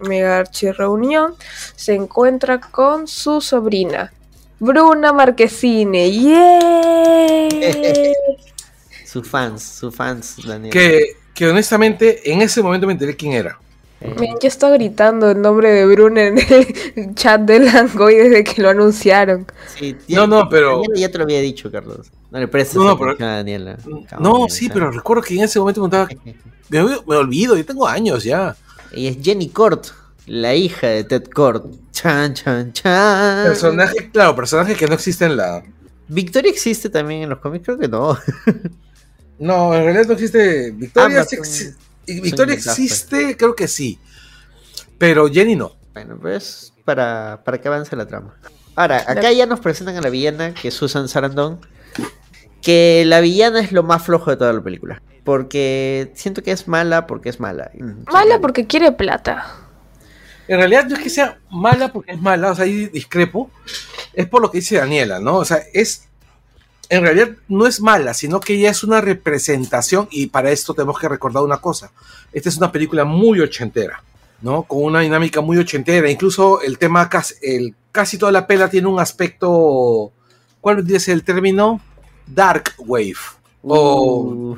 mega 0.00 0.36
archi 0.38 0.70
reunión, 0.70 1.34
se 1.74 1.94
encuentra 1.94 2.60
con 2.60 3.08
su 3.08 3.40
sobrina, 3.40 4.12
Bruna 4.60 5.12
Marquezine. 5.14 6.10
¡Yeah! 6.12 7.48
Sus 9.06 9.28
fans, 9.28 9.62
sus 9.62 9.94
fans, 9.94 10.36
Daniel. 10.44 10.72
Que, 10.72 11.16
que 11.34 11.46
honestamente 11.48 12.30
en 12.32 12.42
ese 12.42 12.62
momento 12.62 12.86
me 12.86 12.92
enteré 12.94 13.14
quién 13.16 13.32
era. 13.32 13.58
Eh, 14.00 14.14
yo 14.42 14.48
estaba 14.48 14.74
gritando 14.74 15.30
el 15.30 15.40
nombre 15.40 15.70
de 15.70 15.86
Bruna 15.86 16.24
en 16.24 16.38
el 16.38 17.14
chat 17.14 17.40
de 17.42 17.60
Langoy 17.60 18.14
desde 18.16 18.44
que 18.44 18.60
lo 18.60 18.68
anunciaron. 18.70 19.46
sí, 19.78 19.96
No, 20.08 20.26
no, 20.26 20.48
pero- 20.50 20.72
Daniela 20.82 20.94
ya 21.00 21.10
te 21.10 21.18
lo 21.18 21.24
había 21.24 21.40
dicho, 21.40 21.70
Carlos. 21.70 22.08
No 22.30 22.38
le 22.40 22.48
prestes 22.48 22.76
No, 22.76 22.84
no, 22.84 22.98
pero- 22.98 23.12
a 23.12 23.36
Daniela. 23.36 23.78
No, 24.20 24.46
sí, 24.50 24.68
pero 24.68 24.90
recuerdo 24.90 25.22
que 25.22 25.34
en 25.36 25.44
ese 25.44 25.58
momento 25.58 25.80
me, 25.80 25.86
estaba- 25.86 26.08
me, 26.68 26.82
me 27.06 27.16
olvido, 27.16 27.56
yo 27.56 27.64
tengo 27.64 27.86
años 27.86 28.24
ya. 28.24 28.54
Ella 28.92 29.10
es 29.10 29.18
Jenny 29.22 29.48
Cort. 29.48 29.86
La 30.26 30.54
hija 30.54 30.88
de 30.88 31.04
Ted 31.04 31.24
Kord. 31.28 31.62
Chan, 31.92 32.34
chan, 32.34 32.72
chan. 32.72 33.46
Personaje, 33.46 34.10
claro, 34.12 34.34
personaje 34.34 34.74
que 34.74 34.86
no 34.88 34.94
existe 34.94 35.24
en 35.24 35.36
la. 35.36 35.62
¿Victoria 36.08 36.50
existe 36.50 36.90
también 36.90 37.22
en 37.22 37.30
los 37.30 37.38
cómics? 37.38 37.64
Creo 37.64 37.78
que 37.78 37.88
no. 37.88 38.18
No, 39.38 39.74
en 39.74 39.84
realidad 39.84 40.06
no 40.06 40.12
existe. 40.14 40.70
Victoria, 40.70 41.20
Ah, 41.20 41.24
sí 41.24 41.74
Victoria 42.06 42.54
existe, 42.54 43.36
creo 43.36 43.54
que 43.56 43.68
sí. 43.68 43.98
Pero 44.98 45.28
Jenny 45.28 45.56
no. 45.56 45.72
Bueno, 45.92 46.18
pues 46.20 46.72
para, 46.84 47.42
para 47.44 47.60
que 47.60 47.68
avance 47.68 47.96
la 47.96 48.06
trama. 48.06 48.34
Ahora, 48.76 49.04
acá 49.06 49.32
ya 49.32 49.46
nos 49.46 49.60
presentan 49.60 49.96
a 49.96 50.00
la 50.00 50.10
villana, 50.10 50.54
que 50.54 50.68
es 50.68 50.74
Susan 50.74 51.08
Sarandon. 51.08 51.60
Que 52.62 53.04
la 53.06 53.20
villana 53.20 53.60
es 53.60 53.72
lo 53.72 53.82
más 53.82 54.02
flojo 54.04 54.30
de 54.30 54.36
toda 54.36 54.52
la 54.52 54.62
película. 54.62 55.02
Porque 55.24 56.12
siento 56.14 56.42
que 56.42 56.52
es 56.52 56.68
mala 56.68 57.06
porque 57.06 57.28
es 57.28 57.40
mala. 57.40 57.70
Mm, 57.74 58.10
Mala 58.12 58.40
porque 58.40 58.66
quiere 58.66 58.92
plata. 58.92 59.46
En 60.48 60.58
realidad 60.58 60.84
no 60.86 60.94
es 60.96 61.02
que 61.02 61.10
sea 61.10 61.40
mala 61.50 61.92
porque 61.92 62.12
es 62.12 62.20
mala, 62.20 62.52
o 62.52 62.54
sea, 62.54 62.64
ahí 62.64 62.86
discrepo. 62.86 63.50
Es 64.12 64.28
por 64.28 64.40
lo 64.42 64.50
que 64.50 64.58
dice 64.58 64.76
Daniela, 64.76 65.18
¿no? 65.18 65.36
O 65.38 65.44
sea, 65.44 65.62
es. 65.72 66.08
En 66.88 67.02
realidad 67.02 67.30
no 67.48 67.66
es 67.66 67.80
mala, 67.80 68.14
sino 68.14 68.38
que 68.40 68.54
ella 68.54 68.70
es 68.70 68.84
una 68.84 69.00
representación, 69.00 70.08
y 70.10 70.26
para 70.28 70.50
esto 70.50 70.72
tenemos 70.74 70.98
que 70.98 71.08
recordar 71.08 71.42
una 71.42 71.58
cosa. 71.58 71.90
Esta 72.32 72.48
es 72.48 72.56
una 72.56 72.70
película 72.70 73.04
muy 73.04 73.40
ochentera, 73.40 74.02
¿no? 74.42 74.62
Con 74.62 74.82
una 74.84 75.00
dinámica 75.00 75.40
muy 75.40 75.58
ochentera. 75.58 76.10
Incluso 76.10 76.60
el 76.62 76.78
tema, 76.78 77.08
casi, 77.08 77.34
el, 77.42 77.74
casi 77.92 78.18
toda 78.18 78.30
la 78.32 78.46
pela 78.46 78.68
tiene 78.70 78.86
un 78.88 79.00
aspecto. 79.00 80.12
¿Cuál 80.60 80.84
es 80.90 81.08
el 81.08 81.24
término? 81.24 81.80
Dark 82.26 82.74
Wave. 82.78 83.14
O. 83.62 84.20
Uh, 84.20 84.56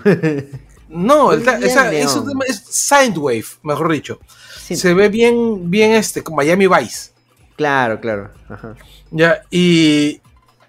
No, 0.89 1.33
el 1.35 1.43
esa- 1.43 1.93
es, 1.93 2.15
un 2.17 2.43
es 2.47 2.63
Soundwave, 2.69 3.45
mejor 3.63 3.91
dicho. 3.93 4.19
sí, 4.65 4.75
Se 4.77 4.95
ve 4.95 5.09
bien, 5.09 5.71
bien 5.71 5.93
este, 5.93 6.23
como 6.23 6.39
Miami 6.39 6.67
Vice. 6.67 7.11
Claro, 7.57 8.01
claro. 8.01 8.31
Ajá. 8.49 8.75
Ya, 9.11 9.43
y, 9.51 10.21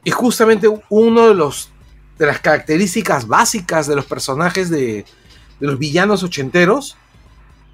y 0.10 0.12
justamente 0.12 0.68
uno 0.90 1.28
de 1.28 1.36
los 1.36 1.70
de 2.18 2.26
las 2.26 2.40
características 2.40 3.28
básicas 3.28 3.86
de 3.86 3.96
los 3.96 4.06
personajes 4.06 4.72
de, 4.72 5.06
de 5.60 5.68
los 5.68 5.78
villanos 5.78 6.24
ochenteros 6.24 6.98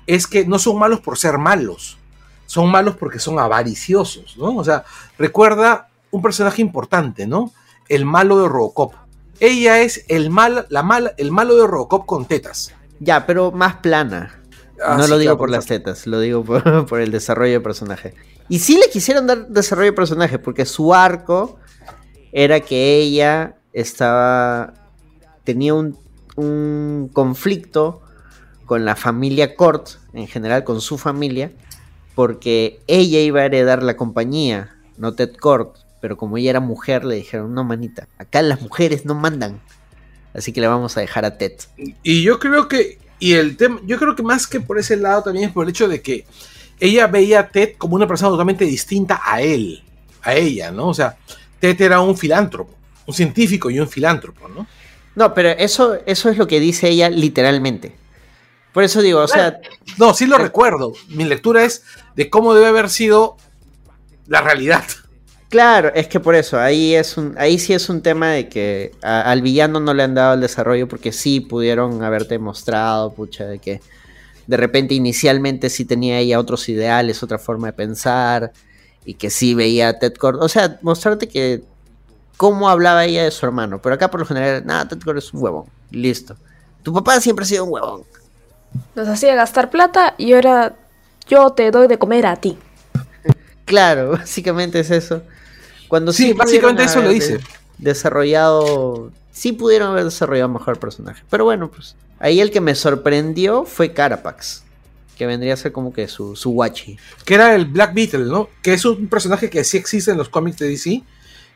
es 0.05 0.27
que 0.27 0.45
no 0.45 0.59
son 0.59 0.77
malos 0.77 0.99
por 0.99 1.17
ser 1.17 1.37
malos, 1.37 1.97
son 2.45 2.69
malos 2.69 2.97
porque 2.97 3.19
son 3.19 3.39
avariciosos, 3.39 4.35
¿no? 4.37 4.57
O 4.57 4.65
sea, 4.65 4.83
recuerda 5.17 5.87
un 6.11 6.21
personaje 6.21 6.61
importante, 6.61 7.25
¿no? 7.25 7.53
El 7.87 8.03
malo 8.03 8.41
de 8.41 8.49
Robocop. 8.49 8.95
Ella 9.39 9.79
es 9.79 10.03
el 10.09 10.29
mal, 10.29 10.67
la 10.67 10.83
mala, 10.83 11.13
el 11.17 11.31
malo 11.31 11.55
de 11.55 11.65
Robocop 11.65 12.05
con 12.05 12.25
tetas. 12.25 12.73
Ya, 12.99 13.25
pero 13.25 13.53
más 13.53 13.75
plana. 13.77 14.41
Ah, 14.83 14.97
no 14.97 15.05
sí, 15.05 15.09
lo 15.09 15.17
digo 15.17 15.29
claro, 15.29 15.37
por 15.37 15.49
las 15.51 15.67
tetas, 15.67 16.05
lo 16.05 16.19
digo 16.19 16.43
por, 16.43 16.85
por 16.89 16.99
el 16.99 17.11
desarrollo 17.11 17.53
de 17.53 17.61
personaje. 17.61 18.13
Y 18.49 18.59
sí 18.59 18.77
le 18.77 18.89
quisieron 18.89 19.25
dar 19.25 19.47
desarrollo 19.47 19.91
de 19.91 19.95
personaje, 19.95 20.37
porque 20.37 20.65
su 20.65 20.93
arco 20.93 21.59
era 22.35 22.59
que 22.59 22.97
ella 22.97 23.55
estaba. 23.71 24.73
tenía 25.45 25.73
un, 25.73 25.97
un 26.35 27.09
conflicto 27.13 28.01
con 28.65 28.83
la 28.83 28.97
familia 28.97 29.55
Cort, 29.55 29.91
en 30.13 30.27
general 30.27 30.65
con 30.65 30.81
su 30.81 30.97
familia, 30.97 31.53
porque 32.13 32.81
ella 32.87 33.19
iba 33.21 33.39
a 33.39 33.45
heredar 33.45 33.83
la 33.83 33.95
compañía, 33.95 34.75
no 34.97 35.13
Ted 35.13 35.37
Cort, 35.37 35.77
pero 36.01 36.17
como 36.17 36.35
ella 36.35 36.49
era 36.49 36.59
mujer, 36.59 37.05
le 37.05 37.15
dijeron: 37.15 37.53
No, 37.53 37.63
manita, 37.63 38.09
acá 38.17 38.41
las 38.41 38.61
mujeres 38.61 39.05
no 39.05 39.15
mandan. 39.15 39.61
Así 40.33 40.51
que 40.51 40.59
le 40.59 40.67
vamos 40.67 40.97
a 40.97 40.99
dejar 40.99 41.23
a 41.23 41.37
Ted. 41.37 41.53
Y 42.03 42.21
yo 42.21 42.37
creo 42.37 42.67
que, 42.67 42.99
y 43.17 43.35
el 43.35 43.55
tema, 43.55 43.79
yo 43.85 43.97
creo 43.97 44.13
que 44.13 44.23
más 44.23 44.45
que 44.45 44.59
por 44.59 44.77
ese 44.77 44.97
lado 44.97 45.23
también 45.23 45.47
es 45.47 45.53
por 45.53 45.63
el 45.63 45.69
hecho 45.69 45.87
de 45.87 46.01
que 46.01 46.25
ella 46.81 47.07
veía 47.07 47.39
a 47.39 47.47
Ted 47.47 47.75
como 47.77 47.95
una 47.95 48.07
persona 48.07 48.31
totalmente 48.31 48.65
distinta 48.65 49.21
a 49.23 49.41
él, 49.41 49.81
a 50.21 50.33
ella, 50.33 50.71
¿no? 50.71 50.89
O 50.89 50.93
sea, 50.93 51.15
Ted 51.73 51.85
era 51.85 51.99
un 52.01 52.17
filántropo, 52.17 52.73
un 53.07 53.13
científico 53.13 53.69
y 53.69 53.79
un 53.79 53.87
filántropo, 53.87 54.47
¿no? 54.47 54.67
No, 55.15 55.33
pero 55.33 55.49
eso, 55.49 55.97
eso 56.05 56.29
es 56.29 56.37
lo 56.37 56.45
que 56.47 56.59
dice 56.59 56.89
ella 56.89 57.09
literalmente. 57.09 57.95
Por 58.73 58.83
eso 58.83 59.01
digo, 59.01 59.21
o 59.21 59.27
sea, 59.27 59.59
No, 59.97 60.13
sí 60.13 60.25
lo 60.25 60.37
recuerdo. 60.37 60.91
Mi 61.07 61.23
lectura 61.23 61.63
es 61.63 61.83
de 62.15 62.29
cómo 62.29 62.53
debe 62.53 62.67
haber 62.67 62.89
sido 62.89 63.37
la 64.27 64.41
realidad. 64.41 64.83
claro, 65.49 65.91
es 65.95 66.07
que 66.09 66.19
por 66.19 66.35
eso, 66.35 66.59
ahí 66.59 66.93
es 66.95 67.15
un, 67.15 67.35
ahí 67.37 67.57
sí 67.59 67.71
es 67.73 67.87
un 67.87 68.01
tema 68.01 68.31
de 68.31 68.49
que 68.49 68.91
a- 69.01 69.21
al 69.31 69.41
villano 69.41 69.79
no 69.79 69.93
le 69.93 70.03
han 70.03 70.13
dado 70.15 70.33
el 70.33 70.41
desarrollo 70.41 70.87
porque 70.89 71.13
sí 71.13 71.39
pudieron 71.39 72.03
haberte 72.03 72.37
mostrado, 72.39 73.13
pucha, 73.13 73.45
de 73.45 73.59
que 73.59 73.79
de 74.47 74.57
repente 74.57 74.93
inicialmente 74.93 75.69
sí 75.69 75.85
tenía 75.85 76.19
ella 76.19 76.39
otros 76.39 76.67
ideales, 76.67 77.23
otra 77.23 77.39
forma 77.39 77.67
de 77.67 77.73
pensar, 77.73 78.51
y 79.05 79.13
que 79.15 79.29
sí 79.29 79.53
veía 79.53 79.89
a 79.89 79.99
Ted 79.99 80.13
Cord, 80.15 80.41
o 80.41 80.49
sea, 80.49 80.79
mostrarte 80.81 81.27
que 81.27 81.63
cómo 82.37 82.67
hablaba 82.69 83.05
ella 83.05 83.23
de 83.23 83.31
su 83.31 83.45
hermano, 83.45 83.81
pero 83.81 83.95
acá 83.95 84.09
por 84.11 84.19
lo 84.19 84.25
general, 84.25 84.65
nada, 84.65 84.87
Ted 84.87 84.99
Cord 85.03 85.17
es 85.17 85.33
un 85.33 85.43
huevón, 85.43 85.65
listo. 85.91 86.35
Tu 86.83 86.93
papá 86.93 87.19
siempre 87.21 87.43
ha 87.43 87.47
sido 87.47 87.65
un 87.65 87.73
huevón. 87.73 88.03
Nos 88.95 89.07
hacía 89.07 89.35
gastar 89.35 89.69
plata 89.69 90.15
y 90.17 90.33
ahora 90.33 90.75
yo 91.27 91.51
te 91.51 91.71
doy 91.71 91.87
de 91.87 91.97
comer 91.97 92.25
a 92.25 92.35
ti. 92.35 92.57
Claro, 93.65 94.11
básicamente 94.17 94.79
es 94.79 94.91
eso. 94.91 95.21
Cuando 95.87 96.11
Sí, 96.11 96.33
pudieron 96.33 96.37
básicamente 96.75 96.83
eso 96.83 97.01
lo 97.01 97.09
dice. 97.09 97.37
de- 97.37 97.43
Desarrollado. 97.77 99.11
Sí 99.31 99.51
pudieron 99.51 99.91
haber 99.91 100.05
desarrollado 100.05 100.49
mejor 100.49 100.79
personaje. 100.79 101.23
Pero 101.29 101.43
bueno, 101.45 101.69
pues. 101.69 101.95
Ahí 102.19 102.39
el 102.39 102.51
que 102.51 102.61
me 102.61 102.73
sorprendió 102.75 103.65
fue 103.65 103.91
Carapax. 103.93 104.63
Que 105.15 105.25
vendría 105.25 105.53
a 105.53 105.57
ser 105.57 105.71
como 105.71 105.93
que 105.93 106.07
su, 106.07 106.35
su 106.35 106.51
guachi. 106.51 106.97
Que 107.25 107.35
era 107.35 107.55
el 107.55 107.65
Black 107.65 107.93
Beetle, 107.93 108.25
¿no? 108.25 108.49
Que 108.61 108.73
es 108.73 108.83
un 108.85 109.07
personaje 109.07 109.49
que 109.49 109.63
sí 109.63 109.77
existe 109.77 110.11
en 110.11 110.17
los 110.17 110.29
cómics 110.29 110.57
de 110.59 110.67
DC, 110.69 111.03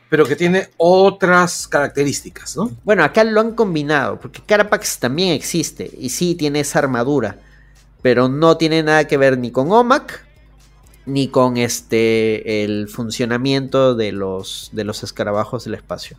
pero 0.08 0.24
que 0.26 0.34
tiene 0.34 0.68
otras 0.78 1.68
características, 1.68 2.56
¿no? 2.56 2.70
Bueno, 2.84 3.04
acá 3.04 3.22
lo 3.24 3.40
han 3.40 3.54
combinado. 3.54 4.18
Porque 4.18 4.40
Carapax 4.44 4.98
también 4.98 5.32
existe. 5.32 5.90
Y 5.98 6.08
sí 6.08 6.34
tiene 6.34 6.60
esa 6.60 6.78
armadura. 6.80 7.38
Pero 8.02 8.28
no 8.28 8.56
tiene 8.56 8.82
nada 8.82 9.06
que 9.06 9.16
ver 9.18 9.36
ni 9.38 9.50
con 9.50 9.70
Omac. 9.70 10.26
Ni 11.06 11.28
con 11.28 11.56
este. 11.56 12.64
el 12.64 12.88
funcionamiento 12.88 13.94
de 13.94 14.12
los. 14.12 14.70
de 14.72 14.84
los 14.84 15.02
escarabajos 15.02 15.64
del 15.64 15.74
espacio. 15.74 16.16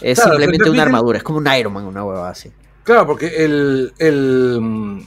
Es 0.00 0.18
Claro, 0.18 0.32
simplemente 0.32 0.70
una 0.70 0.82
Beetle- 0.84 0.86
armadura. 0.86 1.18
Es 1.18 1.24
como 1.24 1.38
un 1.38 1.46
Iron 1.58 1.72
Man, 1.72 1.84
una 1.84 2.04
hueva 2.04 2.28
así. 2.28 2.50
Claro, 2.84 3.06
porque 3.06 3.44
el, 3.44 3.92
el, 3.98 4.58
mm, 4.60 5.06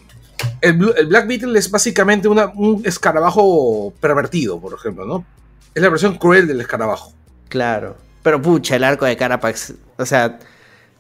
el, 0.62 0.74
Blue- 0.78 0.94
el 0.98 1.08
Black 1.08 1.28
Beetle 1.28 1.58
es 1.58 1.70
básicamente 1.72 2.28
una- 2.28 2.48
un 2.56 2.82
escarabajo 2.86 3.94
pervertido, 4.00 4.60
por 4.60 4.74
ejemplo, 4.74 5.06
¿no? 5.06 5.26
Es 5.74 5.82
la 5.82 5.90
versión 5.90 6.18
cruel 6.18 6.48
del 6.48 6.62
escarabajo. 6.62 7.14
Claro. 7.50 7.98
Pero 8.24 8.42
pucha, 8.42 8.76
el 8.76 8.84
arco 8.84 9.06
de 9.06 9.16
Carapax. 9.18 9.74
O 9.98 10.06
sea, 10.06 10.40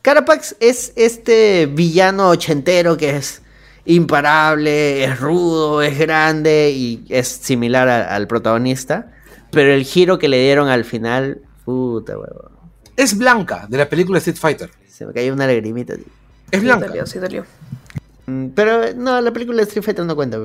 Carapax 0.02 0.56
es 0.60 0.94
este 0.95 1.65
villano 1.65 2.30
ochentero 2.30 2.95
que 2.98 3.18
es 3.18 3.41
imparable, 3.86 5.03
es 5.03 5.20
rudo, 5.20 5.82
es 5.82 5.98
grande 5.98 6.72
y 6.76 7.06
es 7.10 7.28
similar 7.28 7.88
a- 7.90 8.15
al 8.15 8.28
protagonista. 8.28 9.11
Pero 9.52 9.72
el 9.74 9.84
giro 9.86 10.20
que 10.20 10.28
le 10.28 10.40
dieron 10.41 10.68
al 10.70 10.86
final, 10.86 11.41
puta 11.64 12.14
huevo. 12.18 12.52
Es 12.98 13.18
blanca 13.18 13.65
de 13.70 13.78
la 13.78 13.90
película 13.90 14.18
Street 14.20 14.38
Fighter. 14.38 14.70
Se 14.90 15.06
me 15.06 15.14
cayó 15.14 15.34
una 15.34 15.48
lagrimita. 15.48 15.95
tío. 15.95 16.06
Es 16.52 16.60
Sí, 16.60 16.65
blanca. 16.65 16.88
dolió, 16.88 17.06
sí 17.06 17.20
dolió. 17.20 17.45
Mm, 18.26 18.47
Pero 18.49 18.93
no, 18.95 19.19
la 19.22 19.31
película 19.31 19.57
de 19.57 19.64
Street 19.64 19.84
Fighter 19.84 20.06
no 20.06 20.15
cuenta. 20.15 20.38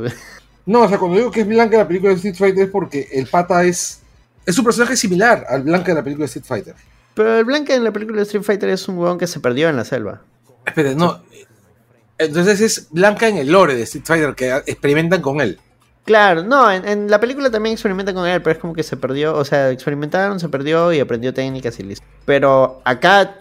No, 0.66 0.82
o 0.82 0.88
sea, 0.88 0.98
cuando 0.98 1.16
digo 1.16 1.30
que 1.30 1.40
es 1.40 1.48
blanca 1.48 1.78
la 1.78 1.88
película 1.88 2.10
de 2.10 2.16
Street 2.16 2.36
Fighter 2.36 2.64
es 2.64 2.70
porque 2.70 3.08
el 3.12 3.26
pata 3.26 3.64
es. 3.64 4.02
Es 4.46 4.58
un 4.58 4.64
personaje 4.64 4.96
similar 4.96 5.46
al 5.48 5.62
blanca 5.62 5.88
de 5.88 5.94
la 5.94 6.02
película 6.02 6.24
de 6.24 6.26
Street 6.26 6.44
Fighter. 6.46 6.74
Pero 7.14 7.38
el 7.38 7.44
Blanca 7.44 7.74
en 7.74 7.84
la 7.84 7.92
película 7.92 8.18
de 8.18 8.22
Street 8.22 8.44
Fighter 8.44 8.68
es 8.68 8.88
un 8.88 8.96
huevón 8.96 9.18
que 9.18 9.26
se 9.26 9.40
perdió 9.40 9.68
en 9.68 9.76
la 9.76 9.84
selva. 9.84 10.22
Espera, 10.64 10.94
no. 10.94 11.22
Entonces 12.18 12.60
es 12.60 12.88
blanca 12.90 13.28
en 13.28 13.36
el 13.38 13.50
lore 13.50 13.74
de 13.74 13.82
Street 13.82 14.04
Fighter 14.06 14.34
que 14.34 14.50
experimentan 14.66 15.20
con 15.20 15.40
él. 15.40 15.58
Claro, 16.04 16.42
no, 16.42 16.70
en, 16.70 16.86
en 16.88 17.10
la 17.10 17.20
película 17.20 17.50
también 17.50 17.74
experimentan 17.74 18.14
con 18.14 18.26
él, 18.26 18.40
pero 18.42 18.52
es 18.52 18.58
como 18.58 18.72
que 18.74 18.82
se 18.82 18.96
perdió, 18.96 19.36
o 19.36 19.44
sea, 19.44 19.70
experimentaron, 19.70 20.40
se 20.40 20.48
perdió 20.48 20.92
y 20.92 21.00
aprendió 21.00 21.34
técnicas 21.34 21.78
y 21.78 21.82
listo. 21.82 22.04
Pero 22.24 22.80
acá, 22.84 23.36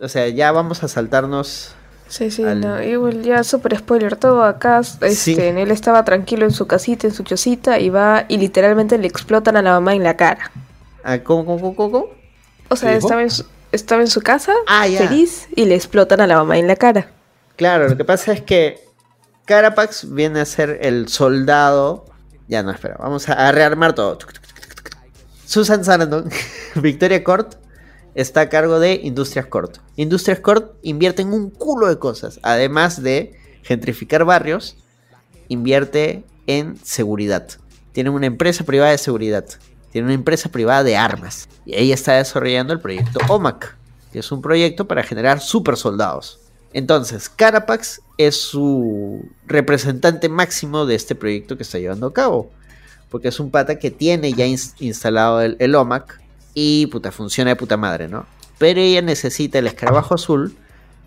o 0.00 0.08
sea, 0.08 0.28
ya 0.28 0.52
vamos 0.52 0.82
a 0.82 0.88
saltarnos. 0.88 1.74
Sí, 2.12 2.30
sí, 2.30 2.44
Al- 2.44 2.60
no, 2.60 2.82
igual 2.82 3.22
ya 3.22 3.42
super 3.42 3.74
spoiler 3.78 4.16
todo 4.16 4.42
acá, 4.44 4.80
este, 4.80 5.14
Sí. 5.14 5.34
él 5.40 5.70
estaba 5.70 6.04
tranquilo 6.04 6.44
en 6.44 6.50
su 6.50 6.66
casita, 6.66 7.06
en 7.06 7.14
su 7.14 7.22
chocita 7.22 7.78
y 7.78 7.88
va 7.88 8.26
y 8.28 8.36
literalmente 8.36 8.98
le 8.98 9.06
explotan 9.06 9.56
a 9.56 9.62
la 9.62 9.70
mamá 9.72 9.94
en 9.94 10.02
la 10.02 10.14
cara. 10.14 10.50
a- 11.04 11.18
¿Cómo, 11.20 11.46
cómo, 11.46 11.74
cómo, 11.74 11.90
cómo? 11.90 12.06
O 12.68 12.76
sea, 12.76 12.92
estaba 12.94 13.22
en, 13.22 13.30
su, 13.30 13.46
estaba 13.72 14.02
en 14.02 14.08
su 14.08 14.20
casa, 14.20 14.52
Ah, 14.66 14.84
feliz, 14.86 15.48
y 15.56 15.64
le 15.64 15.74
explotan 15.74 16.20
a 16.20 16.26
la 16.26 16.36
mamá 16.36 16.58
en 16.58 16.68
la 16.68 16.76
cara. 16.76 17.08
Claro, 17.56 17.88
lo 17.88 17.96
que 17.96 18.04
pasa 18.04 18.32
es 18.34 18.42
que 18.42 18.78
Carapax 19.46 20.12
viene 20.12 20.40
a 20.40 20.44
ser 20.44 20.80
el 20.82 21.08
soldado. 21.08 22.04
Ya 22.46 22.62
no, 22.62 22.72
espera, 22.72 22.96
vamos 22.98 23.26
a, 23.30 23.48
a 23.48 23.52
rearmar 23.52 23.94
todo. 23.94 24.18
Susan 25.46 25.82
Sarandon, 25.82 26.28
Victoria 26.76 27.24
Court, 27.24 27.54
está 28.14 28.42
a 28.42 28.48
cargo 28.48 28.78
de 28.78 29.00
Industrias 29.02 29.46
Court. 29.46 29.78
Industrias 29.96 30.40
Court 30.40 30.72
invierte 30.82 31.22
en 31.22 31.32
un 31.32 31.50
culo 31.50 31.88
de 31.88 31.98
cosas. 31.98 32.40
Además 32.42 33.02
de 33.02 33.34
gentrificar 33.62 34.24
barrios, 34.24 34.76
invierte 35.48 36.24
en 36.46 36.76
seguridad. 36.82 37.48
tienen 37.92 38.14
una 38.14 38.26
empresa 38.26 38.64
privada 38.64 38.90
de 38.90 38.98
seguridad, 38.98 39.44
tienen 39.90 40.06
una 40.06 40.14
empresa 40.14 40.48
privada 40.48 40.82
de 40.82 40.96
armas. 40.96 41.48
Y 41.66 41.74
ella 41.74 41.94
está 41.94 42.14
desarrollando 42.14 42.72
el 42.72 42.80
proyecto 42.80 43.20
OMAC, 43.28 43.76
que 44.12 44.20
es 44.20 44.32
un 44.32 44.40
proyecto 44.40 44.88
para 44.88 45.02
generar 45.02 45.40
super 45.40 45.76
soldados. 45.76 46.40
Entonces, 46.72 47.28
Carapax 47.28 48.00
es 48.16 48.36
su 48.36 49.28
representante 49.46 50.28
máximo 50.28 50.86
de 50.86 50.94
este 50.94 51.14
proyecto 51.14 51.56
que 51.56 51.64
está 51.64 51.78
llevando 51.78 52.06
a 52.06 52.12
cabo. 52.14 52.50
Porque 53.10 53.28
es 53.28 53.38
un 53.40 53.50
pata 53.50 53.78
que 53.78 53.90
tiene 53.90 54.32
ya 54.32 54.46
instalado 54.46 55.42
el, 55.42 55.74
OMAC 55.74 56.21
y 56.54 56.86
puta, 56.86 57.12
funciona 57.12 57.50
de 57.50 57.56
puta 57.56 57.76
madre, 57.76 58.08
¿no? 58.08 58.26
Pero 58.58 58.80
ella 58.80 59.02
necesita 59.02 59.58
el 59.58 59.66
escarabajo 59.66 60.14
azul 60.14 60.56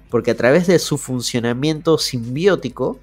porque 0.09 0.31
a 0.31 0.35
través 0.35 0.67
de 0.67 0.79
su 0.79 0.97
funcionamiento 0.97 1.97
simbiótico 1.97 2.99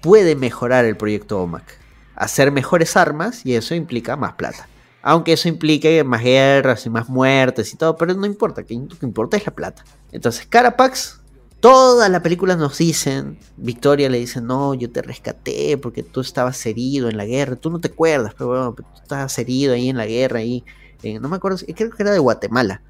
puede 0.00 0.36
mejorar 0.36 0.84
el 0.84 0.96
proyecto 0.96 1.40
OMAC. 1.40 1.78
Hacer 2.14 2.52
mejores 2.52 2.96
armas 2.96 3.44
y 3.44 3.54
eso 3.54 3.74
implica 3.74 4.16
más 4.16 4.34
plata. 4.34 4.68
Aunque 5.02 5.32
eso 5.32 5.48
implique 5.48 6.04
más 6.04 6.22
guerras 6.22 6.84
y 6.84 6.90
más 6.90 7.08
muertes 7.08 7.72
y 7.72 7.76
todo, 7.76 7.96
pero 7.96 8.12
no 8.14 8.26
importa, 8.26 8.60
lo 8.60 8.66
que 8.66 9.06
importa 9.06 9.36
es 9.36 9.46
la 9.46 9.54
plata. 9.54 9.84
Entonces, 10.12 10.46
Carapax 10.46 11.20
Toda 11.60 12.08
la 12.08 12.22
película 12.22 12.56
nos 12.56 12.78
dicen, 12.78 13.38
Victoria 13.58 14.08
le 14.08 14.18
dice, 14.18 14.40
no, 14.40 14.72
yo 14.72 14.90
te 14.90 15.02
rescaté 15.02 15.76
porque 15.76 16.02
tú 16.02 16.22
estabas 16.22 16.64
herido 16.64 17.10
en 17.10 17.18
la 17.18 17.26
guerra, 17.26 17.54
tú 17.54 17.68
no 17.68 17.78
te 17.80 17.88
acuerdas, 17.88 18.32
pero 18.32 18.48
bueno, 18.48 18.72
tú 18.74 18.82
estabas 19.02 19.38
herido 19.38 19.74
ahí 19.74 19.90
en 19.90 19.98
la 19.98 20.06
guerra, 20.06 20.38
ahí, 20.38 20.64
no 21.02 21.28
me 21.28 21.36
acuerdo, 21.36 21.58
creo 21.74 21.90
que 21.90 22.02
era 22.02 22.12
de 22.12 22.18
Guatemala. 22.18 22.82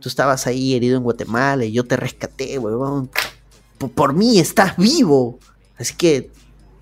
Tú 0.00 0.08
estabas 0.08 0.46
ahí 0.46 0.74
herido 0.74 0.96
en 0.96 1.02
Guatemala 1.02 1.64
y 1.64 1.72
yo 1.72 1.84
te 1.84 1.96
rescaté, 1.96 2.58
weón. 2.58 3.10
Por, 3.78 3.90
por 3.92 4.12
mí 4.14 4.38
estás 4.38 4.76
vivo. 4.76 5.38
Así 5.78 5.94
que 5.94 6.30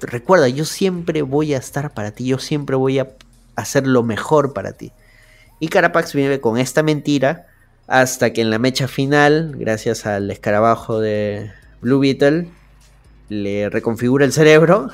recuerda, 0.00 0.48
yo 0.48 0.64
siempre 0.64 1.22
voy 1.22 1.54
a 1.54 1.58
estar 1.58 1.92
para 1.92 2.12
ti, 2.12 2.26
yo 2.26 2.38
siempre 2.38 2.76
voy 2.76 2.98
a 2.98 3.08
hacer 3.56 3.86
lo 3.86 4.02
mejor 4.02 4.52
para 4.52 4.72
ti. 4.72 4.92
Y 5.60 5.68
Carapax 5.68 6.14
vive 6.14 6.40
con 6.40 6.58
esta 6.58 6.82
mentira 6.82 7.46
hasta 7.88 8.32
que 8.32 8.42
en 8.42 8.50
la 8.50 8.58
mecha 8.58 8.86
final, 8.86 9.56
gracias 9.56 10.06
al 10.06 10.30
escarabajo 10.30 11.00
de 11.00 11.50
Blue 11.80 11.98
Beetle, 11.98 12.48
le 13.28 13.68
reconfigura 13.70 14.24
el 14.24 14.32
cerebro 14.32 14.90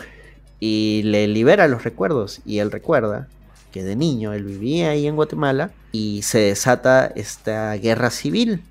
y 0.60 1.02
le 1.04 1.26
libera 1.28 1.68
los 1.68 1.84
recuerdos. 1.84 2.40
Y 2.46 2.60
él 2.60 2.70
recuerda 2.70 3.28
que 3.74 3.82
de 3.82 3.96
niño 3.96 4.32
él 4.32 4.44
vivía 4.44 4.90
ahí 4.90 5.08
en 5.08 5.16
Guatemala 5.16 5.72
y 5.90 6.22
se 6.22 6.38
desata 6.38 7.06
esta 7.06 7.74
guerra 7.74 8.10
civil. 8.10 8.62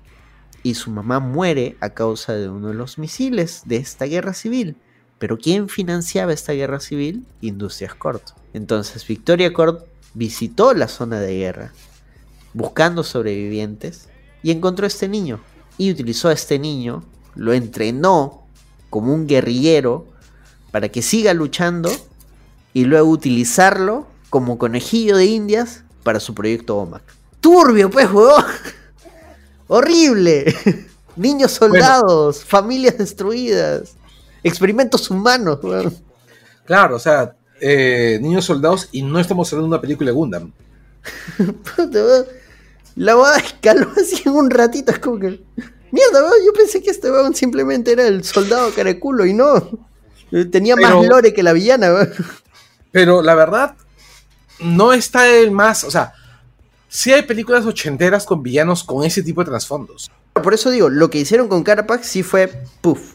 Y 0.62 0.76
su 0.76 0.90
mamá 0.90 1.20
muere 1.20 1.76
a 1.80 1.90
causa 1.90 2.32
de 2.32 2.48
uno 2.48 2.68
de 2.68 2.74
los 2.74 2.96
misiles 2.96 3.64
de 3.66 3.76
esta 3.76 4.06
guerra 4.06 4.32
civil. 4.32 4.76
Pero 5.18 5.36
¿quién 5.36 5.68
financiaba 5.68 6.32
esta 6.32 6.54
guerra 6.54 6.80
civil? 6.80 7.26
Industrias 7.42 7.94
Cort. 7.94 8.30
Entonces 8.54 9.06
Victoria 9.06 9.52
Cort 9.52 9.84
visitó 10.14 10.72
la 10.72 10.88
zona 10.88 11.20
de 11.20 11.36
guerra 11.36 11.72
buscando 12.54 13.04
sobrevivientes 13.04 14.08
y 14.42 14.52
encontró 14.52 14.86
a 14.86 14.88
este 14.88 15.06
niño. 15.06 15.38
Y 15.76 15.90
utilizó 15.90 16.30
a 16.30 16.32
este 16.32 16.58
niño, 16.58 17.04
lo 17.34 17.52
entrenó 17.52 18.46
como 18.88 19.12
un 19.12 19.26
guerrillero 19.26 20.06
para 20.70 20.88
que 20.88 21.02
siga 21.02 21.34
luchando 21.34 21.90
y 22.72 22.86
luego 22.86 23.10
utilizarlo 23.10 24.13
como 24.34 24.58
conejillo 24.58 25.16
de 25.16 25.26
indias 25.26 25.84
para 26.02 26.18
su 26.18 26.34
proyecto 26.34 26.76
OMAC. 26.78 27.04
Turbio, 27.40 27.88
pues, 27.88 28.10
weón. 28.10 28.44
Horrible. 29.68 30.52
Niños 31.16 31.52
soldados, 31.52 32.44
familias 32.44 32.98
destruidas, 32.98 33.94
experimentos 34.42 35.08
humanos, 35.08 35.60
weón. 35.62 35.96
Claro, 36.64 36.96
o 36.96 36.98
sea, 36.98 37.36
eh, 37.60 38.18
niños 38.20 38.44
soldados 38.44 38.88
y 38.90 39.02
no 39.02 39.20
estamos 39.20 39.52
hablando 39.52 39.68
de 39.68 39.74
una 39.76 39.80
película 39.80 40.10
de 40.10 40.16
Gundam. 40.16 40.52
La 42.96 43.14
boda 43.14 43.36
escaló 43.36 43.88
así 43.96 44.20
en 44.26 44.32
un 44.32 44.50
ratito. 44.50 44.90
Es 44.90 44.98
como 44.98 45.20
que. 45.20 45.44
Mierda, 45.92 46.28
yo 46.44 46.52
pensé 46.52 46.82
que 46.82 46.90
este 46.90 47.08
weón 47.08 47.36
simplemente 47.36 47.92
era 47.92 48.04
el 48.08 48.24
soldado 48.24 48.72
caraculo 48.74 49.26
y 49.26 49.32
no. 49.32 49.78
Tenía 50.50 50.74
más 50.74 51.06
lore 51.06 51.32
que 51.32 51.44
la 51.44 51.52
villana, 51.52 52.08
Pero 52.90 53.22
la 53.22 53.36
verdad, 53.36 53.76
no 54.60 54.92
está 54.92 55.28
el 55.28 55.50
más. 55.50 55.84
O 55.84 55.90
sea, 55.90 56.12
sí 56.88 57.12
hay 57.12 57.22
películas 57.22 57.66
ochenteras 57.66 58.24
con 58.24 58.42
villanos 58.42 58.84
con 58.84 59.04
ese 59.04 59.22
tipo 59.22 59.42
de 59.42 59.50
trasfondos. 59.50 60.10
Por 60.32 60.54
eso 60.54 60.70
digo, 60.70 60.88
lo 60.88 61.10
que 61.10 61.18
hicieron 61.18 61.48
con 61.48 61.62
Carapax 61.62 62.06
sí 62.06 62.22
fue. 62.22 62.64
Puff. 62.80 63.14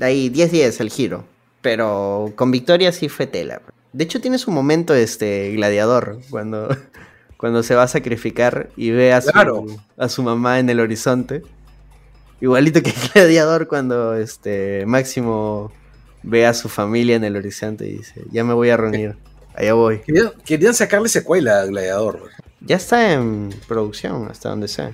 Ahí, 0.00 0.30
10-10 0.30 0.80
el 0.80 0.90
giro. 0.90 1.24
Pero 1.60 2.32
con 2.36 2.50
Victoria 2.50 2.92
sí 2.92 3.08
fue 3.08 3.26
tela. 3.26 3.60
De 3.92 4.04
hecho, 4.04 4.20
tiene 4.20 4.38
su 4.38 4.50
momento 4.50 4.94
este 4.94 5.52
gladiador. 5.52 6.20
Cuando 6.30 6.68
cuando 7.40 7.62
se 7.62 7.74
va 7.74 7.84
a 7.84 7.88
sacrificar 7.88 8.68
y 8.76 8.90
ve 8.90 9.14
a 9.14 9.22
su, 9.22 9.80
a 9.96 10.08
su 10.10 10.22
mamá 10.22 10.58
en 10.58 10.68
el 10.68 10.78
horizonte. 10.78 11.42
Igualito 12.38 12.82
que 12.82 12.90
el 12.90 12.96
gladiador 13.14 13.66
cuando 13.66 14.14
este 14.14 14.84
Máximo 14.84 15.72
ve 16.22 16.44
a 16.44 16.52
su 16.52 16.68
familia 16.68 17.16
en 17.16 17.24
el 17.24 17.36
horizonte 17.36 17.88
y 17.88 17.92
dice, 17.96 18.24
ya 18.30 18.44
me 18.44 18.52
voy 18.52 18.68
a 18.68 18.76
reunir, 18.76 19.16
allá 19.60 19.74
voy. 19.74 20.00
Querían, 20.44 20.74
sacarle 20.74 21.08
secuela 21.08 21.60
al 21.60 21.68
gladiador. 21.68 22.30
Ya 22.60 22.76
está 22.76 23.12
en 23.12 23.54
producción, 23.68 24.28
hasta 24.30 24.50
donde 24.50 24.68
sea. 24.68 24.92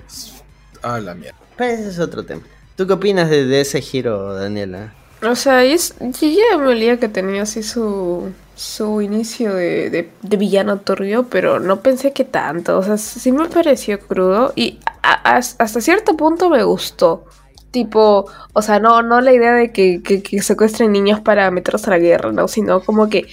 Ah, 0.81 0.99
la 0.99 1.15
mierda. 1.15 1.37
Pero 1.57 1.73
ese 1.73 1.89
es 1.89 1.99
otro 1.99 2.25
tema. 2.25 2.41
¿Tú 2.75 2.85
qué 2.85 2.93
opinas 2.93 3.29
de, 3.29 3.59
ese 3.59 3.81
giro, 3.81 4.35
Daniela? 4.35 4.93
O 5.23 5.35
sea, 5.35 5.63
es, 5.63 5.95
ya 5.99 6.57
me 6.57 6.67
olía 6.67 6.99
que 6.99 7.09
tenía 7.09 7.41
así 7.41 7.63
su, 7.63 8.31
su 8.55 9.01
inicio 9.01 9.55
de, 9.55 10.09
villano 10.21 10.79
turbio, 10.79 11.27
pero 11.27 11.59
no 11.59 11.81
pensé 11.81 12.13
que 12.13 12.23
tanto. 12.23 12.77
O 12.77 12.83
sea, 12.83 12.97
sí 12.97 13.31
me 13.31 13.49
pareció 13.49 13.99
crudo 13.99 14.53
y 14.55 14.79
hasta 15.01 15.81
cierto 15.81 16.15
punto 16.15 16.49
me 16.49 16.63
gustó. 16.63 17.25
Tipo, 17.71 18.25
o 18.53 18.61
sea, 18.61 18.79
no, 18.79 19.01
no 19.01 19.21
la 19.21 19.33
idea 19.33 19.53
de 19.53 19.71
que, 19.71 20.01
secuestren 20.41 20.91
niños 20.91 21.19
para 21.19 21.51
meterlos 21.51 21.87
a 21.87 21.91
la 21.91 21.99
guerra, 21.99 22.31
¿no? 22.31 22.47
Sino 22.47 22.81
como 22.81 23.09
que 23.09 23.27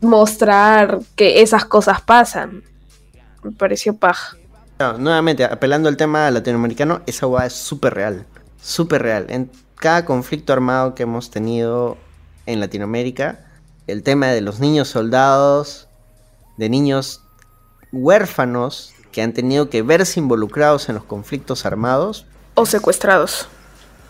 mostrar 0.00 0.98
que 1.14 1.42
esas 1.42 1.64
cosas 1.64 2.00
pasan. 2.00 2.62
Me 3.42 3.52
pareció 3.52 3.94
paja. 3.94 4.36
nuevamente, 4.98 5.44
apelando 5.44 5.88
al 5.88 5.96
tema 5.96 6.30
latinoamericano, 6.30 7.02
esa 7.06 7.26
hueá 7.26 7.46
es 7.46 7.52
súper 7.52 7.94
real. 7.94 8.26
Súper 8.60 9.02
real. 9.02 9.26
En 9.28 9.50
cada 9.76 10.04
conflicto 10.04 10.52
armado 10.52 10.94
que 10.94 11.04
hemos 11.04 11.30
tenido 11.30 11.96
en 12.46 12.60
Latinoamérica, 12.60 13.46
el 13.86 14.02
tema 14.02 14.28
de 14.28 14.40
los 14.40 14.58
niños 14.60 14.88
soldados, 14.88 15.88
de 16.56 16.68
niños 16.68 17.22
huérfanos 17.92 18.92
que 19.12 19.22
han 19.22 19.32
tenido 19.32 19.70
que 19.70 19.82
verse 19.82 20.20
involucrados 20.20 20.88
en 20.88 20.96
los 20.96 21.04
conflictos 21.04 21.64
armados. 21.64 22.26
O 22.54 22.66
secuestrados. 22.66 23.48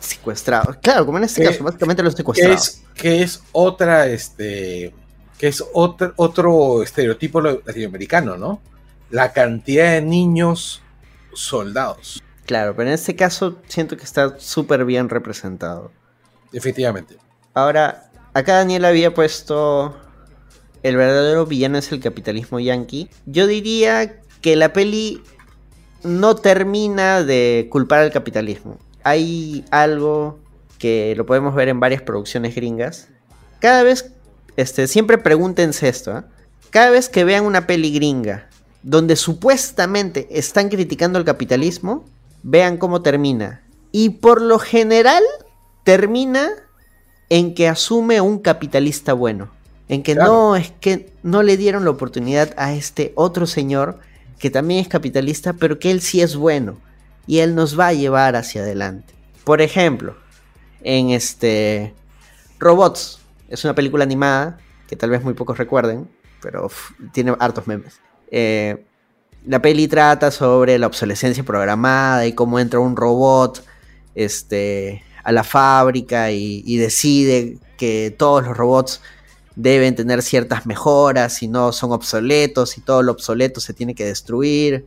Secuestrados. 0.01 0.77
Claro, 0.77 1.07
como 1.07 1.19
en 1.19 1.25
este 1.25 1.45
caso, 1.45 1.65
básicamente 1.65 2.03
los 2.03 2.15
secuestrados. 2.15 2.83
Que 2.95 3.23
es, 3.23 3.43
otra, 3.53 4.07
este, 4.07 4.95
que 5.39 5.49
es 5.49 5.65
otro, 5.73 6.13
otro 6.17 6.83
estereotipo 6.83 7.41
latinoamericano, 7.41 8.37
¿no? 8.37 8.61
La 9.11 9.33
cantidad 9.33 9.93
de 9.93 10.03
niños 10.03 10.83
soldados. 11.33 12.23
Claro, 12.47 12.75
pero 12.75 12.89
en 12.89 12.95
este 12.95 13.17
caso 13.17 13.59
siento 13.69 13.97
que 13.97 14.05
está 14.05 14.39
súper 14.39 14.85
bien 14.85 15.09
representado. 15.09 15.91
Efectivamente. 16.53 17.17
Ahora, 17.55 18.09
Acá 18.39 18.55
Daniel 18.55 18.85
había 18.85 19.15
puesto 19.15 19.97
el 20.85 20.97
verdadero 20.97 21.45
villano 21.45 21.79
es 21.79 21.91
el 21.91 21.99
capitalismo 21.99 22.61
yankee. 22.61 23.11
Yo 23.27 23.49
diría 23.49 24.21
que 24.41 24.55
la 24.55 24.73
peli 24.73 25.23
no 26.05 26.37
termina 26.37 27.25
de 27.25 27.67
culpar 27.69 28.01
al 28.01 28.13
capitalismo. 28.13 28.79
Hay 29.09 29.65
algo 29.71 30.39
que 30.79 31.15
lo 31.17 31.25
podemos 31.25 31.55
ver 31.55 31.69
en 31.69 31.81
varias 31.81 32.03
producciones 32.03 32.55
gringas. 32.55 33.09
Cada 33.59 33.83
vez, 33.83 34.13
este, 34.59 34.87
siempre 34.87 35.17
pregúntense 35.17 35.89
esto. 35.89 36.19
¿eh? 36.19 36.23
Cada 36.69 36.91
vez 36.91 37.09
que 37.09 37.25
vean 37.25 37.47
una 37.47 37.67
peli 37.67 37.91
gringa 37.91 38.51
donde 38.83 39.17
supuestamente 39.17 40.29
están 40.31 40.69
criticando 40.69 41.19
al 41.19 41.25
capitalismo, 41.25 42.05
vean 42.43 42.77
cómo 42.77 43.01
termina. 43.01 43.63
Y 43.93 44.11
por 44.11 44.43
lo 44.43 44.59
general 44.59 45.23
termina 45.85 46.51
en 47.31 47.55
que 47.55 47.67
asume 47.67 48.21
un 48.21 48.41
capitalista 48.41 49.15
bueno. 49.15 49.51
En 49.89 50.03
que 50.03 50.17
no 50.17 50.55
es 50.55 50.71
que 50.83 51.15
no 51.23 51.43
le 51.43 51.57
dieron 51.57 51.85
la 51.85 51.91
oportunidad 51.93 52.53
a 52.59 52.75
este 52.75 53.13
otro 53.15 53.47
señor 53.47 54.01
que 54.39 54.51
también 54.51 54.81
es 54.81 54.89
capitalista, 54.89 55.55
pero 55.55 55.79
que 55.79 55.91
él 55.91 56.03
sí 56.03 56.21
es 56.21 56.37
bueno 56.37 56.77
y 57.29 57.39
él 57.39 57.55
nos 57.55 57.79
va 57.79 57.89
a 57.89 57.93
llevar 57.93 58.35
hacia 58.35 58.63
adelante. 58.63 59.15
Por 59.45 59.61
ejemplo, 59.61 60.17
en 60.83 61.11
este 61.11 61.95
Robots, 62.59 63.21
es 63.49 63.63
una 63.65 63.75
película 63.75 64.03
animada 64.03 64.59
que 64.89 64.97
tal 64.97 65.11
vez 65.11 65.23
muy 65.23 65.35
pocos 65.35 65.59
recuerden, 65.59 66.09
pero 66.43 66.69
tiene 67.13 67.37
hartos 67.39 67.69
memes. 67.69 68.01
Eh, 68.31 68.85
la 69.47 69.63
peli 69.63 69.87
trata 69.87 70.31
sobre 70.31 70.79
la 70.79 70.87
obsolescencia 70.87 71.45
programada 71.45 72.27
y 72.27 72.33
cómo 72.33 72.59
entra 72.59 72.81
un 72.81 72.97
robot 72.97 73.65
este, 74.15 75.03
a 75.23 75.31
la 75.31 75.45
fábrica 75.45 76.31
y, 76.31 76.77
decide 76.77 77.59
que 77.77 78.15
todos 78.17 78.45
los 78.45 78.57
robots 78.57 79.01
deben 79.55 79.95
tener 79.95 80.23
ciertas 80.23 80.67
mejoras, 80.67 81.35
si 81.35 81.49
no 81.49 81.73
son 81.73 81.93
obsoletos 81.93 82.79
y 82.79 82.81
todo 82.81 83.03
lo 83.03 83.13
obsoleto 83.13 83.61
se 83.61 83.75
tiene 83.75 83.95
que 83.95 84.05
destruir. 84.05 84.87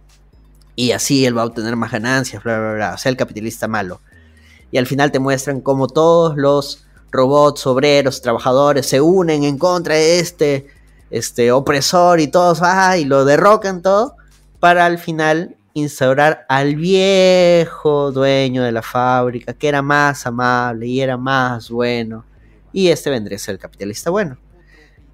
Y 0.76 0.91
así 0.91 1.26
él 1.26 1.38
va 1.38 1.43
a 1.43 1.45
obtener 1.45 1.76
más 1.76 1.91
ganancias, 1.91 2.43
bla, 2.43 2.60
bla, 2.60 2.73
bla. 2.73 2.93
O 2.93 2.98
sea, 2.98 3.10
el 3.10 3.18
capitalista 3.18 3.68
malo. 3.68 4.02
Y 4.72 4.77
al 4.77 4.88
final 4.88 5.11
te 5.11 5.19
muestran 5.19 5.61
cómo 5.61 5.88
todos 5.88 6.38
los 6.38 6.85
robots, 7.11 7.68
obreros, 7.68 8.22
trabajadores 8.22 8.85
se 8.85 9.02
unen 9.02 9.43
en 9.43 9.57
contra 9.57 9.95
de 9.95 10.19
este, 10.19 10.68
este 11.10 11.52
opresor 11.52 12.19
y 12.22 12.27
todos 12.27 12.60
ah, 12.61 12.98
y 12.98 13.03
lo 13.03 13.26
derrocan 13.26 13.81
todo 13.81 14.15
para 14.60 14.85
al 14.85 14.98
final 14.98 15.57
instaurar 15.73 16.45
al 16.48 16.76
viejo 16.76 18.11
dueño 18.11 18.64
de 18.64 18.72
la 18.72 18.81
fábrica 18.81 19.53
que 19.53 19.68
era 19.68 19.81
más 19.81 20.26
amable 20.26 20.88
y 20.88 21.02
era 21.02 21.18
más 21.18 21.69
bueno 21.69 22.26
y 22.73 22.89
este 22.89 23.10
vendría 23.10 23.35
a 23.35 23.39
ser 23.39 23.53
el 23.53 23.60
capitalista 23.60 24.10
bueno. 24.10 24.38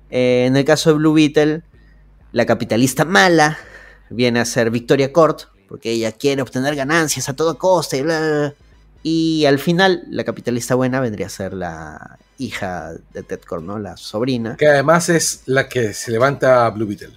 Eh, 0.09 0.45
en 0.45 0.55
el 0.55 0.63
caso 0.63 0.91
de 0.91 0.97
Blue 0.97 1.13
Beetle, 1.13 1.63
la 2.31 2.45
capitalista 2.45 3.03
mala 3.03 3.57
viene 4.09 4.39
a 4.39 4.45
ser 4.45 4.71
Victoria 4.71 5.11
Court, 5.11 5.43
porque 5.67 5.91
ella 5.91 6.11
quiere 6.11 6.41
obtener 6.41 6.75
ganancias 6.75 7.29
a 7.29 7.35
toda 7.35 7.55
costa 7.55 7.97
y 7.97 8.03
Y 9.03 9.45
al 9.45 9.59
final, 9.59 10.03
la 10.09 10.23
capitalista 10.23 10.75
buena 10.75 10.99
vendría 10.99 11.27
a 11.27 11.29
ser 11.29 11.53
la 11.53 12.17
hija 12.37 12.93
de 13.13 13.23
Ted 13.23 13.41
Kord, 13.41 13.63
¿no? 13.63 13.79
La 13.79 13.97
sobrina. 13.97 14.57
Que 14.57 14.67
además 14.67 15.09
es 15.09 15.41
la 15.45 15.67
que 15.69 15.93
se 15.93 16.11
levanta 16.11 16.65
a 16.65 16.69
Blue 16.69 16.87
Beetle. 16.87 17.13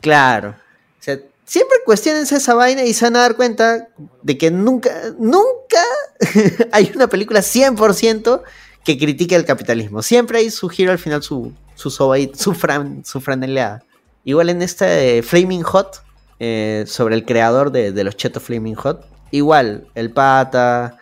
Claro. 0.00 0.50
O 0.50 1.02
sea, 1.02 1.18
siempre 1.44 1.78
cuestionense 1.84 2.36
esa 2.36 2.54
vaina 2.54 2.84
y 2.84 2.94
se 2.94 3.04
van 3.04 3.16
a 3.16 3.20
dar 3.20 3.36
cuenta 3.36 3.88
de 4.22 4.38
que 4.38 4.50
nunca, 4.50 4.90
nunca 5.18 5.82
hay 6.72 6.92
una 6.94 7.08
película 7.08 7.40
100% 7.40 8.42
que 8.84 8.98
critique 8.98 9.34
el 9.34 9.44
capitalismo. 9.44 10.02
Siempre 10.02 10.38
hay 10.38 10.50
su 10.50 10.68
giro 10.68 10.92
al 10.92 10.98
final, 10.98 11.22
su, 11.22 11.52
su 11.74 11.90
su, 11.90 12.54
fran, 12.54 13.04
su 13.04 13.20
franeleada. 13.20 13.82
Igual 14.24 14.50
en 14.50 14.62
este 14.62 14.84
de 14.84 15.22
Flaming 15.22 15.62
Hot, 15.62 16.02
eh, 16.38 16.84
sobre 16.86 17.14
el 17.14 17.24
creador 17.24 17.70
de, 17.70 18.04
los 18.04 18.16
Chetos 18.16 18.42
Flaming 18.42 18.74
Hot, 18.74 19.06
igual, 19.30 19.86
el 19.94 20.10
pata 20.10 20.98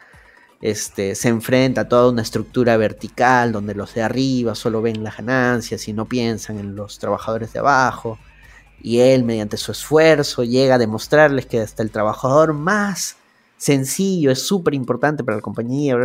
este, 0.60 1.14
se 1.14 1.28
enfrenta 1.28 1.82
a 1.82 1.88
toda 1.88 2.10
una 2.10 2.22
estructura 2.22 2.76
vertical 2.76 3.52
donde 3.52 3.74
los 3.74 3.94
de 3.94 4.02
arriba 4.02 4.54
solo 4.54 4.80
ven 4.80 5.02
las 5.02 5.16
ganancias 5.16 5.88
y 5.88 5.92
no 5.92 6.06
piensan 6.06 6.58
en 6.58 6.76
los 6.76 6.98
trabajadores 6.98 7.52
de 7.52 7.58
abajo. 7.58 8.18
Y 8.80 8.98
él, 8.98 9.24
mediante 9.24 9.56
su 9.56 9.72
esfuerzo, 9.72 10.44
llega 10.44 10.74
a 10.76 10.78
demostrarles 10.78 11.46
que 11.46 11.60
hasta 11.60 11.82
el 11.82 11.90
trabajador 11.90 12.52
más 12.52 13.16
sencillo 13.56 14.30
es 14.32 14.42
súper 14.46 14.74
importante 14.74 15.22
para 15.22 15.36
la 15.36 15.42
compañía, 15.42 15.96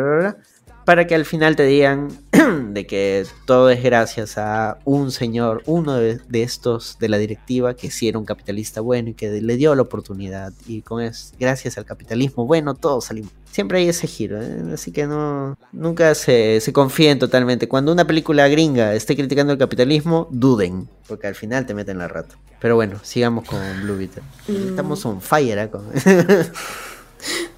para 0.87 1.05
que 1.05 1.15
al 1.15 1.25
final 1.25 1.57
te 1.57 1.65
digan 1.65 2.07
de 2.69 2.87
que 2.87 3.25
todo 3.43 3.69
es 3.69 3.83
gracias 3.83 4.37
a 4.37 4.77
un 4.85 5.11
señor, 5.11 5.61
uno 5.65 5.97
de, 5.97 6.21
estos 6.31 6.97
de 6.97 7.09
la 7.09 7.17
directiva 7.17 7.73
que 7.73 7.91
sí 7.91 8.07
era 8.07 8.17
un 8.17 8.23
capitalista 8.23 8.79
bueno 8.79 9.09
y 9.09 9.13
que 9.13 9.41
le 9.41 9.57
dio 9.57 9.75
la 9.75 9.81
oportunidad 9.81 10.53
y 10.65 10.83
con 10.83 11.03
eso, 11.03 11.35
gracias 11.37 11.77
al 11.77 11.83
capitalismo 11.83 12.45
bueno 12.45 12.73
todos 12.73 13.03
salimos. 13.03 13.33
Siempre 13.51 13.79
hay 13.79 13.89
ese 13.89 14.07
giro, 14.07 14.41
¿eh? 14.41 14.63
así 14.73 14.93
que 14.93 15.07
no 15.07 15.57
nunca 15.73 16.15
se, 16.15 16.61
se 16.61 16.71
confíen 16.71 17.19
totalmente. 17.19 17.67
Cuando 17.67 17.91
una 17.91 18.07
película 18.07 18.47
gringa 18.47 18.95
esté 18.95 19.17
criticando 19.17 19.51
el 19.51 19.59
capitalismo, 19.59 20.29
duden, 20.31 20.87
porque 21.05 21.27
al 21.27 21.35
final 21.35 21.65
te 21.65 21.73
meten 21.73 21.97
la 21.97 22.07
rata. 22.07 22.37
Pero 22.61 22.75
bueno, 22.75 22.97
sigamos 23.03 23.43
con 23.43 23.59
Blue 23.81 23.97
Beetle. 23.97 24.23
Mm. 24.47 24.69
Estamos 24.69 25.05
on 25.05 25.19
fire, 25.19 25.57
¿eh? 25.59 25.69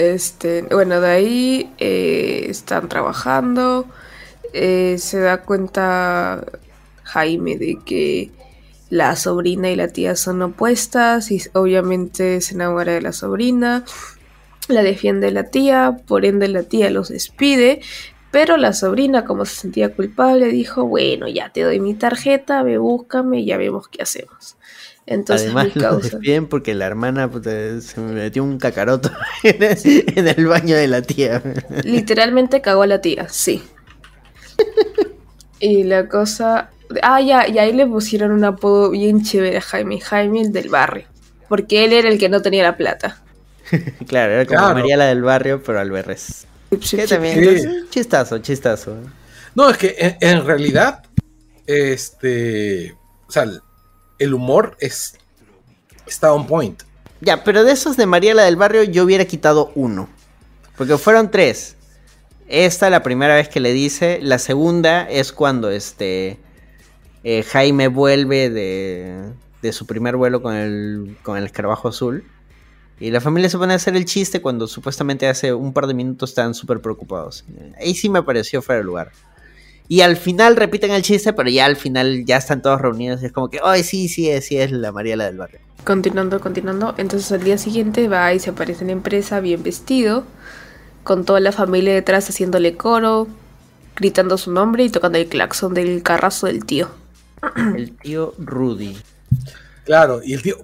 Este, 0.00 0.62
bueno, 0.62 0.98
de 1.02 1.10
ahí 1.10 1.74
eh, 1.76 2.46
están 2.48 2.88
trabajando. 2.88 3.84
Eh, 4.54 4.96
se 4.98 5.20
da 5.20 5.42
cuenta 5.42 6.42
Jaime 7.02 7.58
de 7.58 7.78
que 7.84 8.30
la 8.88 9.14
sobrina 9.14 9.70
y 9.70 9.76
la 9.76 9.88
tía 9.88 10.16
son 10.16 10.40
opuestas 10.40 11.30
y 11.30 11.42
obviamente 11.52 12.40
se 12.40 12.54
enamora 12.54 12.94
de 12.94 13.02
la 13.02 13.12
sobrina. 13.12 13.84
La 14.68 14.82
defiende 14.82 15.32
la 15.32 15.50
tía, 15.50 15.98
por 16.06 16.24
ende 16.24 16.48
la 16.48 16.62
tía 16.62 16.88
los 16.88 17.10
despide. 17.10 17.82
Pero 18.30 18.56
la 18.56 18.72
sobrina, 18.72 19.26
como 19.26 19.44
se 19.44 19.56
sentía 19.56 19.94
culpable, 19.94 20.46
dijo, 20.48 20.86
bueno, 20.86 21.28
ya 21.28 21.50
te 21.50 21.60
doy 21.60 21.78
mi 21.78 21.92
tarjeta, 21.92 22.62
ve, 22.62 22.78
búscame 22.78 23.40
y 23.40 23.44
ya 23.44 23.58
vemos 23.58 23.88
qué 23.88 24.02
hacemos. 24.02 24.56
Entonces, 25.10 25.48
Además 25.48 25.74
lo 25.74 25.98
despiden 25.98 26.46
porque 26.46 26.72
la 26.72 26.86
hermana 26.86 27.28
se 27.42 28.00
me 28.00 28.12
metió 28.12 28.44
un 28.44 28.58
cacaroto 28.58 29.10
en 29.42 30.28
el 30.28 30.46
baño 30.46 30.76
de 30.76 30.86
la 30.86 31.02
tía. 31.02 31.42
Literalmente 31.82 32.60
cagó 32.60 32.82
a 32.82 32.86
la 32.86 33.00
tía, 33.00 33.28
sí. 33.28 33.62
y 35.58 35.82
la 35.82 36.08
cosa... 36.08 36.70
Ah, 37.02 37.20
ya, 37.20 37.48
y 37.48 37.58
ahí 37.58 37.72
le 37.72 37.86
pusieron 37.86 38.30
un 38.30 38.44
apodo 38.44 38.90
bien 38.90 39.22
chévere 39.24 39.58
a 39.58 39.60
Jaime, 39.60 40.00
Jaime 40.00 40.42
el 40.42 40.52
del 40.52 40.68
barrio. 40.68 41.06
Porque 41.48 41.84
él 41.84 41.92
era 41.92 42.08
el 42.08 42.18
que 42.18 42.28
no 42.28 42.40
tenía 42.40 42.62
la 42.62 42.76
plata. 42.76 43.20
claro, 44.06 44.32
era 44.32 44.46
como 44.46 44.74
María 44.74 44.96
la 44.96 45.06
del 45.06 45.22
barrio, 45.22 45.60
pero 45.60 45.80
al 45.80 45.90
berres. 45.90 46.46
Que 46.88 47.08
también, 47.08 47.88
chistazo, 47.90 48.38
chistazo. 48.38 48.96
No, 49.56 49.70
es 49.70 49.76
que 49.76 49.96
en, 49.98 50.16
en 50.20 50.46
realidad, 50.46 51.02
este... 51.66 52.94
O 53.26 53.32
sea, 53.32 53.44
el 54.20 54.34
humor 54.34 54.76
es, 54.78 55.18
está 56.06 56.32
on 56.32 56.46
point. 56.46 56.82
Ya, 57.20 57.42
pero 57.42 57.64
de 57.64 57.72
esos 57.72 57.96
de 57.96 58.06
Mariela 58.06 58.44
del 58.44 58.56
Barrio 58.56 58.84
yo 58.84 59.02
hubiera 59.04 59.24
quitado 59.24 59.72
uno. 59.74 60.08
Porque 60.76 60.96
fueron 60.96 61.30
tres. 61.30 61.76
Esta 62.46 62.88
la 62.90 63.02
primera 63.02 63.34
vez 63.34 63.48
que 63.48 63.60
le 63.60 63.72
dice. 63.72 64.20
La 64.22 64.38
segunda 64.38 65.08
es 65.10 65.32
cuando 65.32 65.70
este 65.70 66.38
eh, 67.24 67.42
Jaime 67.42 67.88
vuelve 67.88 68.50
de, 68.50 69.32
de, 69.62 69.72
su 69.72 69.86
primer 69.86 70.16
vuelo 70.16 70.42
con 70.42 70.54
el, 70.54 71.16
con 71.22 71.36
el 71.36 71.44
escarabajo 71.44 71.88
azul. 71.88 72.24
Y 72.98 73.10
la 73.10 73.20
familia 73.20 73.48
se 73.48 73.56
pone 73.56 73.72
a 73.72 73.76
hacer 73.76 73.96
el 73.96 74.04
chiste 74.04 74.42
cuando 74.42 74.66
supuestamente 74.66 75.26
hace 75.26 75.54
un 75.54 75.72
par 75.72 75.86
de 75.86 75.94
minutos 75.94 76.30
están 76.30 76.54
súper 76.54 76.80
preocupados. 76.80 77.44
Ahí 77.78 77.94
sí 77.94 78.10
me 78.10 78.22
pareció 78.22 78.60
fuera 78.60 78.78
de 78.78 78.84
lugar. 78.84 79.12
Y 79.90 80.02
al 80.02 80.16
final 80.16 80.54
repiten 80.54 80.92
el 80.92 81.02
chiste, 81.02 81.32
pero 81.32 81.50
ya 81.50 81.64
al 81.64 81.74
final 81.74 82.24
ya 82.24 82.36
están 82.36 82.62
todos 82.62 82.80
reunidos. 82.80 83.20
Y 83.22 83.26
es 83.26 83.32
como 83.32 83.50
que, 83.50 83.58
ay, 83.60 83.82
sí, 83.82 84.08
sí, 84.08 84.30
sí, 84.40 84.56
es 84.56 84.70
la 84.70 84.92
Mariela 84.92 85.24
del 85.24 85.36
barrio. 85.36 85.58
Continuando, 85.82 86.38
continuando. 86.38 86.94
Entonces 86.96 87.32
al 87.32 87.42
día 87.42 87.58
siguiente 87.58 88.06
va 88.06 88.32
y 88.32 88.38
se 88.38 88.50
aparece 88.50 88.82
en 88.82 88.86
la 88.86 88.92
empresa 88.92 89.40
bien 89.40 89.64
vestido, 89.64 90.22
con 91.02 91.24
toda 91.24 91.40
la 91.40 91.50
familia 91.50 91.92
detrás 91.92 92.30
haciéndole 92.30 92.76
coro, 92.76 93.26
gritando 93.96 94.38
su 94.38 94.52
nombre 94.52 94.84
y 94.84 94.90
tocando 94.90 95.18
el 95.18 95.26
claxon 95.26 95.74
del 95.74 96.04
carrazo 96.04 96.46
del 96.46 96.64
tío. 96.64 96.88
El 97.76 97.90
tío 97.96 98.32
Rudy. 98.38 98.96
Claro, 99.84 100.20
y 100.22 100.34
el 100.34 100.42
tío. 100.42 100.56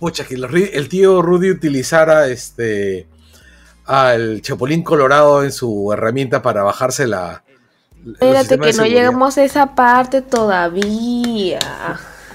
Pucha, 0.00 0.24
que 0.24 0.34
el 0.34 0.88
tío 0.88 1.22
Rudy 1.22 1.52
utilizara 1.52 2.26
este. 2.26 3.06
al 3.84 4.42
Chapulín 4.42 4.82
Colorado 4.82 5.44
en 5.44 5.52
su 5.52 5.92
herramienta 5.92 6.42
para 6.42 6.64
bajarse 6.64 7.06
la, 7.06 7.44
Espérate 8.06 8.58
que 8.58 8.72
no 8.72 8.84
llegamos 8.84 9.38
a 9.38 9.44
esa 9.44 9.74
parte 9.74 10.22
todavía. 10.22 11.58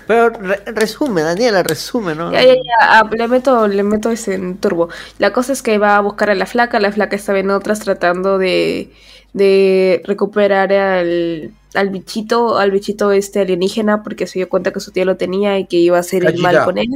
Pero 0.08 0.32
resume, 0.68 1.22
Daniela, 1.22 1.64
resume, 1.64 2.16
¿no? 2.16 2.32
Ya, 2.32 2.42
ya, 2.42 2.54
ya, 2.56 2.62
ah, 2.80 3.10
le 3.12 3.28
meto, 3.28 3.68
le 3.68 3.84
meto 3.84 4.10
ese 4.10 4.36
en 4.36 4.58
turbo. 4.58 4.88
La 5.20 5.34
cosa 5.34 5.52
es 5.52 5.62
que 5.62 5.78
va 5.78 5.98
a 5.98 6.02
buscar 6.02 6.30
a 6.30 6.36
la 6.36 6.46
flaca, 6.46 6.80
la 6.80 6.94
flaca 6.94 7.18
estaba 7.18 7.40
en 7.40 7.50
otras 7.50 7.82
tratando 7.82 8.38
de, 8.38 8.94
de 9.34 10.02
recuperar 10.06 10.72
al, 10.72 11.52
al 11.74 11.90
bichito, 11.90 12.58
al 12.58 12.72
bichito 12.72 13.12
este 13.12 13.42
alienígena, 13.42 14.02
porque 14.02 14.28
se 14.28 14.40
dio 14.40 14.48
cuenta 14.48 14.72
que 14.72 14.80
su 14.80 14.92
tía 14.92 15.04
lo 15.04 15.18
tenía 15.18 15.60
y 15.60 15.66
que 15.66 15.76
iba 15.76 15.98
a 15.98 16.00
hacer 16.00 16.26
el 16.26 16.38
mal 16.38 16.64
con 16.64 16.78
él. 16.78 16.88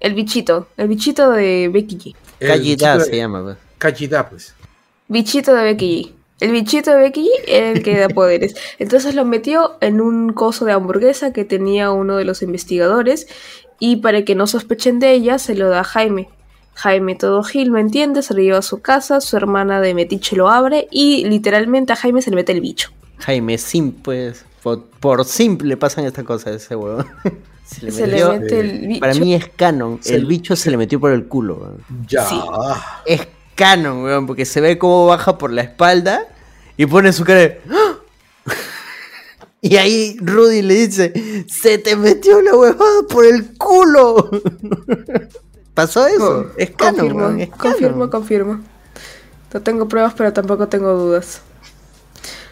El 0.00 0.14
bichito, 0.14 0.68
el 0.78 0.88
bichito 0.88 1.30
de 1.32 1.68
Becky 1.70 1.98
G. 1.98 2.14
se 3.04 3.16
llama, 3.16 3.42
pues. 3.42 3.56
pues. 4.30 4.54
Bichito 5.08 5.54
de 5.54 5.62
Becky 5.62 6.04
G. 6.04 6.15
El 6.38 6.52
bichito 6.52 6.90
de 6.90 6.98
Becky 6.98 7.30
era 7.46 7.70
el 7.70 7.82
que 7.82 7.98
da 7.98 8.08
poderes. 8.08 8.54
Entonces 8.78 9.14
lo 9.14 9.24
metió 9.24 9.76
en 9.80 10.00
un 10.00 10.32
coso 10.32 10.64
de 10.66 10.72
hamburguesa 10.72 11.32
que 11.32 11.44
tenía 11.44 11.90
uno 11.92 12.16
de 12.16 12.24
los 12.24 12.42
investigadores 12.42 13.26
y 13.78 13.96
para 13.96 14.24
que 14.24 14.34
no 14.34 14.46
sospechen 14.46 14.98
de 14.98 15.12
ella 15.12 15.38
se 15.38 15.54
lo 15.54 15.68
da 15.68 15.80
a 15.80 15.84
Jaime. 15.84 16.28
Jaime 16.74 17.14
todo 17.14 17.42
Gil, 17.42 17.70
¿me 17.70 17.80
entiende? 17.80 18.22
Se 18.22 18.34
lo 18.34 18.40
lleva 18.40 18.58
a 18.58 18.62
su 18.62 18.82
casa, 18.82 19.22
su 19.22 19.36
hermana 19.36 19.80
de 19.80 19.94
Metiche 19.94 20.36
lo 20.36 20.50
abre 20.50 20.88
y 20.90 21.24
literalmente 21.24 21.94
a 21.94 21.96
Jaime 21.96 22.20
se 22.20 22.28
le 22.28 22.36
mete 22.36 22.52
el 22.52 22.60
bicho. 22.60 22.90
Jaime, 23.18 23.56
sim, 23.56 23.92
pues, 23.92 24.44
por, 25.00 25.24
simple 25.24 25.78
pasan 25.78 26.04
estas 26.04 26.24
cosas 26.24 26.56
ese 26.56 26.76
huevo. 26.76 27.04
Se, 27.66 27.84
le, 28.06 28.24
mete 28.24 28.60
el 28.60 28.86
bicho. 28.86 29.00
Para 29.00 29.14
mí 29.14 29.34
es 29.34 29.48
canon. 29.48 29.98
el 30.04 30.24
bicho 30.24 30.54
se 30.54 30.70
le 30.70 30.76
metió 30.76 31.00
por 31.00 31.10
el 31.10 31.26
culo. 31.26 31.78
Ya. 32.06 32.24
Es 33.04 33.26
canon, 33.56 34.04
weón, 34.04 34.26
porque 34.28 34.44
se 34.44 34.60
ve 34.60 34.78
cómo 34.78 35.06
baja 35.06 35.36
por 35.38 35.50
la 35.52 35.62
espalda 35.62 36.22
y 36.76 36.86
pone 36.86 37.12
su 37.12 37.24
cara 37.24 37.40
de... 37.40 37.60
¡Ah! 37.70 37.94
Y 39.62 39.76
ahí 39.78 40.16
Rudy 40.20 40.62
le 40.62 40.74
dice, 40.86 41.44
se 41.48 41.78
te 41.78 41.96
metió 41.96 42.40
la 42.40 42.54
huevada 42.54 43.02
por 43.10 43.24
el 43.24 43.56
culo. 43.56 44.30
¿Pasó 45.74 46.06
eso? 46.06 46.52
es 46.56 46.70
canon, 46.70 47.08
confirmo, 47.08 47.48
confirmo, 47.58 48.10
confirmo. 48.10 48.60
No 49.52 49.62
tengo 49.62 49.88
pruebas, 49.88 50.14
pero 50.16 50.32
tampoco 50.32 50.68
tengo 50.68 50.92
dudas. 50.92 51.40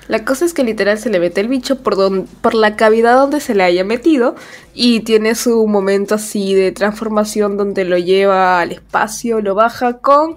La 0.08 0.24
cosa 0.24 0.44
es 0.44 0.52
que 0.54 0.64
literal 0.64 0.98
se 0.98 1.08
le 1.08 1.20
mete 1.20 1.40
el 1.40 1.48
bicho 1.48 1.82
por, 1.82 1.94
don- 1.96 2.26
por 2.40 2.54
la 2.54 2.74
cavidad 2.76 3.16
donde 3.16 3.40
se 3.40 3.54
le 3.54 3.62
haya 3.62 3.84
metido 3.84 4.34
y 4.74 5.00
tiene 5.00 5.34
su 5.36 5.66
momento 5.68 6.16
así 6.16 6.52
de 6.54 6.72
transformación 6.72 7.56
donde 7.56 7.84
lo 7.84 7.96
lleva 7.96 8.60
al 8.60 8.72
espacio, 8.72 9.40
lo 9.40 9.54
baja 9.54 9.98
con 9.98 10.36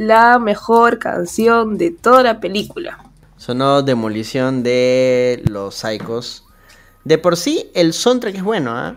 la 0.00 0.38
mejor 0.38 0.98
canción 0.98 1.76
de 1.76 1.90
toda 1.90 2.22
la 2.22 2.40
película. 2.40 3.04
Sonó 3.36 3.82
Demolición 3.82 4.62
de 4.62 5.42
los 5.44 5.74
Psychos. 5.74 6.46
De 7.04 7.18
por 7.18 7.36
sí, 7.36 7.70
el 7.74 7.92
soundtrack 7.92 8.36
es 8.36 8.42
bueno, 8.42 8.70
¿ah? 8.74 8.94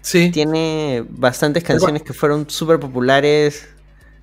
Sí. 0.00 0.32
Tiene 0.32 1.04
bastantes 1.08 1.62
canciones 1.62 2.02
que 2.02 2.12
fueron 2.12 2.50
súper 2.50 2.80
populares, 2.80 3.68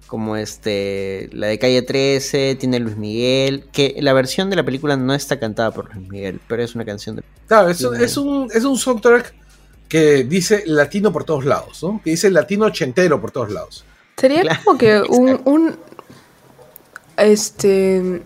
como 0.08 0.36
este, 0.36 1.30
la 1.32 1.48
de 1.48 1.60
Calle 1.60 1.82
13, 1.82 2.56
tiene 2.56 2.80
Luis 2.82 2.98
Miguel, 2.98 3.64
que 3.72 3.96
la 4.02 4.12
versión 4.12 4.50
de 4.50 4.58
la 4.58 4.64
película 4.64 4.98
no 4.98 5.14
está 5.14 5.40
cantada 5.40 5.72
por 5.72 5.96
Luis 5.96 6.10
Miguel, 6.10 6.42
pero 6.50 6.62
es 6.62 6.76
una 6.76 6.84
canción 6.84 7.16
de... 7.16 7.24
Claro, 7.48 7.70
es, 7.70 7.80
es 7.80 8.18
un, 8.18 8.50
es 8.54 8.66
un 8.66 8.78
soundtrack 8.78 9.34
que 9.88 10.26
dice 10.26 10.64
latino 10.66 11.14
por 11.14 11.24
todos 11.24 11.46
lados, 11.46 11.82
¿no? 11.84 12.02
Que 12.04 12.10
dice 12.10 12.30
latino 12.30 12.66
ochentero 12.66 13.22
por 13.22 13.32
todos 13.32 13.50
lados. 13.50 13.86
Sería 14.18 14.42
Claro, 14.42 14.60
como 14.64 14.78
que 14.78 15.02
un, 15.10 15.42
un 15.46 15.76
este 17.18 18.22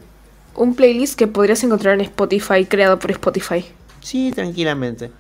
un 0.56 0.76
playlist 0.76 1.18
que 1.18 1.28
podrías 1.28 1.64
encontrar 1.64 1.96
en 1.96 2.02
Spotify 2.02 2.66
creado 2.66 3.00
por 3.00 3.12
Spotify. 3.12 3.66
Sí, 4.02 4.32
tranquilamente. 4.34 5.12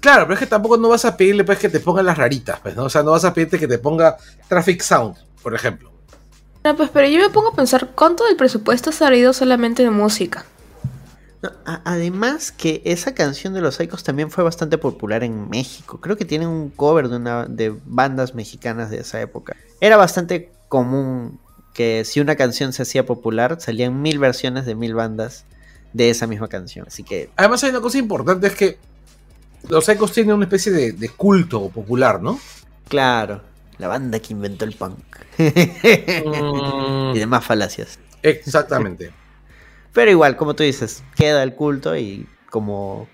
Claro, 0.00 0.24
pero 0.24 0.34
es 0.34 0.40
que 0.40 0.46
tampoco 0.46 0.76
no 0.76 0.88
vas 0.88 1.04
a 1.04 1.16
pedirle 1.16 1.44
pues 1.44 1.58
que 1.58 1.68
te 1.68 1.78
pongan 1.78 2.06
las 2.06 2.18
raritas, 2.18 2.58
pues, 2.60 2.74
¿no? 2.74 2.84
O 2.84 2.90
sea, 2.90 3.04
no 3.04 3.12
vas 3.12 3.24
a 3.24 3.32
pedirte 3.32 3.58
que 3.58 3.68
te 3.68 3.78
ponga 3.78 4.16
Traffic 4.48 4.82
Sound, 4.82 5.16
por 5.42 5.54
ejemplo. 5.54 5.92
No, 6.64 6.76
pues 6.76 6.90
pero 6.92 7.08
yo 7.08 7.20
me 7.20 7.30
pongo 7.30 7.50
a 7.50 7.54
pensar 7.54 7.90
cuánto 7.94 8.24
del 8.24 8.36
presupuesto 8.36 8.90
ha 9.00 9.14
ido 9.14 9.32
solamente 9.32 9.82
de 9.82 9.90
música. 9.90 10.44
No, 11.42 11.50
además 11.64 12.52
que 12.52 12.82
esa 12.84 13.14
canción 13.14 13.52
de 13.52 13.60
los 13.60 13.74
Psychos 13.74 14.04
también 14.04 14.30
fue 14.30 14.44
bastante 14.44 14.78
popular 14.78 15.24
en 15.24 15.48
México. 15.50 16.00
Creo 16.00 16.16
que 16.16 16.24
tienen 16.24 16.48
un 16.48 16.70
cover 16.70 17.08
de 17.08 17.16
una 17.16 17.46
de 17.46 17.74
bandas 17.84 18.34
mexicanas 18.34 18.90
de 18.90 18.98
esa 18.98 19.20
época. 19.20 19.56
Era 19.80 19.96
bastante 19.96 20.52
común 20.68 21.40
que 21.74 22.04
si 22.04 22.20
una 22.20 22.36
canción 22.36 22.72
se 22.72 22.82
hacía 22.82 23.04
popular, 23.06 23.60
salían 23.60 24.00
mil 24.02 24.18
versiones 24.18 24.66
de 24.66 24.74
mil 24.74 24.94
bandas 24.94 25.44
de 25.92 26.10
esa 26.10 26.26
misma 26.26 26.48
canción. 26.48 26.86
Así 26.86 27.02
que 27.02 27.30
Además 27.36 27.64
hay 27.64 27.70
una 27.70 27.80
cosa 27.80 27.98
importante, 27.98 28.46
es 28.46 28.54
que 28.54 28.78
los 29.68 29.88
ecos 29.88 30.12
tienen 30.12 30.34
una 30.34 30.44
especie 30.44 30.70
de, 30.70 30.92
de 30.92 31.08
culto 31.08 31.68
popular, 31.70 32.22
¿no? 32.22 32.38
Claro, 32.88 33.42
la 33.78 33.88
banda 33.88 34.20
que 34.20 34.32
inventó 34.32 34.64
el 34.64 34.74
punk. 34.74 34.98
Mm, 35.38 37.14
y 37.16 37.18
demás 37.18 37.44
falacias. 37.44 37.98
Exactamente. 38.22 39.12
Pero 39.92 40.10
igual, 40.10 40.36
como 40.36 40.54
tú 40.54 40.62
dices, 40.62 41.02
queda 41.16 41.42
el 41.42 41.54
culto 41.54 41.96
y 41.96 42.26
como, 42.50 43.08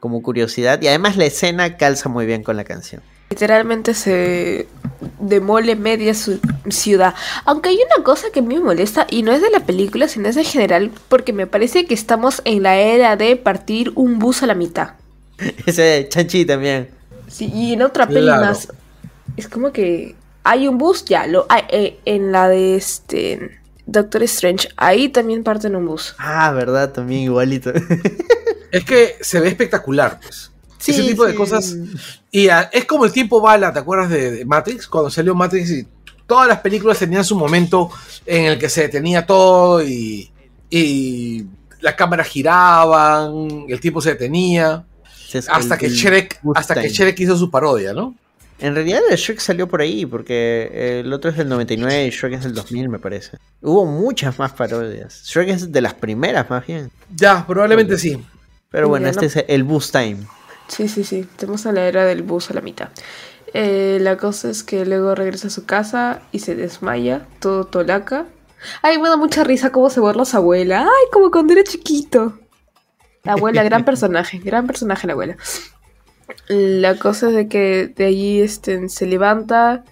como 0.00 0.22
curiosidad. 0.22 0.80
Y 0.82 0.88
además 0.88 1.16
la 1.16 1.24
escena 1.24 1.76
calza 1.76 2.08
muy 2.08 2.26
bien 2.26 2.42
con 2.42 2.56
la 2.56 2.64
canción. 2.64 3.02
Literalmente 3.30 3.94
se 3.94 4.68
demole 5.18 5.74
media 5.74 6.14
su- 6.14 6.38
ciudad. 6.68 7.14
Aunque 7.46 7.70
hay 7.70 7.76
una 7.76 8.04
cosa 8.04 8.26
que 8.32 8.40
a 8.40 8.42
mí 8.42 8.54
me 8.56 8.60
molesta 8.60 9.06
y 9.10 9.22
no 9.22 9.32
es 9.32 9.40
de 9.40 9.50
la 9.50 9.60
película, 9.60 10.06
sino 10.06 10.28
es 10.28 10.36
en 10.36 10.44
general, 10.44 10.90
porque 11.08 11.32
me 11.32 11.46
parece 11.46 11.86
que 11.86 11.94
estamos 11.94 12.42
en 12.44 12.62
la 12.62 12.76
era 12.76 13.16
de 13.16 13.36
partir 13.36 13.90
un 13.94 14.18
bus 14.18 14.42
a 14.42 14.46
la 14.46 14.54
mitad. 14.54 14.90
Ese 15.66 15.82
de 15.82 16.08
Chanchi 16.08 16.44
también. 16.44 16.90
Sí, 17.28 17.50
y 17.54 17.72
en 17.72 17.82
otra 17.82 18.06
peli 18.06 18.26
Claro. 18.26 18.42
más. 18.46 18.68
Es 19.38 19.48
como 19.48 19.72
que 19.72 20.14
hay 20.44 20.68
un 20.68 20.76
bus, 20.76 21.04
ya, 21.06 21.26
lo 21.26 21.46
hay, 21.48 21.62
eh, 21.70 21.98
en 22.04 22.32
la 22.32 22.48
de 22.48 22.76
este 22.76 23.58
Doctor 23.92 24.22
Strange, 24.24 24.68
ahí 24.76 25.08
también 25.10 25.44
parten 25.44 25.76
un 25.76 25.86
bus. 25.86 26.14
Ah, 26.18 26.50
verdad, 26.52 26.90
también 26.92 27.22
igualito. 27.22 27.72
Es 28.72 28.84
que 28.86 29.16
se 29.20 29.38
ve 29.38 29.48
espectacular, 29.48 30.18
pues. 30.22 30.50
Ese 30.80 30.94
Sí, 31.02 31.08
tipo 31.08 31.26
de 31.26 31.34
cosas. 31.34 31.76
Y 32.30 32.48
ah, 32.48 32.70
es 32.72 32.86
como 32.86 33.04
el 33.04 33.12
tiempo 33.12 33.38
bala, 33.40 33.70
¿te 33.70 33.78
acuerdas 33.78 34.08
de, 34.08 34.30
de 34.30 34.44
Matrix? 34.46 34.86
Cuando 34.88 35.10
salió 35.10 35.34
Matrix 35.34 35.70
y 35.70 35.86
todas 36.26 36.48
las 36.48 36.60
películas 36.60 36.98
tenían 36.98 37.22
su 37.24 37.36
momento 37.36 37.90
en 38.24 38.46
el 38.46 38.58
que 38.58 38.70
se 38.70 38.80
detenía 38.82 39.26
todo 39.26 39.84
y, 39.84 40.30
y 40.70 41.44
las 41.80 41.94
cámaras 41.94 42.28
giraban, 42.28 43.66
el 43.68 43.78
tiempo 43.80 44.00
se 44.00 44.10
detenía. 44.10 44.84
Ese 45.28 45.50
Hasta 45.50 45.74
el- 45.74 45.80
que 45.80 45.88
Shrek, 45.90 46.40
hasta 46.54 46.74
que. 46.80 46.88
Shrek 46.88 47.20
hizo 47.20 47.36
su 47.36 47.50
parodia, 47.50 47.92
¿no? 47.92 48.14
En 48.62 48.74
realidad 48.74 49.00
el 49.10 49.16
Shrek 49.16 49.40
salió 49.40 49.66
por 49.66 49.80
ahí, 49.80 50.06
porque 50.06 51.00
el 51.00 51.12
otro 51.12 51.30
es 51.30 51.36
del 51.36 51.48
99 51.48 52.06
y 52.06 52.10
Shrek 52.10 52.34
es 52.34 52.44
del 52.44 52.54
2000, 52.54 52.88
me 52.88 52.98
parece. 53.00 53.38
Hubo 53.60 53.84
muchas 53.86 54.38
más 54.38 54.52
parodias. 54.52 55.22
Shrek 55.24 55.48
es 55.48 55.72
de 55.72 55.80
las 55.80 55.94
primeras, 55.94 56.48
más 56.48 56.64
bien. 56.66 56.90
Ya, 57.14 57.44
probablemente 57.46 57.98
sí. 57.98 58.24
Pero 58.70 58.88
bueno, 58.88 59.06
Ya, 59.06 59.10
este 59.10 59.22
¿no? 59.22 59.26
es 59.26 59.44
el 59.48 59.64
Boost 59.64 59.92
Time. 59.92 60.18
Sí, 60.68 60.88
sí, 60.88 61.04
sí, 61.04 61.18
estamos 61.30 61.66
en 61.66 61.74
la 61.74 61.86
era 61.86 62.04
del 62.06 62.22
bus 62.22 62.50
a 62.50 62.54
la 62.54 62.60
mitad. 62.60 62.88
Eh, 63.52 63.98
la 64.00 64.16
cosa 64.16 64.48
es 64.48 64.62
que 64.62 64.86
luego 64.86 65.14
regresa 65.14 65.48
a 65.48 65.50
su 65.50 65.66
casa 65.66 66.22
y 66.32 66.38
se 66.38 66.54
desmaya, 66.54 67.26
todo 67.40 67.64
tolaca. 67.64 68.26
Ay, 68.80 68.98
me 68.98 69.08
da 69.08 69.16
mucha 69.16 69.44
risa 69.44 69.70
cómo 69.70 69.90
se 69.90 70.00
burla 70.00 70.24
su 70.24 70.36
abuela. 70.36 70.82
Ay, 70.82 71.10
como 71.12 71.30
cuando 71.30 71.52
era 71.52 71.64
chiquito. 71.64 72.38
La 73.24 73.32
abuela, 73.32 73.62
gran 73.64 73.84
personaje, 73.84 74.38
gran 74.38 74.66
personaje 74.66 75.06
la 75.06 75.12
abuela. 75.14 75.36
La 76.48 76.98
cosa 76.98 77.28
es 77.28 77.34
de 77.34 77.48
que 77.48 77.88
de 77.88 78.04
allí 78.06 78.40
este, 78.40 78.88
se 78.88 79.06
levanta 79.06 79.84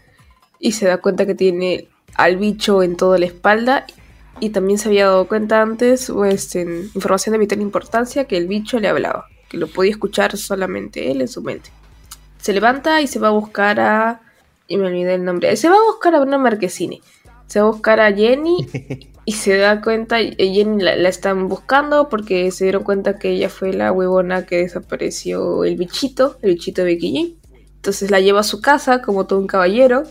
y 0.59 0.73
se 0.73 0.86
da 0.86 0.98
cuenta 0.98 1.27
que 1.27 1.35
tiene 1.35 1.89
al 2.15 2.36
bicho 2.36 2.82
en 2.82 2.97
toda 2.97 3.19
la 3.19 3.27
espalda. 3.27 3.86
Y 4.40 4.51
también 4.51 4.78
se 4.78 4.89
había 4.89 5.07
dado 5.07 5.28
cuenta 5.28 5.61
antes, 5.61 6.11
este, 6.27 6.62
información 6.94 7.35
de 7.35 7.39
vital 7.39 7.61
importancia, 7.61 8.24
que 8.24 8.39
el 8.39 8.48
bicho 8.48 8.81
le 8.81 8.89
hablaba, 8.89 9.27
que 9.48 9.59
lo 9.59 9.66
podía 9.66 9.90
escuchar 9.90 10.36
solamente 10.36 11.11
él 11.11 11.20
en 11.20 11.28
su 11.28 11.43
mente. 11.43 11.70
Se 12.40 12.55
levanta 12.55 13.02
y 13.02 13.07
se 13.07 13.19
va 13.19 13.28
a 13.28 13.32
buscar 13.32 13.81
a. 13.81 14.23
Y 14.66 14.77
me 14.77 14.86
olvidé 14.86 15.15
el 15.15 15.24
nombre. 15.24 15.55
Se 15.57 15.69
va 15.69 15.77
a 15.77 15.93
buscar 15.93 16.15
a 16.15 16.23
una 16.23 16.39
marquesine. 16.39 17.01
Se 17.47 17.61
va 17.61 17.66
a 17.66 17.70
buscar 17.70 18.01
a 18.01 18.12
Jenny 18.12 18.66
y 19.31 19.32
se 19.32 19.57
da 19.59 19.81
cuenta. 19.81 20.20
y 20.20 20.35
Jenny 20.36 20.82
la, 20.82 21.09
están 21.09 21.47
buscando 21.47 22.09
porque 22.09 22.51
se 22.51 22.65
dieron 22.65 22.82
cuenta 22.82 23.16
que 23.16 23.31
ella 23.31 23.48
fue 23.48 23.73
la 23.73 23.93
huevona 23.93 24.44
que 24.44 24.57
desapareció 24.57 25.62
el 25.62 25.77
bichito, 25.77 26.36
el 26.43 26.55
bichito 26.55 26.82
de 26.82 26.94
Becky. 26.94 27.39
Entonces 27.77 28.11
la 28.11 28.19
lleva 28.19 28.40
a 28.40 28.43
su 28.43 28.61
casa 28.61 29.02
como 29.02 29.28
todo 29.28 29.39
un 29.39 29.47
caballero. 29.47 30.02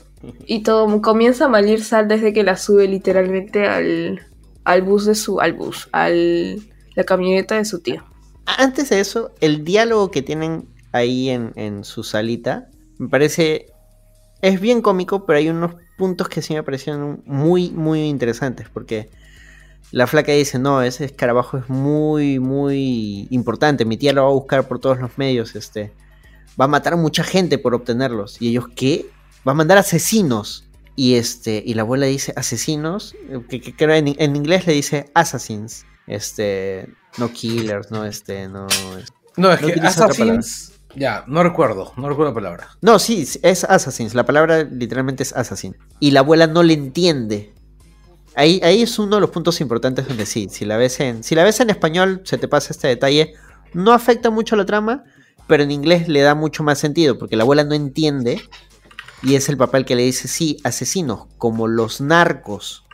Y 0.46 0.64
todo 0.64 1.02
comienza 1.02 1.46
a 1.46 1.48
malir 1.50 1.84
sal 1.84 2.08
desde 2.08 2.32
que 2.32 2.44
la 2.44 2.56
sube 2.56 2.88
literalmente 2.88 3.68
al, 3.68 4.22
al 4.64 4.82
bus 4.84 5.04
de 5.04 5.16
su. 5.16 5.42
al 5.42 5.52
bus. 5.52 5.90
al 5.92 6.62
la 6.96 7.04
camioneta 7.04 7.56
de 7.56 7.66
su 7.66 7.82
tío. 7.82 8.06
Antes 8.46 8.90
de 8.90 9.02
eso, 9.02 9.32
el 9.42 9.66
diálogo 9.66 10.12
que 10.12 10.22
tienen 10.22 10.66
ahí 10.94 11.30
en, 11.30 11.52
en 11.58 11.84
su 11.84 12.04
salita 12.04 12.70
me 12.98 13.10
parece. 13.10 13.68
Es 14.42 14.60
bien 14.60 14.82
cómico, 14.82 15.26
pero 15.26 15.40
hay 15.40 15.50
unos 15.50 15.76
puntos 15.98 16.30
que 16.30 16.42
sí 16.42 16.54
me 16.54 16.64
parecieron 16.64 17.22
muy, 17.26 17.72
muy 17.72 18.04
interesantes. 18.04 18.68
Porque 18.70 19.10
la 19.92 20.08
flaca 20.08 20.32
dice: 20.32 20.60
No, 20.60 20.82
ese 20.82 21.06
escarabajo 21.06 21.58
es 21.58 21.70
muy, 21.70 22.40
muy 22.40 23.28
importante. 23.32 23.86
Mi 23.86 23.98
tía 23.98 24.14
lo 24.14 24.24
va 24.24 24.30
a 24.30 24.34
buscar 24.34 24.68
por 24.68 24.80
todos 24.80 25.00
los 25.00 25.18
medios. 25.18 25.56
Este 25.56 25.94
va 26.60 26.66
a 26.66 26.68
matar 26.68 26.94
a 26.94 26.98
mucha 26.98 27.24
gente 27.24 27.58
por 27.58 27.74
obtenerlos. 27.74 28.42
Y 28.42 28.50
ellos, 28.50 28.66
¿qué? 28.76 29.06
Va 29.48 29.52
a 29.54 29.56
mandar 29.56 29.78
asesinos. 29.78 30.66
Y 30.96 31.16
este, 31.16 31.64
y 31.66 31.76
la 31.76 31.84
abuela 31.84 32.08
dice 32.08 32.34
asesinos, 32.36 33.16
que, 33.48 33.62
que 33.62 33.84
en, 33.86 34.16
en 34.20 34.36
inglés 34.36 34.68
le 34.68 34.74
dice 34.74 35.10
assassins. 35.14 35.86
Este, 36.08 36.90
no 37.18 37.32
killers, 37.32 37.90
no 37.92 38.04
este, 38.04 38.50
no. 38.50 38.68
No, 39.38 39.54
es 39.54 39.62
No 39.62 39.68
que 39.68 39.80
Assassins. 39.80 40.74
Ya, 40.96 41.24
no 41.28 41.44
recuerdo, 41.44 41.94
no 41.98 42.10
recuerdo 42.10 42.32
la 42.32 42.36
palabra. 42.36 42.68
No, 42.82 43.00
sí, 43.00 43.28
es 43.44 43.64
assassins. 43.64 44.16
La 44.16 44.26
palabra 44.26 44.64
literalmente 44.64 45.24
es 45.24 45.34
assassin. 45.34 45.78
Y 46.00 46.12
la 46.12 46.22
abuela 46.22 46.48
no 46.48 46.64
le 46.64 46.74
entiende. 46.74 47.54
Ahí, 48.36 48.60
ahí 48.64 48.82
es 48.82 48.98
uno 48.98 49.16
de 49.16 49.22
los 49.22 49.30
puntos 49.30 49.62
importantes 49.62 50.08
donde 50.08 50.26
sí, 50.26 50.48
si 50.50 50.66
la 50.66 50.78
ves 50.78 51.00
en, 51.00 51.24
si 51.24 51.36
la 51.36 51.44
ves 51.44 51.60
en 51.60 51.70
español, 51.70 52.22
se 52.24 52.38
te 52.38 52.48
pasa 52.48 52.72
este 52.72 52.88
detalle. 52.88 53.34
No 53.74 53.94
afecta 53.94 54.30
mucho 54.30 54.56
la 54.56 54.66
trama, 54.66 55.04
pero 55.48 55.64
en 55.64 55.72
inglés 55.72 56.08
le 56.08 56.22
da 56.22 56.36
mucho 56.36 56.64
más 56.64 56.80
sentido, 56.80 57.18
porque 57.18 57.36
la 57.36 57.44
abuela 57.44 57.64
no 57.64 57.76
entiende. 57.76 58.42
Y 59.22 59.36
es 59.36 59.50
el 59.50 59.58
papá 59.58 59.78
el 59.78 59.86
que 59.86 59.96
le 59.96 60.04
dice, 60.04 60.28
sí, 60.28 60.58
asesinos, 60.64 61.28
como 61.38 61.68
los 61.68 62.02
narcos. 62.02 62.86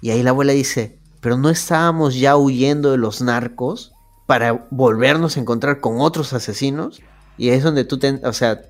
Y 0.00 0.10
ahí 0.10 0.22
la 0.22 0.30
abuela 0.30 0.52
dice, 0.52 0.98
pero 1.20 1.36
no 1.36 1.48
estábamos 1.50 2.16
ya 2.16 2.36
huyendo 2.36 2.90
de 2.90 2.98
los 2.98 3.22
narcos 3.22 3.92
para 4.26 4.66
volvernos 4.70 5.36
a 5.36 5.40
encontrar 5.40 5.80
con 5.80 6.00
otros 6.00 6.32
asesinos. 6.32 7.00
Y 7.42 7.50
es 7.50 7.64
donde 7.64 7.82
tú, 7.84 7.98
te, 7.98 8.20
o 8.22 8.32
sea, 8.32 8.62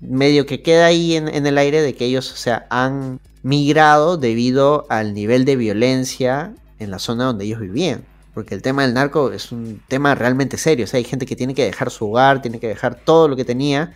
medio 0.00 0.46
que 0.46 0.62
queda 0.62 0.86
ahí 0.86 1.14
en, 1.14 1.28
en 1.28 1.46
el 1.46 1.58
aire 1.58 1.82
de 1.82 1.94
que 1.94 2.06
ellos, 2.06 2.32
o 2.32 2.36
sea, 2.36 2.66
han 2.70 3.20
migrado 3.42 4.16
debido 4.16 4.86
al 4.88 5.12
nivel 5.12 5.44
de 5.44 5.56
violencia 5.56 6.54
en 6.78 6.90
la 6.90 6.98
zona 6.98 7.24
donde 7.24 7.44
ellos 7.44 7.60
vivían. 7.60 8.02
Porque 8.32 8.54
el 8.54 8.62
tema 8.62 8.80
del 8.80 8.94
narco 8.94 9.30
es 9.30 9.52
un 9.52 9.82
tema 9.88 10.14
realmente 10.14 10.56
serio. 10.56 10.86
O 10.86 10.88
sea, 10.88 10.96
hay 10.96 11.04
gente 11.04 11.26
que 11.26 11.36
tiene 11.36 11.54
que 11.54 11.66
dejar 11.66 11.90
su 11.90 12.08
hogar, 12.08 12.40
tiene 12.40 12.58
que 12.58 12.66
dejar 12.66 12.94
todo 12.94 13.28
lo 13.28 13.36
que 13.36 13.44
tenía 13.44 13.92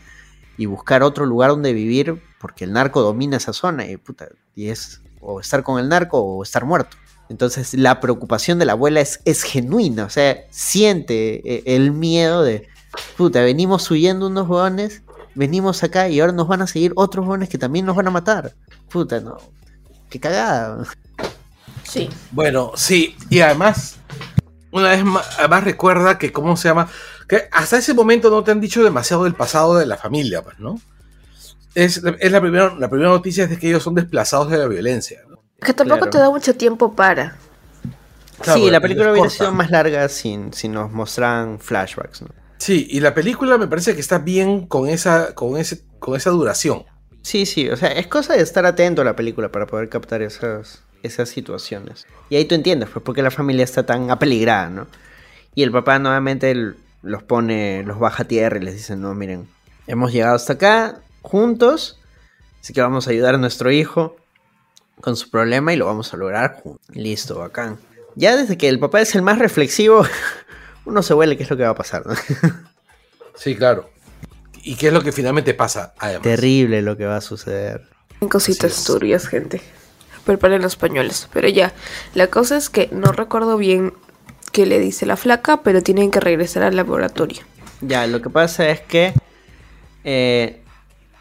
y 0.58 0.66
buscar 0.66 1.02
otro 1.02 1.24
lugar 1.24 1.48
donde 1.48 1.72
vivir 1.72 2.20
porque 2.38 2.64
el 2.64 2.74
narco 2.74 3.00
domina 3.00 3.38
esa 3.38 3.54
zona 3.54 3.86
y, 3.86 3.96
puta, 3.96 4.28
y 4.54 4.68
es 4.68 5.00
o 5.22 5.40
estar 5.40 5.62
con 5.62 5.80
el 5.80 5.88
narco 5.88 6.20
o 6.20 6.42
estar 6.42 6.66
muerto. 6.66 6.98
Entonces 7.30 7.72
la 7.72 7.98
preocupación 7.98 8.58
de 8.58 8.66
la 8.66 8.72
abuela 8.72 9.00
es, 9.00 9.22
es 9.24 9.42
genuina, 9.42 10.04
o 10.04 10.10
sea, 10.10 10.36
siente 10.50 11.40
eh, 11.50 11.62
el 11.64 11.92
miedo 11.92 12.42
de, 12.42 12.68
puta, 13.16 13.42
venimos 13.42 13.90
huyendo 13.90 14.26
unos 14.26 14.48
hueones, 14.48 15.02
venimos 15.34 15.82
acá 15.82 16.08
y 16.08 16.20
ahora 16.20 16.32
nos 16.32 16.48
van 16.48 16.62
a 16.62 16.66
seguir 16.66 16.92
otros 16.96 17.26
hueones 17.26 17.48
que 17.48 17.58
también 17.58 17.86
nos 17.86 17.96
van 17.96 18.06
a 18.06 18.10
matar. 18.10 18.54
Puta, 18.90 19.20
no. 19.20 19.36
Qué 20.10 20.18
cagada. 20.20 20.84
Sí. 21.84 22.08
Bueno, 22.32 22.72
sí, 22.76 23.16
y 23.30 23.40
además, 23.40 23.96
una 24.70 24.90
vez 24.90 25.04
más, 25.04 25.38
además 25.38 25.64
recuerda 25.64 26.18
que, 26.18 26.32
¿cómo 26.32 26.56
se 26.56 26.68
llama? 26.68 26.88
Que 27.28 27.48
hasta 27.52 27.78
ese 27.78 27.94
momento 27.94 28.30
no 28.30 28.42
te 28.44 28.50
han 28.50 28.60
dicho 28.60 28.82
demasiado 28.82 29.24
del 29.24 29.34
pasado 29.34 29.76
de 29.76 29.86
la 29.86 29.96
familia, 29.96 30.42
pues, 30.42 30.58
¿no? 30.58 30.80
Es, 31.74 32.02
es 32.20 32.32
la, 32.32 32.40
primera, 32.40 32.74
la 32.76 32.88
primera 32.88 33.10
noticia 33.10 33.44
es 33.44 33.50
de 33.50 33.58
que 33.58 33.68
ellos 33.68 33.82
son 33.82 33.94
desplazados 33.94 34.50
de 34.50 34.58
la 34.58 34.66
violencia. 34.66 35.20
¿no? 35.28 35.38
Que 35.60 35.72
tampoco 35.74 35.98
Claro. 36.00 36.10
te 36.10 36.18
da 36.18 36.30
mucho 36.30 36.54
tiempo 36.56 36.94
para. 36.94 37.36
Claro, 38.40 38.60
sí, 38.60 38.70
la 38.70 38.80
película 38.80 39.10
hubiera 39.12 39.28
corta. 39.28 39.36
sido 39.36 39.52
más 39.52 39.70
larga 39.70 40.08
sin, 40.08 40.52
si 40.52 40.68
nos 40.68 40.90
mostraran 40.92 41.58
flashbacks, 41.58 42.22
¿no? 42.22 42.28
Sí, 42.58 42.86
y 42.90 43.00
la 43.00 43.14
película 43.14 43.56
me 43.56 43.68
parece 43.68 43.94
que 43.94 44.00
está 44.00 44.18
bien 44.18 44.66
con 44.66 44.88
esa, 44.88 45.34
con 45.34 45.56
ese, 45.56 45.82
con 45.98 46.16
esa 46.16 46.30
duración. 46.30 46.84
Sí, 47.22 47.46
sí, 47.46 47.68
o 47.68 47.76
sea, 47.76 47.90
es 47.92 48.06
cosa 48.06 48.34
de 48.34 48.42
estar 48.42 48.66
atento 48.66 49.02
a 49.02 49.04
la 49.04 49.16
película 49.16 49.50
para 49.50 49.66
poder 49.66 49.88
captar 49.88 50.22
esas, 50.22 50.82
esas 51.02 51.28
situaciones. 51.28 52.06
Y 52.30 52.36
ahí 52.36 52.44
tú 52.44 52.54
entiendes, 52.54 52.88
pues, 52.92 53.04
por 53.04 53.14
qué 53.14 53.22
la 53.22 53.30
familia 53.30 53.64
está 53.64 53.86
tan 53.86 54.10
apeligrada, 54.10 54.70
¿no? 54.70 54.86
Y 55.54 55.62
el 55.62 55.72
papá 55.72 55.98
nuevamente 55.98 56.74
los 57.02 57.22
pone, 57.22 57.82
los 57.84 57.98
baja 57.98 58.24
a 58.24 58.28
tierra 58.28 58.58
y 58.58 58.62
les 58.62 58.74
dice, 58.74 58.96
no, 58.96 59.14
miren, 59.14 59.48
hemos 59.86 60.12
llegado 60.12 60.36
hasta 60.36 60.54
acá 60.54 61.00
juntos, 61.22 62.00
así 62.60 62.72
que 62.72 62.80
vamos 62.80 63.06
a 63.06 63.10
ayudar 63.10 63.34
a 63.34 63.38
nuestro 63.38 63.70
hijo 63.70 64.16
con 65.00 65.16
su 65.16 65.30
problema 65.30 65.72
y 65.72 65.76
lo 65.76 65.86
vamos 65.86 66.12
a 66.12 66.16
lograr 66.16 66.60
juntos. 66.62 66.84
Listo, 66.94 67.38
bacán. 67.38 67.78
Ya 68.14 68.36
desde 68.36 68.58
que 68.58 68.68
el 68.68 68.78
papá 68.78 69.00
es 69.00 69.14
el 69.14 69.22
más 69.22 69.38
reflexivo, 69.38 70.04
uno 70.88 71.02
se 71.02 71.14
huele 71.14 71.36
qué 71.36 71.42
es 71.42 71.50
lo 71.50 71.56
que 71.56 71.62
va 71.64 71.70
a 71.70 71.74
pasar, 71.74 72.06
¿no? 72.06 72.14
Sí, 73.36 73.54
claro. 73.54 73.88
¿Y 74.64 74.74
qué 74.74 74.88
es 74.88 74.92
lo 74.92 75.00
que 75.00 75.12
finalmente 75.12 75.54
pasa? 75.54 75.94
Además. 75.98 76.22
Terrible 76.22 76.82
lo 76.82 76.96
que 76.96 77.06
va 77.06 77.18
a 77.18 77.20
suceder. 77.20 77.86
En 78.20 78.28
cositas 78.28 78.82
turbias, 78.82 79.28
gente. 79.28 79.60
Preparen 80.24 80.60
los 80.60 80.74
pañuelos. 80.74 81.28
Pero 81.32 81.46
ya, 81.48 81.72
la 82.14 82.26
cosa 82.26 82.56
es 82.56 82.68
que 82.68 82.88
no 82.90 83.12
recuerdo 83.12 83.56
bien 83.56 83.92
qué 84.50 84.66
le 84.66 84.80
dice 84.80 85.06
la 85.06 85.16
flaca, 85.16 85.62
pero 85.62 85.84
tienen 85.84 86.10
que 86.10 86.18
regresar 86.18 86.64
al 86.64 86.74
laboratorio. 86.74 87.42
Ya, 87.80 88.08
lo 88.08 88.20
que 88.20 88.28
pasa 88.28 88.68
es 88.70 88.80
que 88.80 89.14
eh, 90.02 90.60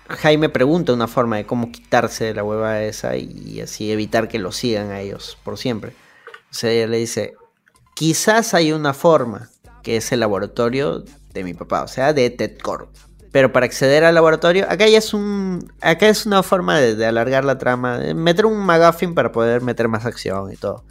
Jaime 0.10 0.50
pregunta 0.50 0.92
una 0.94 1.08
forma 1.08 1.38
de 1.38 1.46
cómo 1.46 1.72
quitarse 1.72 2.26
de 2.26 2.34
la 2.34 2.44
hueva 2.44 2.82
esa 2.82 3.16
y 3.16 3.62
así 3.62 3.92
evitar 3.92 4.28
que 4.28 4.40
lo 4.40 4.52
sigan 4.52 4.90
a 4.90 5.02
ellos 5.02 5.38
por 5.44 5.60
siempre. 5.60 5.94
O 6.50 6.54
sea, 6.56 6.72
ella 6.72 6.88
le 6.88 6.98
dice, 6.98 7.36
quizás 7.94 8.54
hay 8.54 8.72
una 8.72 8.94
forma, 8.94 9.50
que 9.84 9.98
es 9.98 10.12
el 10.12 10.20
laboratorio 10.20 11.04
de 11.34 11.44
mi 11.44 11.54
papá, 11.54 11.84
o 11.84 11.88
sea, 11.88 12.14
de 12.14 12.30
Ted 12.30 12.58
Corp. 12.58 12.90
Pero 13.32 13.52
para 13.52 13.66
acceder 13.66 14.04
al 14.04 14.16
laboratorio, 14.16 14.66
acá 14.70 14.88
ya 14.88 14.98
es 14.98 15.14
un, 15.14 15.72
acá 15.82 16.08
es 16.08 16.26
una 16.26 16.44
forma 16.44 16.80
de, 16.80 17.06
alargar 17.06 17.46
la 17.46 17.58
trama, 17.58 18.00
meter 18.16 18.46
un 18.46 18.58
McGuffin 18.58 19.14
para 19.14 19.32
poder 19.32 19.62
meter 19.62 19.88
más 19.88 20.06
acción 20.06 20.52
y 20.52 20.56
todo. 20.56 20.84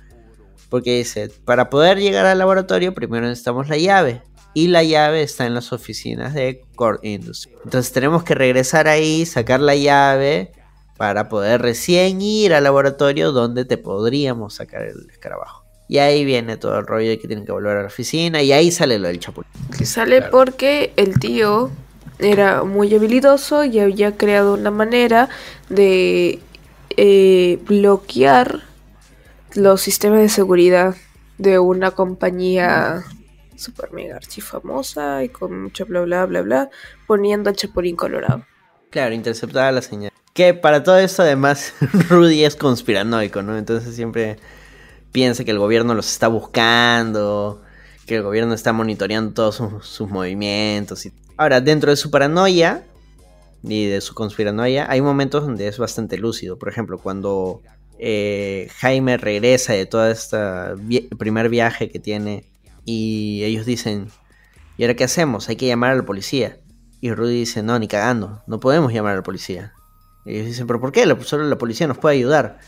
Porque 0.69 0.99
dice, 0.99 1.31
para 1.45 1.71
poder 1.71 1.99
llegar 1.99 2.27
al 2.27 2.39
laboratorio 2.39 2.95
primero 2.95 3.27
necesitamos 3.27 3.69
la 3.69 3.77
llave. 3.77 4.23
Y 4.55 4.69
la 4.69 4.83
llave 4.83 5.23
está 5.23 5.45
en 5.45 5.55
las 5.55 5.73
oficinas 5.73 6.33
de 6.33 6.65
Core 6.77 6.99
Industry. 7.03 7.53
Entonces 7.65 7.93
tenemos 7.93 8.25
que 8.25 8.35
regresar 8.35 8.89
ahí, 8.89 9.27
sacar 9.27 9.61
la 9.61 9.77
llave 9.77 10.53
para 10.97 11.29
poder 11.29 11.61
recién 11.61 12.23
ir 12.23 12.55
al 12.55 12.65
laboratorio 12.65 13.33
donde 13.33 13.65
te 13.65 13.77
podríamos 13.77 14.55
sacar 14.55 14.83
el 14.83 15.11
escarabajo. 15.11 15.65
Y 15.89 15.99
ahí 15.99 16.25
viene 16.25 16.57
todo 16.57 16.79
el 16.79 16.87
rollo 16.87 17.09
de 17.11 17.19
que 17.19 17.29
tienen 17.29 17.47
que 17.47 17.53
volver 17.53 17.77
a 17.77 17.81
la 17.83 17.87
oficina 17.87 18.43
y 18.43 18.53
ahí 18.53 18.71
sale 18.73 18.99
lo 18.99 19.09
del 19.09 19.21
chapulín. 19.21 19.51
Que 19.79 19.87
sale 19.87 20.17
Claro. 20.19 20.31
porque 20.33 20.93
el 20.97 21.19
tío 21.21 21.71
era 22.19 22.65
muy 22.65 22.93
habilidoso 22.95 23.65
y 23.65 23.79
había 23.79 24.17
creado 24.17 24.55
una 24.55 24.71
manera 24.71 25.29
de 25.69 26.41
eh, 26.97 27.59
bloquear 27.67 28.63
los 29.55 29.81
sistemas 29.81 30.21
de 30.21 30.29
seguridad 30.29 30.97
de 31.39 31.59
una 31.59 31.91
compañía 31.93 33.05
super 33.57 33.93
mega 33.93 34.17
archifamosa 34.17 35.23
y 35.25 35.29
con 35.29 35.63
mucho 35.63 35.87
bla 35.87 36.01
bla 36.03 36.27
bla 36.27 36.43
bla 36.43 36.71
poniendo 37.07 37.49
al 37.51 37.57
Chapulín 37.57 37.97
Colorado. 37.97 38.45
Claro, 38.91 39.15
interceptada 39.15 39.73
la 39.73 39.83
señal. 39.83 40.13
Que 40.35 40.53
para 40.55 40.83
todo 40.83 40.99
esto 40.99 41.23
además 41.23 41.75
Rudy 42.09 42.45
es 42.45 42.57
conspiranoico, 42.57 43.43
¿no? 43.43 43.57
Entonces 43.57 43.95
siempre 43.95 44.37
piensa 45.16 45.44
que 45.44 45.51
el 45.51 45.59
gobierno 45.59 45.94
los 45.94 46.12
está 46.12 46.28
buscando, 46.28 47.62
que 48.05 48.16
el 48.16 48.22
gobierno 48.22 48.52
está 48.52 48.74
monitoreando 48.74 49.32
todos 49.32 49.62
sus, 49.80 50.10
movimientos. 50.10 51.06
Y... 51.06 51.12
Ahora, 51.38 51.62
dentro 51.62 51.90
de 51.90 51.97
su 51.97 52.10
paranoia 52.10 52.84
y 53.62 53.86
de 53.86 54.02
su 54.02 54.12
conspiranoia, 54.12 54.84
hay 54.90 55.01
momentos 55.01 55.43
donde 55.43 55.68
es 55.68 55.78
bastante 55.78 56.18
lúcido. 56.18 56.59
Por 56.59 56.68
ejemplo, 56.68 56.98
cuando 56.98 57.62
eh, 57.98 58.68
Jaime 58.76 59.16
regresa 59.16 59.72
de 59.72 59.86
todo 59.86 60.06
este 60.06 60.36
primer 61.16 61.48
viaje 61.48 61.88
que 61.88 61.98
tiene 61.98 62.44
y 62.84 63.43
ellos 63.43 63.64
dicen, 63.64 64.09
¿y 64.76 64.82
ahora 64.82 64.97
qué 64.97 65.05
hacemos? 65.05 65.48
Hay 65.48 65.56
que 65.56 65.66
llamar 65.66 65.93
a 65.93 65.97
la 65.97 66.05
policía. 66.05 66.59
Y 67.01 67.10
Rudy 67.10 67.38
dice, 67.38 67.62
no, 67.62 67.78
ni 67.78 67.88
cagando, 67.88 68.43
no 68.47 68.60
podemos 68.60 68.93
llamar 68.93 69.14
a 69.14 69.16
la 69.16 69.22
policía. 69.22 69.72
Y 70.26 70.34
ellos 70.34 70.47
dicen, 70.48 70.66
¿pero 70.66 70.78
por 70.78 70.93
qué? 70.93 71.06
Solo 71.22 71.44
la 71.44 71.56
policía 71.56 71.86
nos 71.86 71.97
puede 71.97 72.16
ayudar. 72.16 72.59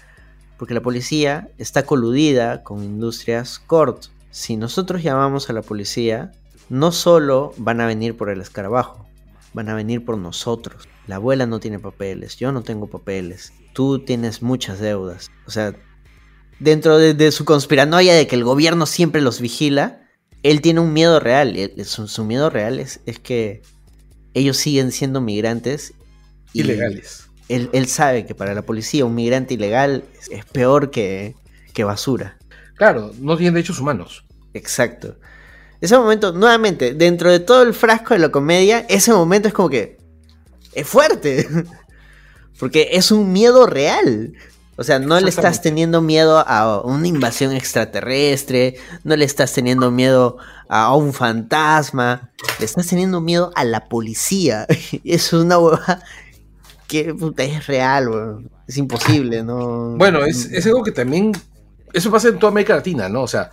Porque 0.58 0.74
la 0.74 0.82
policía 0.82 1.48
está 1.56 1.84
coludida 1.84 2.62
con 2.62 2.82
Industrias 2.82 3.58
Cort. 3.58 4.06
Si 4.30 4.56
nosotros 4.56 5.02
llamamos 5.02 5.48
a 5.48 5.52
la 5.52 5.62
policía, 5.62 6.32
no 6.68 6.92
solo 6.92 7.54
van 7.56 7.80
a 7.80 7.86
venir 7.86 8.16
por 8.16 8.28
el 8.28 8.40
escarabajo, 8.40 9.06
van 9.54 9.68
a 9.68 9.74
venir 9.74 10.04
por 10.04 10.18
nosotros. 10.18 10.88
La 11.06 11.16
abuela 11.16 11.46
no 11.46 11.60
tiene 11.60 11.78
papeles, 11.78 12.36
yo 12.36 12.52
no 12.52 12.62
tengo 12.62 12.88
papeles, 12.88 13.52
tú 13.72 14.00
tienes 14.00 14.42
muchas 14.42 14.80
deudas. 14.80 15.30
O 15.46 15.50
sea, 15.50 15.74
dentro 16.58 16.98
de, 16.98 17.32
su 17.32 17.44
conspiranoia 17.44 18.14
de 18.14 18.26
que 18.26 18.36
el 18.36 18.44
gobierno 18.44 18.86
siempre 18.86 19.22
los 19.22 19.40
vigila, 19.40 20.02
él 20.42 20.60
tiene 20.60 20.80
un 20.80 20.92
miedo 20.92 21.20
real. 21.20 21.72
Su, 21.84 22.24
miedo 22.24 22.50
real 22.50 22.78
es, 22.78 23.00
que 23.22 23.62
ellos 24.34 24.56
siguen 24.56 24.92
siendo 24.92 25.20
migrantes. 25.20 25.94
Ilegales. 26.52 27.27
Él, 27.48 27.70
él 27.72 27.86
sabe 27.86 28.26
que 28.26 28.34
para 28.34 28.54
la 28.54 28.62
policía 28.62 29.04
un 29.04 29.14
migrante 29.14 29.54
ilegal 29.54 30.04
es, 30.30 30.44
peor 30.44 30.90
que, 30.90 31.34
que 31.72 31.84
basura. 31.84 32.36
Claro, 32.76 33.12
no 33.20 33.36
tienen 33.36 33.54
derechos 33.54 33.80
humanos. 33.80 34.24
Exacto. 34.54 35.16
Ese 35.80 35.96
momento, 35.96 36.32
nuevamente, 36.32 36.94
dentro 36.94 37.30
de 37.30 37.40
todo 37.40 37.62
el 37.62 37.74
frasco 37.74 38.14
de 38.14 38.20
la 38.20 38.30
comedia, 38.30 38.84
ese 38.88 39.12
momento 39.12 39.48
es 39.48 39.54
como 39.54 39.70
que 39.70 39.98
es 40.72 40.86
fuerte. 40.86 41.48
Porque 42.58 42.88
es 42.92 43.10
un 43.12 43.32
miedo 43.32 43.66
real. 43.66 44.32
O 44.76 44.84
sea, 44.84 45.00
no 45.00 45.18
le 45.18 45.28
estás 45.28 45.60
teniendo 45.60 46.00
miedo 46.02 46.38
a 46.38 46.82
una 46.82 47.08
invasión 47.08 47.52
extraterrestre, 47.52 48.76
no 49.02 49.16
le 49.16 49.24
estás 49.24 49.52
teniendo 49.52 49.90
miedo 49.90 50.38
a 50.68 50.94
un 50.94 51.12
fantasma, 51.12 52.30
le 52.60 52.64
estás 52.64 52.86
teniendo 52.86 53.20
miedo 53.20 53.50
a 53.56 53.64
la 53.64 53.88
policía. 53.88 54.66
Eso 54.68 55.00
es 55.04 55.32
una 55.32 55.58
hueva 55.58 56.00
que 56.88 57.14
puta, 57.14 57.44
es 57.44 57.66
real, 57.68 58.08
weón. 58.08 58.50
Es 58.66 58.76
imposible, 58.76 59.44
¿no? 59.44 59.94
Bueno, 59.96 60.24
es, 60.24 60.46
es 60.46 60.66
algo 60.66 60.82
que 60.82 60.90
también. 60.92 61.30
Eso 61.92 62.10
pasa 62.10 62.28
en 62.28 62.38
toda 62.38 62.50
América 62.50 62.74
Latina, 62.74 63.08
¿no? 63.08 63.22
O 63.22 63.28
sea, 63.28 63.50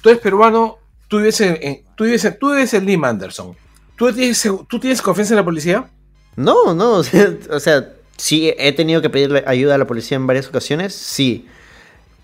tú 0.00 0.08
eres 0.08 0.22
peruano, 0.22 0.78
tú 1.08 1.18
vives 1.18 1.40
en, 1.42 1.58
en- 1.60 1.82
tú 1.96 2.04
vives 2.04 2.24
en, 2.24 2.38
tú 2.38 2.50
vives 2.52 2.72
en 2.74 2.86
Lima, 2.86 3.08
Anderson. 3.10 3.54
¿Tú 3.96 4.10
tienes, 4.12 4.48
¿Tú 4.68 4.80
tienes 4.80 5.02
confianza 5.02 5.34
en 5.34 5.38
la 5.38 5.44
policía? 5.44 5.90
No, 6.36 6.72
no, 6.74 6.94
o 6.94 7.02
sea, 7.04 7.34
o 7.50 7.60
sea, 7.60 7.92
sí 8.16 8.52
he 8.56 8.72
tenido 8.72 9.02
que 9.02 9.10
pedirle 9.10 9.44
ayuda 9.46 9.74
a 9.74 9.78
la 9.78 9.86
policía 9.86 10.16
en 10.16 10.26
varias 10.26 10.48
ocasiones, 10.48 10.94
sí. 10.94 11.46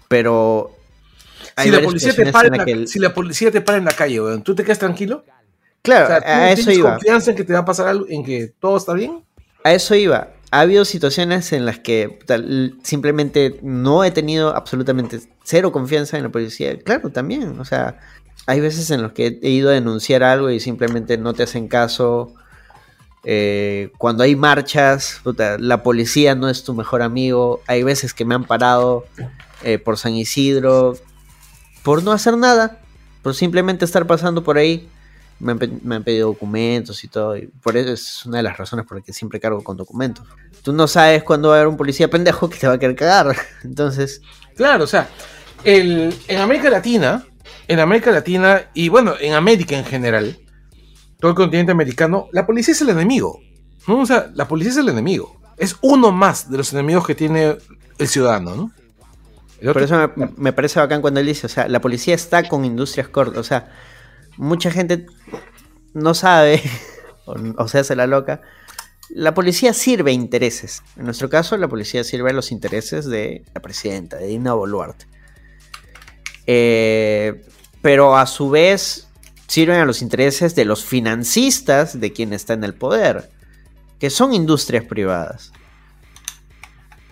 Pero 0.09 0.77
hay 1.57 1.67
Si 1.67 1.71
la, 1.77 1.83
policía 1.83 2.15
te 2.15 2.33
para 2.33 2.47
en 2.49 2.53
la 2.53 2.59
la, 2.59 2.65
que 2.65 2.73
el- 2.73 2.89
si 2.89 2.99
la 2.99 3.13
policía 3.15 3.51
te 3.51 3.61
para 3.61 3.79
en 3.79 3.85
la 3.85 3.93
calle, 3.93 4.21
weón, 4.21 4.43
¿tú 4.43 4.55
te 4.55 4.65
quedas 4.65 4.79
tranquilo? 4.79 5.25
Claro, 5.83 6.05
O 6.05 6.09
sea, 6.09 6.21
¿tú 6.21 6.27
a 6.29 6.51
eso 6.53 6.57
tienes 6.65 6.79
iba. 6.79 6.91
confianza 6.93 7.31
en 7.31 7.37
que 7.37 7.45
te 7.45 7.53
va 7.53 7.61
a 7.61 7.65
pasar 7.65 7.89
algo, 7.89 8.07
en 8.09 8.25
que 8.25 8.53
todo 8.59 8.77
está 8.77 8.93
bien? 8.95 9.23
A 9.65 9.73
eso 9.73 9.95
iba. 9.95 10.29
Ha 10.51 10.61
habido 10.61 10.85
situaciones 10.85 11.53
en 11.53 11.67
las 11.67 11.79
que 11.79 12.19
simplemente 12.83 13.59
no 13.63 14.05
he 14.05 14.11
tenido 14.11 14.55
absolutamente 14.55 15.21
cero 15.43 15.73
confianza 15.73 16.17
en 16.17 16.25
la 16.25 16.29
policía. 16.31 16.79
Claro, 16.79 17.11
también. 17.11 17.59
O 17.59 17.65
sea, 17.65 17.99
hay 18.47 18.61
veces 18.61 18.91
en 18.91 19.03
las 19.03 19.13
que 19.13 19.39
he 19.43 19.51
ido 19.51 19.71
a 19.71 19.73
denunciar 19.73 20.23
algo 20.23 20.51
y 20.51 20.61
simplemente 20.61 21.19
no 21.19 21.35
te 21.35 21.43
hacen 21.43 21.69
caso. 21.69 22.33
Eh, 23.25 23.91
cuando 23.99 24.23
hay 24.23 24.37
marchas, 24.37 25.21
la 25.59 25.83
policía 25.83 26.37
no 26.37 26.49
es 26.49 26.63
tu 26.63 26.75
mejor 26.75 27.03
amigo. 27.03 27.61
Hay 27.67 27.83
veces 27.83 28.15
que 28.15 28.25
me 28.25 28.37
han 28.37 28.45
parado 28.45 29.05
eh, 29.63 29.79
por 29.79 29.99
San 29.99 30.15
Isidro 30.15 30.97
por 31.87 32.03
no 32.03 32.11
hacer 32.11 32.37
nada, 32.37 32.81
por 33.23 33.37
simplemente 33.37 33.85
estar 33.85 34.09
pasando 34.09 34.43
por 34.43 34.59
ahí. 34.59 34.89
Me 35.39 35.53
han, 35.53 35.81
me 35.83 35.97
han 35.97 36.05
pedido 36.05 36.29
documentos 36.29 37.05
y 37.05 37.09
todo. 37.09 37.37
Y 37.37 37.47
por 37.47 37.77
eso 37.77 37.93
es 37.93 38.27
una 38.27 38.39
de 38.39 38.43
las 38.43 38.57
razones 38.57 38.87
por 38.87 38.97
las 38.97 39.05
que 39.05 39.13
siempre 39.13 39.41
cargo 39.41 39.63
con 39.63 39.77
documentos. 39.77 40.27
Tú 40.63 40.73
no 40.73 40.89
sabes 40.89 41.23
cuándo 41.23 41.49
va 41.49 41.57
a 41.57 41.59
haber 41.59 41.69
un 41.69 41.77
policía 41.77 42.09
pendejo 42.09 42.49
que 42.49 42.59
te 42.59 42.67
va 42.67 42.75
a 42.75 42.79
querer 42.79 42.97
cagar. 42.97 43.37
Entonces, 43.65 44.23
Claro, 44.57 44.85
o 44.85 44.87
sea, 44.87 45.09
el, 45.65 46.15
en 46.29 46.39
América 46.39 46.71
Latina, 46.71 47.25
en 47.69 47.79
América 47.79 48.11
Latina 48.11 48.71
y 48.73 48.89
bueno, 48.89 49.15
en 49.21 49.35
América 49.35 49.77
en 49.77 49.85
general, 49.85 50.39
todo 51.21 51.31
el 51.31 51.37
continente 51.37 51.73
americano, 51.73 52.29
la 52.33 52.47
policía 52.47 52.73
es 52.73 52.81
el 52.81 52.89
enemigo. 52.89 53.41
¿no? 53.87 54.01
O 54.01 54.07
sea, 54.07 54.31
la 54.35 54.49
policía 54.49 54.73
es 54.73 54.79
el 54.79 54.89
enemigo. 54.89 55.37
Es 55.59 55.77
uno 55.83 56.11
más 56.11 56.51
de 56.51 56.57
los 56.57 56.73
enemigos 56.73 57.07
que 57.07 57.15
tiene 57.15 57.59
el 57.99 58.09
ciudadano, 58.09 58.57
¿no? 58.57 58.73
El 59.61 59.73
Por 59.73 59.83
eso 59.83 60.13
me, 60.17 60.31
me 60.37 60.53
parece 60.53 60.81
bacán 60.81 61.01
cuando 61.01 61.21
él 61.21 61.27
dice, 61.27 61.47
o 61.47 61.51
sea, 61.51 61.67
la 61.69 61.81
policía 61.81 62.15
está 62.15 62.47
con 62.47 62.65
Industrias 62.65 63.09
Corp. 63.09 63.37
O 63.39 63.43
sea, 63.43 63.73
mucha 64.37 64.71
gente 64.71 65.07
no 65.95 66.15
sabe, 66.15 66.63
o, 67.27 67.69
se 67.69 67.79
hace 67.79 67.97
la 67.97 68.07
loca. 68.07 68.41
La 69.09 69.35
policía 69.35 69.73
sirve 69.73 70.11
a 70.11 70.15
intereses. 70.15 70.83
En 70.97 71.05
nuestro 71.05 71.29
caso, 71.29 71.57
la 71.57 71.69
policía 71.69 72.03
sirve 72.05 72.31
a 72.31 72.35
los 72.35 72.51
intereses 72.51 73.07
de 73.07 73.45
la 73.55 73.63
presidenta, 73.63 74.17
de 74.17 74.27
Dina 74.27 74.55
Boluarte. 74.55 75.07
Eh, 76.47 77.45
pero 77.83 78.17
a 78.17 78.27
su 78.27 78.51
vez 78.51 79.09
sirven 79.47 79.79
a 79.79 79.85
los 79.85 80.03
intereses 80.03 80.55
de 80.55 80.65
los 80.65 80.85
financistas 80.85 82.01
de 82.01 82.13
quien 82.13 82.33
está 82.33 82.55
en 82.55 82.65
el 82.65 82.75
poder, 82.75 83.31
que 84.01 84.11
son 84.11 84.35
industrias 84.35 84.85
privadas. 84.85 85.53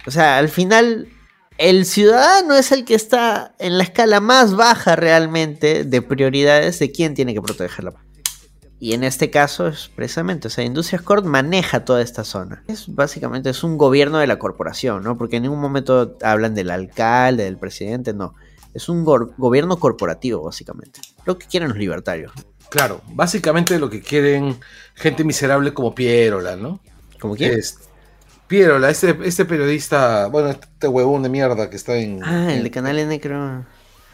O 0.06 0.10
sea, 0.10 0.38
al 0.38 0.48
final 0.48 1.08
el 1.58 1.84
ciudadano 1.84 2.54
es 2.54 2.72
el 2.72 2.84
que 2.84 2.94
está 2.94 3.54
en 3.58 3.78
la 3.78 3.84
escala 3.84 4.20
más 4.20 4.54
baja 4.54 4.96
realmente 4.96 5.84
de 5.84 6.02
prioridades 6.02 6.78
de 6.78 6.90
quién 6.90 7.14
tiene 7.14 7.34
que 7.34 7.42
protegerla. 7.42 7.94
Y 8.80 8.92
en 8.92 9.04
este 9.04 9.30
caso 9.30 9.68
es 9.68 9.88
precisamente, 9.94 10.48
o 10.48 10.50
sea, 10.50 10.64
Industrias 10.64 11.00
Corp 11.00 11.24
maneja 11.24 11.84
toda 11.84 12.02
esta 12.02 12.24
zona. 12.24 12.64
Es 12.66 12.92
básicamente 12.94 13.48
es 13.50 13.64
un 13.64 13.78
gobierno 13.78 14.18
de 14.18 14.26
la 14.26 14.38
corporación, 14.38 15.02
¿no? 15.04 15.16
Porque 15.16 15.36
en 15.36 15.44
ningún 15.44 15.60
momento 15.60 16.18
hablan 16.22 16.54
del 16.54 16.70
alcalde, 16.70 17.44
del 17.44 17.56
presidente, 17.56 18.12
no. 18.12 18.34
Es 18.74 18.88
un 18.88 19.04
gobierno 19.04 19.78
corporativo, 19.78 20.42
básicamente. 20.42 21.00
Lo 21.24 21.38
que 21.38 21.46
quieren 21.46 21.68
los 21.68 21.78
libertarios. 21.78 22.32
Claro, 22.68 23.00
básicamente 23.06 23.78
lo 23.78 23.88
que 23.88 24.02
quieren 24.02 24.58
gente 24.94 25.22
miserable 25.22 25.72
como 25.72 25.94
Pierola, 25.94 26.56
¿no? 26.56 26.80
¿Como 27.20 27.36
quién? 27.36 27.58
Es, 28.54 28.60
Pierola, 28.60 28.90
este, 28.90 29.16
este 29.24 29.44
periodista, 29.44 30.26
bueno, 30.26 30.50
este 30.50 30.88
huevón 30.88 31.22
de 31.22 31.28
mierda 31.28 31.68
que 31.70 31.76
está 31.76 31.96
en... 31.96 32.22
Ah, 32.24 32.50
el 32.52 32.58
en- 32.58 32.64
de 32.64 32.70
Canal 32.70 32.98
N 32.98 33.20
creo. 33.20 33.64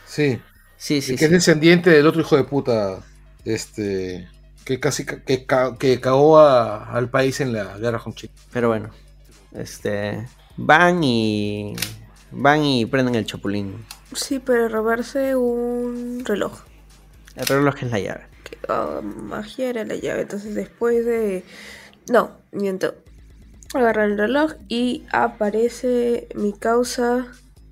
Sí, 0.06 0.40
Sí, 0.76 1.02
sí, 1.02 1.14
que 1.16 1.26
es 1.26 1.30
descendiente 1.30 1.90
del 1.90 2.06
otro 2.06 2.22
hijo 2.22 2.36
de 2.36 2.44
puta, 2.44 3.00
este, 3.44 4.28
que 4.64 4.80
casi 4.80 5.04
ca- 5.04 5.22
que, 5.22 5.46
que 5.78 6.00
cagó 6.00 6.38
a- 6.38 6.90
al 6.90 7.10
país 7.10 7.40
en 7.40 7.52
la 7.52 7.76
guerra 7.76 7.98
con 7.98 8.14
Chile. 8.14 8.32
Pero 8.52 8.68
bueno, 8.68 8.88
este 9.52 10.26
van 10.56 11.04
y 11.04 11.74
van 12.30 12.64
y 12.64 12.86
prenden 12.86 13.14
el 13.14 13.26
chapulín. 13.26 13.84
Sí, 14.14 14.38
para 14.38 14.68
robarse 14.68 15.36
un 15.36 16.22
reloj. 16.24 16.60
El 17.36 17.46
reloj 17.46 17.74
es 17.82 17.90
la 17.90 17.98
llave. 18.00 18.22
Que, 18.44 18.58
ah, 18.68 19.00
magia 19.02 19.68
era 19.68 19.84
la 19.84 19.96
llave. 19.96 20.22
Entonces 20.22 20.54
después 20.54 21.04
de... 21.04 21.44
No, 22.08 22.32
miento. 22.52 22.94
Agarra 23.74 24.04
el 24.04 24.18
reloj 24.18 24.52
y 24.68 25.04
aparece 25.12 26.28
mi 26.34 26.52
causa 26.52 27.26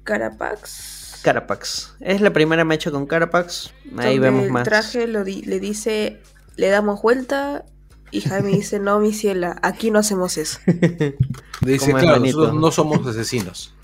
Carapax. 0.04 1.20
Carapax. 1.22 1.94
Es 2.00 2.20
la 2.20 2.32
primera 2.32 2.64
mecha 2.64 2.90
con 2.90 3.06
Carapax. 3.06 3.72
Ahí 3.96 4.18
donde 4.18 4.20
vemos 4.20 4.44
el 4.44 4.52
más. 4.52 4.64
traje 4.64 5.06
lo 5.08 5.24
di- 5.24 5.42
le 5.42 5.58
dice, 5.60 6.20
le 6.56 6.68
damos 6.68 7.02
vuelta. 7.02 7.64
Y 8.10 8.22
Jaime 8.22 8.52
dice, 8.52 8.78
no, 8.78 9.00
mi 9.00 9.12
ciela, 9.12 9.58
aquí 9.62 9.90
no 9.90 9.98
hacemos 9.98 10.38
eso. 10.38 10.60
Dice, 11.60 11.90
claro, 11.90 12.08
hermanito. 12.14 12.38
nosotros 12.38 12.54
no 12.60 12.70
somos 12.70 13.06
asesinos. 13.06 13.74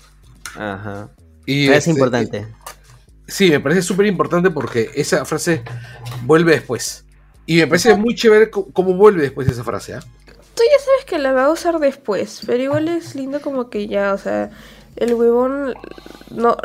Ajá. 0.55 1.09
Y 1.45 1.67
es 1.67 1.77
este, 1.79 1.91
importante. 1.91 2.47
Sí, 3.27 3.51
me 3.51 3.59
parece 3.59 3.83
súper 3.83 4.07
importante 4.07 4.49
porque 4.49 4.89
esa 4.95 5.25
frase 5.25 5.61
vuelve 6.23 6.53
después. 6.53 7.05
Y 7.45 7.57
me 7.57 7.67
parece 7.67 7.93
muy 7.95 8.15
chévere 8.15 8.49
cómo 8.49 8.95
vuelve 8.95 9.21
después 9.21 9.47
esa 9.47 9.63
frase, 9.63 9.93
¿ah? 9.93 9.99
Tú 10.55 10.63
ya 10.71 10.79
sabes 10.83 11.05
que 11.05 11.17
la 11.19 11.33
va 11.33 11.45
a 11.45 11.49
usar 11.51 11.79
después, 11.79 12.41
pero 12.45 12.63
igual 12.63 12.87
es 12.87 13.13
lindo 13.15 13.41
como 13.41 13.69
que 13.69 13.87
ya, 13.87 14.13
o 14.13 14.17
sea, 14.17 14.51
el 14.95 15.13
huevón 15.13 15.73
no, 16.31 16.55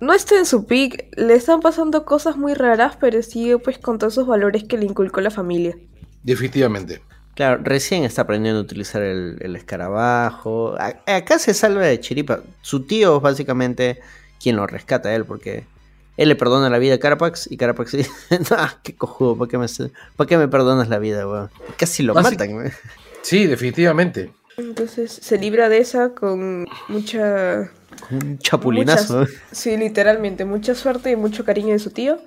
no 0.00 0.12
está 0.12 0.36
en 0.38 0.46
su 0.46 0.66
pick, 0.66 1.06
le 1.16 1.34
están 1.34 1.60
pasando 1.60 2.04
cosas 2.04 2.36
muy 2.36 2.54
raras, 2.54 2.96
pero 3.00 3.20
sigue 3.22 3.58
pues 3.58 3.78
con 3.78 3.98
todos 3.98 4.14
esos 4.14 4.26
valores 4.26 4.64
que 4.64 4.78
le 4.78 4.84
inculcó 4.86 5.20
la 5.20 5.30
familia. 5.30 5.76
Definitivamente. 6.22 7.02
Claro, 7.34 7.60
recién 7.62 8.04
está 8.04 8.22
aprendiendo 8.22 8.60
a 8.60 8.62
utilizar 8.62 9.02
el, 9.02 9.36
el 9.40 9.56
escarabajo. 9.56 10.74
A- 10.78 10.94
acá 11.16 11.38
se 11.38 11.52
salva 11.52 11.82
de 11.82 12.00
chiripa. 12.00 12.40
Su 12.62 12.84
tío 12.86 13.16
es 13.16 13.22
básicamente 13.22 14.00
quien 14.40 14.56
lo 14.56 14.66
rescata 14.66 15.08
a 15.10 15.14
él 15.14 15.24
porque 15.24 15.64
él 16.16 16.28
le 16.30 16.36
perdona 16.36 16.70
la 16.70 16.78
vida 16.78 16.94
a 16.94 16.98
Carapax 16.98 17.50
y 17.50 17.56
Carapax 17.58 17.92
dice, 17.92 18.10
no, 18.50 18.56
qué 18.82 18.94
cojudo, 18.96 19.36
¿para 19.36 19.50
qué, 19.50 19.58
me, 19.58 19.66
¿para 20.16 20.28
qué 20.28 20.38
me 20.38 20.48
perdonas 20.48 20.88
la 20.88 20.98
vida, 20.98 21.26
weón? 21.28 21.50
Casi 21.76 22.02
lo 22.02 22.14
Básic- 22.14 22.30
matan, 22.38 22.54
weón. 22.54 22.72
Sí, 23.26 23.46
definitivamente. 23.48 24.30
Entonces 24.56 25.10
se 25.10 25.36
libra 25.36 25.68
de 25.68 25.78
esa 25.78 26.10
con 26.10 26.64
mucha... 26.88 27.70
Un 28.10 28.38
chapulinazo. 28.38 29.20
muchas- 29.20 29.34
sí, 29.50 29.76
literalmente, 29.76 30.44
mucha 30.44 30.76
suerte 30.76 31.10
y 31.10 31.16
mucho 31.16 31.44
cariño 31.44 31.72
de 31.72 31.80
su 31.80 31.90
tío. 31.90 32.18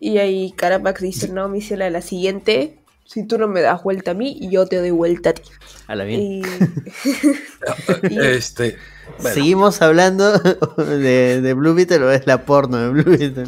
Y 0.00 0.16
ahí 0.16 0.52
Carapax 0.56 1.02
dice, 1.02 1.28
no, 1.28 1.48
mi 1.50 1.60
ciela, 1.60 1.90
la 1.90 2.00
siguiente, 2.00 2.78
si 3.04 3.26
tú 3.26 3.36
no 3.36 3.48
me 3.48 3.60
das 3.60 3.82
vuelta 3.82 4.12
a 4.12 4.14
mí, 4.14 4.48
yo 4.50 4.64
te 4.66 4.76
doy 4.76 4.92
vuelta 4.92 5.30
a 5.30 5.34
ti. 5.34 5.42
A 5.88 5.94
la 5.94 6.04
bien. 6.04 6.20
Y... 6.20 6.42
y- 8.10 8.18
Este, 8.18 8.78
bueno, 9.18 9.34
¿Seguimos 9.34 9.82
hablando 9.82 10.38
de, 10.78 11.42
de 11.42 11.54
Blue 11.54 11.74
Beetle 11.74 11.98
o 12.04 12.10
es 12.10 12.26
la 12.26 12.46
porno 12.46 12.78
de 12.78 12.88
Blue 12.88 13.04
Beetle? 13.18 13.44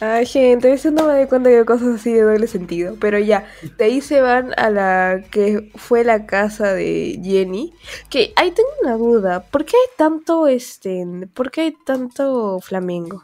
Ay, 0.00 0.24
gente, 0.24 0.68
a 0.68 0.70
veces 0.70 0.92
no 0.92 1.06
me 1.06 1.12
doy 1.12 1.26
cuenta 1.26 1.50
que 1.50 1.64
cosas 1.66 1.96
así 1.96 2.12
de 2.12 2.22
doble 2.22 2.46
sentido. 2.46 2.96
Pero 2.98 3.18
ya, 3.18 3.46
de 3.76 3.84
ahí 3.84 4.00
se 4.00 4.22
van 4.22 4.54
a 4.56 4.70
la 4.70 5.22
que 5.30 5.70
fue 5.76 6.04
la 6.04 6.24
casa 6.24 6.72
de 6.72 7.20
Jenny. 7.22 7.74
Que 8.08 8.32
ahí 8.36 8.50
tengo 8.50 8.68
una 8.82 8.96
duda. 8.96 9.42
¿Por 9.42 9.64
qué 9.66 9.76
hay 9.76 9.88
tanto, 9.98 10.46
este, 10.46 11.06
por 11.34 11.50
qué 11.50 11.60
hay 11.62 11.76
tanto 11.84 12.60
flamengo? 12.60 13.22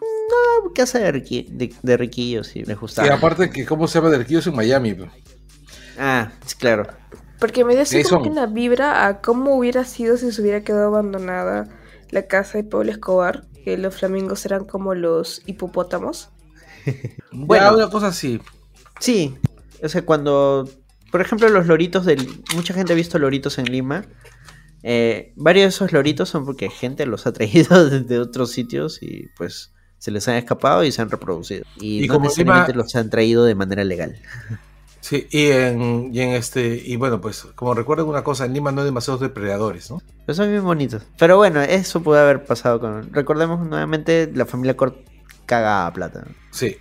Casa 0.74 0.98
de, 0.98 1.12
Riqui- 1.15 1.48
de, 1.48 1.73
de 1.82 1.97
Riquillo, 1.97 2.44
si 2.44 2.59
les 2.61 2.69
y 2.77 2.81
gustaba. 2.81 3.15
aparte 3.15 3.48
que 3.48 3.65
cómo 3.65 3.89
se 3.89 3.98
llama 3.98 4.11
del 4.11 4.27
Kios 4.27 4.47
en 4.47 4.55
Miami. 4.57 4.93
pues. 4.94 5.11
Ah, 5.98 6.32
sí, 6.44 6.57
claro. 6.57 6.86
Porque 7.39 7.65
me 7.65 7.74
dio 7.74 7.85
como 8.11 8.23
que 8.24 8.28
una 8.31 8.47
vibra 8.47 9.07
a 9.07 9.20
cómo 9.23 9.57
hubiera 9.57 9.85
sido 9.85 10.16
si 10.19 10.31
se 10.32 10.43
hubiera 10.43 10.62
quedado 10.62 10.89
abandonada 10.89 11.69
la 12.11 12.27
casa 12.27 12.59
de 12.59 12.65
Pablo 12.65 12.90
Escobar. 12.90 13.44
Que 13.65 13.77
los 13.78 13.97
flamingos 13.97 14.44
eran 14.47 14.65
como 14.65 14.94
los 14.94 15.43
hipopótamos. 15.47 16.28
Bueno, 17.32 17.46
Bueno. 17.70 17.74
una 17.76 17.90
cosa 17.90 18.08
así. 18.08 18.40
Sí, 19.00 19.34
o 19.82 19.88
sea, 19.88 20.02
cuando, 20.04 20.68
por 21.12 21.20
ejemplo, 21.20 21.48
los 21.48 21.66
loritos 21.66 22.06
del... 22.06 22.26
Mucha 22.54 22.72
gente 22.74 22.92
ha 22.92 22.96
visto 22.96 23.18
loritos 23.18 23.58
en 23.58 23.66
Lima. 23.66 24.04
Eh, 24.82 25.32
varios 25.36 25.64
de 25.64 25.68
esos 25.68 25.92
loritos 25.92 26.28
son 26.28 26.44
porque 26.44 26.70
gente 26.70 27.06
los 27.06 27.26
ha 27.26 27.32
traído 27.32 27.88
desde 27.90 28.18
otros 28.18 28.50
sitios 28.52 29.02
y 29.02 29.26
pues 29.36 29.72
se 29.98 30.10
les 30.10 30.28
han 30.28 30.36
escapado 30.36 30.84
y 30.84 30.92
se 30.92 31.02
han 31.02 31.10
reproducido. 31.10 31.64
Y, 31.80 32.04
Y 32.04 32.06
no 32.08 32.14
como 32.14 32.24
necesariamente 32.26 32.72
Lima- 32.72 32.82
los 32.84 32.94
han 32.96 33.10
traído 33.10 33.44
de 33.44 33.54
manera 33.54 33.84
legal. 33.84 34.16
Sí, 35.00 35.26
y 35.30 35.46
en, 35.46 36.10
y 36.12 36.20
en 36.20 36.30
este, 36.30 36.82
y 36.84 36.96
bueno, 36.96 37.20
pues, 37.20 37.42
como 37.54 37.74
recuerden 37.74 38.06
una 38.06 38.24
cosa, 38.24 38.44
en 38.44 38.52
Lima 38.54 38.72
no 38.72 38.80
hay 38.80 38.86
demasiados 38.86 39.20
depredadores, 39.20 39.88
¿no? 39.90 40.02
Pero 40.24 40.34
son 40.34 40.50
bien 40.50 40.64
bonitos. 40.64 41.02
Pero 41.18 41.36
bueno, 41.36 41.62
eso 41.62 42.02
puede 42.02 42.20
haber 42.20 42.44
pasado 42.44 42.80
con... 42.80 43.12
Recordemos 43.12 43.64
nuevamente, 43.66 44.28
la 44.34 44.46
familia 44.46 44.76
Cort 44.76 44.96
caga 45.47 45.86
a 45.86 45.93
plata. 45.93 46.24
¿no? 46.27 46.35
Sí. 46.51 46.77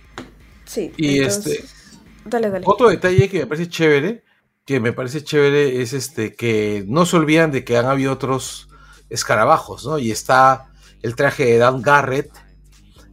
Sí. 0.64 0.92
Y 0.96 1.18
entonces- 1.20 1.46
este- 1.64 1.76
Dale, 2.24 2.50
dale. 2.50 2.64
Otro 2.68 2.88
detalle 2.88 3.28
que 3.28 3.38
me 3.40 3.46
parece 3.46 3.68
chévere, 3.68 4.24
que 4.64 4.80
me 4.80 4.92
parece 4.92 5.22
chévere 5.22 5.80
es 5.80 5.92
este 5.92 6.34
que 6.34 6.84
no 6.88 7.06
se 7.06 7.16
olvidan 7.16 7.52
de 7.52 7.62
que 7.64 7.76
han 7.76 7.86
habido 7.86 8.12
otros 8.12 8.68
escarabajos, 9.10 9.86
¿no? 9.86 9.98
Y 9.98 10.10
está 10.10 10.72
el 11.02 11.14
traje 11.14 11.44
de 11.44 11.58
Dan 11.58 11.82
Garrett, 11.82 12.30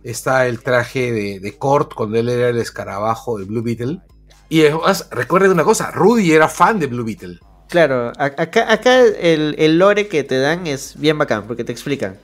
está 0.03 0.47
el 0.47 0.61
traje 0.63 1.11
de, 1.11 1.39
de 1.39 1.57
Kurt 1.59 1.93
cuando 1.93 2.17
él 2.17 2.27
era 2.27 2.49
el 2.49 2.57
escarabajo 2.57 3.37
de 3.37 3.45
Blue 3.45 3.61
Beetle. 3.61 3.99
Y 4.49 4.61
además, 4.65 5.07
recuerden 5.11 5.51
una 5.51 5.63
cosa, 5.63 5.91
Rudy 5.91 6.31
era 6.31 6.47
fan 6.49 6.79
de 6.79 6.87
Blue 6.87 7.05
Beetle. 7.05 7.39
Claro, 7.69 8.11
acá, 8.17 8.71
acá 8.71 8.99
el, 9.03 9.55
el 9.59 9.77
lore 9.77 10.07
que 10.07 10.23
te 10.23 10.39
dan 10.39 10.65
es 10.65 10.99
bien 10.99 11.17
bacán, 11.19 11.45
porque 11.45 11.63
te 11.63 11.71
explican. 11.71 12.17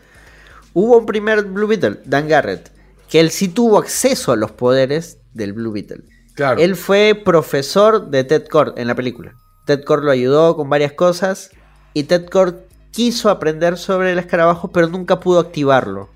Hubo 0.74 0.98
un 0.98 1.06
primer 1.06 1.44
Blue 1.44 1.68
Beetle, 1.68 2.00
Dan 2.06 2.28
Garrett, 2.28 2.72
que 3.10 3.20
él 3.20 3.32
sí 3.32 3.48
tuvo 3.48 3.78
acceso 3.80 4.32
a 4.32 4.36
los 4.36 4.52
poderes 4.52 5.18
del 5.34 5.54
Blue 5.54 5.72
Beetle. 5.72 6.04
Claro. 6.36 6.60
Él 6.62 6.76
fue 6.76 7.20
profesor 7.26 8.10
de 8.10 8.24
Ted 8.24 8.48
Kord 8.48 8.78
en 8.78 8.88
la 8.88 8.96
película. 8.96 9.34
Ted 9.66 9.84
Kord 9.84 10.04
lo 10.04 10.12
ayudó 10.12 10.56
con 10.56 10.70
varias 10.70 10.94
cosas 10.94 11.52
y 11.94 12.04
Ted 12.04 12.28
Kord 12.30 12.56
quiso 12.92 13.30
aprender 13.30 13.78
sobre 13.78 14.12
el 14.12 14.20
escarabajo, 14.20 14.70
pero 14.72 14.88
nunca 14.88 15.20
pudo 15.20 15.40
activarlo. 15.40 16.10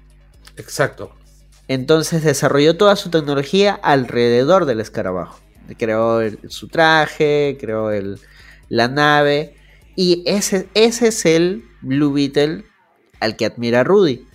Exacto. 0.57 1.11
Entonces 1.67 2.23
desarrolló 2.23 2.77
toda 2.77 2.95
su 2.95 3.09
tecnología 3.09 3.73
alrededor 3.81 4.65
del 4.65 4.79
escarabajo. 4.79 5.39
Creó 5.77 6.21
el- 6.21 6.39
su 6.49 6.67
traje, 6.67 7.57
creó 7.59 7.91
el- 7.91 8.19
la 8.69 8.87
nave. 8.87 9.55
Y 9.95 10.23
ese, 10.25 10.67
ese 10.73 11.07
es 11.07 11.25
el 11.25 11.63
Blue 11.81 12.11
Beetle 12.13 12.65
al 13.19 13.35
que 13.37 13.45
admira 13.45 13.83
Rudy. 13.83 14.27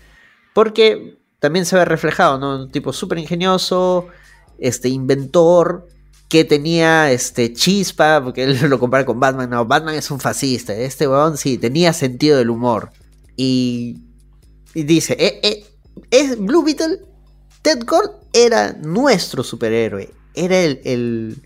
Porque 0.54 1.17
también 1.40 1.66
se 1.66 1.76
ve 1.76 1.84
reflejado, 1.84 2.38
¿no? 2.38 2.64
Un 2.64 2.70
tipo 2.70 2.92
súper 2.92 3.18
ingenioso, 3.18 4.08
este, 4.58 4.88
inventor, 4.88 5.88
que 6.28 6.44
tenía 6.44 7.10
este 7.10 7.52
chispa, 7.52 8.22
porque 8.22 8.44
él 8.44 8.58
lo 8.68 8.78
compara 8.78 9.06
con 9.06 9.18
Batman. 9.18 9.50
No, 9.50 9.64
Batman 9.64 9.94
es 9.94 10.10
un 10.10 10.20
fascista. 10.20 10.74
Este 10.74 11.08
weón 11.08 11.36
sí, 11.36 11.58
tenía 11.58 11.92
sentido 11.92 12.38
del 12.38 12.50
humor. 12.50 12.90
Y, 13.36 13.98
y 14.74 14.82
dice, 14.82 15.16
eh, 15.18 15.40
eh, 15.42 15.64
es 16.10 16.38
Blue 16.38 16.62
Beetle, 16.62 17.00
Ted 17.62 17.84
Gord 17.86 18.10
era 18.32 18.72
nuestro 18.72 19.42
superhéroe. 19.42 20.10
Era 20.34 20.60
el, 20.60 21.40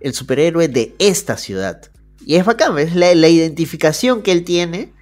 el, 0.00 0.14
superhéroe 0.14 0.68
de 0.68 0.94
esta 0.98 1.36
ciudad. 1.36 1.90
Y 2.24 2.36
es 2.36 2.44
bacán, 2.44 2.78
es 2.78 2.94
la, 2.94 3.14
la 3.14 3.28
identificación 3.28 4.22
que 4.22 4.32
él 4.32 4.44
tiene. 4.44 4.92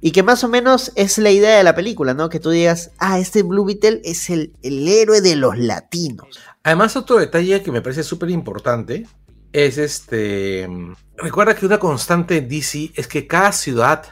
Y 0.00 0.12
que 0.12 0.22
más 0.22 0.44
o 0.44 0.48
menos 0.48 0.92
es 0.94 1.18
la 1.18 1.30
idea 1.30 1.56
de 1.56 1.64
la 1.64 1.74
película, 1.74 2.14
¿no? 2.14 2.28
Que 2.28 2.38
tú 2.38 2.50
digas, 2.50 2.90
ah, 2.98 3.18
este 3.18 3.42
Blue 3.42 3.64
Beetle 3.64 4.00
es 4.04 4.30
el, 4.30 4.52
el 4.62 4.86
héroe 4.86 5.20
de 5.20 5.36
los 5.36 5.58
latinos. 5.58 6.38
Además, 6.62 6.96
otro 6.96 7.18
detalle 7.18 7.62
que 7.62 7.72
me 7.72 7.80
parece 7.80 8.02
súper 8.02 8.30
importante 8.30 9.06
es 9.52 9.78
este. 9.78 10.68
Recuerda 11.16 11.54
que 11.54 11.64
una 11.64 11.78
constante 11.78 12.36
en 12.36 12.48
DC 12.48 12.92
es 12.94 13.08
que 13.08 13.26
cada 13.26 13.52
ciudad 13.52 14.04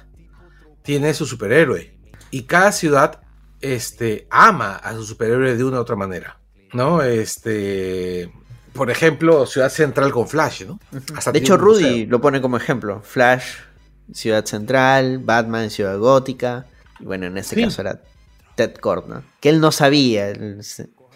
tiene 0.83 1.13
su 1.15 1.27
superhéroe. 1.27 1.99
Y 2.31 2.45
cada 2.45 2.73
ciudad 2.73 3.21
este, 3.61 4.27
ama 4.31 4.77
a 4.77 4.95
su 4.95 5.05
superhéroe 5.05 5.57
de 5.57 5.65
una 5.65 5.79
u 5.79 5.81
otra 5.81 5.97
manera. 5.97 6.41
¿No? 6.73 7.03
Este. 7.03 8.33
Por 8.73 8.91
ejemplo, 8.91 9.47
Ciudad 9.47 9.69
Central 9.69 10.11
con 10.11 10.27
Flash, 10.27 10.65
¿no? 10.65 10.81
Hasta 11.15 11.31
de 11.31 11.39
hecho, 11.39 11.57
Rudy 11.57 12.07
lo 12.07 12.21
pone 12.21 12.41
como 12.41 12.57
ejemplo. 12.57 13.03
Flash, 13.03 13.45
Ciudad 14.13 14.45
Central, 14.45 15.19
Batman, 15.19 15.71
Ciudad 15.71 15.99
Gótica. 15.99 16.67
Y 17.01 17.05
bueno, 17.05 17.27
en 17.27 17.39
este 17.39 17.57
sí. 17.57 17.63
caso 17.63 17.83
era 17.83 18.03
Ted 18.55 18.75
Kord, 18.75 19.07
¿no? 19.09 19.23
Que 19.41 19.49
él 19.49 19.61
no 19.61 19.73
sabía. 19.73 20.33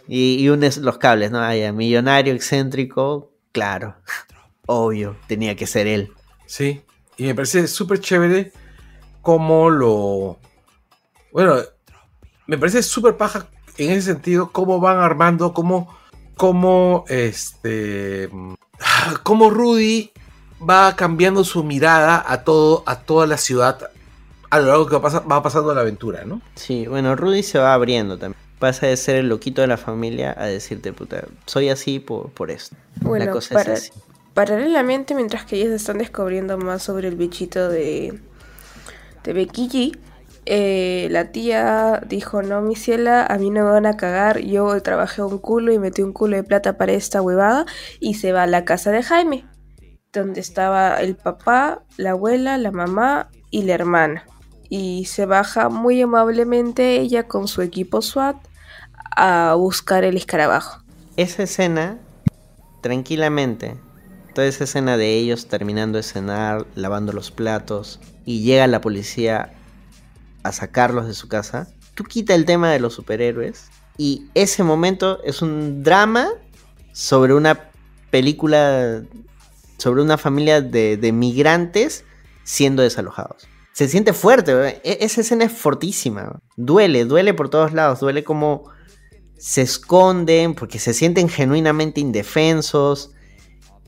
Y, 0.07 0.35
y 0.43 0.49
unes 0.49 0.79
los 0.79 0.99
cables, 0.99 1.31
¿no? 1.31 1.41
Ay, 1.41 1.71
millonario, 1.73 2.35
excéntrico, 2.35 3.31
claro. 3.53 3.97
Obvio, 4.67 5.17
tenía 5.27 5.57
que 5.57 5.67
ser 5.67 5.87
él. 5.87 6.13
Sí, 6.47 6.83
y 7.17 7.25
me 7.25 7.35
parece 7.35 7.67
súper 7.67 8.01
chévere 8.01 8.53
cómo 9.23 9.71
lo. 9.71 10.39
Bueno, 11.33 11.57
me 12.47 12.59
parece 12.59 12.83
súper 12.83 13.17
paja 13.17 13.49
en 13.77 13.91
ese 13.91 14.13
sentido, 14.13 14.53
cómo 14.53 14.81
van 14.81 14.99
armando, 14.99 15.53
cómo. 15.53 15.97
cómo 16.37 17.05
este. 17.09 18.31
cómo 19.23 19.51
Rudy 19.51 20.13
va 20.59 20.95
cambiando 20.97 21.45
su 21.45 21.65
mirada 21.65 22.25
a 22.27 22.45
todo, 22.45 22.83
a 22.87 23.01
toda 23.01 23.27
la 23.27 23.37
ciudad 23.39 23.91
a 24.51 24.61
lo 24.61 24.67
largo 24.67 24.87
que 24.87 24.95
va, 24.97 25.03
pas 25.03 25.15
va 25.31 25.43
pasando 25.43 25.75
la 25.75 25.83
aventura, 25.83 26.25
¿no? 26.25 26.41
Sí, 26.55 26.87
bueno, 26.87 27.15
Rudy 27.15 27.43
se 27.43 27.59
va 27.59 27.75
abriendo 27.75 28.17
también 28.17 28.49
pasa 28.59 28.87
de 28.87 28.97
ser 28.97 29.17
el 29.17 29.29
loquito 29.29 29.61
de 29.61 29.69
la 29.69 29.77
familia 29.77 30.35
a 30.37 30.47
decirte, 30.47 30.93
puta, 30.93 31.25
soy 31.47 31.69
así 31.69 32.01
por, 32.01 32.31
por 32.31 32.51
esto. 32.51 32.77
Bueno, 33.01 33.27
la 33.27 33.31
cosa 33.31 33.55
para, 33.55 33.75
es 33.75 33.91
así. 33.91 33.93
paralelamente, 34.35 35.15
mientras 35.15 35.45
que 35.45 35.57
ellos 35.57 35.73
están 35.73 35.99
descubriendo 35.99 36.59
más 36.59 36.83
sobre 36.83 37.09
el 37.09 37.17
bichito 37.17 37.69
de, 37.69 38.19
de 39.25 39.33
Becky 39.33 39.69
G, 39.69 39.99
eh, 40.47 41.09
la 41.11 41.31
tía 41.31 42.03
dijo, 42.07 42.43
no, 42.43 42.63
mi 42.63 42.75
ciela, 42.75 43.25
a 43.27 43.39
mí 43.39 43.51
no 43.51 43.65
me 43.65 43.71
van 43.71 43.87
a 43.87 43.97
cagar, 43.97 44.41
yo 44.41 44.81
trabajé 44.83 45.23
un 45.23 45.39
culo 45.39 45.73
y 45.73 45.79
metí 45.79 46.03
un 46.03 46.13
culo 46.13 46.37
de 46.37 46.43
plata 46.43 46.79
para 46.79 46.93
esta 46.93 47.21
huevada 47.21 47.67
y 48.01 48.15
se 48.15 48.33
va 48.33 48.45
a 48.45 48.47
la 48.47 48.65
casa 48.65 48.91
de 48.91 49.03
Jaime, 49.03 49.45
donde 50.19 50.41
estaba 50.41 51.01
el 51.01 51.17
papá, 51.17 51.83
la 51.97 52.11
abuela, 52.11 52.59
la 52.59 52.71
mamá 52.71 53.29
y 53.51 53.63
la 53.63 53.75
hermana. 53.75 54.25
Y 54.69 55.07
se 55.07 55.25
baja 55.27 55.69
muy 55.69 56.03
amablemente 56.03 57.01
ella 57.01 57.27
con 57.27 57.49
su 57.49 57.63
equipo 57.63 58.03
SWAT 58.03 58.37
a 59.17 59.55
buscar 59.57 60.05
el 60.05 60.17
escarabajo. 60.17 60.83
Esa 61.17 61.45
escena, 61.45 61.99
tranquilamente, 62.83 63.77
toda 64.35 64.47
esa 64.47 64.65
escena 64.65 64.97
de 64.97 65.17
ellos 65.17 65.49
terminando 65.49 65.97
de 65.97 66.05
cenar, 66.05 66.67
lavando 66.75 67.13
los 67.13 67.31
platos, 67.31 67.99
y 68.25 68.43
llega 68.43 68.67
la 68.67 68.81
policía 68.81 69.53
a 70.43 70.53
sacarlos 70.53 71.07
de 71.07 71.15
su 71.15 71.29
casa, 71.29 71.67
tú 71.95 72.05
quita 72.05 72.35
el 72.35 72.45
tema 72.45 72.71
de 72.71 72.79
los 72.79 72.95
superhéroes, 72.95 73.71
y 73.97 74.27
ese 74.35 74.63
momento 74.63 75.21
es 75.25 75.43
un 75.43 75.83
drama 75.83 76.29
sobre 76.93 77.35
una 77.35 77.71
película, 78.11 79.03
sobre 79.79 80.03
una 80.03 80.19
familia 80.19 80.61
de, 80.61 80.97
de 80.97 81.13
migrantes 81.13 82.05
siendo 82.45 82.83
desalojados. 82.83 83.49
Se 83.73 83.89
siente 83.89 84.13
fuerte, 84.13 84.81
e 84.83 84.99
esa 85.05 85.21
escena 85.21 85.45
es 85.45 85.53
fortísima. 85.53 86.41
Duele, 86.57 87.05
duele 87.05 87.33
por 87.33 87.49
todos 87.49 87.73
lados, 87.73 88.01
duele 88.01 88.25
como 88.25 88.65
se 89.39 89.63
esconden 89.63 90.55
porque 90.55 90.79
se 90.79 90.93
sienten 90.93 91.29
genuinamente 91.29 92.01
indefensos. 92.01 93.13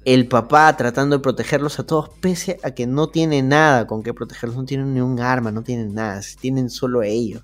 El 0.05 0.29
papá 0.29 0.77
tratando 0.77 1.17
de 1.17 1.23
protegerlos 1.23 1.79
a 1.79 1.87
todos, 1.87 2.11
pese 2.21 2.59
a 2.63 2.71
que 2.71 2.87
no 2.87 3.09
tiene 3.09 3.43
nada 3.43 3.87
con 3.87 4.03
que 4.03 4.15
protegerlos, 4.15 4.57
no 4.57 4.65
tienen 4.65 4.95
ni 4.95 5.01
un 5.01 5.21
arma, 5.21 5.51
no 5.51 5.63
tienen 5.63 5.95
nada, 5.95 6.21
tienen 6.41 6.71
solo 6.71 7.03
ellos. 7.03 7.43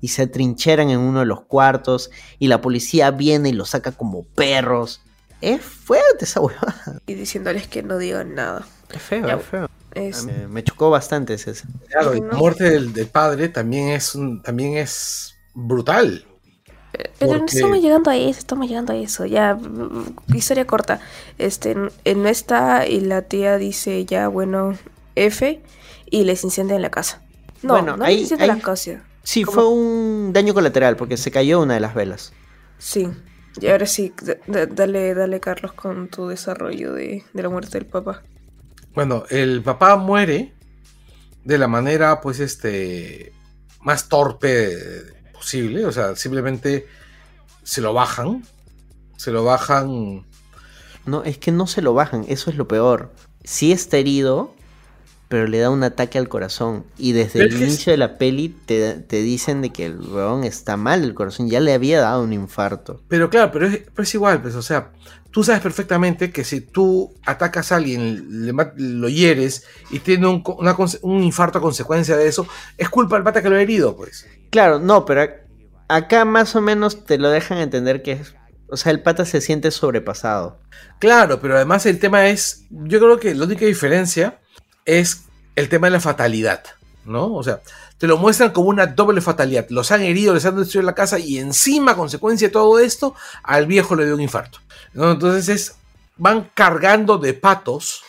Y 0.00 0.08
se 0.08 0.22
atrincheran 0.22 0.90
en 0.90 0.98
uno 0.98 1.20
de 1.20 1.26
los 1.26 1.42
cuartos 1.42 2.10
y 2.38 2.48
la 2.48 2.60
policía 2.60 3.10
viene 3.12 3.48
y 3.48 3.52
los 3.52 3.70
saca 3.70 3.92
como 3.92 4.24
perros. 4.24 5.00
Es 5.42 5.60
fuerte 5.60 6.24
esa 6.24 6.40
huevada. 6.40 7.00
Y 7.06 7.14
diciéndoles 7.14 7.66
que 7.66 7.82
no 7.82 7.98
digan 7.98 8.34
nada. 8.34 8.66
Es 8.94 9.02
feo, 9.02 9.26
ya, 9.26 9.34
es 9.34 9.44
feo. 9.44 9.70
Es... 9.94 10.24
Me, 10.24 10.48
me, 10.48 10.64
chocó 10.64 10.88
bastante 10.88 11.34
ese. 11.34 11.52
Claro, 11.88 12.14
y 12.14 12.20
la 12.20 12.34
muerte 12.34 12.64
del, 12.64 12.92
del 12.92 13.08
padre 13.08 13.48
también 13.48 13.88
es, 13.88 14.14
un, 14.14 14.42
también 14.42 14.76
es 14.76 15.34
brutal. 15.52 16.24
Pero 17.18 17.38
no 17.38 17.44
estamos 17.46 17.80
llegando 17.80 18.10
a 18.10 18.16
eso, 18.16 18.38
estamos 18.38 18.68
llegando 18.68 18.92
a 18.92 18.96
eso. 18.96 19.24
Ya, 19.24 19.58
historia 20.32 20.66
corta. 20.66 21.00
Este, 21.38 21.74
él 22.04 22.22
no 22.22 22.28
está 22.28 22.86
y 22.86 23.00
la 23.00 23.22
tía 23.22 23.56
dice 23.56 24.04
ya, 24.04 24.28
bueno, 24.28 24.76
F, 25.14 25.60
y 26.10 26.24
les 26.24 26.44
incendia 26.44 26.76
en 26.76 26.82
la 26.82 26.90
casa. 26.90 27.22
No, 27.62 27.74
bueno, 27.74 27.96
no 27.96 28.04
ahí, 28.04 28.14
les 28.14 28.22
incendia 28.22 28.52
ahí, 28.52 28.58
la 28.58 28.64
casa. 28.64 29.02
Sí, 29.22 29.44
fue 29.44 29.66
un 29.68 30.32
daño 30.32 30.52
colateral 30.52 30.96
porque 30.96 31.16
se 31.16 31.30
cayó 31.30 31.60
una 31.60 31.74
de 31.74 31.80
las 31.80 31.94
velas. 31.94 32.32
Sí. 32.78 33.08
Y 33.60 33.68
ahora 33.68 33.86
sí, 33.86 34.12
dale, 34.46 35.14
dale 35.14 35.40
Carlos 35.40 35.72
con 35.72 36.08
tu 36.08 36.28
desarrollo 36.28 36.94
de, 36.94 37.24
de 37.32 37.42
la 37.42 37.48
muerte 37.48 37.78
del 37.78 37.86
papá. 37.86 38.22
Bueno, 38.94 39.24
el 39.30 39.62
papá 39.62 39.96
muere 39.96 40.54
de 41.44 41.58
la 41.58 41.68
manera, 41.68 42.20
pues, 42.20 42.40
este, 42.40 43.32
más 43.80 44.08
torpe 44.08 44.76
posible, 45.32 45.84
o 45.86 45.92
sea, 45.92 46.16
simplemente 46.16 46.86
se 47.62 47.80
lo 47.80 47.92
bajan, 47.92 48.44
se 49.16 49.32
lo 49.32 49.44
bajan. 49.44 50.26
No, 51.04 51.24
es 51.24 51.38
que 51.38 51.52
no 51.52 51.66
se 51.66 51.82
lo 51.82 51.94
bajan, 51.94 52.24
eso 52.28 52.50
es 52.50 52.56
lo 52.56 52.68
peor. 52.68 53.12
Sí 53.44 53.72
está 53.72 53.96
herido, 53.96 54.54
pero 55.32 55.46
le 55.46 55.60
da 55.60 55.70
un 55.70 55.82
ataque 55.82 56.18
al 56.18 56.28
corazón. 56.28 56.84
Y 56.98 57.12
desde 57.12 57.40
el 57.40 57.54
inicio 57.54 57.90
de 57.90 57.96
la 57.96 58.18
peli 58.18 58.50
te, 58.50 58.92
te, 58.96 59.22
dicen 59.22 59.62
de 59.62 59.70
que 59.70 59.86
el 59.86 59.98
weón 59.98 60.44
está 60.44 60.76
mal 60.76 61.02
el 61.04 61.14
corazón, 61.14 61.48
ya 61.48 61.58
le 61.58 61.72
había 61.72 62.02
dado 62.02 62.22
un 62.22 62.34
infarto. 62.34 63.00
Pero 63.08 63.30
claro, 63.30 63.50
pero 63.50 63.66
es, 63.66 63.78
pero 63.78 64.02
es 64.02 64.14
igual, 64.14 64.42
pues, 64.42 64.54
o 64.56 64.60
sea, 64.60 64.92
tú 65.30 65.42
sabes 65.42 65.62
perfectamente 65.62 66.30
que 66.30 66.44
si 66.44 66.60
tú 66.60 67.14
atacas 67.24 67.72
a 67.72 67.76
alguien, 67.76 68.44
le, 68.44 68.52
lo 68.76 69.08
hieres 69.08 69.64
y 69.90 70.00
tiene 70.00 70.26
un, 70.26 70.44
una, 70.58 70.76
un, 71.00 71.22
infarto 71.22 71.60
a 71.60 71.62
consecuencia 71.62 72.14
de 72.14 72.28
eso, 72.28 72.46
es 72.76 72.90
culpa 72.90 73.16
del 73.16 73.24
pata 73.24 73.42
que 73.42 73.48
lo 73.48 73.56
ha 73.56 73.62
herido, 73.62 73.96
pues. 73.96 74.26
Claro, 74.50 74.80
no, 74.80 75.06
pero 75.06 75.30
acá 75.88 76.26
más 76.26 76.54
o 76.56 76.60
menos 76.60 77.06
te 77.06 77.16
lo 77.16 77.30
dejan 77.30 77.56
entender 77.56 78.02
que 78.02 78.12
es. 78.12 78.34
O 78.68 78.76
sea, 78.76 78.92
el 78.92 79.00
pata 79.00 79.24
se 79.24 79.40
siente 79.40 79.70
sobrepasado. 79.70 80.60
Claro, 80.98 81.40
pero 81.40 81.56
además 81.56 81.86
el 81.86 81.98
tema 81.98 82.28
es. 82.28 82.66
Yo 82.68 83.00
creo 83.00 83.18
que 83.18 83.34
la 83.34 83.46
única 83.46 83.64
diferencia 83.64 84.41
es 84.84 85.24
el 85.56 85.68
tema 85.68 85.86
de 85.86 85.92
la 85.92 86.00
fatalidad, 86.00 86.62
¿no? 87.04 87.34
O 87.34 87.42
sea, 87.42 87.60
te 87.98 88.06
lo 88.06 88.16
muestran 88.18 88.50
como 88.50 88.68
una 88.68 88.86
doble 88.86 89.20
fatalidad. 89.20 89.66
Los 89.70 89.92
han 89.92 90.02
herido, 90.02 90.34
les 90.34 90.44
han 90.44 90.56
destruido 90.56 90.86
la 90.86 90.94
casa 90.94 91.18
y 91.18 91.38
encima, 91.38 91.92
a 91.92 91.96
consecuencia 91.96 92.48
de 92.48 92.52
todo 92.52 92.78
esto, 92.78 93.14
al 93.42 93.66
viejo 93.66 93.94
le 93.94 94.04
dio 94.04 94.14
un 94.14 94.20
infarto. 94.20 94.58
Entonces 94.94 95.48
es, 95.48 95.76
van 96.16 96.50
cargando 96.54 97.18
de 97.18 97.34
patos, 97.34 98.02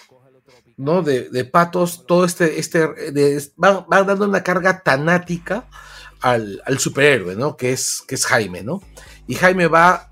¿no? 0.78 1.02
De, 1.04 1.45
patos, 1.45 2.06
todo 2.08 2.26
este, 2.26 2.60
este, 2.60 2.88
de, 3.12 3.44
van, 3.56 3.86
van, 3.88 4.08
dando 4.08 4.26
una 4.26 4.44
carga 4.44 4.82
tanática 4.82 5.66
al, 6.22 6.62
al, 6.66 6.80
superhéroe, 6.80 7.36
¿no? 7.36 7.56
Que 7.56 7.74
es, 7.74 8.04
que 8.08 8.16
es 8.16 8.26
Jaime, 8.26 8.64
¿no? 8.64 8.82
Y 9.28 9.36
Jaime 9.36 9.68
va 9.68 10.10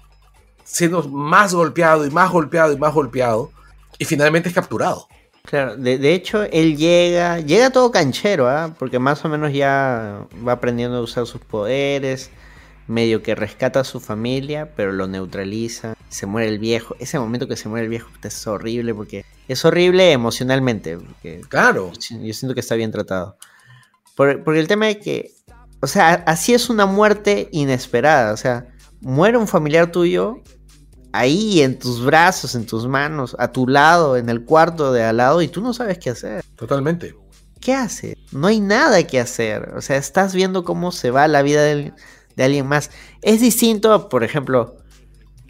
siendo 0.63 1.03
más 1.09 1.53
golpeado 1.53 2.05
y 2.05 2.11
más 2.11 2.29
golpeado 2.31 2.71
y 2.71 2.77
más 2.77 2.93
golpeado 2.93 3.51
y 3.97 4.05
finalmente 4.05 4.49
es 4.49 4.55
capturado. 4.55 5.07
Claro, 5.43 5.75
de, 5.75 5.97
de, 5.97 6.13
hecho 6.13 6.43
él 6.43 6.77
llega, 6.77 7.39
llega 7.39 7.71
todo 7.71 7.91
canchero, 7.91 8.49
¿eh? 8.49 8.73
porque 8.77 8.99
más 8.99 9.25
o 9.25 9.29
menos 9.29 9.51
ya 9.53 10.27
va 10.47 10.53
aprendiendo 10.53 10.97
a 10.97 11.01
usar 11.01 11.25
sus 11.25 11.41
poderes, 11.41 12.29
medio 12.87 13.23
que 13.23 13.35
rescata 13.35 13.79
a 13.79 13.83
su 13.83 13.99
familia, 13.99 14.73
pero 14.75 14.91
lo 14.91 15.07
neutraliza, 15.07 15.95
se 16.09 16.25
muere 16.25 16.49
el 16.49 16.59
viejo, 16.59 16.95
ese 16.99 17.19
momento 17.19 17.47
que 17.47 17.57
se 17.57 17.69
muere 17.69 17.85
el 17.85 17.89
viejo 17.89 18.09
es 18.21 18.47
horrible, 18.47 18.93
porque 18.93 19.25
es 19.47 19.65
horrible 19.65 20.11
emocionalmente, 20.11 20.97
porque 20.97 21.41
claro, 21.49 21.91
yo 21.93 22.33
siento 22.33 22.53
que 22.53 22.59
está 22.59 22.75
bien 22.75 22.91
tratado. 22.91 23.37
Por, 24.15 24.43
porque 24.43 24.59
el 24.59 24.67
tema 24.67 24.89
es 24.89 24.97
que 24.97 25.31
O 25.81 25.87
sea, 25.87 26.13
así 26.27 26.53
es 26.53 26.69
una 26.69 26.85
muerte 26.85 27.49
inesperada. 27.51 28.33
O 28.33 28.37
sea, 28.37 28.67
muere 28.99 29.37
un 29.37 29.47
familiar 29.47 29.91
tuyo 29.91 30.41
ahí 31.13 31.61
en 31.61 31.79
tus 31.79 32.03
brazos, 32.03 32.55
en 32.55 32.65
tus 32.65 32.87
manos, 32.87 33.35
a 33.39 33.51
tu 33.51 33.67
lado, 33.67 34.17
en 34.17 34.29
el 34.29 34.43
cuarto 34.43 34.91
de 34.91 35.03
al 35.03 35.17
lado 35.17 35.41
y 35.41 35.47
tú 35.47 35.61
no 35.61 35.73
sabes 35.73 35.97
qué 35.99 36.11
hacer. 36.11 36.43
Totalmente. 36.55 37.15
¿Qué 37.59 37.73
haces? 37.73 38.15
No 38.31 38.47
hay 38.47 38.59
nada 38.59 39.05
que 39.05 39.19
hacer. 39.19 39.73
O 39.75 39.81
sea, 39.81 39.97
estás 39.97 40.33
viendo 40.33 40.63
cómo 40.63 40.91
se 40.91 41.11
va 41.11 41.27
la 41.27 41.41
vida 41.41 41.63
de, 41.63 41.93
de 42.35 42.43
alguien 42.43 42.67
más. 42.67 42.89
Es 43.21 43.39
distinto, 43.39 44.09
por 44.09 44.23
ejemplo, 44.23 44.77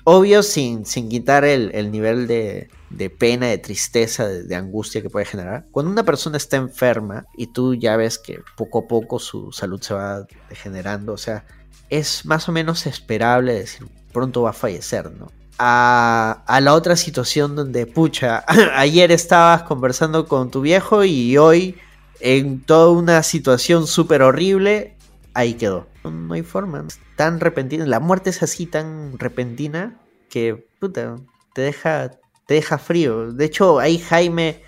obvio 0.03 0.43
sin, 0.43 0.85
sin 0.85 1.07
quitar 1.07 1.45
el, 1.45 1.71
el 1.73 1.91
nivel 1.91 2.27
de, 2.27 2.69
de, 2.89 3.09
pena, 3.09 3.47
de 3.47 3.57
tristeza, 3.59 4.27
de, 4.27 4.43
de, 4.43 4.55
angustia 4.55 5.01
que 5.01 5.09
puede 5.09 5.25
generar. 5.25 5.65
Cuando 5.71 5.91
una 5.91 6.03
persona 6.03 6.37
está 6.37 6.57
enferma 6.57 7.25
y 7.37 7.47
tú 7.47 7.75
ya 7.75 7.95
ves 7.95 8.17
que 8.17 8.41
poco 8.57 8.79
a 8.79 8.87
poco 8.87 9.19
su 9.19 9.51
salud 9.53 9.81
se 9.81 9.93
va 9.93 10.25
degenerando, 10.49 11.13
o 11.13 11.17
sea, 11.17 11.45
es 11.89 12.25
más 12.25 12.49
o 12.49 12.51
menos 12.51 12.87
esperable 12.87 13.53
decir 13.53 13.87
pronto 14.11 14.41
va 14.41 14.51
a 14.51 14.53
fallecer, 14.53 15.11
¿no? 15.11 15.31
A, 15.63 16.43
a, 16.47 16.59
la 16.59 16.73
otra 16.73 16.95
situación 16.95 17.55
donde, 17.55 17.85
pucha, 17.85 18.43
ayer 18.75 19.11
estabas 19.11 19.61
conversando 19.61 20.27
con 20.27 20.49
tu 20.49 20.61
viejo 20.61 21.03
y 21.03 21.37
hoy 21.37 21.77
en 22.19 22.61
toda 22.61 22.91
una 22.91 23.21
situación 23.21 23.85
súper 23.85 24.21
horrible, 24.21 24.95
ahí 25.33 25.53
quedó. 25.55 25.87
No, 26.03 26.33
hay 26.33 26.43
forma. 26.43 26.85
Tan 27.15 27.39
repentina. 27.39 27.85
La 27.85 27.99
muerte 27.99 28.29
es 28.29 28.41
así 28.43 28.65
tan 28.65 29.17
repentina 29.19 29.99
que, 30.29 30.67
puta, 30.79 31.17
te 31.53 31.61
deja, 31.61 32.11
te 32.47 32.55
deja 32.55 32.77
frío. 32.77 33.31
De 33.31 33.45
hecho, 33.45 33.79
ahí 33.79 33.99
Jaime 33.99 34.63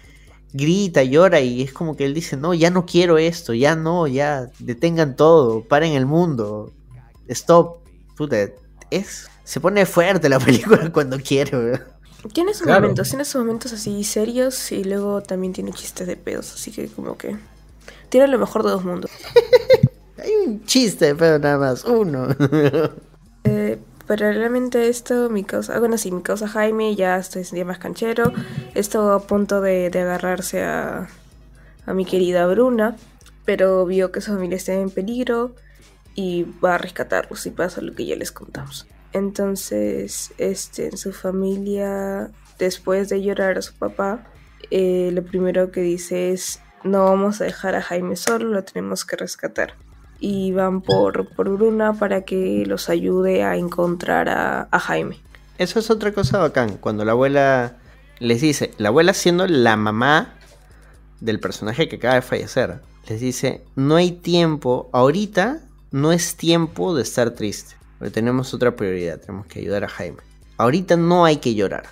grita, 0.51 1.03
llora 1.03 1.39
y 1.39 1.63
es 1.63 1.73
como 1.73 1.95
que 1.95 2.05
él 2.05 2.13
dice, 2.13 2.37
no, 2.37 2.53
ya 2.53 2.69
no 2.69 2.85
quiero 2.85 3.17
esto, 3.17 3.53
ya 3.53 3.75
no, 3.75 4.05
ya 4.07 4.51
detengan 4.59 5.15
todo, 5.15 5.63
paren 5.67 5.93
el 5.93 6.05
mundo, 6.05 6.71
stop. 7.27 7.79
Puta, 8.15 8.37
es... 8.91 9.29
Se 9.43 9.59
pone 9.59 9.85
fuerte 9.85 10.29
la 10.29 10.39
película 10.45 10.91
cuando 10.91 11.19
quiere, 11.19 11.81
tiene 12.31 12.53
sus 12.53 12.63
claro. 12.63 12.81
momentos, 12.81 13.09
tiene 13.09 13.25
sus 13.25 13.41
momentos 13.41 13.73
así 13.73 14.03
serios 14.03 14.71
y 14.71 14.83
luego 14.83 15.21
también 15.21 15.51
tiene 15.51 15.73
chistes 15.73 16.07
de 16.07 16.15
pedos, 16.15 16.53
así 16.53 16.71
que 16.71 16.87
como 16.87 17.17
que 17.17 17.35
tiene 18.09 18.27
lo 18.27 18.39
mejor 18.39 18.63
de 18.63 18.69
dos 18.69 18.85
mundos. 18.85 19.11
Hay 20.17 20.31
un 20.47 20.65
chiste 20.65 21.07
de 21.07 21.15
pedo 21.15 21.39
nada 21.39 21.57
más, 21.57 21.83
uno. 21.83 22.27
eh, 23.43 23.77
paralelamente 24.07 24.77
a 24.77 24.83
esto, 24.85 25.29
mi 25.29 25.43
causa, 25.43 25.77
bueno 25.79 25.97
sí, 25.97 26.11
mi 26.11 26.21
causa 26.21 26.47
Jaime 26.47 26.95
ya 26.95 27.17
estoy 27.17 27.43
ya 27.43 27.65
más 27.65 27.79
canchero, 27.79 28.31
estuvo 28.73 29.11
a 29.11 29.27
punto 29.27 29.59
de, 29.59 29.89
de 29.89 30.01
agarrarse 30.01 30.63
a, 30.63 31.09
a 31.85 31.93
mi 31.93 32.05
querida 32.05 32.47
Bruna, 32.47 32.95
pero 33.43 33.85
vio 33.85 34.13
que 34.13 34.21
su 34.21 34.31
familia 34.31 34.55
estaba 34.55 34.79
en 34.79 34.91
peligro 34.91 35.55
y 36.15 36.45
va 36.63 36.75
a 36.75 36.77
rescatarlos 36.77 37.45
y 37.47 37.51
pasa 37.51 37.81
lo 37.81 37.93
que 37.93 38.05
ya 38.05 38.15
les 38.15 38.31
contamos. 38.31 38.87
Entonces, 39.13 40.33
este, 40.39 40.87
en 40.87 40.97
su 40.97 41.13
familia, 41.13 42.31
después 42.57 43.09
de 43.09 43.21
llorar 43.21 43.57
a 43.59 43.61
su 43.61 43.73
papá, 43.75 44.25
eh, 44.71 45.11
lo 45.13 45.23
primero 45.23 45.71
que 45.71 45.81
dice 45.81 46.31
es, 46.31 46.59
no 46.83 47.05
vamos 47.05 47.39
a 47.39 47.45
dejar 47.45 47.75
a 47.75 47.81
Jaime 47.81 48.15
solo, 48.15 48.49
lo 48.49 48.63
tenemos 48.63 49.05
que 49.05 49.15
rescatar. 49.15 49.75
Y 50.19 50.51
van 50.51 50.81
por, 50.81 51.29
por 51.35 51.49
Bruna 51.49 51.93
para 51.93 52.21
que 52.21 52.63
los 52.65 52.89
ayude 52.89 53.43
a 53.43 53.55
encontrar 53.55 54.29
a, 54.29 54.67
a, 54.71 54.79
Jaime. 54.79 55.19
Eso 55.57 55.79
es 55.79 55.91
otra 55.91 56.11
cosa 56.11 56.39
bacán, 56.39 56.77
cuando 56.77 57.05
la 57.05 57.11
abuela 57.11 57.77
les 58.19 58.41
dice, 58.41 58.71
la 58.77 58.89
abuela 58.89 59.13
siendo 59.13 59.45
la 59.47 59.75
mamá 59.75 60.33
del 61.19 61.39
personaje 61.39 61.87
que 61.87 61.97
acaba 61.97 62.15
de 62.15 62.21
fallecer, 62.21 62.81
les 63.07 63.19
dice, 63.19 63.63
no 63.75 63.95
hay 63.95 64.11
tiempo, 64.11 64.89
ahorita 64.93 65.61
no 65.91 66.11
es 66.11 66.35
tiempo 66.35 66.95
de 66.95 67.03
estar 67.03 67.31
triste. 67.31 67.75
Pero 68.03 68.11
tenemos 68.11 68.53
otra 68.53 68.75
prioridad, 68.75 69.17
tenemos 69.17 69.47
que 69.47 69.59
ayudar 69.59 69.85
a 69.85 69.87
Jaime. 69.87 70.17
Ahorita 70.57 70.97
no 70.97 71.23
hay 71.23 71.37
que 71.37 71.55
llorar. 71.55 71.85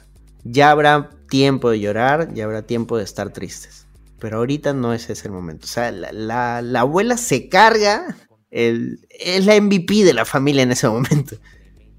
Ya 0.44 0.70
habrá 0.70 1.10
tiempo 1.30 1.70
de 1.70 1.80
llorar, 1.80 2.34
ya 2.34 2.44
habrá 2.44 2.64
tiempo 2.64 2.98
de 2.98 3.06
estar 3.06 3.32
tristes. 3.32 3.86
Pero 4.20 4.40
ahorita 4.40 4.74
no 4.74 4.94
es 4.94 5.10
ese 5.10 5.30
el 5.30 5.34
momento. 5.34 5.64
O 5.64 5.70
sea, 5.70 5.90
la, 5.94 6.12
la, 6.12 6.62
la 6.62 6.82
abuela 6.82 7.16
se 7.16 7.48
carga, 7.48 8.18
el, 8.50 9.08
es 9.10 9.46
la 9.46 9.56
MVP 9.56 10.04
de 10.04 10.12
la 10.12 10.26
familia 10.26 10.64
en 10.64 10.74
ese 10.74 10.90
momento. 10.90 11.38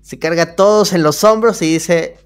Se 0.03 0.19
carga 0.19 0.43
a 0.43 0.57
todos 0.57 0.93
en 0.93 1.03
los 1.03 1.25
hombros 1.25 1.63
y 1.63 1.73
dice, 1.73 2.19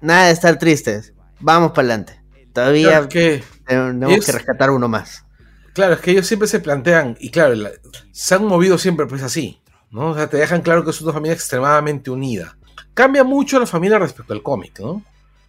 nada 0.00 0.28
de 0.28 0.32
estar 0.32 0.58
tristes, 0.58 1.12
vamos 1.40 1.72
para 1.72 1.88
adelante. 1.88 2.22
Todavía 2.54 3.06
que 3.06 3.44
tenemos 3.66 4.16
es... 4.16 4.24
que 4.24 4.32
rescatar 4.32 4.70
uno 4.70 4.88
más. 4.88 5.26
Claro, 5.74 5.92
es 5.92 6.00
que 6.00 6.12
ellos 6.12 6.26
siempre 6.26 6.48
se 6.48 6.60
plantean, 6.60 7.18
y 7.20 7.30
claro, 7.30 7.54
la, 7.54 7.70
se 8.12 8.34
han 8.34 8.46
movido 8.46 8.78
siempre 8.78 9.04
pues 9.04 9.22
así. 9.22 9.60
¿No? 9.94 10.10
O 10.10 10.14
sea, 10.14 10.28
te 10.28 10.36
dejan 10.36 10.60
claro 10.60 10.84
que 10.84 10.90
es 10.90 11.00
una 11.00 11.12
familia 11.12 11.34
extremadamente 11.34 12.10
unida. 12.10 12.56
Cambia 12.94 13.22
mucho 13.22 13.60
la 13.60 13.66
familia 13.66 13.98
respecto 13.98 14.34
al 14.34 14.42
cómic, 14.42 14.80
¿no? 14.80 15.02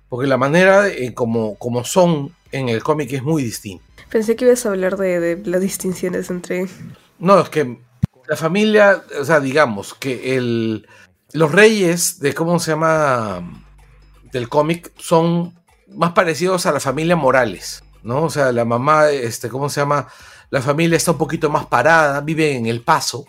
Porque 0.08 0.28
la 0.28 0.38
manera 0.38 0.84
de, 0.84 1.14
como, 1.16 1.56
como 1.56 1.84
son 1.84 2.32
en 2.52 2.70
el 2.70 2.84
cómic 2.84 3.12
es 3.12 3.24
muy 3.24 3.44
distinta. 3.44 3.84
Pensé 4.10 4.36
que 4.36 4.46
ibas 4.46 4.64
a 4.66 4.70
hablar 4.70 4.98
de, 4.98 5.20
de, 5.20 5.50
las 5.50 5.62
distinciones 5.62 6.30
entre... 6.30 6.68
No, 7.18 7.40
es 7.40 7.50
que 7.50 7.80
la 8.28 8.36
familia, 8.36 9.04
o 9.20 9.26
sea, 9.26 9.40
digamos 9.40 9.96
que 9.96 10.38
el, 10.38 10.88
los 11.34 11.52
reyes 11.52 12.20
de, 12.20 12.36
¿cómo 12.36 12.60
se 12.60 12.72
llama? 12.72 13.64
Del 14.32 14.48
cómic 14.48 14.92
son 14.98 15.56
más 15.88 16.12
parecidos 16.12 16.68
a 16.68 16.72
la 16.72 16.80
familia 16.80 17.16
Morales, 17.16 17.84
¿no? 18.04 18.24
O 18.24 18.30
sea, 18.30 18.52
la 18.52 18.64
mamá, 18.64 19.10
este, 19.10 19.50
¿cómo 19.50 19.70
se 19.70 19.82
llama? 19.82 20.08
La 20.52 20.62
familia 20.62 20.98
está 20.98 21.12
un 21.12 21.18
poquito 21.18 21.50
más 21.50 21.66
parada, 21.66 22.22
vive 22.22 22.56
en 22.56 22.68
el 22.68 22.82
paso, 22.82 23.26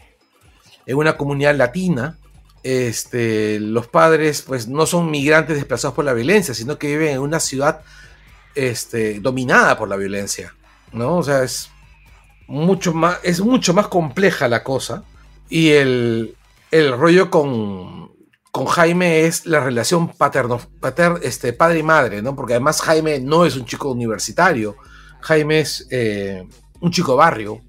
en 0.87 0.97
una 0.97 1.17
comunidad 1.17 1.55
latina. 1.57 2.19
Este, 2.63 3.61
los 3.61 3.87
padres 3.87 4.43
pues 4.43 4.67
no 4.67 4.87
son 4.87 5.11
migrantes 5.11 5.57
desplazados 5.57 5.95
por 5.95 6.05
la 6.05 6.15
violencia, 6.15 6.55
sino 6.55 6.79
que 6.79 6.89
viven 6.89 7.15
en 7.15 7.21
una 7.21 7.39
ciudad 7.39 7.83
este, 8.57 9.21
dominada 9.21 9.79
por 9.79 9.89
la 9.89 9.97
violencia, 9.97 10.55
¿no? 10.93 11.19
O 11.19 11.23
sea, 11.23 11.45
es 11.45 11.71
mucho 12.49 12.93
más, 12.93 13.19
es 13.23 13.41
mucho 13.41 13.75
más 13.75 13.89
compleja 13.89 14.49
la 14.49 14.65
cosa. 14.65 15.05
Y 15.49 15.71
el, 15.71 16.35
el 16.73 16.97
rollo 16.97 17.31
con, 17.31 18.11
con, 18.51 18.67
Jaime 18.67 19.27
es 19.27 19.47
la 19.47 19.61
relación 19.61 20.09
paterno, 20.09 20.61
pater, 20.81 21.21
este, 21.23 21.53
padre 21.53 21.81
y 21.81 21.83
madre, 21.85 22.23
¿no? 22.23 22.35
Porque 22.35 22.55
además 22.55 22.81
Jaime 22.83 23.21
no 23.21 23.45
es 23.45 23.57
un 23.57 23.65
chico 23.65 23.91
universitario, 23.93 24.77
Jaime 25.21 25.61
es 25.61 25.87
eh, 25.91 26.49
un 26.81 26.91
chico 26.91 27.15
barrio, 27.15 27.61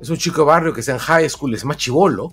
es 0.00 0.08
un 0.10 0.16
chico 0.16 0.44
barrio 0.44 0.72
que 0.72 0.80
está 0.80 0.92
en 0.92 0.98
high 0.98 1.28
school, 1.28 1.54
es 1.54 1.64
más 1.64 1.76
chivolo. 1.76 2.32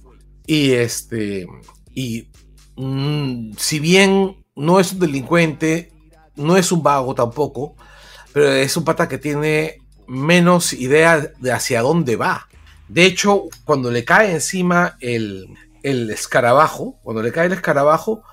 Y 0.49 0.73
este. 0.73 1.45
Y 1.93 2.27
mmm, 2.75 3.51
si 3.55 3.79
bien 3.79 4.43
no 4.55 4.79
es 4.79 4.93
un 4.93 4.99
delincuente, 4.99 5.93
no 6.35 6.57
es 6.57 6.71
un 6.71 6.81
vago 6.81 7.13
tampoco, 7.13 7.75
pero 8.33 8.51
es 8.51 8.75
un 8.75 8.83
pata 8.83 9.07
que 9.07 9.19
tiene 9.19 9.77
menos 10.07 10.73
idea 10.73 11.19
de 11.19 11.51
hacia 11.51 11.83
dónde 11.83 12.15
va. 12.15 12.47
De 12.87 13.05
hecho, 13.05 13.43
cuando 13.63 13.91
le 13.91 14.03
cae 14.03 14.31
encima 14.31 14.97
el, 15.01 15.55
el 15.83 16.09
escarabajo, 16.09 16.97
cuando 17.03 17.21
le 17.21 17.31
cae 17.31 17.45
el 17.45 17.53
escarabajo, 17.53 18.23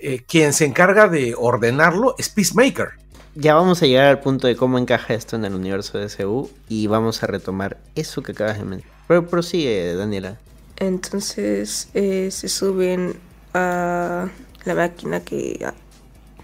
eh, 0.00 0.24
quien 0.26 0.54
se 0.54 0.64
encarga 0.64 1.08
de 1.08 1.34
ordenarlo 1.36 2.14
es 2.16 2.30
Peacemaker. 2.30 2.92
Ya 3.34 3.54
vamos 3.54 3.82
a 3.82 3.86
llegar 3.86 4.06
al 4.06 4.20
punto 4.20 4.46
de 4.46 4.56
cómo 4.56 4.78
encaja 4.78 5.12
esto 5.12 5.36
en 5.36 5.44
el 5.44 5.54
universo 5.54 5.98
de 5.98 6.08
SU 6.08 6.50
y 6.70 6.86
vamos 6.86 7.22
a 7.22 7.26
retomar 7.26 7.76
eso 7.96 8.22
que 8.22 8.32
acabas 8.32 8.56
de 8.56 8.64
mencionar. 8.64 8.98
Pero 9.06 9.26
prosigue, 9.26 9.94
Daniela. 9.94 10.38
Entonces 10.80 11.88
eh, 11.94 12.30
se 12.32 12.48
suben 12.48 13.14
a 13.54 14.28
la 14.64 14.74
máquina 14.74 15.20
que 15.20 15.64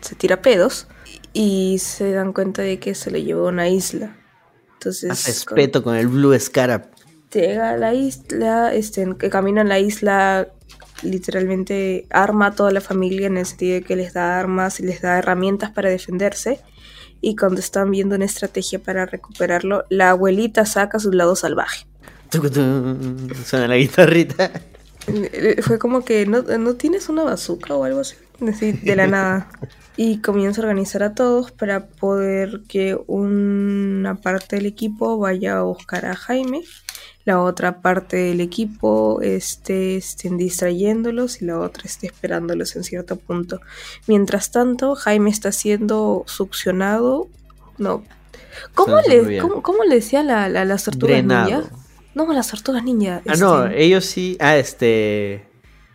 se 0.00 0.14
tira 0.14 0.42
pedos 0.42 0.86
y 1.32 1.78
se 1.78 2.12
dan 2.12 2.32
cuenta 2.32 2.62
de 2.62 2.78
que 2.78 2.94
se 2.94 3.10
le 3.10 3.24
llevó 3.24 3.46
a 3.46 3.50
una 3.50 3.68
isla. 3.68 4.16
Entonces, 4.74 5.10
a 5.10 5.14
respeto 5.14 5.82
con, 5.82 5.94
con, 5.94 6.00
el 6.00 6.08
Blue 6.08 6.38
Scarab. 6.38 6.90
Llega 7.32 7.70
a 7.70 7.76
la 7.76 7.92
isla, 7.94 8.72
este, 8.72 9.06
que 9.18 9.30
camina 9.30 9.62
en 9.62 9.68
la 9.68 9.78
isla, 9.78 10.48
literalmente 11.02 12.06
arma 12.10 12.48
a 12.48 12.54
toda 12.54 12.70
la 12.70 12.80
familia 12.80 13.26
en 13.26 13.36
el 13.38 13.46
sentido 13.46 13.74
de 13.74 13.82
que 13.82 13.96
les 13.96 14.12
da 14.12 14.38
armas 14.38 14.80
y 14.80 14.84
les 14.84 15.02
da 15.02 15.18
herramientas 15.18 15.70
para 15.70 15.88
defenderse. 15.88 16.60
Y 17.20 17.36
cuando 17.36 17.60
están 17.60 17.90
viendo 17.90 18.16
una 18.16 18.26
estrategia 18.26 18.78
para 18.78 19.06
recuperarlo, 19.06 19.84
la 19.88 20.10
abuelita 20.10 20.66
saca 20.66 20.98
su 20.98 21.10
lado 21.12 21.36
salvaje. 21.36 21.86
Suena 23.44 23.68
la 23.68 23.76
guitarrita. 23.76 24.50
Fue 25.62 25.78
como 25.78 26.04
que 26.04 26.26
no, 26.26 26.42
no 26.42 26.74
tienes 26.74 27.08
una 27.08 27.22
bazooka 27.22 27.74
o 27.74 27.84
algo 27.84 28.00
así, 28.00 28.16
de 28.38 28.96
la 28.96 29.06
nada. 29.06 29.48
Y 29.98 30.18
comienza 30.18 30.60
a 30.60 30.64
organizar 30.64 31.02
a 31.02 31.14
todos 31.14 31.52
para 31.52 31.86
poder 31.86 32.60
que 32.68 32.98
una 33.06 34.16
parte 34.16 34.56
del 34.56 34.66
equipo 34.66 35.16
vaya 35.16 35.56
a 35.56 35.62
buscar 35.62 36.04
a 36.04 36.14
Jaime, 36.14 36.64
la 37.24 37.40
otra 37.42 37.80
parte 37.80 38.16
del 38.18 38.42
equipo 38.42 39.22
esté, 39.22 39.96
estén 39.96 40.36
distrayéndolos 40.36 41.40
y 41.40 41.46
la 41.46 41.58
otra 41.58 41.84
esté 41.84 42.08
esperándolos 42.08 42.76
en 42.76 42.84
cierto 42.84 43.16
punto. 43.16 43.60
Mientras 44.06 44.50
tanto, 44.50 44.94
Jaime 44.94 45.30
está 45.30 45.50
siendo 45.50 46.24
succionado. 46.26 47.28
No. 47.78 48.04
¿Cómo, 48.74 49.00
le, 49.00 49.38
¿cómo, 49.38 49.62
¿cómo, 49.62 49.82
le 49.84 49.96
decía 49.96 50.22
la, 50.22 50.48
la, 50.50 50.66
la 50.66 50.76
tortuga 50.76 51.22
ninja? 51.22 51.64
No, 52.16 52.32
las 52.32 52.48
tortugas 52.50 52.82
ninja. 52.82 53.22
Ah, 53.28 53.34
no, 53.38 53.66
este, 53.66 53.84
ellos 53.84 54.04
sí. 54.06 54.36
Ah, 54.40 54.56
este. 54.56 55.44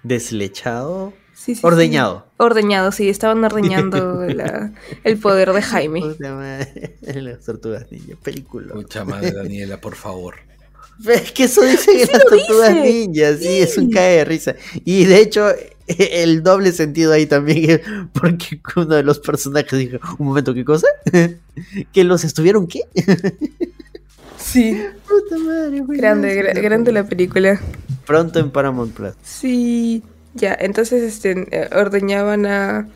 Deslechado. 0.03 1.13
sí, 1.33 1.55
sí, 1.55 1.55
sí. 1.55 1.61
Ordeñado. 1.65 2.27
Ordeñado, 2.37 2.91
sí, 2.91 3.09
estaban 3.09 3.43
ordeñando 3.43 4.25
la- 4.27 4.71
el 5.03 5.17
poder 5.17 5.51
de 5.51 5.61
Jaime. 5.61 5.99
Puta 6.01 6.33
madre, 6.33 6.97
Las 7.01 7.43
tortugas 7.45 7.91
ninja, 7.91 8.15
película. 8.23 8.73
Mucha 8.75 9.03
madre, 9.03 9.31
Daniela, 9.31 9.81
por 9.81 9.95
favor. 9.95 10.35
Es 11.07 11.31
que 11.31 11.45
eso 11.45 11.63
dicen 11.63 11.95
en 12.01 12.07
las 12.11 12.23
tortugas 12.25 12.75
dice. 12.75 12.83
ninjas, 13.07 13.39
sí, 13.39 13.47
es 13.59 13.75
un 13.79 13.89
cae 13.89 14.17
de 14.17 14.25
risa. 14.25 14.55
Y 14.85 15.05
de 15.05 15.19
hecho, 15.21 15.47
el 15.87 16.43
doble 16.43 16.71
sentido 16.73 17.11
ahí 17.13 17.25
también, 17.25 17.81
porque 18.13 18.61
uno 18.75 18.85
de 18.95 19.01
los 19.01 19.17
personajes 19.17 19.79
dijo, 19.79 19.97
un 20.19 20.27
momento, 20.27 20.53
¿qué 20.53 20.63
cosa? 20.63 20.85
¿Que 21.91 22.03
los 22.03 22.23
estuvieron 22.23 22.67
qué? 22.67 22.81
Sí. 24.41 24.81
Puta 25.07 25.37
madre, 25.37 25.79
güey. 25.81 25.97
Grande, 25.99 26.35
gra- 26.53 26.61
grande 26.61 26.91
la 26.91 27.03
película. 27.03 27.59
Pronto 28.05 28.39
en 28.39 28.49
Paramount 28.51 28.93
Plus. 28.93 29.13
Sí. 29.23 30.03
Ya, 30.33 30.55
entonces 30.59 31.03
este, 31.03 31.47
eh, 31.51 31.69
ordeñaban 31.75 32.45
a, 32.45 32.87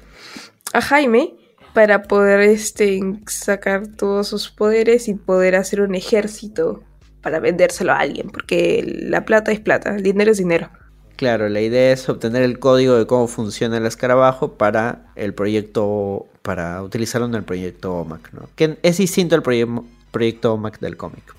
a 0.74 0.82
Jaime 0.82 1.34
para 1.74 2.04
poder 2.04 2.40
este, 2.40 3.02
sacar 3.28 3.88
todos 3.88 4.28
sus 4.30 4.50
poderes 4.50 5.08
y 5.10 5.14
poder 5.16 5.56
hacer 5.56 5.82
un 5.82 5.96
ejército 5.96 6.82
para 7.22 7.40
vendérselo 7.40 7.92
a 7.92 7.98
alguien, 8.00 8.30
porque 8.30 8.84
la 8.86 9.26
plata 9.26 9.52
es 9.52 9.60
plata, 9.60 9.96
el 9.96 10.04
dinero 10.04 10.32
es 10.32 10.38
dinero. 10.38 10.70
Claro, 11.18 11.50
la 11.50 11.60
idea 11.62 11.92
es 11.92 12.08
obtener 12.08 12.44
el 12.44 12.60
código 12.60 12.96
de 12.96 13.06
cómo 13.08 13.28
funciona 13.28 13.78
el 13.78 13.86
escarabajo 13.86 14.54
para 14.54 15.08
el 15.16 15.34
proyecto, 15.34 16.28
para 16.42 16.82
utilizarlo 16.84 17.28
en 17.28 17.36
el 17.36 17.44
proyecto 17.44 17.94
OMAC, 17.96 18.32
¿no? 18.34 18.48
Que 18.56 18.78
es 18.84 18.98
distinto 18.98 19.36
al 19.36 19.42
proye- 19.44 19.84
proyecto 20.16 20.54
OMAC 20.54 20.80
del 20.80 20.96
cómic. 20.96 21.36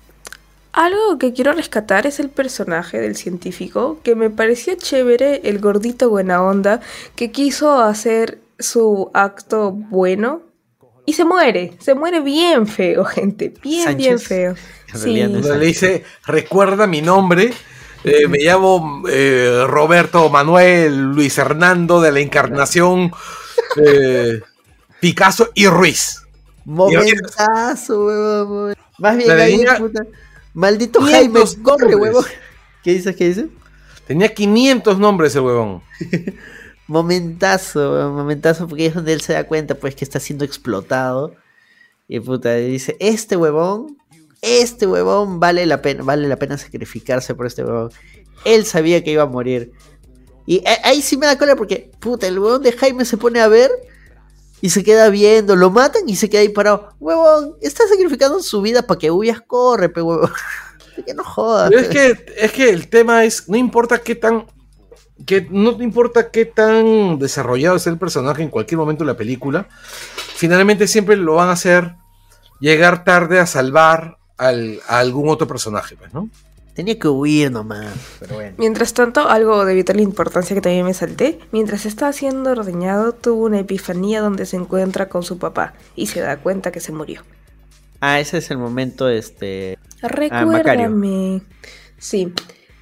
Algo 0.71 1.17
que 1.17 1.33
quiero 1.33 1.53
rescatar 1.53 2.05
es 2.05 2.19
el 2.19 2.29
personaje 2.29 2.99
del 2.99 3.15
científico, 3.15 3.99
que 4.03 4.13
me 4.13 4.29
pareció 4.29 4.75
chévere, 4.75 5.41
el 5.45 5.57
gordito 5.57 6.11
buena 6.11 6.43
onda, 6.43 6.81
que 7.15 7.31
quiso 7.31 7.81
hacer 7.81 8.39
su 8.59 9.09
acto 9.15 9.71
bueno 9.71 10.43
y 11.07 11.13
se 11.13 11.25
muere, 11.25 11.73
se 11.79 11.95
muere 11.95 12.19
bien 12.19 12.67
feo, 12.67 13.03
gente, 13.17 13.51
bien, 13.63 13.97
bien 13.97 14.19
feo. 14.19 14.53
Sí. 14.93 15.15
Le 15.15 15.65
dice, 15.65 16.03
recuerda 16.27 16.85
mi 16.85 17.01
nombre. 17.01 17.51
eh, 18.03 18.27
me 18.27 18.37
llamo 18.37 19.01
eh, 19.09 19.63
Roberto 19.65 20.29
Manuel 20.29 21.13
Luis 21.13 21.35
Hernando 21.39 21.99
de 21.99 22.11
la 22.11 22.19
Encarnación 22.19 23.11
eh, 23.83 24.41
Picasso 24.99 25.49
y 25.55 25.65
Ruiz. 25.65 26.26
Momentazo, 26.67 28.05
huevón. 28.05 28.73
Más 28.97 29.15
bien 29.17 29.31
ahí, 29.31 29.63
puta. 29.79 30.05
Maldito 30.53 30.99
500 30.99 31.53
Jaime, 31.55 31.63
corre, 31.63 31.95
huevón. 31.95 32.25
¿Qué 32.83 32.93
dices? 32.93 33.15
¿Qué 33.15 33.27
dices? 33.29 33.45
Tenía 34.05 34.33
500 34.33 34.99
nombres 34.99 35.33
el 35.35 35.41
huevón. 35.43 35.81
Momentazo, 36.87 37.79
huevón, 37.93 38.15
momentazo, 38.15 38.67
porque 38.67 38.85
es 38.85 38.93
donde 38.93 39.13
él 39.13 39.21
se 39.21 39.33
da 39.33 39.45
cuenta, 39.45 39.75
pues, 39.75 39.95
que 39.95 40.05
está 40.05 40.19
siendo 40.19 40.45
explotado. 40.45 41.35
Y 42.07 42.19
puta, 42.19 42.55
dice, 42.55 42.95
este 42.99 43.35
huevón, 43.35 43.97
este 44.41 44.87
huevón 44.87 45.39
vale 45.39 45.65
la 45.65 45.81
pena, 45.81 46.03
vale 46.03 46.27
la 46.27 46.37
pena 46.37 46.57
sacrificarse 46.57 47.35
por 47.35 47.45
este 47.45 47.63
huevón. 47.63 47.91
Él 48.45 48.65
sabía 48.65 49.03
que 49.03 49.11
iba 49.11 49.23
a 49.23 49.27
morir. 49.27 49.71
Y 50.45 50.65
a- 50.67 50.87
ahí 50.87 51.01
sí 51.01 51.17
me 51.17 51.25
da 51.25 51.37
cola 51.37 51.55
porque, 51.57 51.91
puta, 51.99 52.27
el 52.27 52.39
huevón 52.39 52.61
de 52.63 52.71
Jaime 52.71 53.03
se 53.05 53.17
pone 53.17 53.41
a 53.41 53.47
ver 53.49 53.69
y 54.61 54.69
se 54.69 54.83
queda 54.83 55.09
viendo, 55.09 55.55
lo 55.55 55.69
matan 55.69 56.07
y 56.07 56.15
se 56.15 56.29
queda 56.29 56.41
ahí 56.41 56.49
parado. 56.49 56.89
Huevón, 56.99 57.55
está 57.61 57.87
sacrificando 57.87 58.41
su 58.41 58.61
vida 58.61 58.81
para 58.83 58.97
que 58.97 59.11
huyas, 59.11 59.41
corre, 59.45 59.89
pe 59.89 60.01
huevón. 60.01 60.31
que 61.05 61.13
no 61.13 61.23
jodas. 61.23 61.69
Pero 61.69 61.81
es 61.81 61.87
que, 61.89 62.25
es 62.37 62.51
que 62.51 62.69
el 62.69 62.89
tema 62.89 63.23
es, 63.23 63.47
no 63.47 63.55
importa 63.55 63.99
qué 63.99 64.15
tan, 64.15 64.47
que 65.25 65.47
no 65.49 65.71
importa 65.81 66.31
qué 66.31 66.45
tan 66.45 67.19
desarrollado 67.19 67.75
es 67.75 67.85
el 67.87 67.97
personaje 67.99 68.41
en 68.41 68.49
cualquier 68.49 68.79
momento 68.79 69.03
de 69.03 69.11
la 69.11 69.17
película, 69.17 69.67
finalmente 70.35 70.87
siempre 70.87 71.15
lo 71.15 71.35
van 71.35 71.49
a 71.49 71.53
hacer 71.53 71.93
llegar 72.59 73.03
tarde 73.03 73.39
a 73.39 73.45
salvar 73.45 74.17
al- 74.37 74.79
a 74.87 74.97
algún 74.99 75.29
otro 75.29 75.47
personaje, 75.47 75.95
pues, 75.95 76.11
¿no? 76.13 76.29
Tenía 76.77 76.99
que 76.99 77.07
huir 77.07 77.51
nomás, 77.51 77.91
pero 78.19 78.35
bueno. 78.35 78.53
Mientras 78.59 78.93
tanto, 78.93 79.27
algo 79.27 79.65
de 79.65 79.73
vital 79.73 79.99
importancia 79.99 80.55
que 80.55 80.61
también 80.61 80.85
me 80.85 80.93
salté, 80.93 81.39
mientras 81.51 81.87
está 81.87 82.13
siendo 82.13 82.51
ordeñado, 82.51 83.13
tuvo 83.13 83.45
una 83.45 83.57
epifanía 83.57 84.21
donde 84.21 84.45
se 84.45 84.57
encuentra 84.57 85.09
con 85.09 85.23
su 85.23 85.39
papá 85.39 85.73
y 85.95 86.05
se 86.05 86.19
da 86.19 86.37
cuenta 86.37 86.71
que 86.71 86.79
se 86.79 86.91
murió. 86.91 87.23
Ah, 87.99 88.19
ese 88.19 88.37
es 88.37 88.51
el 88.51 88.59
momento, 88.59 89.09
este... 89.09 89.79
Recuérdame. 90.03 91.41
sí. 91.97 92.31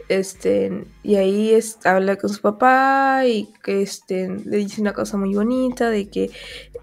Este, 0.10 0.84
y 1.02 1.16
ahí 1.16 1.54
es, 1.54 1.78
habla 1.86 2.18
con 2.18 2.30
su 2.30 2.42
papá 2.42 3.22
y 3.26 3.48
que 3.64 3.82
este, 3.82 4.28
le 4.28 4.58
dice 4.58 4.82
una 4.82 4.92
cosa 4.92 5.16
muy 5.16 5.34
bonita 5.34 5.90
de 5.90 6.10
que, 6.10 6.32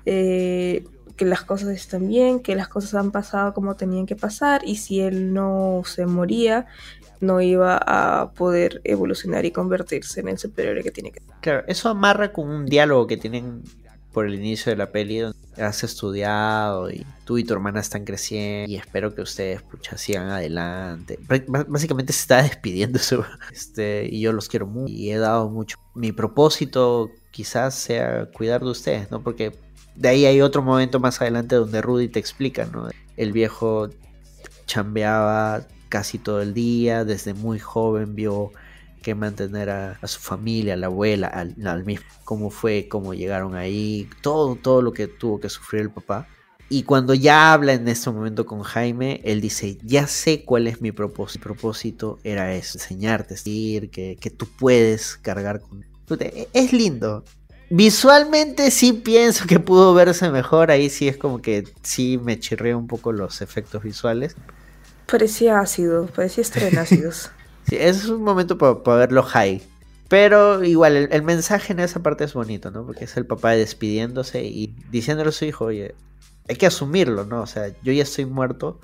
eh, 0.07 0.87
que 1.17 1.25
las 1.27 1.43
cosas 1.43 1.69
están 1.69 2.09
bien, 2.09 2.41
que 2.41 2.57
las 2.57 2.69
cosas 2.69 2.95
han 2.95 3.13
pasado 3.13 3.53
como 3.53 3.77
tenían 3.77 4.07
que 4.07 4.17
pasar 4.17 4.63
y 4.65 4.77
si 4.77 5.01
él 5.01 5.35
no 5.35 5.83
se 5.85 6.07
moría, 6.07 6.67
no 7.23 7.41
iba 7.41 7.79
a 7.79 8.33
poder 8.33 8.81
evolucionar 8.85 9.45
y 9.45 9.53
convertirse 9.53 10.21
en 10.21 10.29
el 10.29 10.39
superhéroe 10.39 10.83
que 10.83 10.91
tiene 10.91 11.13
que 11.13 11.21
ser. 11.21 11.31
Claro, 11.41 11.65
eso 11.69 11.89
amarra 11.89 12.33
con 12.33 12.51
un 12.51 12.67
diálogo 12.67 13.07
que 13.07 13.17
tienen 13.17 13.63
por 14.13 14.27
el 14.27 14.35
inicio 14.35 14.71
de 14.71 14.77
la 14.77 14.91
peli 14.91 15.19
donde 15.19 15.39
has 15.57 15.85
estudiado 15.85 16.91
y 16.91 17.07
tú 17.25 17.39
y 17.39 17.45
tu 17.45 17.55
hermana 17.55 17.81
están 17.81 18.05
creciendo 18.05 18.71
y 18.71 18.77
espero 18.77 19.15
que 19.15 19.23
ustedes 19.23 19.63
pucha 19.63 19.97
sigan 19.97 20.29
adelante. 20.29 21.19
Básicamente 21.69 22.13
se 22.13 22.21
está 22.21 22.43
despidiendo. 22.43 22.99
Este, 23.53 24.09
y 24.11 24.21
yo 24.21 24.33
los 24.33 24.49
quiero 24.49 24.67
mucho 24.67 24.93
y 24.93 25.11
he 25.11 25.19
dado 25.19 25.49
mucho. 25.49 25.79
Mi 25.95 26.13
propósito 26.13 27.11
quizás 27.31 27.75
sea 27.75 28.27
cuidar 28.27 28.63
de 28.63 28.71
ustedes, 28.71 29.11
¿no? 29.11 29.23
Porque 29.23 29.57
de 29.95 30.09
ahí 30.09 30.27
hay 30.27 30.41
otro 30.41 30.63
momento 30.63 31.01
más 31.01 31.21
adelante 31.21 31.57
donde 31.57 31.81
Rudy 31.81 32.09
te 32.09 32.19
explica, 32.19 32.67
¿no? 32.67 32.89
El 33.17 33.33
viejo 33.33 33.89
chambeaba 34.67 35.67
casi 35.93 36.19
todo 36.19 36.41
el 36.41 36.55
día, 36.55 37.05
desde 37.05 37.35
muy 37.35 37.59
joven 37.59 38.15
vio 38.15 38.51
que 39.03 39.15
mantener 39.15 39.69
a, 39.69 39.99
su 40.07 40.21
familia, 40.21 40.73
a 40.73 40.77
la 40.79 40.87
abuela, 40.87 41.27
al, 41.27 41.55
al 41.67 41.85
mismo, 41.85 42.07
cómo 42.25 42.49
fue, 42.49 42.89
cómo 42.89 43.13
llegaron 43.13 43.55
ahí, 43.57 44.09
todo, 44.23 44.57
todo 44.57 44.81
lo 44.81 44.95
que 44.95 45.07
tuvo 45.07 45.39
que 45.39 45.51
sufrir 45.51 45.83
el 45.83 45.91
papá. 45.91 46.27
Y 46.71 46.85
cuando 46.85 47.13
ya 47.13 47.53
habla 47.53 47.75
en 47.75 47.87
este 47.89 48.09
momento 48.11 48.47
con 48.47 48.63
Jaime, 48.63 49.21
él 49.25 49.43
dice, 49.43 49.77
ya 49.83 50.07
sé 50.07 50.45
cuál 50.47 50.67
es 50.67 50.81
mi 50.81 50.93
propósito. 50.93 51.41
Mi 51.41 51.43
propósito 51.43 52.19
era 52.25 52.55
eso, 52.55 52.79
enseñarte, 52.79 53.35
decir 53.35 53.91
que, 53.91 54.17
que 54.19 54.31
tú 54.31 54.49
puedes 54.59 55.19
cargar 55.19 55.61
con... 55.61 55.85
E- 56.19 56.49
Es 56.55 56.73
lindo. 56.73 57.23
Visualmente 57.69 58.71
sí 58.71 58.95
pienso 58.95 59.47
que 59.47 59.61
pudo 59.61 59.93
verse 59.93 60.31
mejor, 60.31 60.71
ahí 60.71 60.89
sí 60.89 61.07
es 61.07 61.19
como 61.19 61.43
que 61.43 61.65
sí 61.83 62.19
me 62.23 62.41
chirrió 62.41 62.79
un 62.79 62.87
poco 62.87 63.13
los 63.13 63.43
efectos 63.43 63.83
visuales. 63.83 64.37
Parecía 65.07 65.61
ácido, 65.61 66.07
parecía 66.07 66.43
estar 66.43 66.63
en 66.63 66.79
ácidos. 66.79 67.31
Sí, 67.69 67.77
es 67.79 68.07
un 68.07 68.23
momento 68.23 68.59
para 68.59 68.99
verlo 68.99 69.23
high. 69.23 69.63
Pero 70.09 70.63
igual, 70.63 70.97
el, 70.97 71.09
el 71.13 71.23
mensaje 71.23 71.73
en 71.73 71.81
esa 71.81 72.03
parte 72.03 72.25
es 72.25 72.35
bonito, 72.35 72.71
¿no? 72.71 72.85
Porque 72.85 73.05
es 73.05 73.17
el 73.17 73.27
papá 73.27 73.53
despidiéndose 73.53 74.45
y 74.45 74.75
diciéndole 74.91 75.31
a 75.31 75.33
su 75.33 75.47
hijo, 75.47 75.67
oye, 75.67 75.95
hay 76.49 76.57
que 76.57 76.67
asumirlo, 76.67 77.25
¿no? 77.25 77.43
O 77.43 77.47
sea, 77.47 77.69
yo 77.83 77.93
ya 77.93 78.03
estoy 78.03 78.27
muerto, 78.27 78.81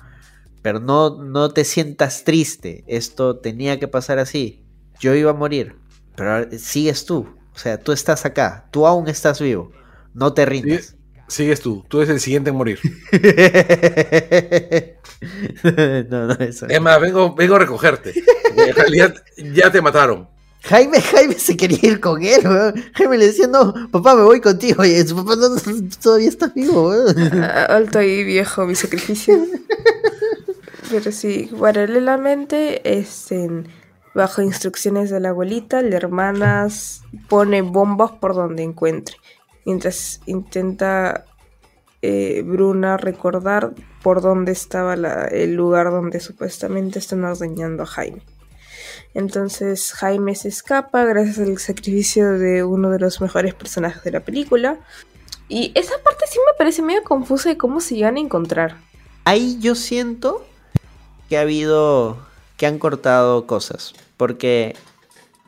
pero 0.62 0.80
no, 0.80 1.22
no 1.22 1.50
te 1.50 1.64
sientas 1.64 2.24
triste. 2.24 2.84
Esto 2.86 3.36
tenía 3.38 3.78
que 3.78 3.88
pasar 3.88 4.18
así. 4.18 4.64
Yo 5.00 5.14
iba 5.14 5.30
a 5.30 5.34
morir, 5.34 5.76
pero 6.16 6.32
ahora 6.32 6.58
sigues 6.58 7.04
tú. 7.04 7.28
O 7.54 7.58
sea, 7.58 7.78
tú 7.78 7.92
estás 7.92 8.24
acá, 8.24 8.68
tú 8.70 8.86
aún 8.86 9.08
estás 9.08 9.40
vivo. 9.40 9.72
No 10.14 10.32
te 10.32 10.46
rindas. 10.46 10.97
Sigues 11.28 11.60
tú, 11.60 11.84
tú 11.88 11.98
eres 11.98 12.10
el 12.10 12.20
siguiente 12.20 12.50
en 12.50 12.56
morir. 12.56 12.78
no, 16.08 16.26
no, 16.26 16.34
eso. 16.34 16.66
Es 16.68 16.80
más, 16.80 17.00
vengo, 17.00 17.34
vengo 17.34 17.56
a 17.56 17.58
recogerte. 17.58 18.14
En 18.56 18.74
realidad 18.74 19.14
ya 19.36 19.70
te 19.70 19.82
mataron. 19.82 20.28
Jaime, 20.62 21.00
Jaime 21.00 21.38
se 21.38 21.56
quería 21.56 21.78
ir 21.82 22.00
con 22.00 22.22
él, 22.22 22.40
weón. 22.44 22.74
Jaime 22.94 23.18
le 23.18 23.26
decía, 23.26 23.46
no, 23.46 23.74
papá, 23.90 24.16
me 24.16 24.22
voy 24.22 24.40
contigo. 24.40 24.84
Y 24.84 25.06
su 25.06 25.16
papá 25.16 25.36
no, 25.36 25.50
no, 25.50 25.60
todavía 26.02 26.28
está 26.28 26.48
vivo, 26.48 26.88
weón. 26.88 27.42
Ah, 27.42 27.66
Alto 27.68 27.98
ahí, 27.98 28.24
viejo, 28.24 28.66
mi 28.66 28.74
sacrificio. 28.74 29.38
Pero 30.90 31.12
sí, 31.12 31.50
paralelamente, 31.58 32.98
este, 32.98 33.48
bajo 34.14 34.42
instrucciones 34.42 35.10
de 35.10 35.20
la 35.20 35.30
abuelita, 35.30 35.82
la 35.82 35.96
hermana 35.96 36.68
pone 37.28 37.62
bombas 37.62 38.12
por 38.12 38.34
donde 38.34 38.62
encuentre. 38.62 39.16
Mientras 39.68 40.22
intenta 40.24 41.26
eh, 42.00 42.42
Bruna 42.42 42.96
recordar 42.96 43.74
por 44.02 44.22
dónde 44.22 44.50
estaba 44.50 44.94
el 44.94 45.56
lugar 45.56 45.90
donde 45.90 46.20
supuestamente 46.20 46.98
están 46.98 47.22
ordeñando 47.22 47.82
a 47.82 47.86
Jaime. 47.86 48.22
Entonces 49.12 49.92
Jaime 49.92 50.34
se 50.36 50.48
escapa 50.48 51.04
gracias 51.04 51.38
al 51.40 51.58
sacrificio 51.58 52.38
de 52.38 52.64
uno 52.64 52.88
de 52.88 52.98
los 52.98 53.20
mejores 53.20 53.52
personajes 53.52 54.02
de 54.04 54.12
la 54.12 54.20
película. 54.20 54.78
Y 55.50 55.70
esa 55.74 56.02
parte 56.02 56.24
sí 56.30 56.38
me 56.46 56.56
parece 56.56 56.80
medio 56.80 57.04
confusa 57.04 57.50
de 57.50 57.58
cómo 57.58 57.82
se 57.82 57.96
iban 57.96 58.16
a 58.16 58.20
encontrar. 58.20 58.78
Ahí 59.26 59.58
yo 59.60 59.74
siento 59.74 60.46
que 61.28 61.36
ha 61.36 61.42
habido 61.42 62.16
que 62.56 62.64
han 62.64 62.78
cortado 62.78 63.46
cosas. 63.46 63.92
Porque 64.16 64.74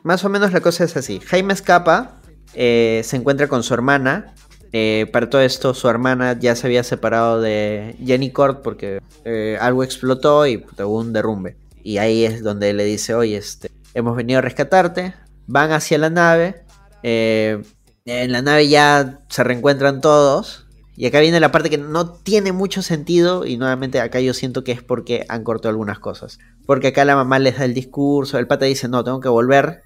más 0.03 0.23
o 0.23 0.29
menos 0.29 0.53
la 0.53 0.61
cosa 0.61 0.83
es 0.83 0.95
así. 0.95 1.19
Jaime 1.21 1.53
escapa, 1.53 2.20
eh, 2.53 3.01
se 3.03 3.17
encuentra 3.17 3.47
con 3.47 3.63
su 3.63 3.73
hermana. 3.73 4.33
Eh, 4.73 5.09
para 5.11 5.29
todo 5.29 5.41
esto, 5.41 5.73
su 5.73 5.89
hermana 5.89 6.37
ya 6.39 6.55
se 6.55 6.67
había 6.67 6.83
separado 6.83 7.41
de 7.41 7.95
Jenny 8.05 8.31
Cord 8.31 8.61
porque 8.61 9.01
eh, 9.25 9.57
algo 9.59 9.83
explotó 9.83 10.45
y 10.45 10.57
puta, 10.57 10.85
hubo 10.85 10.99
un 10.99 11.13
derrumbe. 11.13 11.57
Y 11.83 11.97
ahí 11.97 12.25
es 12.25 12.43
donde 12.43 12.73
le 12.73 12.85
dice, 12.85 13.13
oye, 13.13 13.37
este, 13.37 13.69
hemos 13.93 14.15
venido 14.15 14.39
a 14.39 14.41
rescatarte. 14.41 15.13
Van 15.47 15.71
hacia 15.71 15.97
la 15.97 16.09
nave. 16.09 16.63
en 17.03 18.31
la 18.31 18.41
nave 18.41 18.67
ya 18.69 19.19
se 19.29 19.43
reencuentran 19.43 20.01
todos. 20.01 20.67
Y 20.95 21.07
acá 21.07 21.19
viene 21.19 21.39
la 21.39 21.51
parte 21.51 21.69
que 21.69 21.79
no 21.79 22.11
tiene 22.11 22.51
mucho 22.51 22.81
sentido. 22.81 23.45
Y 23.45 23.57
nuevamente 23.57 23.99
acá 23.99 24.19
yo 24.19 24.33
siento 24.33 24.63
que 24.63 24.71
es 24.71 24.83
porque 24.83 25.25
han 25.27 25.43
cortado 25.43 25.69
algunas 25.69 25.99
cosas. 25.99 26.37
Porque 26.65 26.89
acá 26.89 27.03
la 27.05 27.15
mamá 27.15 27.39
les 27.39 27.57
da 27.57 27.65
el 27.65 27.73
discurso. 27.73 28.37
El 28.37 28.47
pata 28.47 28.65
dice, 28.65 28.87
no, 28.87 29.03
tengo 29.03 29.19
que 29.19 29.29
volver 29.29 29.81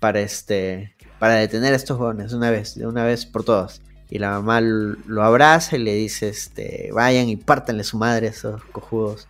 para 0.00 0.20
este. 0.20 0.94
Para 1.24 1.36
detener 1.36 1.72
a 1.72 1.76
estos 1.76 1.96
jóvenes 1.96 2.34
una 2.34 2.50
vez, 2.50 2.74
de 2.74 2.86
una 2.86 3.02
vez 3.02 3.24
por 3.24 3.44
todas. 3.44 3.80
Y 4.10 4.18
la 4.18 4.32
mamá 4.32 4.60
lo 4.60 5.24
abraza 5.24 5.74
y 5.74 5.78
le 5.78 5.94
dice, 5.94 6.28
este, 6.28 6.90
vayan 6.92 7.30
y 7.30 7.36
pártanle 7.36 7.82
su 7.82 7.96
madre 7.96 8.26
esos 8.26 8.62
cojudos. 8.64 9.26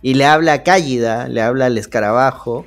Y 0.00 0.14
le 0.14 0.24
habla 0.24 0.54
a 0.54 0.62
Cállida, 0.62 1.28
le 1.28 1.42
habla 1.42 1.66
al 1.66 1.76
escarabajo. 1.76 2.64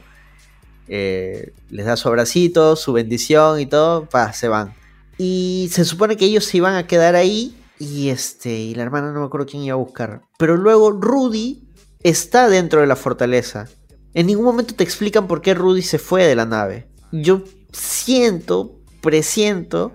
eh, 0.90 1.54
les 1.72 1.88
da 1.88 1.98
su 1.98 2.08
abracito, 2.08 2.76
su 2.76 2.94
bendición 2.94 3.60
y 3.60 3.66
todo, 3.66 4.06
pa, 4.06 4.32
se 4.34 4.48
van. 4.48 4.76
Y 5.18 5.70
se 5.72 5.84
supone 5.84 6.16
que 6.16 6.26
ellos 6.26 6.45
se 6.45 6.58
iban 6.58 6.76
a 6.76 6.86
quedar 6.86 7.16
ahí. 7.16 7.58
Y 7.80 8.10
este. 8.10 8.52
Y 8.60 8.76
la 8.76 8.84
hermana 8.84 9.12
no 9.12 9.22
me 9.22 9.26
acuerdo 9.26 9.48
quién 9.48 9.64
iba 9.64 9.74
a 9.74 9.78
buscar. 9.78 10.22
Pero 10.38 10.56
luego 10.56 10.91
Rudy 10.91 11.64
está 12.04 12.48
dentro 12.48 12.82
de 12.82 12.86
la 12.86 12.95
fortaleza. 12.95 13.68
En 14.14 14.28
ningún 14.28 14.45
momento 14.45 14.76
te 14.76 14.84
explican 14.84 15.26
por 15.26 15.41
qué 15.41 15.56
Rudy 15.56 15.82
se 15.82 15.98
fue 15.98 16.28
de 16.28 16.36
la 16.36 16.45
nave. 16.45 16.86
Yo 17.12 17.41
siento, 17.78 18.76
presiento, 19.02 19.94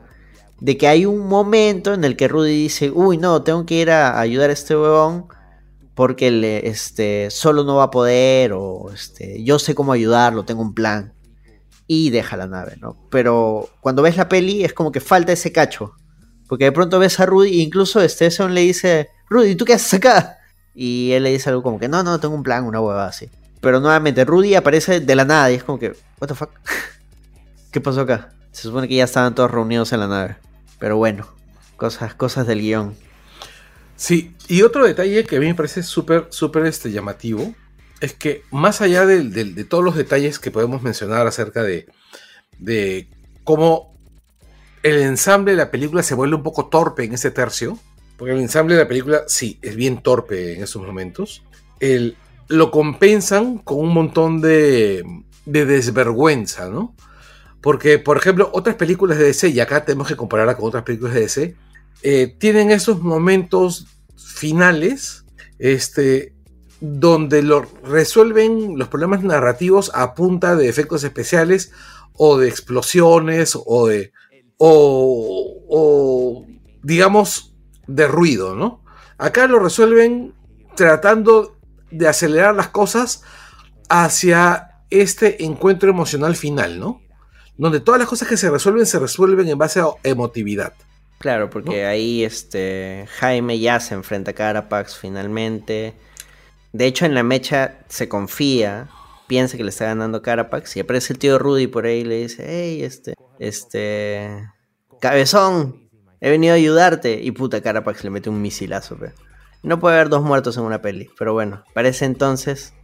de 0.60 0.76
que 0.76 0.86
hay 0.86 1.06
un 1.06 1.26
momento 1.26 1.92
en 1.92 2.04
el 2.04 2.16
que 2.16 2.28
Rudy 2.28 2.62
dice, 2.62 2.90
uy, 2.90 3.18
no, 3.18 3.42
tengo 3.42 3.66
que 3.66 3.74
ir 3.74 3.90
a 3.90 4.20
ayudar 4.20 4.50
a 4.50 4.52
este 4.52 4.76
huevón 4.76 5.26
porque 5.94 6.30
le, 6.30 6.68
este, 6.68 7.30
solo 7.30 7.64
no 7.64 7.76
va 7.76 7.84
a 7.84 7.90
poder 7.90 8.52
o 8.54 8.90
este, 8.94 9.42
yo 9.42 9.59
sé 9.59 9.74
cómo 9.74 9.92
ayudarlo, 9.92 10.44
tengo 10.44 10.62
un 10.62 10.74
plan. 10.74 11.12
Y 11.88 12.10
deja 12.10 12.36
la 12.36 12.46
nave, 12.46 12.76
¿no? 12.80 12.96
Pero 13.10 13.68
cuando 13.80 14.02
ves 14.02 14.16
la 14.16 14.28
peli 14.28 14.64
es 14.64 14.72
como 14.72 14.92
que 14.92 15.00
falta 15.00 15.32
ese 15.32 15.52
cacho. 15.52 15.94
Porque 16.48 16.64
de 16.64 16.72
pronto 16.72 16.98
ves 16.98 17.18
a 17.18 17.26
Rudy 17.26 17.59
e 17.59 17.62
incluso 17.62 18.00
este 18.00 18.28
le 18.48 18.60
dice, 18.60 19.09
Rudy, 19.28 19.56
¿tú 19.56 19.64
qué 19.64 19.74
haces 19.74 19.94
acá? 19.94 20.38
Y 20.74 21.12
él 21.12 21.24
le 21.24 21.32
dice 21.32 21.50
algo 21.50 21.62
como 21.62 21.78
que, 21.78 21.88
no, 21.88 22.02
no, 22.02 22.20
tengo 22.20 22.34
un 22.34 22.42
plan, 22.42 22.64
una 22.64 22.80
huevada 22.80 23.09
así. 23.09 23.28
Pero 23.60 23.80
nuevamente, 23.80 24.24
Rudy 24.24 24.54
aparece 24.54 25.00
de 25.00 25.16
la 25.16 25.24
nada 25.24 25.50
y 25.50 25.56
es 25.56 25.64
como 25.64 25.78
que, 25.78 25.92
what 26.20 26.28
the 26.28 26.34
fuck? 26.34 26.50
¿Qué 27.72 27.80
pasó 27.80 28.02
acá? 28.02 28.34
Se 28.52 28.62
supone 28.62 28.86
que 28.86 28.96
ya 28.96 29.04
estaban 29.04 29.34
todos 29.34 29.50
reunidos 29.50 29.92
en 29.94 30.00
la 30.00 30.06
nave. 30.06 30.36
Pero 30.78 30.98
bueno, 30.98 31.26
cosas, 31.76 32.14
cosas 32.14 32.46
del 32.46 32.60
guion. 32.60 32.94
Sí, 33.96 34.34
y 34.46 34.60
otro 34.62 34.86
detalle 34.86 35.24
que 35.24 35.36
a 35.36 35.40
mí 35.40 35.46
me 35.46 35.54
parece 35.54 35.82
súper, 35.82 36.26
súper 36.30 36.66
este, 36.66 36.92
llamativo 36.92 37.54
es 38.00 38.12
que 38.12 38.42
más 38.50 38.80
allá 38.80 39.06
de, 39.06 39.64
todos 39.64 39.82
los 39.82 39.96
detalles 39.96 40.38
que 40.38 40.50
podemos 40.50 40.82
mencionar 40.82 41.26
acerca 41.26 41.62
de, 41.62 41.86
de 42.58 43.08
cómo 43.44 43.96
el 44.82 45.00
ensamble 45.00 45.52
de 45.52 45.58
la 45.58 45.70
película 45.70 46.02
se 46.02 46.14
vuelve 46.14 46.34
un 46.34 46.42
poco 46.42 46.66
torpe 46.66 47.04
en 47.04 47.14
ese 47.14 47.30
tercio, 47.30 47.78
porque 48.18 48.34
el 48.34 48.40
ensamble 48.40 48.74
de 48.74 48.82
la 48.82 48.88
película 48.88 49.22
sí 49.28 49.58
es 49.62 49.76
bien 49.76 50.02
torpe 50.02 50.56
en 50.56 50.64
esos 50.64 50.84
momentos, 50.84 51.42
lo 52.48 52.70
compensan 52.72 53.58
con 53.58 53.78
un 53.78 53.94
montón 53.94 54.40
de, 54.40 55.04
de 55.46 55.64
desvergüenza, 55.64 56.68
¿no? 56.68 56.94
Porque, 57.62 57.98
por 57.98 58.16
ejemplo, 58.16 58.51
otras 58.52 58.74
películas 58.74 59.18
de 59.18 59.24
DC, 59.24 59.48
y 59.48 59.60
acá 59.60 59.84
tenemos 59.84 60.09
que 60.09 60.16
compararla 60.16 60.56
con 60.56 60.66
otras 60.66 60.82
películas 60.82 61.14
de 61.14 61.20
DC, 61.20 61.56
eh, 62.02 62.36
tienen 62.39 62.72
esos 62.72 63.01
momentos 63.01 63.86
finales, 64.16 65.24
este, 65.60 66.34
donde 66.80 67.43
lo 67.43 67.64
resuelven 67.84 68.76
los 68.76 68.89
problemas 68.89 69.22
narrativos 69.22 69.93
a 69.94 70.14
punta 70.14 70.56
de 70.56 70.68
efectos 70.68 71.05
especiales 71.05 71.70
o 72.14 72.36
de 72.36 72.48
explosiones 72.48 73.56
o 73.64 73.86
de, 73.86 74.12
o, 74.56 75.62
o, 75.68 76.47
digamos, 76.82 77.55
de 77.86 78.09
ruido, 78.09 78.56
¿no? 78.56 78.82
Acá 79.18 79.47
lo 79.47 79.60
resuelven 79.60 80.34
tratando 80.74 81.56
de 81.93 82.09
acelerar 82.09 82.56
las 82.56 82.68
cosas 82.68 83.22
hacia 83.89 84.80
este 84.90 85.44
encuentro 85.44 85.89
emocional 85.89 86.34
final, 86.34 86.80
¿no? 86.80 87.01
Donde 87.56 87.80
todas 87.80 87.98
las 87.98 88.08
cosas 88.08 88.28
que 88.28 88.36
se 88.36 88.50
resuelven 88.50 88.86
se 88.86 88.98
resuelven 88.98 89.48
en 89.48 89.58
base 89.58 89.80
a 89.80 89.86
emotividad. 90.02 90.72
Claro, 91.18 91.50
porque 91.50 91.84
ahí 91.86 92.24
este 92.24 93.06
Jaime 93.18 93.58
ya 93.60 93.78
se 93.78 93.94
enfrenta 93.94 94.32
a 94.32 94.34
Carapax 94.34 94.96
finalmente. 94.98 95.94
De 96.72 96.86
hecho, 96.86 97.04
en 97.06 97.14
la 97.14 97.22
mecha 97.22 97.78
se 97.88 98.08
confía, 98.08 98.88
piensa 99.28 99.56
que 99.56 99.62
le 99.62 99.70
está 99.70 99.84
ganando 99.84 100.22
Carapax 100.22 100.76
y 100.76 100.80
aparece 100.80 101.12
el 101.12 101.18
tío 101.20 101.38
Rudy 101.38 101.66
por 101.68 101.86
ahí 101.86 101.98
y 102.00 102.04
le 102.04 102.22
dice, 102.22 102.44
hey, 102.48 102.82
este, 102.82 103.14
este, 103.38 104.48
cabezón, 105.00 105.88
he 106.20 106.30
venido 106.30 106.54
a 106.54 106.56
ayudarte. 106.56 107.20
Y 107.22 107.30
puta, 107.32 107.60
Carapax 107.60 108.02
le 108.04 108.10
mete 108.10 108.30
un 108.30 108.40
misilazo, 108.42 108.96
pe. 108.96 109.12
No 109.62 109.78
puede 109.78 109.94
haber 109.96 110.08
dos 110.08 110.22
muertos 110.24 110.56
en 110.56 110.64
una 110.64 110.82
peli, 110.82 111.08
pero 111.18 111.34
bueno, 111.34 111.62
parece 111.74 112.04
entonces, 112.04 112.74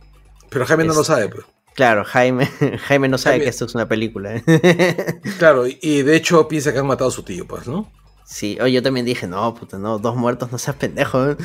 Pero 0.50 0.64
Jaime 0.64 0.84
no 0.84 0.94
lo 0.94 1.00
Es- 1.00 1.06
sabe, 1.08 1.28
pues. 1.28 1.44
Claro, 1.78 2.04
Jaime, 2.04 2.46
Jaime 2.88 3.08
no 3.08 3.18
sabe 3.18 3.36
Jaime- 3.36 3.44
que 3.44 3.50
esto 3.50 3.66
es 3.66 3.74
una 3.76 3.86
película. 3.86 4.42
Claro, 5.38 5.64
y, 5.68 6.02
de 6.02 6.16
hecho 6.16 6.48
piensa 6.48 6.72
que 6.72 6.80
han 6.80 6.86
matado 6.88 7.08
a 7.08 7.12
su 7.12 7.22
tío, 7.22 7.46
pues, 7.46 7.68
¿no? 7.68 7.88
Sí, 8.24 8.58
oye, 8.60 8.72
yo 8.72 8.82
también 8.82 9.06
dije, 9.06 9.28
no, 9.28 9.54
puta, 9.54 9.78
no, 9.78 10.00
dos 10.00 10.16
muertos, 10.16 10.50
no 10.50 10.58
seas 10.58 10.76
pendejo. 10.76 11.30
¿eh? 11.30 11.36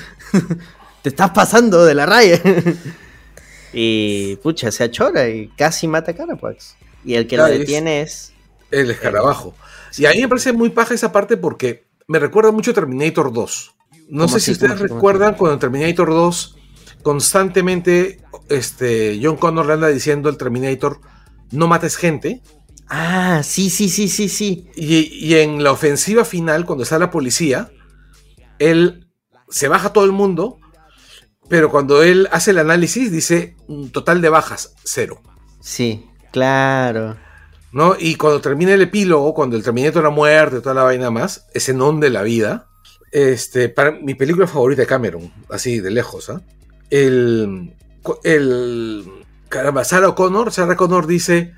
Te 1.04 1.10
estás 1.10 1.30
pasando 1.30 1.86
de 1.86 1.94
la 1.94 2.08
raya. 2.08 2.42
y, 3.74 4.38
pucha, 4.38 4.72
se 4.72 4.86
achora 4.86 5.30
y 5.30 5.50
casi 5.50 5.88
mata 5.88 6.12
a 6.12 6.16
Carapax. 6.16 6.78
Y 7.06 7.14
el 7.14 7.28
que 7.28 7.36
Claro, 7.36 7.54
lo 7.54 7.60
detiene 7.60 8.02
es... 8.02 8.34
El 8.72 8.90
escarabajo. 8.90 9.54
Y 10.00 10.08
a 10.08 10.12
mí 10.14 10.22
me 10.22 10.28
parece 10.28 10.52
muy 10.52 10.72
paja 10.72 10.96
esa 10.96 11.12
parte 11.12 11.38
porque 11.38 11.86
me 12.08 12.18
recuerda 12.18 12.52
mucho 12.52 12.72
a 12.72 12.74
Terminator 12.74 13.32
2. 13.32 13.76
No 14.10 14.26
¿Cómo 14.26 14.34
sé 14.34 14.40
si 14.40 14.52
ustedes 14.54 14.72
¿Cómo 14.72 14.84
así? 14.84 14.88
¿Cómo 14.88 14.96
recuerdan 14.98 15.36
cuando 15.36 15.54
en 15.54 15.60
Terminator 15.60 16.10
2 16.10 16.56
constantemente 17.04 18.22
este, 18.50 19.20
John 19.22 19.38
Connor 19.38 19.66
le 19.68 19.74
anda 19.74 19.88
diciendo 19.90 20.30
al 20.30 20.38
Terminator 20.38 21.00
no 21.52 21.68
mates 21.68 21.96
gente. 21.98 22.42
Ah, 22.90 23.42
sí, 23.44 23.70
sí, 23.70 23.90
sí, 23.90 24.08
sí, 24.08 24.30
sí. 24.30 24.68
Y, 24.76 25.04
y 25.26 25.36
en 25.36 25.64
la 25.64 25.72
ofensiva 25.72 26.26
final, 26.26 26.66
cuando 26.66 26.84
está 26.84 26.98
la 27.00 27.12
policía, 27.12 27.72
él 28.60 29.08
se 29.50 29.68
baja 29.68 29.94
todo 29.94 30.06
el 30.06 30.12
mundo, 30.12 30.60
pero 31.50 31.70
cuando 31.70 32.02
él 32.04 32.28
hace 32.32 32.52
el 32.52 32.60
análisis 32.60 33.12
dice 33.12 33.56
"Mm, 33.68 33.88
total 33.88 34.22
de 34.22 34.30
bajas, 34.30 34.74
cero. 34.84 35.22
Sí, 35.62 36.06
claro. 36.32 37.18
¿no? 37.74 37.96
Y 38.00 38.16
cuando 38.16 38.40
termina 38.40 38.74
el 38.74 38.84
epílogo, 38.84 39.34
cuando 39.34 39.58
el 39.58 39.64
Terminator 39.64 40.06
ha 40.06 40.12
muerto 40.12 40.58
y 40.58 40.62
toda 40.62 40.76
la 40.76 40.84
vaina 40.84 41.10
más, 41.10 41.48
ese 41.54 41.74
non 41.74 42.00
de 42.00 42.12
la 42.12 42.22
vida, 42.22 42.68
este, 43.12 43.68
para 43.68 43.92
mi 43.92 44.14
película 44.14 44.48
favorita 44.48 44.84
de 44.84 44.88
Cameron, 44.88 45.34
así 45.50 45.80
de 45.80 45.90
lejos, 45.92 46.30
¿ah? 46.30 46.42
El, 46.96 47.74
el, 48.24 49.12
caramba, 49.50 49.84
Sarah 49.84 50.10
O'Connor, 50.10 50.52
Sarah 50.52 50.76
Connor 50.76 51.08
dice, 51.08 51.54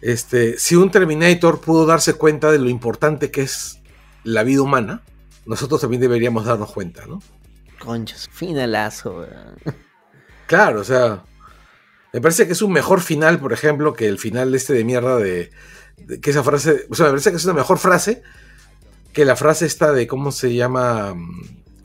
este, 0.00 0.58
si 0.58 0.76
un 0.76 0.90
Terminator 0.90 1.60
pudo 1.60 1.84
darse 1.84 2.14
cuenta 2.14 2.50
de 2.50 2.58
lo 2.58 2.70
importante 2.70 3.30
que 3.30 3.42
es 3.42 3.80
la 4.24 4.44
vida 4.44 4.62
humana, 4.62 5.02
nosotros 5.44 5.82
también 5.82 6.00
deberíamos 6.00 6.46
darnos 6.46 6.72
cuenta, 6.72 7.04
¿no? 7.06 7.22
Conchas, 7.78 8.28
finalazo. 8.32 9.26
Claro, 10.46 10.80
o 10.80 10.84
sea, 10.84 11.22
me 12.12 12.20
parece 12.20 12.46
que 12.46 12.52
es 12.52 12.60
un 12.62 12.72
mejor 12.72 13.00
final, 13.00 13.38
por 13.38 13.52
ejemplo, 13.54 13.94
que 13.94 14.06
el 14.06 14.18
final 14.18 14.54
este 14.54 14.74
de 14.74 14.84
mierda 14.84 15.16
de, 15.16 15.50
de- 15.96 16.20
que 16.20 16.30
esa 16.30 16.42
frase, 16.42 16.86
o 16.90 16.94
sea, 16.94 17.06
me 17.06 17.12
parece 17.12 17.30
que 17.30 17.36
es 17.36 17.44
una 17.44 17.54
mejor 17.54 17.78
frase 17.78 18.22
que 19.14 19.24
la 19.24 19.36
frase 19.36 19.64
esta 19.64 19.92
de 19.92 20.06
cómo 20.06 20.30
se 20.30 20.54
llama, 20.54 21.14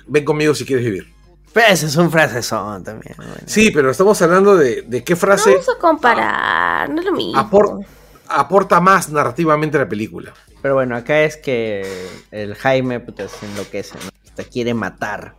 ven 0.08 0.26
conmigo 0.26 0.54
si 0.54 0.66
quieres 0.66 0.84
vivir. 0.86 1.17
Pero 1.58 1.74
esas 1.74 1.92
son 1.92 2.12
frases 2.12 2.46
son 2.46 2.84
también. 2.84 3.14
bueno. 3.18 3.34
Sí, 3.46 3.72
pero 3.72 3.90
estamos 3.92 4.22
hablando 4.22 4.56
de, 4.56 4.84
de 4.84 5.04
qué 5.04 5.16
frase 5.16 5.52
Vamos 5.52 5.70
a 5.70 5.80
comparar, 5.80 6.90
no 6.90 7.00
es 7.00 7.06
lo 7.06 7.14
mismo. 7.14 7.40
apor- 7.40 7.86
aporta 8.28 8.80
más 8.80 9.10
narrativamente 9.10 9.78
a 9.78 9.82
la 9.82 9.90
película. 9.90 10.34
Pero 10.62 10.76
bueno, 10.76 10.96
acá 10.96 11.22
es 11.22 11.38
que 11.38 11.86
el 12.32 12.56
Jaime 12.56 13.00
puta, 13.00 13.28
se 13.28 13.46
enloquece, 13.46 13.96
¿no? 14.04 14.10
Te 14.36 14.46
quiere 14.46 14.74
matar. 14.74 15.36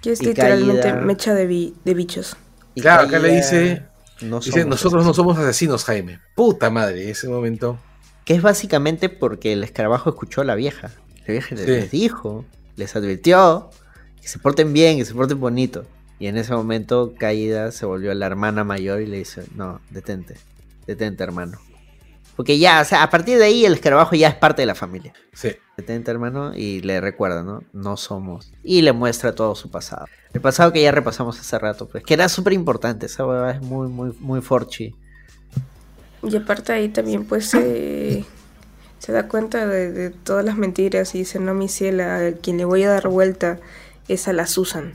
Que 0.00 0.12
es 0.12 0.22
y 0.22 0.26
literalmente 0.26 0.82
caída. 0.82 1.00
mecha 1.00 1.34
de, 1.34 1.46
bi- 1.46 1.74
de 1.84 1.94
bichos. 1.94 2.36
Y 2.74 2.80
Claro, 2.80 3.08
acá 3.08 3.18
le 3.18 3.34
dice, 3.34 3.82
no 4.22 4.38
dice, 4.40 4.64
nosotros 4.64 5.04
no 5.04 5.10
asesinos". 5.10 5.16
somos 5.16 5.38
asesinos, 5.38 5.84
Jaime. 5.84 6.20
Puta 6.36 6.70
madre, 6.70 7.10
ese 7.10 7.28
momento. 7.28 7.78
Que 8.24 8.34
es 8.34 8.42
básicamente 8.42 9.08
porque 9.08 9.52
el 9.52 9.64
escarabajo 9.64 10.10
escuchó 10.10 10.40
a 10.40 10.44
la 10.44 10.54
vieja. 10.54 10.90
La 11.26 11.32
vieja 11.32 11.56
Sí. 11.56 11.64
les 11.66 11.90
dijo, 11.90 12.44
les 12.76 12.94
advirtió 12.96 13.70
que 14.28 14.32
se 14.32 14.38
porten 14.38 14.74
bien, 14.74 14.98
que 14.98 15.06
se 15.06 15.14
porten 15.14 15.40
bonito. 15.40 15.86
Y 16.18 16.26
en 16.26 16.36
ese 16.36 16.52
momento 16.52 17.14
Caída 17.18 17.72
se 17.72 17.86
volvió 17.86 18.12
la 18.12 18.26
hermana 18.26 18.62
mayor 18.62 19.00
y 19.00 19.06
le 19.06 19.16
dice, 19.16 19.44
no, 19.54 19.80
detente, 19.88 20.34
detente 20.86 21.24
hermano. 21.24 21.58
Porque 22.36 22.58
ya, 22.58 22.82
o 22.82 22.84
sea, 22.84 23.02
a 23.02 23.08
partir 23.08 23.38
de 23.38 23.46
ahí 23.46 23.64
el 23.64 23.72
escarabajo 23.72 24.14
ya 24.14 24.28
es 24.28 24.34
parte 24.34 24.60
de 24.62 24.66
la 24.66 24.74
familia. 24.74 25.14
Sí. 25.32 25.56
Detente 25.78 26.10
hermano 26.10 26.54
y 26.54 26.82
le 26.82 27.00
recuerda, 27.00 27.42
¿no? 27.42 27.62
No 27.72 27.96
somos. 27.96 28.52
Y 28.62 28.82
le 28.82 28.92
muestra 28.92 29.34
todo 29.34 29.54
su 29.54 29.70
pasado. 29.70 30.04
El 30.34 30.42
pasado 30.42 30.74
que 30.74 30.82
ya 30.82 30.92
repasamos 30.92 31.40
hace 31.40 31.58
rato, 31.58 31.88
pues 31.88 32.04
que 32.04 32.12
era 32.12 32.28
súper 32.28 32.52
importante, 32.52 33.06
esa 33.06 33.24
huevada 33.26 33.52
es 33.52 33.62
muy, 33.62 33.88
muy, 33.88 34.12
muy 34.20 34.42
forchi. 34.42 34.94
Y 36.22 36.36
aparte 36.36 36.72
ahí 36.72 36.90
también 36.90 37.24
pues 37.24 37.48
se 37.48 38.26
se 38.98 39.12
da 39.12 39.28
cuenta 39.28 39.66
de, 39.66 39.92
de 39.92 40.10
todas 40.10 40.44
las 40.44 40.56
mentiras 40.56 41.14
y 41.14 41.18
dice, 41.18 41.38
no, 41.38 41.54
mi 41.54 41.68
ciela, 41.68 42.26
a 42.26 42.32
quien 42.32 42.58
le 42.58 42.64
voy 42.64 42.82
a 42.82 42.90
dar 42.90 43.08
vuelta 43.08 43.60
es 44.08 44.28
a 44.28 44.32
la 44.32 44.46
Susan. 44.46 44.94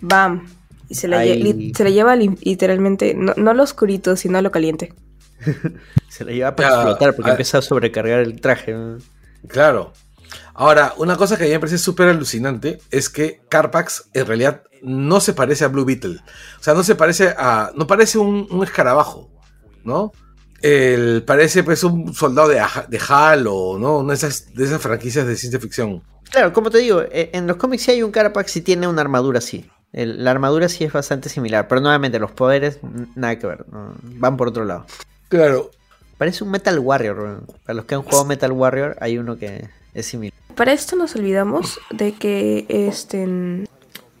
Bam. 0.00 0.46
Y 0.88 0.94
se 0.96 1.06
la, 1.08 1.24
lle- 1.24 1.76
se 1.76 1.84
la 1.84 1.90
lleva 1.90 2.16
literalmente, 2.16 3.14
no, 3.14 3.32
no 3.36 3.50
a 3.52 3.54
lo 3.54 3.62
oscurito, 3.62 4.16
sino 4.16 4.38
a 4.38 4.42
lo 4.42 4.50
caliente. 4.50 4.92
Se 6.08 6.24
la 6.24 6.32
lleva 6.32 6.56
para 6.56 6.68
Ya, 6.68 6.74
explotar 6.74 7.14
porque 7.14 7.30
ah. 7.30 7.34
empieza 7.34 7.58
a 7.58 7.62
sobrecargar 7.62 8.20
el 8.20 8.40
traje. 8.40 8.72
¿no? 8.74 8.98
Claro. 9.48 9.92
Ahora, 10.54 10.94
una 10.98 11.16
cosa 11.16 11.36
que 11.36 11.44
a 11.44 11.46
mí 11.46 11.52
me 11.52 11.60
parece 11.60 11.78
súper 11.78 12.08
alucinante 12.08 12.78
es 12.90 13.08
que 13.08 13.40
Carpax 13.48 14.10
en 14.12 14.26
realidad 14.26 14.62
no 14.82 15.20
se 15.20 15.32
parece 15.32 15.64
a 15.64 15.68
Blue 15.68 15.84
Beetle. 15.84 16.16
O 16.58 16.62
sea, 16.62 16.74
no 16.74 16.82
se 16.82 16.94
parece 16.94 17.34
a. 17.38 17.70
No 17.76 17.86
parece 17.86 18.18
un, 18.18 18.46
un 18.50 18.64
escarabajo, 18.64 19.30
¿no? 19.84 20.12
El, 20.60 21.22
parece 21.22 21.62
pues 21.62 21.82
un 21.84 22.12
soldado 22.12 22.48
de, 22.48 22.60
de 22.88 23.00
HAL 23.08 23.46
o 23.48 23.78
¿no? 23.78 23.98
una 23.98 24.08
de 24.12 24.16
esas, 24.16 24.52
de 24.52 24.64
esas 24.64 24.82
franquicias 24.82 25.26
de 25.26 25.36
ciencia 25.36 25.58
ficción. 25.58 26.02
Claro, 26.30 26.52
como 26.52 26.70
te 26.70 26.78
digo, 26.78 27.02
eh, 27.02 27.30
en 27.32 27.46
los 27.46 27.56
cómics 27.56 27.82
sí 27.84 27.90
hay 27.92 28.02
un 28.02 28.10
Carapax 28.12 28.56
y 28.56 28.60
tiene 28.60 28.86
una 28.88 29.00
armadura 29.02 29.38
así. 29.38 29.68
El- 29.92 30.22
la 30.22 30.30
armadura 30.30 30.68
sí 30.68 30.84
es 30.84 30.92
bastante 30.92 31.28
similar, 31.28 31.66
pero 31.66 31.80
nuevamente 31.80 32.18
los 32.20 32.30
poderes, 32.30 32.78
nada 33.16 33.36
que 33.38 33.46
ver, 33.46 33.64
no, 33.72 33.94
van 34.02 34.36
por 34.36 34.48
otro 34.48 34.64
lado. 34.64 34.86
Claro. 35.28 35.70
Parece 36.18 36.44
un 36.44 36.50
Metal 36.50 36.78
Warrior, 36.78 37.18
weón. 37.18 37.46
para 37.64 37.74
los 37.74 37.86
que 37.86 37.94
han 37.94 38.02
jugado 38.02 38.24
Metal 38.26 38.52
Warrior 38.52 38.96
hay 39.00 39.18
uno 39.18 39.36
que 39.38 39.68
es 39.94 40.06
similar. 40.06 40.34
Para 40.54 40.72
esto 40.72 40.94
nos 40.94 41.16
olvidamos 41.16 41.80
de 41.90 42.12
que 42.12 42.66
este 42.68 43.64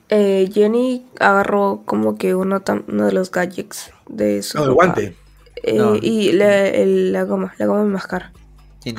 eh, 0.08 0.50
Jenny 0.52 1.06
agarró 1.20 1.82
como 1.84 2.16
que 2.16 2.34
uno, 2.34 2.60
de 2.60 3.12
los 3.12 3.30
gadgets 3.30 3.92
de 4.08 4.42
su 4.42 4.58
No, 4.58 4.64
el 4.64 4.72
guante. 4.72 5.16
Eh, 5.62 5.76
No. 5.76 5.94
Y 5.94 6.32
la, 6.32 6.66
el- 6.68 7.12
la 7.12 7.24
goma, 7.24 7.54
la 7.58 7.66
goma 7.66 7.80
de 7.80 7.86
mascar. 7.90 8.32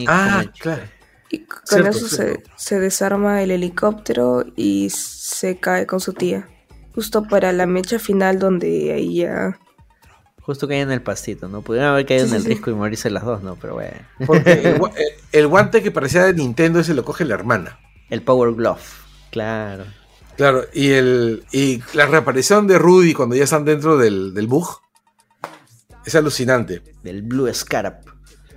Ah, 0.07 0.43
claro. 0.59 0.83
Y 1.31 1.45
con 1.45 1.59
Cierto, 1.63 1.89
eso 1.89 2.07
se, 2.09 2.15
cierto. 2.15 2.49
se 2.57 2.79
desarma 2.79 3.41
el 3.41 3.51
helicóptero 3.51 4.45
y 4.55 4.89
se 4.89 5.57
cae 5.57 5.87
con 5.87 5.99
su 6.01 6.13
tía. 6.13 6.47
Justo 6.93 7.23
para 7.23 7.53
la 7.53 7.65
mecha 7.65 7.99
final 7.99 8.37
donde 8.37 8.91
ahí 8.93 9.15
ya... 9.15 9.57
Justo 10.41 10.67
cae 10.67 10.81
en 10.81 10.91
el 10.91 11.01
pastito, 11.01 11.47
¿no? 11.47 11.61
Pudieron 11.61 11.91
haber 11.91 12.05
caído 12.05 12.25
Sí, 12.25 12.31
en 12.31 12.35
el 12.35 12.57
sí, 12.57 12.61
y 12.65 12.69
morirse 12.71 13.09
las 13.09 13.23
dos, 13.23 13.43
¿no? 13.43 13.55
Pero 13.55 13.75
bueno. 13.75 13.95
Porque 14.25 14.77
el 15.31 15.47
guante 15.47 15.81
que 15.81 15.91
parecía 15.91 16.25
de 16.25 16.33
Nintendo 16.33 16.79
ese 16.79 16.93
lo 16.93 17.05
coge 17.05 17.23
la 17.23 17.35
hermana. 17.35 17.79
El 18.09 18.23
Power 18.23 18.53
Glove, 18.53 18.81
claro. 19.29 19.85
Claro, 20.35 20.65
y 20.73 20.91
el 20.91 21.45
y 21.51 21.81
la 21.93 22.07
reaparición 22.07 22.65
de 22.67 22.79
Rudy 22.79 23.13
cuando 23.13 23.35
ya 23.35 23.43
están 23.43 23.63
dentro 23.63 23.97
del, 23.97 24.33
del 24.33 24.47
bug 24.47 24.81
es 26.05 26.15
alucinante. 26.15 26.81
Del 27.03 27.21
Blue 27.21 27.53
Scarab. 27.53 28.10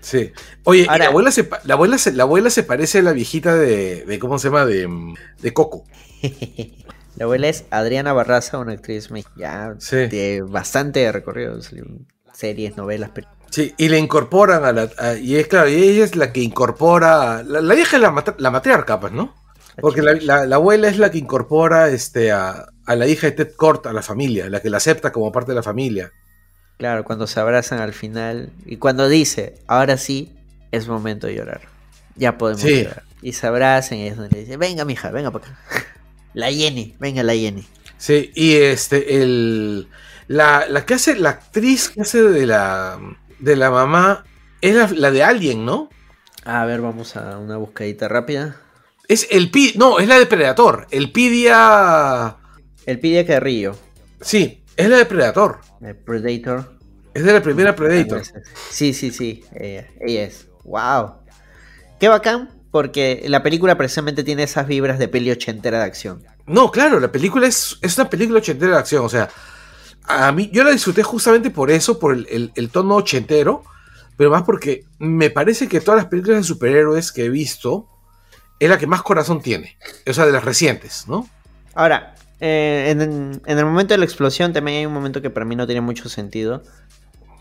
Sí. 0.04 0.32
Oye, 0.64 0.84
Ahora- 0.86 1.04
la 1.04 1.06
abuela 1.10 1.30
se 1.30 1.48
la 1.64 1.74
abuela 1.74 1.96
se, 1.96 2.12
la 2.12 2.24
abuela 2.24 2.50
se 2.50 2.62
parece 2.62 2.98
a 2.98 3.02
la 3.02 3.12
viejita 3.12 3.56
de, 3.56 4.04
de 4.04 4.18
¿cómo 4.18 4.38
se 4.38 4.48
llama? 4.48 4.66
de, 4.66 4.86
de 5.40 5.52
Coco. 5.54 5.84
La 7.16 7.26
abuela 7.26 7.48
es 7.48 7.64
Adriana 7.70 8.12
Barraza, 8.12 8.58
una 8.58 8.72
actriz 8.72 9.12
me- 9.12 9.24
ya 9.36 9.76
Sí. 9.78 9.96
de 10.08 10.42
bastante 10.42 11.10
recorrido. 11.12 11.58
Series, 12.32 12.76
novelas, 12.76 13.10
películas. 13.10 13.38
Sí, 13.50 13.72
y 13.78 13.88
le 13.88 13.98
incorporan 14.00 14.64
a 14.64 14.72
la 14.72 14.90
a- 14.98 15.14
y 15.14 15.36
es 15.36 15.46
claro, 15.46 15.68
y 15.68 15.74
ella 15.76 16.04
es 16.04 16.16
la 16.16 16.32
que 16.32 16.40
incorpora 16.40 17.44
la, 17.44 17.60
la 17.60 17.74
vieja 17.74 17.96
es 17.98 18.02
la, 18.02 18.24
la 18.38 18.50
matriarca, 18.50 18.98
pues, 18.98 19.12
¿no? 19.12 19.32
Porque 19.80 20.02
la, 20.02 20.14
la- 20.14 20.44
la 20.44 20.56
abuela 20.56 20.88
es 20.88 20.98
la 20.98 21.10
que 21.12 21.18
incorpora 21.18 21.88
este 21.88 22.32
a, 22.32 22.66
a 22.84 22.96
la 22.96 23.06
hija 23.06 23.28
de 23.28 23.32
Ted 23.32 23.52
Kort 23.54 23.86
a 23.86 23.92
la 23.92 24.02
familia, 24.02 24.50
la 24.50 24.60
que 24.60 24.68
la 24.70 24.78
acepta 24.78 25.12
como 25.12 25.30
parte 25.30 25.52
de 25.52 25.56
la 25.56 25.62
familia. 25.62 26.10
Claro, 26.78 27.04
cuando 27.04 27.26
se 27.26 27.38
abrazan 27.40 27.80
al 27.80 27.92
final 27.92 28.50
y 28.66 28.76
cuando 28.76 29.08
dice, 29.08 29.54
ahora 29.66 29.96
sí, 29.96 30.32
es 30.72 30.88
momento 30.88 31.26
de 31.26 31.34
llorar. 31.36 31.62
Ya 32.16 32.36
podemos 32.38 32.62
Sí. 32.62 32.82
llorar. 32.84 33.02
Y 33.22 33.32
se 33.32 33.46
abrazan 33.46 33.98
y 33.98 34.08
es 34.08 34.16
donde 34.16 34.40
dice, 34.40 34.56
venga 34.56 34.84
mija, 34.84 35.10
venga 35.10 35.30
para 35.30 35.46
acá. 35.46 35.58
La 36.34 36.50
Jenny, 36.52 36.94
venga 36.98 37.22
la 37.22 37.34
Jenny. 37.34 37.64
Sí, 37.96 38.32
y 38.34 38.54
este, 38.56 39.22
el. 39.22 39.86
La, 40.26 40.66
la 40.68 40.84
que 40.84 40.94
hace, 40.94 41.14
la 41.14 41.30
actriz 41.30 41.90
que 41.90 42.00
hace 42.00 42.22
de 42.22 42.44
la. 42.44 42.98
de 43.38 43.54
la 43.54 43.70
mamá. 43.70 44.24
Es 44.60 44.74
la, 44.74 44.88
la 44.88 45.10
de 45.12 45.22
Alien, 45.22 45.64
¿no? 45.64 45.90
A 46.44 46.64
ver, 46.64 46.80
vamos 46.80 47.14
a 47.16 47.38
una 47.38 47.56
buscadita 47.56 48.08
rápida. 48.08 48.56
Es 49.06 49.28
el 49.30 49.50
Pi. 49.52 49.74
No, 49.76 50.00
es 50.00 50.08
la 50.08 50.18
de 50.18 50.26
Predator. 50.26 50.88
El 50.90 51.12
Pidia. 51.12 52.36
El 52.84 52.98
Pidia 52.98 53.24
Carrillo, 53.24 53.76
Sí, 54.20 54.63
es 54.76 54.88
la 54.88 54.98
de 54.98 55.06
Predator. 55.06 55.60
el 55.80 55.96
Predator. 55.96 56.74
Es 57.14 57.24
de 57.24 57.32
la 57.32 57.42
primera 57.42 57.74
Predator. 57.76 58.22
Sí, 58.70 58.92
sí, 58.92 59.10
sí, 59.10 59.44
ella, 59.54 59.86
ella 60.00 60.24
es. 60.24 60.48
Wow. 60.64 61.14
Qué 62.00 62.08
bacán, 62.08 62.50
porque 62.70 63.24
la 63.28 63.42
película 63.42 63.76
precisamente 63.76 64.24
tiene 64.24 64.42
esas 64.42 64.66
vibras 64.66 64.98
de 64.98 65.08
peli 65.08 65.30
ochentera 65.30 65.78
de 65.78 65.84
acción. 65.84 66.22
No, 66.46 66.70
claro, 66.70 66.98
la 67.00 67.12
película 67.12 67.46
es, 67.46 67.78
es 67.82 67.96
una 67.98 68.10
película 68.10 68.38
ochentera 68.40 68.72
de 68.72 68.78
acción. 68.78 69.04
O 69.04 69.08
sea, 69.08 69.28
a 70.04 70.32
mí 70.32 70.50
yo 70.52 70.64
la 70.64 70.70
disfruté 70.70 71.02
justamente 71.02 71.50
por 71.50 71.70
eso, 71.70 71.98
por 71.98 72.14
el, 72.14 72.26
el- 72.30 72.52
el 72.56 72.70
tono 72.70 72.96
ochentero. 72.96 73.62
Pero 74.16 74.30
más 74.30 74.42
porque 74.42 74.84
me 74.98 75.28
parece 75.30 75.66
que 75.68 75.80
todas 75.80 75.98
las 76.02 76.06
películas 76.08 76.38
de 76.38 76.44
superhéroes 76.44 77.10
que 77.10 77.24
he 77.24 77.28
visto 77.28 77.88
es 78.60 78.70
la 78.70 78.78
que 78.78 78.86
más 78.86 79.02
corazón 79.02 79.42
tiene. 79.42 79.76
O 80.06 80.12
sea, 80.12 80.24
de 80.24 80.30
las 80.32 80.44
recientes, 80.44 81.06
¿no? 81.08 81.28
Ahora, 81.74 82.14
eh, 82.46 82.90
en, 82.90 83.40
el 83.46 83.64
momento 83.64 83.94
de 83.94 83.98
la 83.98 84.04
explosión 84.04 84.52
también 84.52 84.76
hay 84.76 84.84
un 84.84 84.92
momento 84.92 85.22
que 85.22 85.30
para 85.30 85.46
mí 85.46 85.56
no 85.56 85.64
tiene 85.64 85.80
mucho 85.80 86.10
sentido. 86.10 86.62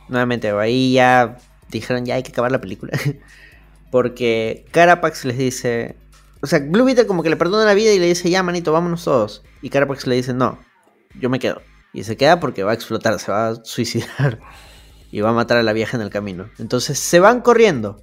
Nuevamente, 0.08 0.50
ahí 0.52 0.94
ya 0.94 1.40
dijeron 1.70 2.06
ya 2.06 2.16
hay 2.16 2.24
que 2.24 2.32
acabar 2.32 2.54
la 2.54 2.62
película. 2.62 2.98
Porque 3.92 4.66
Carapax 4.72 5.26
les 5.26 5.38
dice... 5.38 5.98
O 6.42 6.48
sea, 6.48 6.60
Blue 6.60 6.86
Beetle 6.86 7.06
como 7.06 7.22
que 7.22 7.30
le 7.30 7.36
perdona 7.36 7.66
la 7.66 7.74
vida 7.74 7.92
y 7.92 8.00
le 8.00 8.08
dice, 8.08 8.30
ya 8.30 8.44
manito, 8.44 8.72
vámonos 8.72 9.04
todos. 9.04 9.44
Y 9.62 9.70
Carapax 9.70 10.08
le 10.08 10.16
dice, 10.16 10.34
no, 10.34 10.58
yo 11.20 11.30
me 11.30 11.40
quedo. 11.40 11.62
Y 11.92 12.06
se 12.06 12.16
queda 12.16 12.40
porque 12.40 12.64
va 12.64 12.72
a 12.72 12.74
explotar, 12.74 13.20
se 13.20 13.30
va 13.30 13.50
a 13.50 13.56
suicidar. 13.66 14.40
Y 15.12 15.22
va 15.22 15.30
a 15.30 15.34
matar 15.34 15.58
a 15.58 15.64
la 15.64 15.74
vieja 15.74 15.96
en 15.96 16.02
el 16.02 16.10
camino. 16.10 16.50
Entonces 16.58 16.98
se 16.98 17.20
van 17.20 17.42
corriendo. 17.42 18.02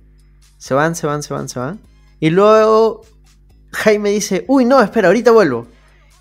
Se 0.59 0.75
van, 0.75 0.95
se 0.95 1.09
van, 1.09 1.25
se 1.25 1.35
van, 1.35 1.49
se 1.49 1.59
van. 1.59 1.81
Y 2.21 2.31
luego 2.31 3.01
Jaime 3.73 4.11
dice, 4.11 4.45
uy, 4.47 4.65
no, 4.65 4.81
espera, 4.81 5.09
ahorita 5.09 5.33
vuelvo. 5.33 5.67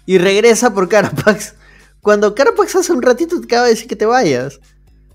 Y 0.10 0.18
regresa 0.18 0.74
por 0.74 0.90
Carapax. 0.90 1.54
Cuando 2.02 2.34
Carapax 2.34 2.76
hace 2.78 2.92
un 2.92 3.04
ratito 3.04 3.40
te 3.40 3.46
acaba 3.46 3.66
de 3.66 3.70
decir 3.70 3.88
que 3.88 3.96
te 3.96 4.08
vayas. 4.08 4.60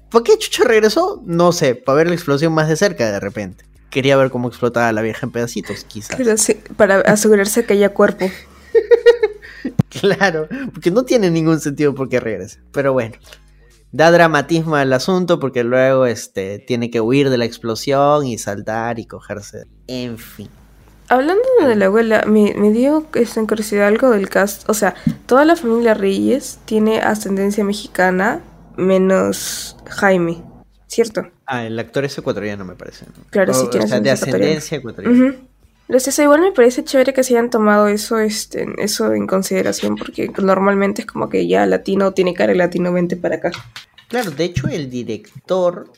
¿Por 0.09 0.23
qué 0.23 0.39
Chucho 0.39 0.63
regresó? 0.63 1.21
No 1.27 1.51
sé, 1.51 1.75
para 1.75 1.97
ver 1.97 2.07
la 2.07 2.15
explosión 2.15 2.53
más 2.53 2.69
de 2.69 2.77
cerca 2.77 3.11
de 3.11 3.19
repente. 3.19 3.65
Quería 3.91 4.17
ver 4.17 4.31
cómo 4.31 4.47
explotaba 4.47 4.93
la 4.93 5.03
vieja 5.03 5.27
en 5.27 5.33
pedacitos, 5.33 5.83
quizás. 5.83 6.41
Sí, 6.41 6.61
para 6.77 7.01
asegurarse 7.01 7.67
que 7.67 7.73
haya 7.73 7.93
cuerpo. 7.93 8.31
Claro, 9.89 10.49
porque 10.73 10.91
no 10.91 11.05
tiene 11.05 11.31
ningún 11.31 11.59
sentido 11.59 11.95
por 11.95 12.09
qué 12.09 12.21
regrese. 12.21 12.61
Pero 12.71 12.93
bueno, 12.93 13.15
da 13.93 14.11
dramatismo 14.11 14.77
al 14.77 14.93
asunto 14.93 15.41
porque 15.41 15.65
luego 15.65 16.05
este, 16.05 16.59
tiene 16.59 16.91
que 16.91 17.01
huir 17.01 17.31
de 17.31 17.39
la 17.39 17.47
explosión 17.47 18.27
y 18.27 18.37
saltar 18.37 18.99
y 18.99 19.07
cogerse. 19.07 19.65
En 19.87 20.19
fin. 20.19 20.51
Hablando 21.09 21.43
de 21.67 21.77
la 21.77 21.87
abuela, 21.87 22.25
me, 22.27 22.55
me 22.57 22.71
dio 22.71 23.07
en 23.15 23.47
curiosidad 23.47 23.87
algo 23.89 24.11
del 24.11 24.29
cast. 24.29 24.69
O 24.69 24.75
sea, 24.75 24.95
toda 25.27 25.45
la 25.45 25.55
familia 25.57 25.95
Reyes 25.95 26.59
tiene 26.65 27.01
ascendencia 27.01 27.63
mexicana, 27.65 28.41
menos 28.77 29.77
Jaime, 29.87 30.43
¿cierto? 30.87 31.29
Ah, 31.47 31.65
el 31.65 31.79
actor 31.79 32.05
es 32.05 32.17
ecuatoriano, 32.17 32.65
me 32.65 32.75
parece. 32.75 33.05
¿no? 33.07 33.25
Claro, 33.31 33.53
sí 33.53 33.67
O- 33.67 33.71
tiene 33.71 33.85
o 33.85 33.89
sea, 33.89 34.01
de 34.01 34.11
ascendencia 34.11 34.39
ascendencia 34.39 34.79
ecuatoriana. 34.79 35.37
Lo 35.87 36.01
sé, 36.01 36.23
igual 36.23 36.41
me 36.41 36.53
parece 36.53 36.83
chévere 36.83 37.13
que 37.13 37.23
se 37.23 37.35
hayan 37.37 37.51
tomado 37.51 37.89
eso, 37.89 38.19
este, 38.19 38.67
eso 38.79 39.13
en 39.13 39.27
consideración, 39.27 39.97
porque 39.97 40.31
normalmente 40.43 41.03
es 41.03 41.07
como 41.07 41.29
que 41.29 41.47
ya 41.47 41.67
latino 41.67 42.13
tiene 42.13 42.33
cara 42.33 42.53
de 42.53 42.59
latino, 42.59 42.91
vente 42.91 43.17
para 43.17 43.37
acá. 43.37 43.53
Claro, 44.09 44.31
de 44.31 44.45
hecho 44.45 44.67
el 44.69 44.89
director 44.89 45.93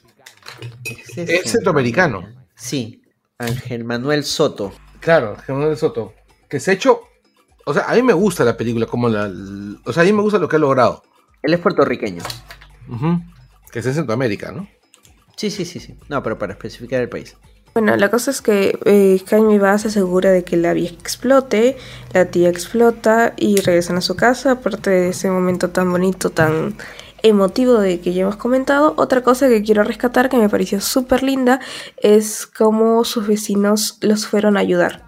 es, 0.85 1.17
Es 1.17 1.53
centroamericano. 1.53 2.27
Sí, 2.57 3.03
Ángel 3.39 3.85
Manuel 3.85 4.25
Soto. 4.25 4.73
Claro, 5.07 5.37
Germán 5.37 5.71
de 5.71 5.77
Soto. 5.77 6.15
Que 6.49 6.59
se 6.59 6.73
ha 6.73 6.75
hecho. 6.75 7.03
O 7.65 7.73
sea, 7.73 7.85
a 7.85 7.95
mí 7.95 8.03
me 8.03 8.13
gusta 8.13 8.43
la 8.43 8.57
película, 8.57 8.87
como 8.87 9.09
la. 9.09 9.31
O 9.85 9.93
sea, 9.93 10.03
a 10.03 10.05
mí 10.05 10.13
me 10.13 10.21
gusta 10.21 10.41
lo 10.41 10.49
que 10.49 10.57
ha 10.57 10.59
logrado. 10.59 11.05
Él 11.45 11.55
es 11.55 11.61
puertorriqueño. 11.61 12.25
Que 13.71 13.79
es 13.79 13.87
en 13.87 13.95
Centroamérica, 13.95 14.51
¿no? 14.51 14.69
Sí, 15.37 15.53
sí, 15.53 15.65
sí, 15.65 15.79
sí. 15.79 15.97
No, 16.09 16.25
pero 16.25 16.37
para 16.39 16.55
especificar 16.55 17.01
el 17.03 17.09
país. 17.09 17.37
Bueno, 17.73 17.95
la 17.95 18.11
cosa 18.11 18.33
es 18.33 18.43
que 18.43 18.81
eh, 18.85 19.23
Jaime 19.29 19.61
va, 19.61 19.79
se 19.79 19.89
asegura 19.89 20.33
de 20.33 20.43
que 20.43 20.57
la 20.57 20.73
vieja 20.73 20.95
explote, 20.95 21.77
la 22.13 22.25
tía 22.25 22.49
explota 22.49 23.33
y 23.37 23.61
regresan 23.61 23.99
a 23.99 24.01
su 24.01 24.17
casa, 24.17 24.53
aparte 24.53 24.91
de 24.91 25.09
ese 25.11 25.31
momento 25.31 25.71
tan 25.71 25.89
bonito, 25.89 26.31
tan 26.31 26.75
emotivo 27.23 27.79
de 27.79 28.01
que 28.01 28.13
ya 28.13 28.23
hemos 28.23 28.37
comentado. 28.37 28.95
Otra 28.97 29.23
cosa 29.23 29.49
que 29.49 29.63
quiero 29.63 29.83
rescatar 29.85 30.29
que 30.29 30.37
me 30.37 30.49
pareció 30.49 30.81
súper 30.81 31.23
linda 31.23 31.61
es 31.97 32.47
cómo 32.47 33.05
sus 33.05 33.27
vecinos 33.27 33.99
los 34.01 34.27
fueron 34.27 34.57
a 34.57 34.61
ayudar. 34.61 35.05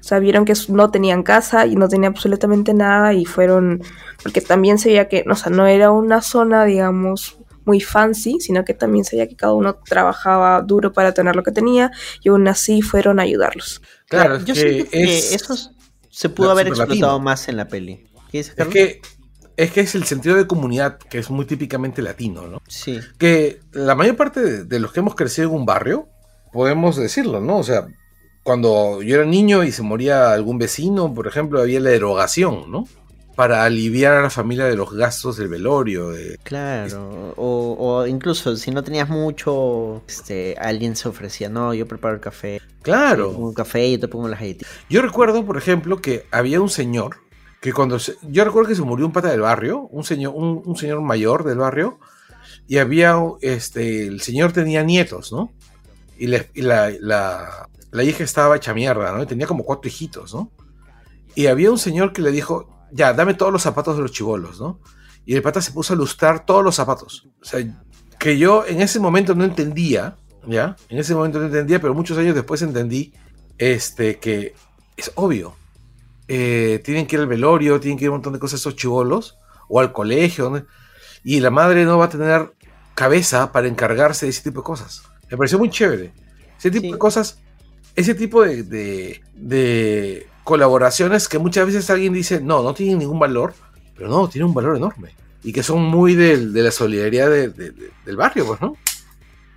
O 0.00 0.02
sea, 0.02 0.18
vieron 0.18 0.44
que 0.44 0.54
no 0.68 0.90
tenían 0.90 1.22
casa 1.22 1.66
y 1.66 1.76
no 1.76 1.88
tenían 1.88 2.12
absolutamente 2.12 2.72
nada 2.72 3.12
y 3.12 3.26
fueron, 3.26 3.82
porque 4.22 4.40
también 4.40 4.78
se 4.78 4.88
veía 4.88 5.08
que, 5.08 5.24
o 5.30 5.34
sea, 5.36 5.52
no 5.52 5.66
era 5.66 5.90
una 5.90 6.22
zona, 6.22 6.64
digamos, 6.64 7.36
muy 7.66 7.80
fancy, 7.80 8.40
sino 8.40 8.64
que 8.64 8.72
también 8.72 9.04
se 9.04 9.16
veía 9.16 9.28
que 9.28 9.36
cada 9.36 9.52
uno 9.52 9.74
trabajaba 9.74 10.62
duro 10.62 10.92
para 10.92 11.12
tener 11.12 11.36
lo 11.36 11.42
que 11.42 11.52
tenía 11.52 11.90
y 12.22 12.30
aún 12.30 12.48
así 12.48 12.80
fueron 12.80 13.20
a 13.20 13.24
ayudarlos. 13.24 13.82
Claro, 14.08 14.38
yo 14.42 14.54
siento 14.54 14.90
que 14.90 15.34
eso 15.34 15.54
se 16.08 16.28
pudo 16.30 16.50
haber 16.50 16.68
explotado 16.68 17.20
más 17.20 17.48
en 17.48 17.56
la 17.56 17.68
peli. 17.68 18.06
es 18.32 18.50
que 18.50 19.02
es 19.60 19.72
que 19.72 19.80
es 19.80 19.94
el 19.94 20.04
sentido 20.04 20.36
de 20.36 20.46
comunidad 20.46 20.96
que 20.96 21.18
es 21.18 21.28
muy 21.28 21.44
típicamente 21.44 22.00
latino, 22.00 22.46
¿no? 22.46 22.62
Sí. 22.66 22.98
Que 23.18 23.60
la 23.72 23.94
mayor 23.94 24.16
parte 24.16 24.64
de, 24.64 24.80
los 24.80 24.90
que 24.90 25.00
hemos 25.00 25.14
crecido 25.14 25.50
en 25.50 25.54
un 25.54 25.66
barrio, 25.66 26.08
podemos 26.50 26.96
decirlo, 26.96 27.40
¿no? 27.40 27.58
O 27.58 27.62
sea, 27.62 27.86
cuando 28.42 29.02
yo 29.02 29.16
era 29.16 29.26
niño 29.26 29.62
y 29.62 29.70
se 29.70 29.82
moría 29.82 30.32
algún 30.32 30.56
vecino, 30.56 31.12
por 31.12 31.26
ejemplo, 31.26 31.60
había 31.60 31.78
la 31.78 31.90
erogación, 31.90 32.70
¿no? 32.70 32.88
Para 33.36 33.64
aliviar 33.64 34.14
a 34.14 34.22
la 34.22 34.30
familia 34.30 34.64
de 34.64 34.76
los 34.76 34.94
gastos 34.94 35.36
del 35.36 35.48
velorio. 35.48 36.10
Claro, 36.42 37.34
o, 37.36 38.06
incluso 38.06 38.56
si 38.56 38.70
no 38.70 38.82
tenías 38.82 39.10
mucho, 39.10 40.02
este, 40.08 40.56
alguien 40.58 40.96
se 40.96 41.06
ofrecía, 41.06 41.50
no, 41.50 41.74
yo 41.74 41.86
preparo 41.86 42.14
el 42.14 42.20
café. 42.22 42.62
Claro. 42.80 43.28
Un 43.32 43.52
café 43.52 43.86
y 43.86 43.92
yo 43.92 44.00
te 44.00 44.08
pongo 44.08 44.26
las 44.26 44.40
galletitas. 44.40 44.70
Yo 44.88 45.02
recuerdo, 45.02 45.44
por 45.44 45.58
ejemplo, 45.58 46.00
que 46.00 46.24
había 46.30 46.62
un 46.62 46.70
señor 46.70 47.18
que 47.60 47.72
cuando 47.74 47.98
yo 47.98 48.44
recuerdo 48.44 48.68
que 48.68 48.74
se 48.74 48.82
murió 48.82 49.06
un 49.06 49.12
pata 49.12 49.28
del 49.28 49.42
barrio, 49.42 49.80
un 49.90 50.02
señor, 50.02 50.32
un, 50.34 50.76
señor 50.76 51.02
mayor 51.02 51.44
del 51.44 51.58
barrio, 51.58 51.98
y 52.66 52.78
había, 52.78 53.16
este, 53.42 54.06
el 54.06 54.22
señor 54.22 54.52
tenía 54.52 54.82
nietos, 54.82 55.30
¿no? 55.30 55.52
Y, 56.16 56.26
la, 56.26 56.46
la, 56.60 58.04
hija 58.04 58.24
estaba 58.24 58.56
hecha 58.56 58.72
mierda, 58.72 59.12
¿no? 59.12 59.22
Y 59.22 59.26
tenía 59.26 59.46
como 59.46 59.64
cuatro 59.64 59.88
hijitos, 59.88 60.34
¿no? 60.34 60.50
Y 61.34 61.46
había 61.46 61.70
un 61.70 61.78
señor 61.78 62.12
que 62.12 62.22
le 62.22 62.30
dijo, 62.30 62.88
ya, 62.92 63.12
dame 63.12 63.34
todos 63.34 63.52
los 63.52 63.62
zapatos 63.62 63.96
de 63.96 64.02
los 64.02 64.12
chivolos, 64.12 64.58
¿no? 64.58 64.80
Y 65.26 65.34
el 65.34 65.42
pata 65.42 65.60
se 65.60 65.72
puso 65.72 65.92
a 65.92 65.96
lustrar 65.96 66.46
todos 66.46 66.64
los 66.64 66.74
zapatos. 66.74 67.28
O 67.42 67.44
sea, 67.44 67.60
que 68.18 68.38
yo 68.38 68.64
en 68.66 68.80
ese 68.80 69.00
momento 69.00 69.34
no 69.34 69.44
entendía, 69.44 70.16
¿ya? 70.46 70.76
En 70.88 70.98
ese 70.98 71.14
momento 71.14 71.38
no 71.38 71.46
entendía, 71.46 71.80
pero 71.80 71.94
muchos 71.94 72.16
años 72.16 72.34
después 72.34 72.62
entendí, 72.62 73.12
este, 73.58 74.18
que 74.18 74.54
es 74.96 75.12
obvio 75.14 75.59
eh, 76.32 76.80
tienen 76.84 77.08
que 77.08 77.16
ir 77.16 77.22
al 77.22 77.26
velorio, 77.26 77.80
tienen 77.80 77.98
que 77.98 78.04
ir 78.04 78.08
a 78.08 78.12
un 78.12 78.18
montón 78.18 78.32
de 78.32 78.38
cosas 78.38 78.60
esos 78.60 78.76
chivolos, 78.76 79.36
o 79.66 79.80
al 79.80 79.92
colegio, 79.92 80.64
y 81.24 81.40
la 81.40 81.50
madre 81.50 81.84
no 81.84 81.98
va 81.98 82.04
a 82.04 82.08
tener 82.08 82.52
cabeza 82.94 83.50
para 83.50 83.66
encargarse 83.66 84.26
de 84.26 84.30
ese 84.30 84.44
tipo 84.44 84.60
de 84.60 84.64
cosas. 84.64 85.02
Me 85.28 85.36
pareció 85.36 85.58
muy 85.58 85.70
chévere. 85.70 86.12
Ese 86.56 86.70
tipo 86.70 86.92
de 86.92 86.98
cosas, 86.98 87.40
ese 87.96 88.14
tipo 88.14 88.44
de, 88.44 88.62
de, 89.34 90.28
colaboraciones 90.44 91.28
que 91.28 91.40
muchas 91.40 91.66
veces 91.66 91.90
alguien 91.90 92.12
dice, 92.12 92.40
no, 92.40 92.62
no 92.62 92.74
tienen 92.74 92.98
ningún 92.98 93.18
valor, 93.18 93.52
pero 93.96 94.08
no, 94.08 94.28
tienen 94.28 94.50
un 94.50 94.54
valor 94.54 94.76
enorme. 94.76 95.16
Y 95.42 95.52
que 95.52 95.64
son 95.64 95.82
muy 95.82 96.14
de, 96.14 96.36
la 96.36 96.70
solidaridad 96.70 97.28
del 97.28 98.16
barrio, 98.16 98.46
pues, 98.46 98.60
¿no? 98.60 98.76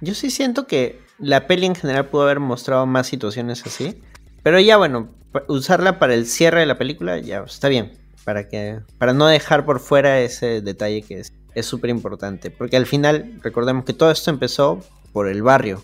Yo 0.02 0.16
sí 0.16 0.32
siento 0.32 0.66
que 0.66 1.00
la 1.20 1.46
peli 1.46 1.68
en 1.68 1.76
general 1.76 2.08
pudo 2.08 2.24
haber 2.24 2.40
mostrado 2.40 2.88
más 2.88 3.06
situaciones 3.06 3.64
así. 3.64 4.02
Pero 4.42 4.60
ya 4.60 4.78
bueno, 4.78 5.10
usarla 5.48 6.00
para 6.00 6.14
el 6.14 6.26
cierre 6.26 6.62
de 6.62 6.66
la 6.66 6.78
película 6.78 7.18
ya 7.20 7.44
está 7.44 7.70
bien. 7.70 7.94
Para 8.24 8.48
que 8.48 8.80
para 8.98 9.14
no 9.14 9.28
dejar 9.28 9.66
por 9.66 9.80
fuera 9.80 10.22
ese 10.22 10.62
detalle 10.62 11.02
que 11.02 11.24
es 11.56 11.66
súper 11.66 11.90
importante. 11.90 12.52
Porque 12.52 12.78
al 12.78 12.86
final, 12.86 13.40
recordemos 13.42 13.86
que 13.86 13.94
todo 13.94 14.12
esto 14.12 14.30
empezó 14.32 14.80
por 15.12 15.28
el 15.28 15.42
barrio. 15.42 15.84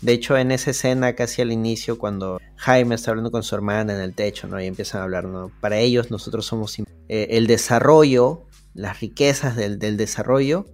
De 0.00 0.12
hecho, 0.12 0.36
en 0.36 0.50
esa 0.50 0.72
escena 0.72 1.14
casi 1.14 1.42
al 1.42 1.52
inicio, 1.52 1.96
cuando 1.96 2.40
Jaime 2.56 2.96
está 2.96 3.12
hablando 3.12 3.30
con 3.30 3.44
su 3.44 3.54
hermana 3.54 3.94
en 3.94 4.00
el 4.00 4.14
techo, 4.14 4.48
¿no? 4.48 4.60
Y 4.60 4.66
empiezan 4.66 5.00
a 5.00 5.04
hablar, 5.04 5.24
¿no? 5.24 5.52
Para 5.60 5.78
ellos 5.78 6.10
nosotros 6.10 6.44
somos... 6.44 6.76
Eh, 6.78 7.28
el 7.30 7.46
desarrollo, 7.46 8.42
las 8.74 9.00
riquezas 9.00 9.54
del, 9.54 9.78
del 9.78 9.96
desarrollo, 9.96 10.66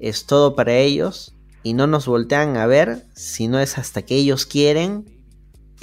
es 0.00 0.26
todo 0.26 0.56
para 0.56 0.74
ellos. 0.74 1.36
Y 1.62 1.74
no 1.74 1.86
nos 1.86 2.06
voltean 2.06 2.56
a 2.56 2.66
ver 2.66 3.04
si 3.14 3.46
no 3.46 3.60
es 3.60 3.78
hasta 3.78 4.02
que 4.02 4.16
ellos 4.16 4.44
quieren 4.44 5.04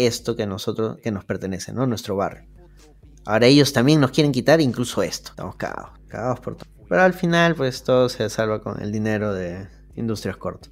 esto 0.07 0.35
que 0.35 0.45
nosotros, 0.45 0.97
que 1.01 1.11
nos 1.11 1.25
pertenece, 1.25 1.73
¿no? 1.73 1.85
Nuestro 1.85 2.15
barrio. 2.15 2.43
Ahora 3.25 3.45
ellos 3.45 3.73
también 3.73 3.99
nos 3.99 4.11
quieren 4.11 4.31
quitar 4.31 4.61
incluso 4.61 5.03
esto. 5.03 5.31
Estamos 5.31 5.55
cagados, 5.55 5.91
cagados 6.07 6.39
por 6.39 6.55
todo. 6.55 6.69
Pero 6.89 7.01
al 7.03 7.13
final, 7.13 7.55
pues 7.55 7.83
todo 7.83 8.09
se 8.09 8.29
salva 8.29 8.61
con 8.61 8.81
el 8.81 8.91
dinero 8.91 9.33
de 9.33 9.67
Industrias 9.95 10.37
Corto. 10.37 10.69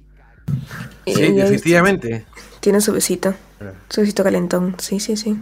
Sí, 1.06 1.32
definitivamente. 1.32 2.26
Tiene 2.60 2.80
su 2.80 2.92
besito. 2.92 3.34
Su 3.88 4.00
besito 4.02 4.22
calentón. 4.22 4.76
Sí, 4.78 5.00
sí, 5.00 5.16
sí. 5.16 5.38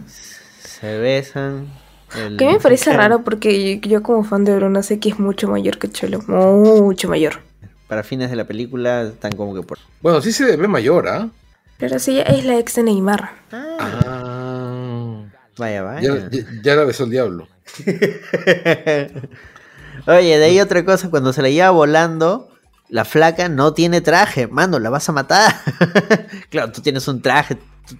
Se 0.63 0.99
besan. 0.99 1.69
Que 2.39 2.47
me 2.47 2.61
parece 2.61 2.93
raro 2.93 3.23
porque 3.23 3.81
yo, 3.81 4.03
como 4.03 4.25
fan 4.25 4.45
de 4.45 4.55
Bruna 4.57 4.83
sé 4.83 4.99
que 4.99 5.11
es 5.11 5.19
mucho 5.19 5.49
mayor 5.49 5.79
que 5.79 5.91
Cholo. 5.91 6.21
Mucho 6.23 7.09
mayor. 7.09 7.41
Para 7.87 8.03
fines 8.03 8.31
de 8.31 8.37
la 8.37 8.45
película 8.45 9.03
están 9.03 9.33
como 9.33 9.55
que 9.55 9.63
por... 9.63 9.79
Bueno, 10.01 10.21
sí 10.21 10.33
se 10.33 10.57
ve 10.57 10.69
mayor, 10.69 11.09
¿ah? 11.09 11.29
Pero 11.79 11.99
sí, 12.01 12.21
es 12.21 12.45
la 12.45 12.59
ex 12.59 12.75
de 12.75 12.83
Neymar. 12.83 13.31
Ah. 13.53 15.25
Vaya, 15.57 15.83
vaya. 15.83 16.29
Ya, 16.63 16.75
la 16.75 16.85
besó 16.85 17.05
el 17.05 17.11
diablo. 17.11 17.49
Oye, 20.07 20.39
de 20.39 20.45
ahí 20.45 20.61
otra 20.61 20.85
cosa, 20.85 21.11
cuando 21.11 21.33
se 21.33 21.43
la 21.43 21.51
lleva 21.51 21.71
volando, 21.71 22.49
la 22.89 23.05
flaca 23.05 23.49
no 23.49 23.75
tiene 23.75 24.01
traje. 24.01 24.49
Mano, 24.49 24.79
la 24.79 24.91
vas 24.91 25.09
a 25.09 25.13
matar. 25.13 25.55
claro, 26.51 26.73
tú 26.73 26.81
tienes 26.81 27.07
un 27.09 27.23
traje 27.23 27.59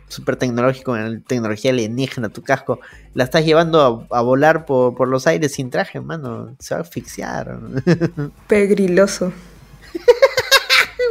súper 0.09 0.37
tecnológico, 0.37 0.97
en 0.97 1.23
tecnología 1.23 1.71
alienígena, 1.71 2.29
tu 2.29 2.43
casco. 2.43 2.81
La 3.15 3.25
estás 3.25 3.45
llevando 3.45 4.07
a, 4.11 4.21
volar 4.23 4.67
por, 4.67 4.95
por, 4.95 5.09
los 5.09 5.27
aires 5.27 5.55
sin 5.55 5.71
traje, 5.71 6.01
mano. 6.01 6.57
Se 6.59 6.75
va 6.75 6.81
a 6.81 6.83
asfixiar. 6.83 7.59
Pegriloso. 8.49 9.33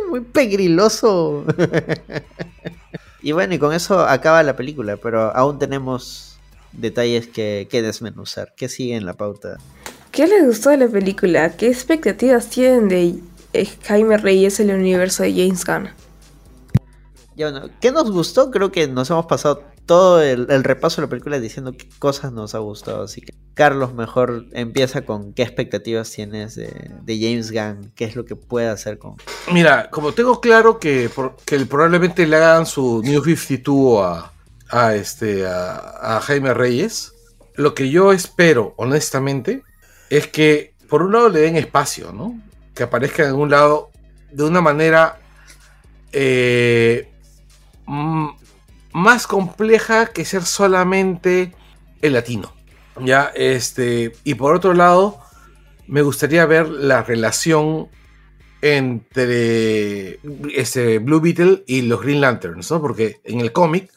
Muy 0.10 0.22
pegriloso. 0.22 1.46
y 3.22 3.32
bueno, 3.32 3.54
y 3.54 3.60
con 3.60 3.74
eso 3.74 4.00
acaba 4.00 4.44
la 4.44 4.56
película, 4.56 4.98
pero 4.98 5.36
aún 5.36 5.60
tenemos 5.60 6.38
detalles 6.72 7.28
que, 7.28 7.68
que 7.70 7.82
desmenuzar. 7.82 8.54
¿Qué 8.56 8.70
sigue 8.70 8.96
en 8.96 9.06
la 9.06 9.14
pauta? 9.14 9.58
¿Qué 10.12 10.28
les 10.28 10.46
gustó 10.46 10.70
de 10.70 10.78
la 10.78 10.88
película? 10.88 11.56
¿Qué 11.56 11.68
expectativas 11.68 12.50
tienen 12.50 12.88
de 12.88 13.20
Jaime 13.84 14.18
Reyes 14.18 14.60
en 14.60 14.70
el 14.70 14.80
universo 14.80 15.24
de 15.24 15.32
James 15.32 15.66
Gunn? 15.66 15.90
Ya 17.36 17.52
bueno, 17.52 17.70
¿qué 17.80 17.92
nos 17.92 18.10
gustó? 18.12 18.50
Creo 18.50 18.72
que 18.72 18.88
nos 18.88 19.10
hemos 19.12 19.28
pasado 19.28 19.62
todo 19.88 20.22
el, 20.22 20.64
repaso 20.64 21.02
de 21.02 21.08
la 21.08 21.10
película 21.10 21.40
diciendo 21.40 21.72
qué 21.76 21.90
cosas 21.98 22.32
nos 22.32 22.54
ha 22.54 22.60
gustado. 22.60 23.04
Así 23.04 23.22
que, 23.22 23.34
Carlos, 23.56 23.96
mejor 23.96 24.46
empieza 24.52 25.04
con 25.04 25.34
qué 25.34 25.42
expectativas 25.42 26.12
tienes 26.12 26.56
de, 26.56 26.70
James 27.08 27.52
Gunn, 27.52 27.92
qué 27.96 28.06
es 28.06 28.16
lo 28.16 28.26
que 28.26 28.36
puede 28.36 28.68
hacer 28.68 29.00
con. 29.00 29.16
Mira, 29.52 29.90
como 29.90 30.12
tengo 30.12 30.40
claro 30.40 30.78
que, 30.78 31.10
probablemente 31.68 32.28
le 32.28 32.36
hagan 32.36 32.68
su 32.68 33.02
New 33.04 33.24
52 33.24 34.06
a, 34.06 34.32
a, 34.70 34.94
este, 34.94 35.48
a, 35.48 36.20
Jaime 36.22 36.54
Reyes, 36.54 37.14
lo 37.56 37.74
que 37.74 37.90
yo 37.90 38.12
espero, 38.12 38.76
honestamente, 38.78 39.64
es 40.10 40.28
que 40.28 40.76
por 40.90 41.02
un 41.02 41.14
lado 41.14 41.30
le 41.30 41.40
den 41.40 41.56
espacio, 41.56 42.12
¿no? 42.12 42.40
Que 42.76 42.84
aparezca 42.84 43.28
en 43.28 43.36
un 43.36 43.50
lado 43.50 43.90
de 44.32 44.44
una 44.44 44.62
manera. 44.62 45.20
Eh, 46.12 47.10
mm, 47.86 48.28
más 48.98 49.28
compleja 49.28 50.08
que 50.08 50.26
ser 50.26 50.44
solamente 50.44 51.54
el 52.02 52.14
latino. 52.14 52.52
Ya, 53.00 53.32
este, 53.36 54.14
y 54.24 54.34
por 54.34 54.56
otro 54.56 54.74
lado, 54.74 55.20
me 55.86 56.02
gustaría 56.02 56.46
ver 56.48 56.68
la 56.68 57.04
relación 57.04 57.90
entre 58.62 60.20
este 60.56 60.98
Blue 60.98 61.22
Beetle 61.22 61.64
y 61.68 61.84
los 61.84 62.02
Green 62.02 62.22
Lanterns, 62.22 62.72
¿no? 62.72 62.82
Porque 62.82 63.22
en 63.24 63.40
el 63.40 63.52
cómic, 63.52 63.92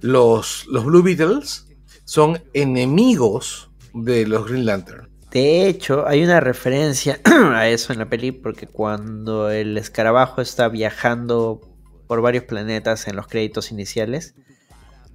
los, 0.00 0.66
los 0.66 0.84
Blue 0.84 1.04
Beetles 1.04 1.68
son 2.04 2.42
enemigos 2.52 3.70
de 3.94 4.26
los 4.26 4.48
Green 4.48 4.66
Lanterns. 4.66 5.08
De 5.30 5.68
hecho, 5.68 6.04
hay 6.06 6.24
una 6.24 6.40
referencia 6.40 7.20
a 7.24 7.68
eso 7.68 7.92
en 7.92 8.00
la 8.00 8.10
peli, 8.10 8.32
porque 8.32 8.66
cuando 8.66 9.50
el 9.50 9.78
escarabajo 9.78 10.42
está 10.42 10.68
viajando 10.68 11.71
por 12.12 12.20
varios 12.20 12.44
planetas 12.44 13.08
en 13.08 13.16
los 13.16 13.26
créditos 13.26 13.72
iniciales. 13.72 14.34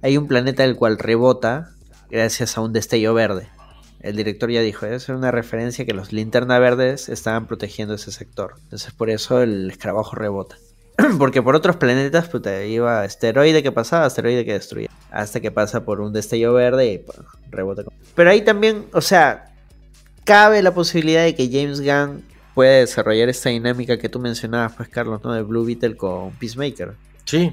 Hay 0.02 0.16
un 0.16 0.26
planeta 0.26 0.64
del 0.64 0.74
cual 0.74 0.98
rebota 0.98 1.70
gracias 2.10 2.58
a 2.58 2.60
un 2.60 2.72
destello 2.72 3.14
verde. 3.14 3.46
El 4.00 4.16
director 4.16 4.50
ya 4.50 4.62
dijo, 4.62 4.84
es 4.84 5.08
una 5.08 5.30
referencia 5.30 5.86
que 5.86 5.94
los 5.94 6.12
linterna 6.12 6.58
verdes 6.58 7.08
estaban 7.08 7.46
protegiendo 7.46 7.94
ese 7.94 8.10
sector. 8.10 8.56
Entonces 8.64 8.92
por 8.92 9.10
eso 9.10 9.40
el 9.42 9.70
escarabajo 9.70 10.16
rebota. 10.16 10.56
porque 11.20 11.40
por 11.40 11.54
otros 11.54 11.76
planetas 11.76 12.26
puta, 12.26 12.64
iba 12.64 13.02
asteroide 13.02 13.62
que 13.62 13.70
pasaba, 13.70 14.04
asteroide 14.04 14.44
que 14.44 14.54
destruía. 14.54 14.90
Hasta 15.12 15.38
que 15.38 15.52
pasa 15.52 15.84
por 15.84 16.00
un 16.00 16.12
destello 16.12 16.52
verde 16.52 16.94
y 16.94 16.98
pues, 16.98 17.16
rebota. 17.48 17.84
Pero 18.16 18.28
ahí 18.28 18.42
también, 18.42 18.86
o 18.92 19.02
sea, 19.02 19.54
cabe 20.24 20.62
la 20.62 20.74
posibilidad 20.74 21.22
de 21.22 21.36
que 21.36 21.46
James 21.46 21.80
Gunn 21.80 22.24
pueda 22.58 22.78
desarrollar 22.80 23.28
esta 23.28 23.50
dinámica 23.50 23.98
que 23.98 24.08
tú 24.08 24.18
mencionabas, 24.18 24.72
pues 24.72 24.88
Carlos, 24.88 25.20
¿no? 25.22 25.32
De 25.32 25.42
Blue 25.42 25.64
Beetle 25.64 25.96
con 25.96 26.32
Peacemaker. 26.32 26.96
Sí. 27.24 27.52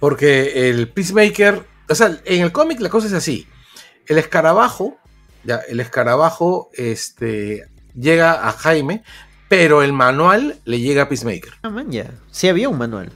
Porque 0.00 0.68
el 0.68 0.88
Peacemaker. 0.88 1.64
O 1.88 1.94
sea, 1.94 2.18
en 2.24 2.42
el 2.42 2.50
cómic 2.50 2.80
la 2.80 2.88
cosa 2.88 3.06
es 3.06 3.12
así. 3.12 3.46
El 4.08 4.18
escarabajo. 4.18 4.98
Ya, 5.44 5.60
el 5.68 5.78
escarabajo. 5.78 6.68
Este. 6.74 7.68
Llega 7.94 8.48
a 8.48 8.50
Jaime. 8.50 9.04
Pero 9.48 9.84
el 9.84 9.92
manual 9.92 10.56
le 10.64 10.80
llega 10.80 11.02
a 11.04 11.08
Peacemaker. 11.08 11.52
Ah, 11.62 11.70
man, 11.70 11.88
ya. 11.92 12.10
Sí 12.32 12.48
había 12.48 12.68
un 12.68 12.76
manual. 12.76 13.12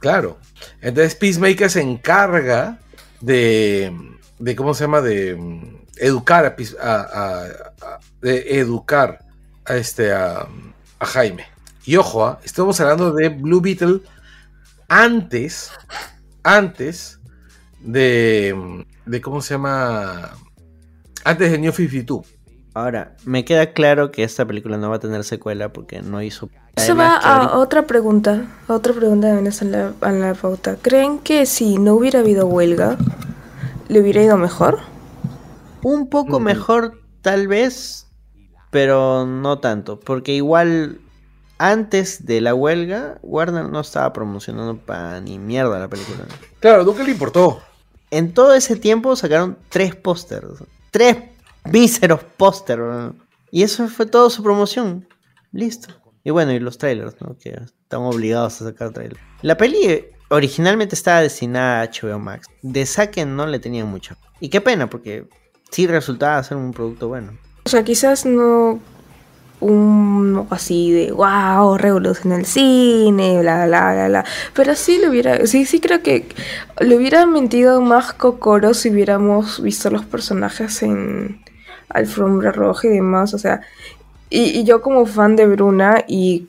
Claro. 0.00 0.38
Entonces 0.80 1.14
Peacemaker 1.14 1.68
se 1.68 1.82
encarga 1.82 2.78
de. 3.20 3.92
de 4.38 4.56
¿Cómo 4.56 4.72
se 4.72 4.84
llama? 4.84 5.02
De 5.02 5.34
mm, 5.34 5.76
educar 5.98 6.56
a- 6.80 6.86
a- 6.86 7.44
a- 7.82 7.98
de 8.22 8.58
educar 8.60 9.18
a 9.66 9.76
este 9.76 10.12
a, 10.12 10.46
a 10.98 11.06
Jaime. 11.06 11.44
Y 11.84 11.96
ojo, 11.96 12.24
¿ah? 12.24 12.38
estamos 12.44 12.80
hablando 12.80 13.12
de 13.12 13.28
Blue 13.28 13.60
Beetle 13.60 14.00
antes. 14.88 15.70
Antes 16.44 17.20
de. 17.80 18.84
de 19.06 19.20
¿cómo 19.20 19.40
se 19.40 19.54
llama? 19.54 20.30
Antes 21.24 21.50
de 21.52 21.58
New 21.58 21.72
52. 21.72 22.26
Ahora, 22.74 23.16
me 23.24 23.44
queda 23.44 23.72
claro 23.74 24.10
que 24.10 24.24
esta 24.24 24.46
película 24.46 24.78
no 24.78 24.88
va 24.90 24.96
a 24.96 25.00
tener 25.00 25.24
secuela 25.24 25.72
porque 25.72 26.00
no 26.02 26.22
hizo. 26.22 26.48
Eso 26.74 26.96
va 26.96 27.16
a 27.16 27.18
ahorita- 27.18 27.58
otra 27.58 27.86
pregunta. 27.86 28.46
A 28.66 28.72
otra 28.72 28.94
pregunta 28.94 29.28
que 29.28 29.34
viene 29.34 29.50
en 29.60 29.72
la, 29.72 29.92
en 30.08 30.20
la 30.20 30.34
pauta. 30.34 30.76
¿Creen 30.80 31.18
que 31.18 31.44
si 31.46 31.78
no 31.78 31.94
hubiera 31.94 32.20
habido 32.20 32.46
huelga, 32.46 32.96
le 33.88 34.00
hubiera 34.00 34.22
ido 34.22 34.38
mejor? 34.38 34.78
Un 35.82 36.08
poco 36.08 36.36
Ujú. 36.36 36.40
mejor, 36.40 37.02
tal 37.20 37.46
vez, 37.46 38.01
pero 38.72 39.26
no 39.26 39.58
tanto. 39.58 40.00
Porque 40.00 40.32
igual, 40.32 40.98
antes 41.58 42.24
de 42.24 42.40
la 42.40 42.54
huelga, 42.54 43.18
Warner 43.22 43.68
no 43.68 43.80
estaba 43.80 44.14
promocionando 44.14 44.78
para 44.78 45.20
ni 45.20 45.38
mierda 45.38 45.78
la 45.78 45.88
película. 45.88 46.24
Claro, 46.58 46.82
nunca 46.82 47.04
le 47.04 47.10
importó. 47.10 47.62
En 48.10 48.32
todo 48.32 48.54
ese 48.54 48.76
tiempo 48.76 49.14
sacaron 49.14 49.58
tres 49.68 49.94
pósters. 49.94 50.64
Tres 50.90 51.18
míseros 51.70 52.24
pósters. 52.38 53.12
Y 53.50 53.62
eso 53.62 53.86
fue 53.88 54.06
todo 54.06 54.30
su 54.30 54.42
promoción. 54.42 55.06
Listo. 55.52 55.88
Y 56.24 56.30
bueno, 56.30 56.52
y 56.52 56.58
los 56.58 56.78
trailers, 56.78 57.20
¿no? 57.20 57.36
Que 57.36 57.50
están 57.50 58.00
obligados 58.00 58.62
a 58.62 58.64
sacar 58.64 58.90
trailers. 58.90 59.20
La 59.42 59.58
peli 59.58 60.06
originalmente 60.30 60.94
estaba 60.94 61.20
destinada 61.20 61.82
a 61.82 61.90
HBO 61.90 62.18
Max. 62.18 62.46
De 62.62 62.86
Saken 62.86 63.36
no 63.36 63.46
le 63.46 63.58
tenían 63.58 63.88
mucho. 63.88 64.16
Y 64.40 64.48
qué 64.48 64.62
pena, 64.62 64.88
porque 64.88 65.28
sí 65.70 65.86
resultaba 65.86 66.42
ser 66.42 66.56
un 66.56 66.72
producto 66.72 67.08
bueno. 67.08 67.36
O 67.64 67.68
sea, 67.68 67.84
quizás 67.84 68.26
no 68.26 68.80
un 69.60 70.46
así 70.50 70.90
de 70.90 71.12
wow, 71.12 71.78
revolución 71.78 72.32
el 72.32 72.44
cine, 72.44 73.40
bla 73.40 73.66
bla 73.66 73.92
bla 73.92 74.08
bla. 74.08 74.24
Pero 74.54 74.74
sí 74.74 74.98
le 74.98 75.08
hubiera, 75.08 75.46
sí, 75.46 75.64
sí 75.64 75.80
creo 75.80 76.02
que 76.02 76.26
le 76.80 76.96
hubiera 76.96 77.26
mentido 77.26 77.80
más 77.80 78.12
Kokoro 78.12 78.74
si 78.74 78.90
hubiéramos 78.90 79.62
visto 79.62 79.90
los 79.90 80.04
personajes 80.04 80.82
en 80.82 81.40
Alfombra 81.88 82.50
Roja 82.52 82.88
y 82.88 82.90
demás. 82.90 83.34
O 83.34 83.38
sea, 83.38 83.60
y, 84.28 84.58
y 84.58 84.64
yo 84.64 84.82
como 84.82 85.06
fan 85.06 85.36
de 85.36 85.46
Bruna 85.46 86.04
y 86.08 86.48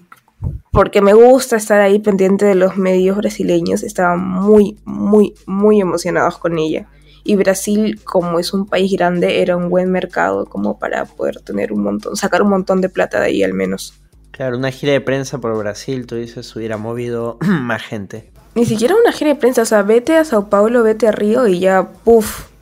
porque 0.71 1.01
me 1.01 1.13
gusta 1.13 1.55
estar 1.55 1.79
ahí 1.81 1.99
pendiente 1.99 2.45
de 2.45 2.55
los 2.55 2.77
medios 2.77 3.15
brasileños, 3.17 3.83
estaba 3.83 4.15
muy, 4.15 4.77
muy, 4.85 5.35
muy 5.45 5.79
emocionados 5.79 6.39
con 6.39 6.57
ella. 6.57 6.87
Y 7.23 7.35
Brasil, 7.35 8.01
como 8.03 8.39
es 8.39 8.53
un 8.53 8.65
país 8.65 8.91
grande, 8.91 9.41
era 9.41 9.55
un 9.55 9.69
buen 9.69 9.91
mercado 9.91 10.45
como 10.45 10.77
para 10.77 11.05
poder 11.05 11.39
tener 11.39 11.71
un 11.71 11.83
montón, 11.83 12.15
sacar 12.15 12.41
un 12.41 12.49
montón 12.49 12.81
de 12.81 12.89
plata 12.89 13.19
de 13.19 13.27
ahí 13.27 13.43
al 13.43 13.53
menos. 13.53 13.93
Claro, 14.31 14.57
una 14.57 14.71
gira 14.71 14.93
de 14.93 15.01
prensa 15.01 15.39
por 15.39 15.57
Brasil, 15.57 16.07
tú 16.07 16.15
dices, 16.15 16.55
hubiera 16.55 16.77
movido 16.77 17.37
más 17.41 17.83
gente. 17.83 18.31
Ni 18.55 18.65
siquiera 18.65 18.95
una 18.95 19.11
gira 19.11 19.29
de 19.29 19.35
prensa, 19.35 19.63
o 19.63 19.65
sea, 19.65 19.83
vete 19.83 20.15
a 20.15 20.25
Sao 20.25 20.49
Paulo, 20.49 20.83
vete 20.83 21.07
a 21.07 21.11
Río 21.11 21.47
y 21.47 21.59
ya, 21.59 21.89
puff, 22.03 22.52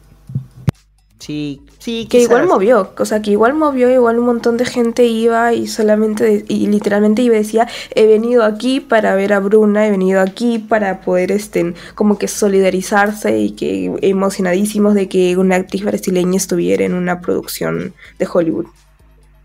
Sí, 1.21 1.61
sí, 1.77 2.07
que 2.09 2.17
igual 2.23 2.47
movió, 2.47 2.93
o 2.97 3.05
sea, 3.05 3.21
que 3.21 3.29
igual 3.29 3.53
movió, 3.53 3.91
igual 3.91 4.17
un 4.17 4.25
montón 4.25 4.57
de 4.57 4.65
gente 4.65 5.05
iba 5.05 5.53
y 5.53 5.67
solamente, 5.67 6.23
de- 6.23 6.45
y 6.47 6.65
literalmente 6.65 7.21
iba 7.21 7.35
y 7.35 7.37
decía, 7.37 7.67
he 7.93 8.07
venido 8.07 8.43
aquí 8.43 8.79
para 8.79 9.13
ver 9.13 9.33
a 9.33 9.39
Bruna, 9.39 9.85
he 9.85 9.91
venido 9.91 10.19
aquí 10.19 10.57
para 10.57 11.01
poder, 11.01 11.31
este, 11.31 11.75
como 11.93 12.17
que 12.17 12.27
solidarizarse 12.27 13.37
y 13.37 13.51
que 13.51 13.93
emocionadísimos 14.01 14.95
de 14.95 15.07
que 15.09 15.37
una 15.37 15.57
actriz 15.57 15.83
brasileña 15.83 16.37
estuviera 16.37 16.83
en 16.85 16.95
una 16.95 17.21
producción 17.21 17.93
de 18.17 18.27
Hollywood. 18.31 18.65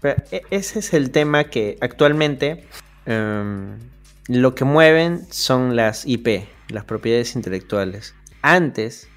Pero 0.01 0.23
e- 0.31 0.43
ese 0.51 0.79
es 0.79 0.95
el 0.95 1.11
tema 1.11 1.45
que 1.45 1.77
actualmente 1.83 2.65
em, 3.05 3.79
lo 4.29 4.55
que 4.55 4.65
mueven 4.65 5.27
son 5.31 5.77
las 5.77 6.07
IP, 6.07 6.49
las 6.71 6.85
propiedades 6.85 7.37
intelectuales. 7.37 8.15
Antes, 8.43 9.09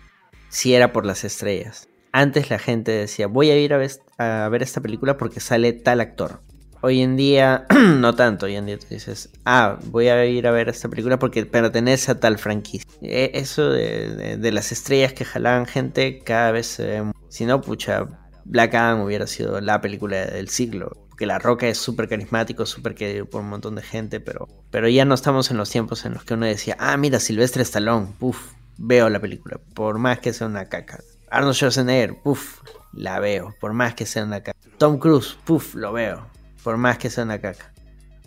sí 0.50 0.74
era 0.74 0.92
por 0.94 1.06
las 1.06 1.24
estrellas. 1.24 1.89
Antes 2.12 2.50
la 2.50 2.60
gente 2.60 2.92
decía, 2.92 3.28
voy 3.28 3.52
a 3.52 3.58
ir 3.58 3.74
a 3.74 3.78
ver, 3.78 3.92
a 4.18 4.48
ver 4.50 4.64
esta 4.64 4.82
película 4.82 5.18
porque 5.18 5.40
sale 5.40 5.74
tal 5.74 6.02
actor. 6.02 6.42
Hoy 6.82 7.02
en 7.02 7.18
día, 7.18 7.66
no 7.98 8.16
tanto. 8.16 8.46
Hoy 8.46 8.56
en 8.56 8.66
día 8.66 8.80
tú 8.80 8.88
dices, 8.90 9.30
ah, 9.46 9.78
voy 9.88 10.08
a 10.08 10.26
ir 10.26 10.48
a 10.48 10.52
ver 10.52 10.70
esta 10.70 10.90
película 10.90 11.20
porque 11.20 11.46
pertenece 11.46 12.12
a 12.12 12.20
tal 12.20 12.38
franquicia. 12.40 12.90
E- 13.02 13.32
Eso 13.34 13.70
de, 13.70 14.38
de- 14.38 14.52
las 14.52 14.72
estrellas 14.72 15.14
que 15.14 15.26
jalaban 15.26 15.66
gente 15.66 16.20
cada 16.24 16.52
vez 16.52 16.78
ve. 16.80 17.04
Si 17.28 17.46
no, 17.46 17.62
pucha, 17.62 18.08
Black 18.46 18.74
Adam 18.76 19.02
hubiera 19.02 19.28
sido 19.28 19.60
la 19.62 19.82
película 19.82 20.26
del 20.26 20.50
siglo. 20.50 20.92
Porque 21.10 21.26
La 21.26 21.38
Roca 21.38 21.68
es 21.68 21.78
súper 21.78 22.08
carismático, 22.08 22.66
súper 22.66 22.96
querido 22.96 23.26
por 23.26 23.42
un 23.42 23.50
montón 23.50 23.76
de 23.76 23.82
gente, 23.84 24.22
pero, 24.22 24.48
pero 24.72 24.88
ya 24.88 25.04
no 25.04 25.14
estamos 25.16 25.52
en 25.52 25.58
los 25.58 25.70
tiempos 25.70 26.06
en 26.06 26.14
los 26.14 26.24
que 26.24 26.34
uno 26.36 26.46
decía, 26.46 26.78
ah, 26.80 26.96
mira, 26.96 27.20
Silvestre 27.20 27.62
Stallone, 27.62 28.08
puf, 28.18 28.54
veo 28.78 29.10
la 29.10 29.20
película, 29.20 29.60
por 29.74 30.00
más 30.00 30.20
que 30.20 30.32
sea 30.32 30.48
una 30.48 30.66
caca. 30.70 31.00
Arnold 31.32 31.56
Schwarzenegger, 31.56 32.16
puf, 32.22 32.62
la 32.94 33.20
veo, 33.20 33.56
por 33.60 33.74
más 33.74 33.94
que 33.94 34.06
sea 34.06 34.24
una 34.24 34.42
caca. 34.42 34.58
Tom 34.78 34.98
Cruise, 34.98 35.38
puf, 35.46 35.76
lo 35.76 35.94
veo, 35.94 36.26
por 36.64 36.78
más 36.78 36.98
que 36.98 37.10
sea 37.10 37.24
una 37.24 37.40
caca. 37.40 37.72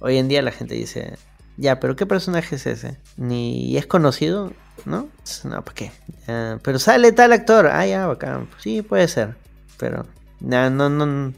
Hoy 0.00 0.18
en 0.18 0.28
día 0.28 0.42
la 0.42 0.52
gente 0.52 0.74
dice, 0.74 1.16
ya, 1.56 1.80
pero 1.80 1.96
¿qué 1.96 2.06
personaje 2.06 2.56
es 2.56 2.66
ese? 2.66 2.98
Ni 3.16 3.76
es 3.76 3.86
conocido, 3.86 4.52
¿no? 4.84 5.08
No, 5.44 5.62
¿para 5.62 5.74
qué? 5.74 5.92
Ah, 6.28 6.58
pero 6.62 6.78
sale 6.78 7.12
tal 7.12 7.32
actor, 7.32 7.66
ah, 7.66 7.86
ya, 7.86 8.06
bacán. 8.06 8.48
Sí, 8.58 8.82
puede 8.82 9.08
ser, 9.08 9.36
pero 9.78 10.06
no, 10.40 10.70
no, 10.70 10.88
no. 10.88 11.32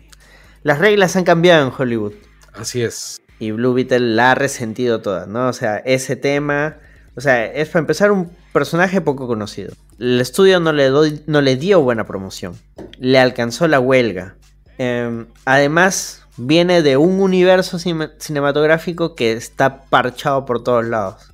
Las 0.63 0.79
reglas 0.79 1.17
han 1.17 1.25
cambiado 1.25 1.67
en 1.67 1.73
Hollywood. 1.77 2.15
Así 2.55 2.83
es. 2.83 3.21
Y 3.39 3.51
Blue 3.51 3.75
Beetle 3.75 4.01
la 4.01 4.33
ha 4.33 4.35
resentido 4.35 5.03
toda, 5.03 5.27
¿no? 5.27 5.49
O 5.49 5.53
sea, 5.53 5.79
ese 5.79 6.17
tema. 6.17 6.77
O 7.17 7.21
sea, 7.21 7.45
es 7.45 7.69
para 7.69 7.81
empezar 7.81 8.11
un 8.11 8.31
personaje 8.53 9.01
poco 9.01 9.27
conocido. 9.27 9.75
El 9.99 10.21
estudio 10.21 10.61
no 10.61 10.73
le, 10.73 10.89
doy- 10.89 11.23
no 11.27 11.41
le 11.41 11.57
dio 11.57 11.81
buena 11.81 12.05
promoción. 12.07 12.55
Le 12.99 13.19
alcanzó 13.19 13.69
la 13.69 13.81
huelga. 13.81 14.37
Em, 14.79 15.27
además, 15.45 16.23
viene 16.37 16.83
de 16.83 16.97
un 16.97 17.21
universo 17.21 17.79
cine- 17.79 18.11
cinematográfico 18.19 19.15
que 19.15 19.33
está 19.33 19.83
parchado 19.85 20.45
por 20.45 20.63
todos 20.65 20.85
lados. 20.85 21.33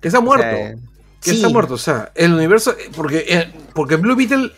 Que 0.00 0.08
está 0.08 0.20
muerto. 0.20 0.46
O 0.46 0.50
sea, 0.50 0.74
que 1.20 1.30
sí. 1.30 1.36
está 1.36 1.48
muerto. 1.50 1.74
O 1.74 1.78
sea, 1.78 2.10
el 2.14 2.32
universo. 2.32 2.74
Porque, 2.96 3.24
eh, 3.28 3.52
porque 3.74 3.96
Blue 3.96 4.16
Beetle 4.16 4.50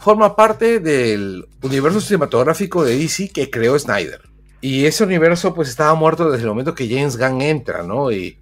forma 0.00 0.36
parte 0.36 0.78
del 0.78 1.46
universo 1.62 2.00
cinematográfico 2.00 2.84
de 2.84 2.96
DC 2.96 3.30
que 3.30 3.50
creó 3.50 3.76
Snyder. 3.78 4.22
Y 4.60 4.86
ese 4.86 5.04
universo, 5.04 5.54
pues, 5.54 5.68
estaba 5.68 5.94
muerto 5.94 6.30
desde 6.30 6.44
el 6.44 6.48
momento 6.50 6.74
que 6.74 6.88
James 6.88 7.16
Gunn 7.18 7.42
entra, 7.42 7.82
¿no? 7.82 8.10
Y, 8.12 8.38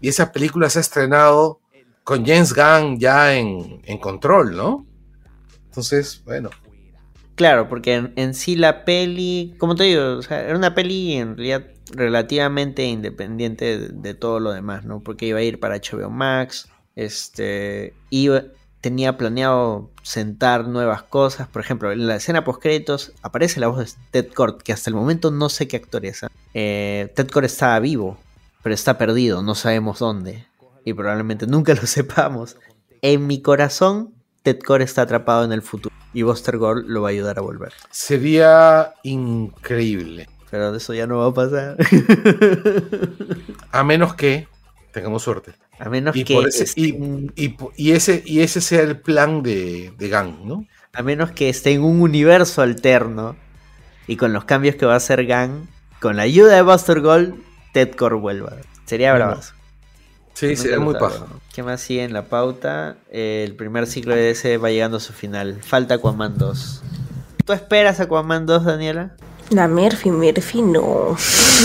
y 0.00 0.08
esa 0.08 0.32
película 0.32 0.68
se 0.70 0.78
ha 0.78 0.80
estrenado 0.80 1.60
con 2.04 2.24
James 2.26 2.54
Gunn 2.54 2.98
ya 2.98 3.34
en, 3.34 3.98
control, 4.00 4.56
¿no? 4.56 4.86
Entonces, 5.66 6.22
bueno. 6.24 6.50
Claro, 7.34 7.68
porque 7.68 8.10
en, 8.14 8.34
sí 8.34 8.56
la 8.56 8.84
peli, 8.84 9.54
como 9.58 9.74
te 9.74 9.84
digo, 9.84 10.18
o 10.18 10.22
sea, 10.22 10.42
era 10.42 10.56
una 10.56 10.74
peli 10.74 11.14
en 11.14 11.36
realidad 11.36 11.64
relativamente 11.92 12.84
independiente 12.84 13.78
de, 13.78 13.88
de 13.88 14.14
todo 14.14 14.38
lo 14.38 14.52
demás, 14.52 14.84
¿no? 14.84 15.00
Porque 15.00 15.26
iba 15.26 15.38
a 15.38 15.42
ir 15.42 15.58
para 15.58 15.76
HBO 15.76 16.10
Max, 16.10 16.68
este, 16.94 17.94
iba, 18.10 18.44
tenía 18.82 19.16
planeado 19.16 19.90
sentar 20.02 20.66
nuevas 20.66 21.04
cosas, 21.04 21.48
por 21.48 21.62
ejemplo, 21.62 21.92
en 21.92 22.06
la 22.06 22.16
escena 22.16 22.44
post 22.44 22.60
créditos 22.60 23.12
aparece 23.22 23.60
la 23.60 23.68
voz 23.68 23.78
de 23.78 24.22
Ted 24.22 24.32
Kord, 24.32 24.62
que 24.62 24.72
hasta 24.72 24.90
el 24.90 24.96
momento 24.96 25.30
no 25.30 25.48
sé 25.48 25.68
qué 25.68 25.76
actor 25.76 26.04
es. 26.04 26.24
¿ah? 26.24 26.30
Eh, 26.52 27.10
Ted 27.14 27.28
Kord 27.28 27.44
estaba 27.44 27.78
vivo, 27.78 28.18
pero 28.62 28.74
está 28.74 28.98
perdido, 28.98 29.42
no 29.42 29.54
sabemos 29.54 30.00
dónde, 30.00 30.46
y 30.84 30.92
probablemente 30.94 31.46
nunca 31.46 31.74
lo 31.74 31.86
sepamos. 31.86 32.56
En 33.02 33.26
mi 33.26 33.42
corazón, 33.42 34.14
Ted 34.42 34.58
Kord 34.60 34.82
está 34.82 35.02
atrapado 35.02 35.44
en 35.44 35.52
el 35.52 35.62
futuro 35.62 35.94
y 36.14 36.22
Buster 36.22 36.58
Gore 36.58 36.82
lo 36.86 37.02
va 37.02 37.08
a 37.08 37.10
ayudar 37.12 37.38
a 37.38 37.42
volver. 37.42 37.72
Sería 37.90 38.94
increíble. 39.02 40.28
Pero 40.50 40.74
eso 40.74 40.92
ya 40.92 41.06
no 41.06 41.18
va 41.18 41.26
a 41.28 41.32
pasar. 41.34 41.76
A 43.70 43.84
menos 43.84 44.14
que 44.14 44.48
Tengamos 44.92 45.22
suerte. 45.22 45.52
A 45.78 45.88
menos 45.88 46.14
Y, 46.14 46.22
que 46.24 46.34
y, 46.76 46.90
en- 46.90 47.32
y- 47.34 47.56
y 47.76 47.92
ese, 47.92 48.22
y 48.26 48.40
ese 48.40 48.60
sea 48.60 48.82
el 48.82 49.00
plan 49.00 49.42
de, 49.42 49.90
de 49.96 50.08
Gang, 50.10 50.44
¿no? 50.44 50.66
a 50.92 51.02
menos 51.02 51.30
que 51.30 51.48
esté 51.48 51.72
en 51.72 51.82
un 51.82 52.02
universo 52.02 52.60
alterno 52.60 53.34
y 54.06 54.16
con 54.16 54.34
los 54.34 54.44
cambios 54.44 54.76
que 54.76 54.84
va 54.84 54.92
a 54.92 54.96
hacer 54.98 55.24
Gang, 55.24 55.64
con 55.98 56.16
la 56.18 56.24
ayuda 56.24 56.54
de 56.56 56.60
Buster 56.60 57.00
Gold, 57.00 57.36
Ted 57.72 57.94
Core 57.94 58.16
vuelva. 58.16 58.52
Sería 58.84 59.14
bravazo. 59.14 59.54
Sí, 60.34 60.56
sería 60.56 60.76
lo 60.76 60.82
muy 60.82 60.94
sabe. 60.94 61.06
paja. 61.06 61.26
¿Qué 61.54 61.62
más 61.62 61.80
sigue 61.80 62.04
en 62.04 62.12
la 62.12 62.24
pauta? 62.24 62.96
Eh, 63.10 63.44
el 63.46 63.54
primer 63.54 63.86
ciclo 63.86 64.14
de 64.14 64.30
ese 64.30 64.56
va 64.58 64.70
llegando 64.70 64.96
a 64.96 65.00
su 65.00 65.12
final. 65.12 65.58
Falta 65.62 65.94
Aquaman 65.94 66.38
2. 66.38 66.82
¿Tú 67.44 67.52
esperas 67.52 68.00
Aquaman 68.00 68.46
2, 68.46 68.64
Daniela? 68.64 69.14
La 69.50 69.68
Murphy, 69.68 70.10
Murphy 70.10 70.62
no. 70.62 71.16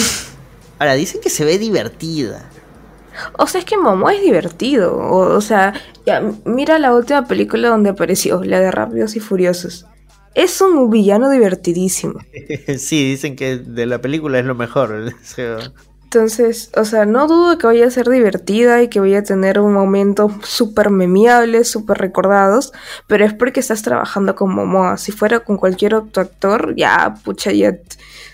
Ahora, 0.80 0.94
dicen 0.96 1.22
que 1.22 1.30
se 1.30 1.46
ve 1.46 1.58
divertida. 1.58 2.50
O 3.38 3.48
sea, 3.48 3.60
es 3.60 3.66
que 3.66 3.78
Momo 3.78 4.10
es 4.10 4.22
divertido. 4.22 4.96
O, 4.96 5.36
o 5.36 5.42
sea, 5.42 5.74
ya, 6.06 6.22
mira 6.46 6.78
la 6.80 6.94
última 6.94 7.26
película 7.26 7.70
donde 7.70 7.90
apareció, 7.90 8.44
la 8.44 8.60
de 8.60 8.72
Rápidos 8.72 9.16
y 9.16 9.20
Furiosos. 9.20 9.86
Es 10.36 10.62
un 10.62 10.90
villano 10.92 11.30
divertidísimo. 11.30 12.20
sí, 12.78 13.10
dicen 13.10 13.36
que 13.36 13.58
de 13.58 13.86
la 13.88 14.02
película 14.02 14.38
es 14.38 14.46
lo 14.46 14.56
mejor. 14.56 15.14
Entonces, 16.08 16.72
o 16.78 16.86
sea, 16.86 17.04
no 17.06 17.28
dudo 17.28 17.58
que 17.58 17.68
vaya 17.68 17.86
a 17.86 17.92
ser 17.92 18.08
divertida 18.08 18.82
y 18.82 18.88
que 18.88 19.02
vaya 19.02 19.20
a 19.20 19.24
tener 19.24 19.60
un 19.60 19.74
momento 19.74 20.32
súper 20.42 20.90
memeable, 20.90 21.66
súper 21.66 21.98
recordados, 21.98 22.72
pero 23.08 23.26
es 23.26 23.34
porque 23.34 23.60
estás 23.60 23.82
trabajando 23.82 24.34
con 24.34 24.56
Momoa. 24.56 24.96
Si 24.96 25.12
fuera 25.12 25.42
con 25.42 25.58
cualquier 25.58 25.96
otro 25.96 26.22
actor, 26.24 26.74
ya, 26.78 27.16
pucha, 27.26 27.52
ya 27.52 27.76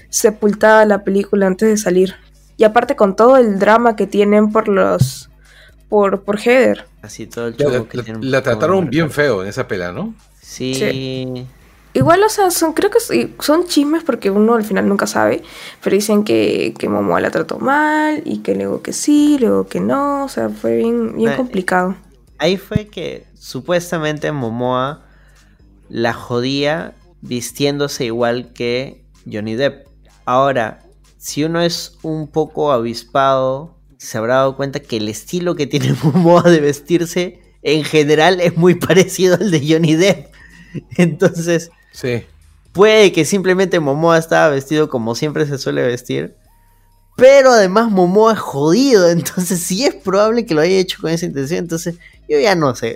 sepultaba 0.10 0.86
la 0.86 1.04
película 1.04 1.48
antes 1.48 1.68
de 1.68 1.78
salir. 1.78 2.14
Y 2.58 2.64
aparte 2.64 2.96
con 2.96 3.16
todo 3.16 3.38
el 3.38 3.58
drama 3.58 3.96
que 3.96 4.06
tienen 4.06 4.52
por 4.52 4.68
los... 4.68 5.32
por, 5.90 6.22
por 6.22 6.40
Heather. 6.40 6.86
así 7.02 7.26
todo 7.26 7.48
el 7.48 7.56
La, 7.58 7.84
que 7.86 7.98
la- 7.98 8.04
tienen 8.04 8.30
la 8.32 8.44
trataron 8.44 8.88
bien 8.92 9.10
feo 9.10 9.42
en 9.42 9.48
esa 9.50 9.68
pela, 9.68 9.92
¿no? 9.92 10.14
Sí. 10.42 11.48
Igual, 11.96 12.24
o 12.24 12.30
sea, 12.30 12.50
son, 12.50 12.74
creo 12.74 12.90
que 12.90 13.00
son 13.40 13.68
chismes 13.68 14.04
porque 14.04 14.32
uno 14.32 14.56
al 14.56 14.64
final 14.64 14.88
nunca 14.88 15.06
sabe, 15.06 15.44
pero 15.84 15.96
dicen 15.96 16.24
que, 16.24 16.74
que 16.78 16.90
Momoa 16.90 17.22
la 17.22 17.30
trató 17.30 17.60
mal 17.60 18.24
y 18.26 18.40
que 18.40 18.56
luego 18.56 18.82
que 18.82 18.94
sí, 18.94 19.38
luego 19.40 19.68
que 19.68 19.80
no, 19.80 20.26
o 20.26 20.30
sea, 20.30 20.50
fue 20.50 20.78
bien, 20.78 21.16
bien 21.16 21.36
complicado. 21.36 21.96
Ahí 22.40 22.58
fue 22.58 22.88
que 22.88 23.28
supuestamente 23.36 24.32
Momoa 24.32 25.06
la 25.88 26.14
jodía 26.14 26.96
vistiéndose 27.22 28.06
igual 28.06 28.54
que 28.54 29.06
Johnny 29.32 29.54
Depp. 29.54 29.88
Ahora, 30.26 30.84
si 31.20 31.44
uno 31.44 31.62
es 31.62 32.00
un 32.02 32.28
poco 32.28 32.72
avispado, 32.72 33.78
se 33.98 34.18
habrá 34.18 34.36
dado 34.36 34.58
cuenta 34.58 34.80
que 34.80 34.98
el 34.98 35.08
estilo 35.10 35.56
que 35.56 35.68
tiene 35.68 35.96
Momoa 36.04 36.42
de 36.44 36.60
vestirse 36.60 37.40
en 37.62 37.84
general 37.84 38.42
es 38.42 38.58
muy 38.58 38.76
parecido 38.80 39.36
al 39.36 39.52
de 39.52 39.66
Johnny 39.66 39.96
Depp. 39.96 40.34
Entonces, 40.98 41.70
Sí. 41.94 42.26
Puede 42.74 43.12
que 43.14 43.24
simplemente 43.24 43.80
Momoa 43.80 44.18
estaba 44.18 44.50
vestido 44.50 44.90
como 44.90 45.16
siempre 45.16 45.46
se 45.46 45.58
suele 45.58 45.84
vestir. 45.84 46.36
Pero 47.16 47.52
además 47.52 47.90
Momoa 47.92 48.34
es 48.34 48.40
jodido. 48.40 49.10
Entonces 49.12 49.62
sí 49.62 49.86
es 49.86 49.94
probable 49.96 50.46
que 50.46 50.54
lo 50.54 50.62
haya 50.62 50.78
hecho 50.78 50.98
con 51.00 51.12
esa 51.12 51.26
intención. 51.28 51.60
Entonces 51.60 51.96
yo 52.28 52.40
ya 52.40 52.56
no 52.56 52.76
sé. 52.76 52.96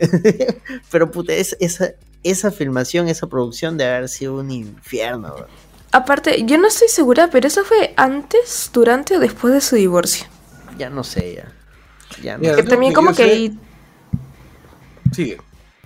pero 0.91 1.10
puta, 1.11 1.34
es- 1.34 1.56
esa, 1.60 1.91
esa 2.24 2.52
filmación, 2.52 3.07
esa 3.07 3.28
producción 3.28 3.78
debe 3.78 3.95
haber 3.95 4.10
sido 4.10 4.36
un 4.40 4.52
infierno. 4.52 5.34
bro. 5.34 5.48
Aparte, 5.91 6.44
yo 6.45 6.57
no 6.57 6.68
estoy 6.68 6.90
segura, 6.90 7.30
pero 7.32 7.48
eso 7.48 7.64
fue 7.64 7.94
antes, 7.95 8.69
durante 8.74 9.15
o 9.15 9.19
después 9.22 9.53
de 9.53 9.61
su 9.61 9.76
divorcio. 9.78 10.26
Ya 10.78 10.90
no 10.90 11.03
sé 11.03 11.36
ya. 11.36 11.53
Ya 12.22 12.34
no 12.34 12.40
Mira, 12.41 12.56
sé. 12.56 12.64
también 12.64 12.94
como 12.94 13.10
que 13.11 13.15
sé- 13.24 13.24
ahí... 13.32 13.60
Sigue. 15.14 15.38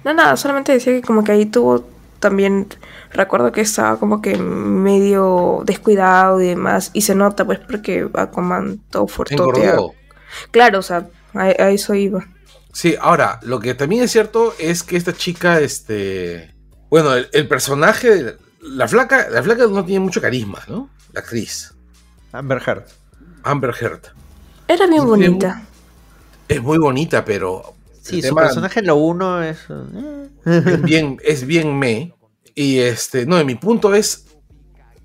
No, 0.04 0.14
nada, 0.14 0.36
solamente 0.38 0.72
decía 0.72 0.94
que 0.94 1.02
como 1.02 1.24
que 1.24 1.32
ahí 1.34 1.46
tuvo 1.46 1.88
también... 2.22 2.70
Recuerdo 3.14 3.52
que 3.52 3.60
estaba 3.60 4.00
como 4.00 4.22
que 4.22 4.38
medio 4.38 5.64
descuidado 5.66 6.40
y 6.40 6.48
demás. 6.48 6.92
Y 6.94 7.02
se 7.02 7.14
nota 7.14 7.44
pues 7.44 7.60
porque 7.60 8.08
Aquaman 8.14 8.80
todo 8.90 9.06
fortotea. 9.06 9.76
Claro, 10.52 10.80
o 10.80 10.82
sea, 10.82 11.10
a, 11.34 11.42
a 11.42 11.70
eso 11.72 11.94
iba. 11.94 12.26
Sí, 12.72 12.96
ahora, 13.02 13.42
lo 13.42 13.60
que 13.60 13.74
también 13.74 14.04
es 14.04 14.12
cierto 14.12 14.54
es 14.58 14.84
que 14.84 14.96
esta 14.96 15.12
chica, 15.12 15.60
este. 15.60 16.56
Bueno, 16.90 17.14
el, 17.14 17.28
el 17.34 17.50
personaje. 17.50 18.38
La 18.62 18.88
flaca, 18.88 19.28
la 19.30 19.44
flaca 19.44 19.68
no 19.68 19.84
tiene 19.84 20.00
mucho 20.00 20.22
carisma, 20.22 20.60
¿no? 20.70 20.90
La 21.12 21.20
actriz. 21.20 21.74
Amber 22.32 22.62
Heard. 22.66 22.86
Amber 23.44 23.76
Heard. 23.78 24.04
Era 24.70 24.88
bien 24.88 25.06
bonita. 25.06 25.64
Es 26.48 26.62
muy 26.62 26.78
bonita, 26.78 27.26
pero. 27.26 27.76
Sí, 28.02 28.22
su 28.22 28.34
personaje 28.36 28.80
en 28.80 28.88
lo 28.88 28.96
uno 28.96 29.44
es. 29.44 29.60
eh. 29.70 30.30
es 30.46 30.82
bien, 30.82 31.18
es 31.24 31.46
bien 31.46 31.78
me. 31.78 32.14
Y 32.56 32.80
este. 32.80 33.26
No, 33.26 33.44
mi 33.46 33.56
punto 33.56 33.94
es. 33.94 34.26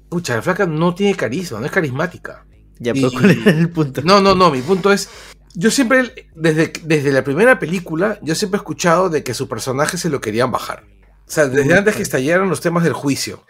Pucha, 0.08 0.36
la 0.36 0.42
flaca 0.42 0.66
no 0.66 0.94
tiene 0.94 1.14
carisma, 1.16 1.58
no 1.60 1.66
es 1.66 1.72
carismática. 1.72 2.46
Ya, 2.78 2.92
Y- 2.94 3.00
pero 3.00 3.10
¿cuál 3.12 3.30
era 3.32 3.50
el 3.50 3.70
punto? 3.70 4.02
No, 4.02 4.20
no, 4.20 4.34
no, 4.34 4.50
mi 4.50 4.62
punto 4.62 4.92
es, 4.92 5.08
yo 5.54 5.70
siempre, 5.70 6.28
desde, 6.34 6.72
desde 6.84 7.10
la 7.12 7.24
primera 7.24 7.58
película, 7.58 8.18
yo 8.22 8.34
siempre 8.34 8.58
he 8.58 8.60
escuchado 8.60 9.08
de 9.10 9.24
que 9.24 9.34
su 9.34 9.48
personaje 9.48 9.96
se 9.98 10.08
lo 10.10 10.20
querían 10.20 10.50
bajar. 10.52 10.84
O 11.26 11.30
sea, 11.30 11.46
desde 11.48 11.74
antes 11.76 11.96
que 11.96 12.02
estallaran 12.02 12.48
los 12.48 12.60
temas 12.60 12.84
del 12.84 12.92
juicio, 12.92 13.44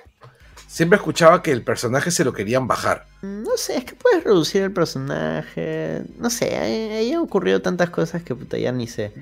siempre 0.66 0.96
escuchaba 0.96 1.42
que 1.42 1.52
el 1.52 1.62
personaje 1.62 2.10
se 2.10 2.24
lo 2.24 2.32
querían 2.32 2.66
bajar. 2.66 3.06
No 3.22 3.56
sé, 3.56 3.76
es 3.78 3.84
que 3.84 3.94
puedes 3.94 4.24
reducir 4.24 4.62
el 4.62 4.72
personaje. 4.72 6.02
No 6.18 6.30
sé, 6.30 6.56
ahí 6.56 7.12
han 7.12 7.20
ocurrido 7.20 7.60
tantas 7.60 7.90
cosas 7.90 8.22
que 8.22 8.34
puta 8.34 8.56
ya 8.56 8.72
ni 8.72 8.86
sé. 8.86 9.12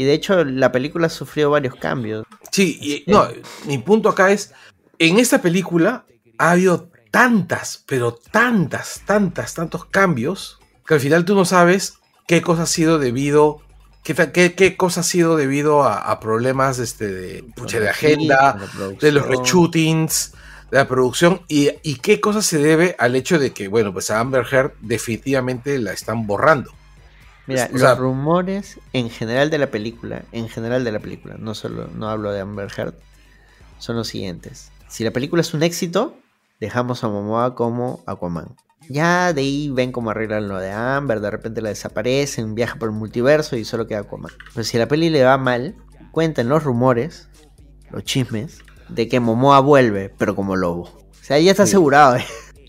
Y 0.00 0.04
de 0.04 0.12
hecho, 0.12 0.44
la 0.44 0.70
película 0.70 1.08
sufrió 1.08 1.50
varios 1.50 1.74
cambios. 1.74 2.24
Sí, 2.52 2.78
y 2.80 3.10
no, 3.10 3.26
mi 3.66 3.78
punto 3.78 4.08
acá 4.08 4.30
es, 4.30 4.52
en 5.00 5.18
esta 5.18 5.42
película 5.42 6.04
ha 6.38 6.52
habido 6.52 6.88
tantas, 7.10 7.82
pero 7.84 8.14
tantas, 8.14 9.02
tantas, 9.06 9.54
tantos 9.54 9.86
cambios, 9.86 10.60
que 10.86 10.94
al 10.94 11.00
final 11.00 11.24
tú 11.24 11.34
no 11.34 11.44
sabes 11.44 11.94
qué 12.28 12.42
cosa 12.42 12.62
ha 12.62 12.66
sido 12.66 13.00
debido... 13.00 13.60
¿Qué, 14.04 14.14
ta- 14.14 14.30
qué, 14.30 14.54
qué 14.54 14.76
cosa 14.76 15.00
ha 15.00 15.02
sido 15.02 15.36
debido 15.36 15.82
a, 15.82 15.98
a 15.98 16.20
problemas 16.20 16.78
este, 16.78 17.08
de, 17.08 17.42
pucha, 17.56 17.80
de 17.80 17.88
agenda, 17.88 18.56
de 19.00 19.10
los 19.12 19.26
reshootings, 19.26 20.32
de 20.70 20.78
la 20.78 20.86
producción 20.86 21.42
y, 21.48 21.70
y 21.82 21.96
qué 21.96 22.20
cosa 22.20 22.40
se 22.40 22.58
debe 22.58 22.94
al 23.00 23.16
hecho 23.16 23.38
de 23.40 23.52
que, 23.52 23.66
bueno, 23.66 23.92
pues 23.92 24.10
a 24.10 24.20
Amber 24.20 24.46
Heard 24.50 24.74
definitivamente 24.80 25.78
la 25.80 25.92
están 25.92 26.26
borrando. 26.26 26.70
Mira, 27.48 27.66
o 27.68 27.72
los 27.72 27.80
sea- 27.80 27.94
rumores 27.94 28.78
en 28.92 29.10
general 29.10 29.50
de 29.50 29.58
la 29.58 29.68
película, 29.68 30.22
en 30.32 30.48
general 30.48 30.84
de 30.84 30.92
la 30.92 31.00
película, 31.00 31.36
no 31.38 31.54
solo, 31.54 31.88
no 31.94 32.08
hablo 32.08 32.30
de 32.32 32.40
Amber 32.40 32.68
Heard, 32.76 32.94
son 33.78 33.96
los 33.96 34.08
siguientes. 34.08 34.70
Si 34.88 35.02
la 35.04 35.10
película 35.10 35.40
es 35.40 35.54
un 35.54 35.62
éxito, 35.62 36.14
dejamos 36.60 37.02
a 37.04 37.08
Momoa 37.08 37.54
como 37.54 38.02
Aquaman. 38.06 38.54
Ya 38.90 39.32
de 39.32 39.40
ahí 39.42 39.68
ven 39.70 39.92
cómo 39.92 40.10
arreglan 40.10 40.48
lo 40.48 40.58
de 40.58 40.70
Amber, 40.72 41.20
de 41.20 41.30
repente 41.30 41.60
la 41.60 41.68
desaparecen, 41.70 42.54
viaja 42.54 42.76
por 42.78 42.88
el 42.88 42.94
multiverso 42.94 43.56
y 43.56 43.64
solo 43.64 43.86
queda 43.86 44.00
Aquaman. 44.00 44.32
Pero 44.54 44.64
si 44.64 44.76
a 44.76 44.80
la 44.80 44.88
peli 44.88 45.10
le 45.10 45.24
va 45.24 45.36
mal, 45.36 45.74
cuentan 46.12 46.48
los 46.48 46.64
rumores, 46.64 47.28
los 47.90 48.04
chismes, 48.04 48.58
de 48.88 49.08
que 49.08 49.20
Momoa 49.20 49.60
vuelve, 49.60 50.08
pero 50.16 50.34
como 50.34 50.56
lobo. 50.56 50.82
O 50.84 51.22
sea, 51.22 51.38
ya 51.38 51.50
está 51.50 51.66
Sí. 51.66 51.70
asegurado, 51.72 52.16
¿eh? 52.16 52.24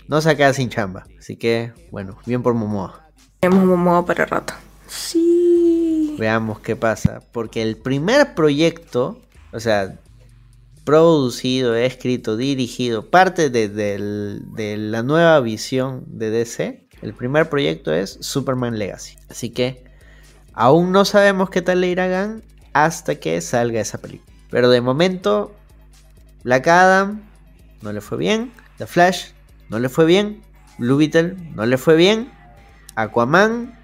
No 0.10 0.20
se 0.22 0.36
queda 0.36 0.54
sin 0.54 0.70
chamba. 0.70 1.06
Así 1.18 1.38
que, 1.38 1.72
bueno, 1.92 2.18
bien 2.26 2.42
por 2.44 2.54
Momoa. 2.54 3.10
Tenemos 3.40 3.64
Momoa 3.64 4.06
para 4.06 4.26
rato. 4.26 4.54
Sí. 4.90 6.16
Veamos 6.20 6.60
qué 6.60 6.76
pasa. 6.76 7.22
Porque 7.32 7.61
el 7.61 7.78
primer 7.78 8.34
proyecto, 8.34 9.22
o 9.53 9.60
sea, 9.60 9.99
producido, 10.84 11.76
escrito, 11.76 12.36
dirigido, 12.36 13.10
parte 13.10 13.49
de, 13.49 14.78
la 14.78 15.03
nueva 15.03 15.40
visión 15.40 16.03
de 16.07 16.32
DC, 16.32 16.88
el 17.02 17.14
primer 17.14 17.49
proyecto 17.49 17.94
es 17.94 18.18
Superman 18.22 18.80
Legacy. 18.80 19.16
Así 19.30 19.52
que 19.52 19.84
aún 20.53 20.91
no 20.91 21.06
sabemos 21.06 21.49
qué 21.49 21.61
tal 21.61 21.82
le 21.82 21.88
irá 21.88 22.38
hasta 22.74 23.16
que 23.16 23.40
salga 23.41 23.80
esa 23.80 23.99
película. 23.99 24.34
Pero 24.49 24.70
de 24.70 24.82
momento, 24.82 25.56
Black 26.44 26.68
Adam 26.68 27.22
no 27.82 27.94
le 27.94 28.02
fue 28.02 28.18
bien. 28.18 28.52
The 28.80 28.88
Flash 28.88 29.28
no 29.70 29.80
le 29.80 29.90
fue 29.90 30.06
bien. 30.06 30.41
Blue 30.80 30.98
Beetle 30.98 31.36
no 31.53 31.66
le 31.66 31.78
fue 31.78 31.95
bien. 31.95 32.32
Aquaman 32.95 33.79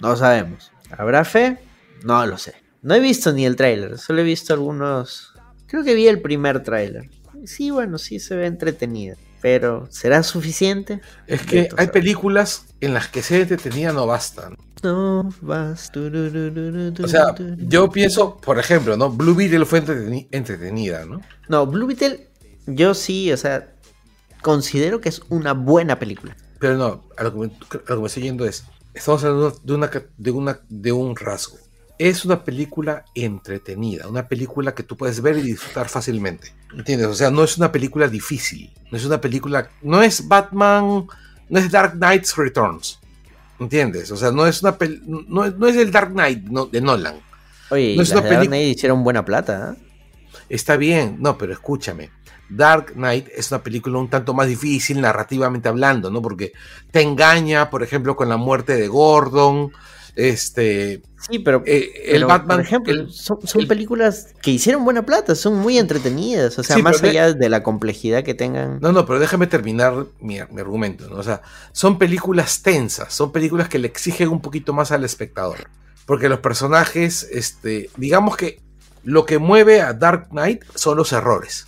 no 0.00 0.16
sabemos. 0.16 0.72
¿Habrá 0.96 1.24
fe? 1.24 1.58
No 2.04 2.24
lo 2.26 2.38
sé. 2.38 2.54
No 2.82 2.94
he 2.94 3.00
visto 3.00 3.32
ni 3.32 3.44
el 3.44 3.56
tráiler, 3.56 3.98
solo 3.98 4.20
he 4.20 4.24
visto 4.24 4.54
algunos... 4.54 5.32
Creo 5.66 5.82
que 5.82 5.94
vi 5.94 6.06
el 6.06 6.20
primer 6.20 6.62
tráiler. 6.62 7.10
Sí, 7.44 7.70
bueno, 7.70 7.98
sí 7.98 8.20
se 8.20 8.36
ve 8.36 8.46
entretenida. 8.46 9.16
Pero, 9.42 9.86
¿será 9.90 10.22
suficiente? 10.22 11.00
Es 11.26 11.42
que 11.42 11.68
hay 11.76 11.88
películas 11.88 12.66
en 12.80 12.94
las 12.94 13.08
que 13.08 13.22
ser 13.22 13.42
entretenida 13.42 13.92
no 13.92 14.06
bastan. 14.06 14.56
No 14.82 15.28
vas. 15.40 15.90
O 15.94 17.08
sea, 17.08 17.34
yo 17.58 17.90
pienso, 17.90 18.36
por 18.38 18.58
ejemplo, 18.58 18.96
¿no? 18.96 19.10
Blue 19.10 19.34
Beetle 19.34 19.64
fue 19.64 19.84
entreteni- 19.84 20.28
entretenida, 20.32 21.04
¿no? 21.04 21.20
No, 21.48 21.66
Blue 21.66 21.86
Beetle, 21.86 22.28
yo 22.66 22.94
sí, 22.94 23.30
o 23.32 23.36
sea, 23.36 23.72
considero 24.42 25.00
que 25.00 25.08
es 25.10 25.20
una 25.28 25.52
buena 25.52 25.98
película. 25.98 26.36
Pero 26.58 26.76
no, 26.76 27.04
a 27.16 27.24
lo 27.24 27.32
que 27.32 27.38
me, 27.38 27.46
a 27.46 27.90
lo 27.90 27.96
que 27.96 28.00
me 28.00 28.06
estoy 28.06 28.22
yendo 28.24 28.46
es, 28.46 28.64
estamos 28.96 29.22
hablando 29.24 29.50
de, 29.62 29.74
una, 29.74 29.90
de, 30.16 30.30
una, 30.30 30.60
de 30.68 30.92
un 30.92 31.16
rasgo. 31.16 31.58
Es 31.98 32.24
una 32.24 32.44
película 32.44 33.04
entretenida, 33.14 34.08
una 34.08 34.28
película 34.28 34.74
que 34.74 34.82
tú 34.82 34.96
puedes 34.96 35.20
ver 35.22 35.38
y 35.38 35.42
disfrutar 35.42 35.88
fácilmente. 35.88 36.52
¿Entiendes? 36.74 37.06
O 37.06 37.14
sea, 37.14 37.30
no 37.30 37.44
es 37.44 37.56
una 37.56 37.72
película 37.72 38.08
difícil. 38.08 38.70
No 38.90 38.98
es 38.98 39.04
una 39.04 39.20
película. 39.20 39.70
No 39.82 40.02
es 40.02 40.26
Batman. 40.26 41.06
No 41.48 41.58
es 41.58 41.70
Dark 41.70 41.92
Knight's 41.92 42.36
Returns. 42.36 42.98
¿Entiendes? 43.58 44.10
O 44.10 44.16
sea, 44.16 44.30
no 44.30 44.46
es 44.46 44.62
una 44.62 44.76
no, 45.06 45.46
no, 45.50 45.66
es 45.66 45.76
el 45.76 45.90
Dark 45.90 46.12
Knight 46.12 46.44
de 46.44 46.80
Nolan. 46.80 47.16
Oye, 47.70 47.96
no 47.96 48.02
es 48.02 48.10
una 48.10 48.20
Dark 48.20 48.46
Knight 48.46 48.76
hicieron 48.76 49.02
buena 49.02 49.24
plata. 49.24 49.74
¿eh? 49.74 49.85
Está 50.48 50.76
bien, 50.76 51.16
no, 51.20 51.36
pero 51.36 51.52
escúchame. 51.52 52.10
Dark 52.48 52.92
Knight 52.94 53.28
es 53.34 53.50
una 53.50 53.62
película 53.62 53.98
un 53.98 54.08
tanto 54.08 54.32
más 54.32 54.46
difícil 54.46 55.00
narrativamente 55.00 55.68
hablando, 55.68 56.10
¿no? 56.10 56.22
Porque 56.22 56.52
te 56.90 57.02
engaña, 57.02 57.70
por 57.70 57.82
ejemplo, 57.82 58.14
con 58.16 58.28
la 58.28 58.36
muerte 58.36 58.76
de 58.76 58.88
Gordon. 58.88 59.72
Este. 60.14 61.02
Sí, 61.28 61.40
pero. 61.40 61.62
Eh, 61.66 61.92
el 62.06 62.24
Batman. 62.24 62.58
Por 62.58 62.66
ejemplo, 62.66 63.10
son, 63.10 63.38
películas 63.68 64.34
que 64.40 64.52
hicieron 64.52 64.84
buena 64.84 65.04
plata, 65.04 65.34
son 65.34 65.58
muy 65.58 65.76
entretenidas. 65.76 66.58
O 66.58 66.62
sea, 66.62 66.78
más 66.78 67.02
allá 67.02 67.34
de, 67.34 67.48
la 67.48 67.62
complejidad 67.62 68.24
que 68.24 68.34
tengan. 68.34 68.78
No, 68.80 68.92
no, 68.92 69.04
pero 69.04 69.18
déjame 69.18 69.46
terminar 69.46 70.06
mi, 70.20 70.38
argumento, 70.38 71.08
¿no? 71.10 71.16
O 71.16 71.22
sea, 71.22 71.42
son 71.72 71.98
películas 71.98 72.62
tensas, 72.62 73.12
son 73.12 73.30
películas 73.30 73.68
que 73.68 73.78
le 73.78 73.88
exigen 73.88 74.28
un 74.28 74.40
poquito 74.40 74.72
más 74.72 74.90
al 74.90 75.04
espectador. 75.04 75.68
Porque 76.06 76.28
los 76.28 76.38
personajes, 76.38 77.28
este, 77.32 77.90
digamos 77.96 78.36
que 78.36 78.60
lo 79.06 79.24
que 79.24 79.38
mueve 79.38 79.80
a 79.80 79.94
Dark 79.94 80.30
Knight 80.30 80.64
son 80.74 80.96
los 80.98 81.12
errores. 81.12 81.66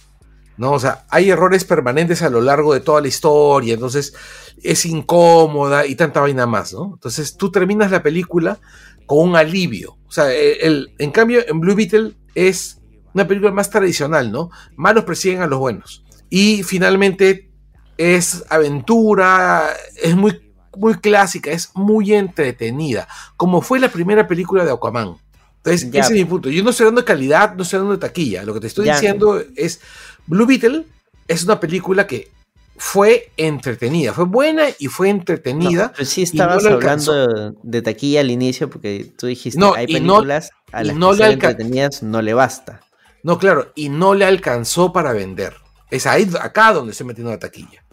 ¿no? 0.56 0.72
O 0.72 0.80
sea, 0.80 1.06
hay 1.08 1.30
errores 1.30 1.64
permanentes 1.64 2.20
a 2.22 2.30
lo 2.30 2.40
largo 2.40 2.74
de 2.74 2.80
toda 2.80 3.00
la 3.00 3.06
historia, 3.06 3.74
entonces 3.74 4.12
es 4.60 4.84
incómoda 4.84 5.86
y 5.86 5.94
tanta 5.94 6.20
vaina 6.20 6.46
más, 6.46 6.72
¿no? 6.72 6.94
Entonces 6.94 7.36
tú 7.36 7.52
terminas 7.52 7.92
la 7.92 8.02
película 8.02 8.58
con 9.06 9.28
un 9.28 9.36
alivio. 9.36 9.98
O 10.08 10.10
sea, 10.10 10.32
el, 10.32 10.92
en 10.98 11.12
cambio, 11.12 11.40
en 11.46 11.60
Blue 11.60 11.76
Beetle 11.76 12.16
es 12.34 12.80
una 13.14 13.28
película 13.28 13.52
más 13.52 13.70
tradicional, 13.70 14.32
¿no? 14.32 14.50
Malos 14.74 15.04
persiguen 15.04 15.40
a 15.40 15.46
los 15.46 15.60
buenos. 15.60 16.04
Y 16.28 16.64
finalmente 16.64 17.52
es 17.96 18.44
aventura, 18.50 19.68
es 19.94 20.16
muy, 20.16 20.52
muy 20.76 20.94
clásica, 20.94 21.52
es 21.52 21.70
muy 21.74 22.14
entretenida, 22.14 23.06
como 23.36 23.62
fue 23.62 23.78
la 23.78 23.90
primera 23.90 24.26
película 24.26 24.64
de 24.64 24.72
Aquaman. 24.72 25.18
Entonces, 25.58 25.88
ese 25.92 26.00
es 26.00 26.10
mi 26.10 26.24
punto. 26.24 26.48
Yo 26.48 26.62
no 26.62 26.70
estoy 26.70 26.86
dando 26.86 27.02
de 27.02 27.06
calidad, 27.06 27.54
no 27.54 27.62
estoy 27.62 27.78
dando 27.78 27.92
de 27.92 27.98
taquilla. 27.98 28.44
Lo 28.44 28.54
que 28.54 28.60
te 28.60 28.66
estoy 28.68 28.88
diciendo 28.88 29.42
es 29.56 29.80
Blue 30.26 30.46
Beetle 30.46 30.84
es 31.28 31.44
una 31.44 31.60
película 31.60 32.06
que 32.06 32.30
fue 32.78 33.30
entretenida, 33.36 34.12
fue 34.12 34.24
buena 34.24 34.64
y 34.78 34.86
fue 34.86 35.10
entretenida. 35.10 35.92
pero 35.92 36.06
sí 36.06 36.22
estabas 36.22 36.64
hablando 36.64 37.52
de 37.62 37.82
taquilla 37.82 38.20
al 38.20 38.30
inicio 38.30 38.70
porque 38.70 39.12
tú 39.16 39.26
dijiste 39.26 39.58
no, 39.58 39.74
hay 39.74 39.86
películas 39.86 40.50
a 40.72 40.84
las 40.84 40.96
que 40.96 41.16
ser 41.16 41.32
entretenidas 41.32 42.02
no 42.02 42.22
le 42.22 42.34
basta. 42.34 42.80
No, 43.22 43.38
claro, 43.38 43.72
y 43.74 43.88
no 43.88 44.14
le 44.14 44.24
alcanzó 44.24 44.92
para 44.92 45.12
vender. 45.12 45.54
Es 45.90 46.06
ahí, 46.06 46.30
acá 46.40 46.72
donde 46.72 46.94
se 46.94 47.04
metiendo 47.04 47.32
la 47.32 47.38
taquilla. 47.38 47.84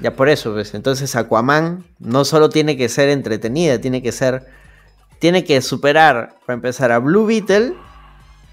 Ya 0.00 0.16
por 0.16 0.28
eso, 0.28 0.52
pues, 0.52 0.74
entonces 0.74 1.14
Aquaman 1.14 1.84
no 2.00 2.24
solo 2.24 2.48
tiene 2.48 2.76
que 2.76 2.88
ser 2.88 3.08
entretenida, 3.08 3.80
tiene 3.80 4.02
que 4.02 4.10
ser, 4.10 4.46
tiene 5.22 5.44
que 5.44 5.62
superar, 5.62 6.34
para 6.44 6.54
empezar, 6.54 6.90
a 6.90 6.98
Blue 6.98 7.26
Beetle, 7.26 7.74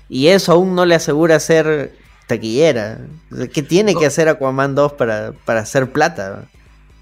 y 0.08 0.28
eso 0.28 0.52
aún 0.52 0.76
no 0.76 0.86
le 0.86 0.94
asegura 0.94 1.40
ser 1.40 1.98
taquillera. 2.28 3.00
¿Qué 3.52 3.64
tiene 3.64 3.96
que 3.96 4.06
hacer 4.06 4.30
Aquaman 4.30 4.76
2 4.76 4.94
para, 4.94 5.32
para 5.46 5.62
hacer 5.62 5.92
plata? 5.92 6.48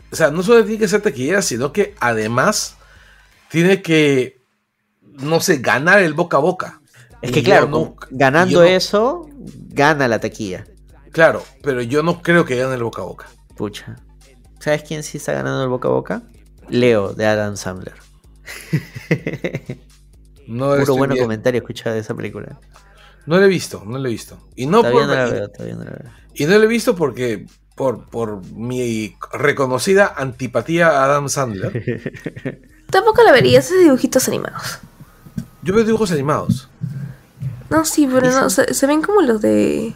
O 0.10 0.15
sea, 0.15 0.31
no 0.31 0.41
solo 0.41 0.64
tiene 0.64 0.80
que 0.80 0.88
ser 0.88 1.02
taquillera, 1.02 1.41
sino 1.41 1.73
que 1.73 1.95
además 1.99 2.77
tiene 3.49 3.81
que, 3.81 4.41
no 5.02 5.41
sé, 5.41 5.57
ganar 5.57 5.99
el 5.99 6.14
boca 6.14 6.38
a 6.38 6.39
boca. 6.39 6.80
Es 7.22 7.34
que 7.34 7.44
claro, 7.44 7.98
ganando 8.10 8.64
eso, 8.64 9.27
gana 9.68 10.07
la 10.07 10.19
taquilla. 10.19 10.64
Claro, 11.11 11.44
pero 11.61 11.81
yo 11.81 12.03
no 12.03 12.22
creo 12.22 12.45
que 12.45 12.56
gane 12.56 12.76
el 12.76 12.84
boca 12.84 13.02
a 13.02 13.06
boca. 13.06 13.27
Pucha. 13.57 13.98
¿Sabes 14.60 14.84
quién 14.84 15.03
sí 15.03 15.18
está 15.18 15.34
ganando 15.34 15.61
el 15.61 15.69
boca 15.69 15.89
a 15.89 15.91
boca? 15.91 16.22
Leo, 16.69 17.11
de 17.11 17.26
Adam 17.26 17.57
Sandler. 17.57 18.07
no 20.48 20.76
Puro 20.76 20.95
bueno 20.95 21.15
comentario 21.18 21.60
escuchado 21.60 21.96
de 21.96 22.02
esa 22.02 22.15
película. 22.15 22.60
No 23.26 23.38
lo 23.38 23.44
he 23.44 23.49
visto, 23.49 23.84
no 23.86 23.97
lo 23.97 24.07
he 24.07 24.12
visto. 24.12 24.39
Y 24.55 24.65
no 24.68 24.81
por, 24.81 25.04
Y 26.34 26.46
no 26.46 26.57
lo 26.57 26.63
he 26.63 26.68
visto 26.68 26.96
porque 26.96 27.46
por, 27.76 28.10
por 28.10 28.44
mi 28.54 29.15
reconocida 29.34 30.13
antipatía 30.15 30.88
a 30.88 31.05
Adam 31.05 31.28
Sandler. 31.30 32.63
Tampoco 32.89 33.22
la 33.23 33.34
vería, 33.34 33.60
esos 33.60 33.80
dibujitos 33.80 34.28
animados. 34.30 34.80
Yo 35.62 35.73
veo 35.73 35.84
dibujos 35.84 36.12
animados. 36.12 36.70
No, 37.70 37.84
sí, 37.84 38.07
pero 38.12 38.31
no, 38.31 38.49
se, 38.49 38.88
ven 38.88 39.02
como 39.02 39.22
los 39.22 39.41
de. 39.41 39.94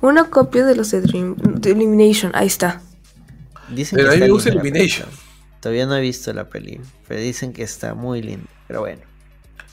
Una 0.00 0.24
copia 0.24 0.64
de 0.64 0.74
los 0.74 0.90
de 0.90 1.02
Dream 1.02 1.36
de 1.36 1.70
Illumination, 1.70 2.32
ahí 2.34 2.46
está. 2.46 2.80
Dicen 3.68 3.96
pero 3.96 4.08
que 4.08 4.16
a 4.16 4.18
mí 4.18 4.24
me 4.24 4.32
gusta 4.32 4.48
Illumination. 4.48 5.08
Todavía 5.62 5.86
no 5.86 5.94
he 5.94 6.00
visto 6.00 6.32
la 6.32 6.48
peli, 6.48 6.80
pero 7.06 7.20
dicen 7.20 7.52
que 7.52 7.62
está 7.62 7.94
muy 7.94 8.20
lindo. 8.20 8.48
Pero 8.66 8.80
bueno. 8.80 9.02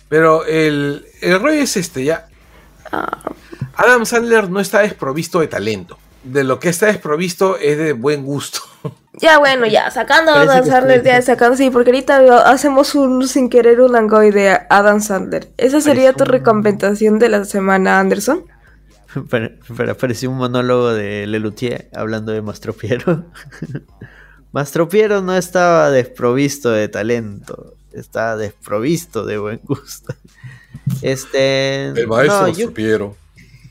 Pero 0.08 0.46
el, 0.46 1.04
el 1.20 1.40
rollo 1.40 1.64
es 1.64 1.76
este, 1.78 2.04
ya. 2.04 2.28
Adam 3.76 4.06
Sandler 4.06 4.52
no 4.52 4.60
está 4.60 4.82
desprovisto 4.82 5.40
de 5.40 5.48
talento. 5.48 5.98
De 6.24 6.44
lo 6.44 6.60
que 6.60 6.70
está 6.70 6.86
desprovisto 6.86 7.58
es 7.58 7.78
de 7.80 7.94
buen 7.94 8.24
gusto. 8.24 8.60
Ya, 9.22 9.38
bueno, 9.38 9.66
ya, 9.66 9.92
sacando 9.92 10.32
a 10.32 10.44
Adam 10.44 10.66
Sandler, 10.66 11.04
ya, 11.04 11.22
sacando, 11.22 11.58
sí, 11.58 11.70
porque 11.72 11.90
ahorita 11.90 12.50
hacemos 12.50 12.96
un 12.96 13.28
sin 13.28 13.50
querer 13.50 13.82
un 13.82 13.94
angoy 13.98 14.32
de 14.32 14.58
Adam 14.70 15.02
Sandler. 15.02 15.52
¿Esa 15.58 15.82
sería 15.82 16.14
tu 16.14 16.24
recompensación 16.24 17.20
de 17.20 17.28
la 17.28 17.44
semana, 17.44 18.00
Anderson? 18.00 18.46
Pero, 19.30 19.92
apareció 19.92 20.30
un 20.30 20.38
monólogo 20.38 20.94
de 20.94 21.28
Lelutier 21.28 21.90
hablando 21.94 22.32
de 22.32 22.42
Mastropiero. 22.42 23.26
Mastropiero 24.52 25.22
no 25.22 25.36
estaba 25.36 25.92
desprovisto 25.92 26.72
de 26.72 26.88
talento, 26.88 27.76
estaba 27.94 28.36
desprovisto 28.36 29.26
de 29.26 29.38
buen 29.38 29.60
gusto. 29.64 30.14
Este. 31.02 31.88
El 31.88 32.08
maestro 32.08 32.48
no, 32.48 33.16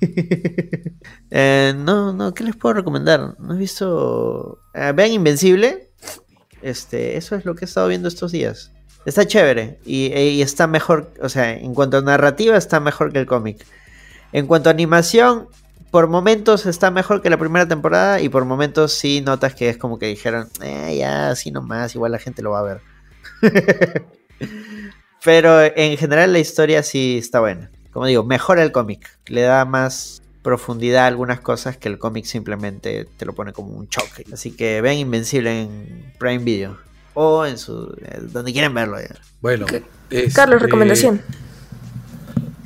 eh, 1.30 1.74
no, 1.76 2.12
no, 2.12 2.32
¿qué 2.32 2.44
les 2.44 2.54
puedo 2.54 2.74
recomendar? 2.74 3.34
¿No 3.38 3.54
he 3.54 3.58
visto. 3.58 4.60
Eh, 4.74 4.92
vean 4.94 5.12
Invencible. 5.12 5.88
Este, 6.62 7.16
eso 7.16 7.36
es 7.36 7.44
lo 7.44 7.54
que 7.54 7.64
he 7.64 7.68
estado 7.68 7.88
viendo 7.88 8.08
estos 8.08 8.32
días. 8.32 8.72
Está 9.04 9.26
chévere 9.26 9.78
y, 9.84 10.12
y, 10.12 10.42
está 10.42 10.66
mejor, 10.66 11.10
o 11.22 11.28
sea, 11.28 11.52
en 11.52 11.72
cuanto 11.72 11.98
a 11.98 12.02
narrativa 12.02 12.56
está 12.56 12.80
mejor 12.80 13.12
que 13.12 13.20
el 13.20 13.26
cómic. 13.26 13.64
En 14.32 14.46
cuanto 14.46 14.68
a 14.68 14.72
animación, 14.72 15.48
por 15.90 16.08
momentos 16.08 16.66
está 16.66 16.90
mejor 16.90 17.22
que 17.22 17.30
la 17.30 17.38
primera 17.38 17.66
temporada 17.66 18.20
y 18.20 18.28
por 18.28 18.44
momentos 18.44 18.92
sí 18.92 19.20
notas 19.20 19.54
que 19.54 19.68
es 19.68 19.78
como 19.78 19.98
que 19.98 20.06
dijeron, 20.06 20.48
eh, 20.62 20.96
ya, 20.98 21.30
así 21.30 21.50
nomás, 21.50 21.94
igual 21.94 22.12
la 22.12 22.18
gente 22.18 22.42
lo 22.42 22.50
va 22.50 22.60
a 22.60 22.62
ver. 22.62 22.80
Pero 25.24 25.62
en 25.62 25.96
general 25.96 26.32
la 26.32 26.38
historia 26.38 26.82
sí 26.82 27.18
está 27.18 27.40
buena. 27.40 27.70
Como 27.92 28.06
digo, 28.06 28.22
mejora 28.24 28.62
el 28.62 28.70
cómic. 28.70 29.18
Le 29.26 29.42
da 29.42 29.64
más 29.64 30.22
profundidad 30.42 31.04
a 31.04 31.06
algunas 31.08 31.40
cosas 31.40 31.76
que 31.76 31.88
el 31.88 31.98
cómic 31.98 32.24
simplemente 32.24 33.06
te 33.16 33.24
lo 33.24 33.34
pone 33.34 33.52
como 33.52 33.76
un 33.76 33.88
choque. 33.88 34.24
Así 34.32 34.52
que 34.52 34.80
vean 34.80 34.96
Invencible 34.96 35.62
en 35.62 36.12
Prime 36.18 36.44
Video. 36.44 36.78
O 37.14 37.44
en 37.44 37.58
su. 37.58 37.96
Eh, 38.00 38.20
donde 38.22 38.52
quieran 38.52 38.72
verlo. 38.74 39.00
Ya. 39.00 39.16
Bueno. 39.40 39.66
Carlos, 40.34 40.62
recomendación. 40.62 41.20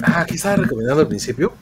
Ah, 0.03 0.27
¿qué 0.27 0.35
estaba 0.35 0.57
recomendando 0.57 1.03
al 1.03 1.09
principio? 1.09 1.53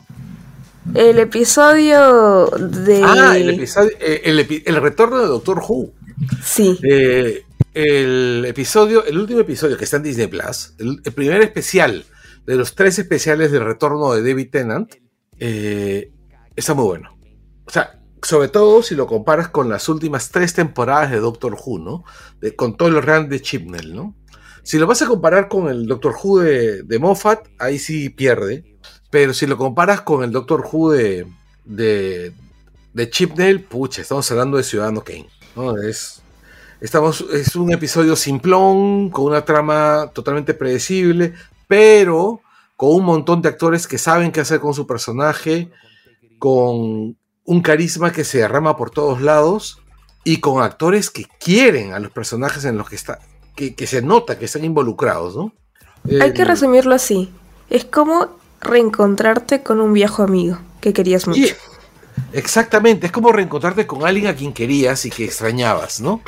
El 0.94 1.18
episodio 1.18 2.46
de. 2.46 3.02
Ah, 3.04 3.36
el 3.36 3.50
episodio. 3.50 3.90
Eh, 4.00 4.22
el, 4.24 4.76
retorno 4.76 5.18
de 5.18 5.26
Doctor 5.26 5.62
Who. 5.66 5.92
Sí. 6.42 6.78
Eh, 6.82 7.44
el 7.74 8.44
episodio, 8.46 9.04
el 9.04 9.18
último 9.18 9.40
episodio 9.40 9.76
que 9.76 9.84
está 9.84 9.98
en 9.98 10.02
Disney 10.02 10.26
Plus, 10.26 10.74
el, 10.78 11.00
primer 11.14 11.40
especial 11.42 12.04
de 12.46 12.56
los 12.56 12.74
tres 12.74 12.98
especiales 12.98 13.52
del 13.52 13.64
retorno 13.64 14.12
de 14.12 14.22
David 14.22 14.50
Tennant, 14.50 14.94
eh, 15.38 16.10
está 16.56 16.74
muy 16.74 16.84
bueno. 16.86 17.16
O 17.66 17.70
sea, 17.70 18.00
sobre 18.22 18.48
todo 18.48 18.82
si 18.82 18.94
lo 18.94 19.06
comparas 19.06 19.48
con 19.48 19.68
las 19.68 19.88
últimas 19.88 20.30
tres 20.30 20.54
temporadas 20.54 21.10
de 21.10 21.20
Doctor 21.20 21.54
Who, 21.54 21.78
¿no? 21.78 22.04
con 22.56 22.76
todo 22.76 22.88
el 22.88 23.02
run 23.02 23.28
de 23.28 23.40
Chibnall, 23.40 23.94
¿no? 23.94 24.16
Si 24.62 24.78
lo 24.78 24.86
vas 24.86 25.02
a 25.02 25.06
comparar 25.06 25.48
con 25.48 25.68
el 25.68 25.86
Doctor 25.86 26.14
Who 26.22 26.40
de, 26.40 26.98
Moffat, 26.98 27.48
ahí 27.58 27.78
sí 27.78 28.10
pierde. 28.10 28.69
Pero 29.10 29.34
si 29.34 29.46
lo 29.46 29.56
comparas 29.56 30.02
con 30.02 30.22
el 30.22 30.30
Doctor 30.30 30.64
Who 30.70 30.92
de, 30.92 31.26
de, 31.64 32.32
de 32.92 33.10
Chibnall, 33.10 33.60
pucha, 33.60 34.02
estamos 34.02 34.30
hablando 34.30 34.56
de 34.56 34.62
Ciudadano 34.62 35.02
Kane. 35.02 35.28
¿no? 35.56 35.76
Es, 35.76 36.22
Estamos, 36.80 37.20
es 37.30 37.56
un 37.56 37.70
episodio 37.72 38.16
simplón, 38.16 39.10
con 39.10 39.26
una 39.26 39.44
trama 39.44 40.10
totalmente 40.14 40.54
predecible, 40.54 41.34
pero 41.68 42.40
con 42.74 42.94
un 42.94 43.04
montón 43.04 43.42
de 43.42 43.50
actores 43.50 43.86
que 43.86 43.98
saben 43.98 44.32
qué 44.32 44.40
hacer 44.40 44.60
con 44.60 44.72
su 44.72 44.86
personaje, 44.86 45.70
con 46.38 47.18
un 47.44 47.60
carisma 47.62 48.12
que 48.12 48.24
se 48.24 48.38
derrama 48.38 48.78
por 48.78 48.90
todos 48.90 49.20
lados 49.20 49.82
y 50.24 50.38
con 50.40 50.62
actores 50.62 51.10
que 51.10 51.26
quieren 51.38 51.92
a 51.92 51.98
los 51.98 52.12
personajes 52.12 52.64
en 52.64 52.78
los 52.78 52.88
que 52.88 52.96
está, 52.96 53.18
que, 53.54 53.74
que 53.74 53.86
se 53.86 54.00
nota 54.00 54.38
que 54.38 54.46
están 54.46 54.64
involucrados, 54.64 55.36
¿no? 55.36 55.52
Hay 56.22 56.32
que 56.32 56.42
Eh, 56.42 56.46
resumirlo 56.46 56.94
así. 56.94 57.30
Es 57.68 57.84
como 57.84 58.38
reencontrarte 58.60 59.62
con 59.62 59.80
un 59.80 59.92
viejo 59.92 60.22
amigo 60.22 60.58
que 60.80 60.92
querías 60.92 61.26
mucho. 61.26 61.54
Exactamente, 62.32 63.06
es 63.06 63.12
como 63.12 63.32
reencontrarte 63.32 63.86
con 63.86 64.06
alguien 64.06 64.26
a 64.28 64.34
quien 64.34 64.52
querías 64.52 65.04
y 65.04 65.10
que 65.10 65.24
extrañabas, 65.24 66.00
¿no? 66.00 66.20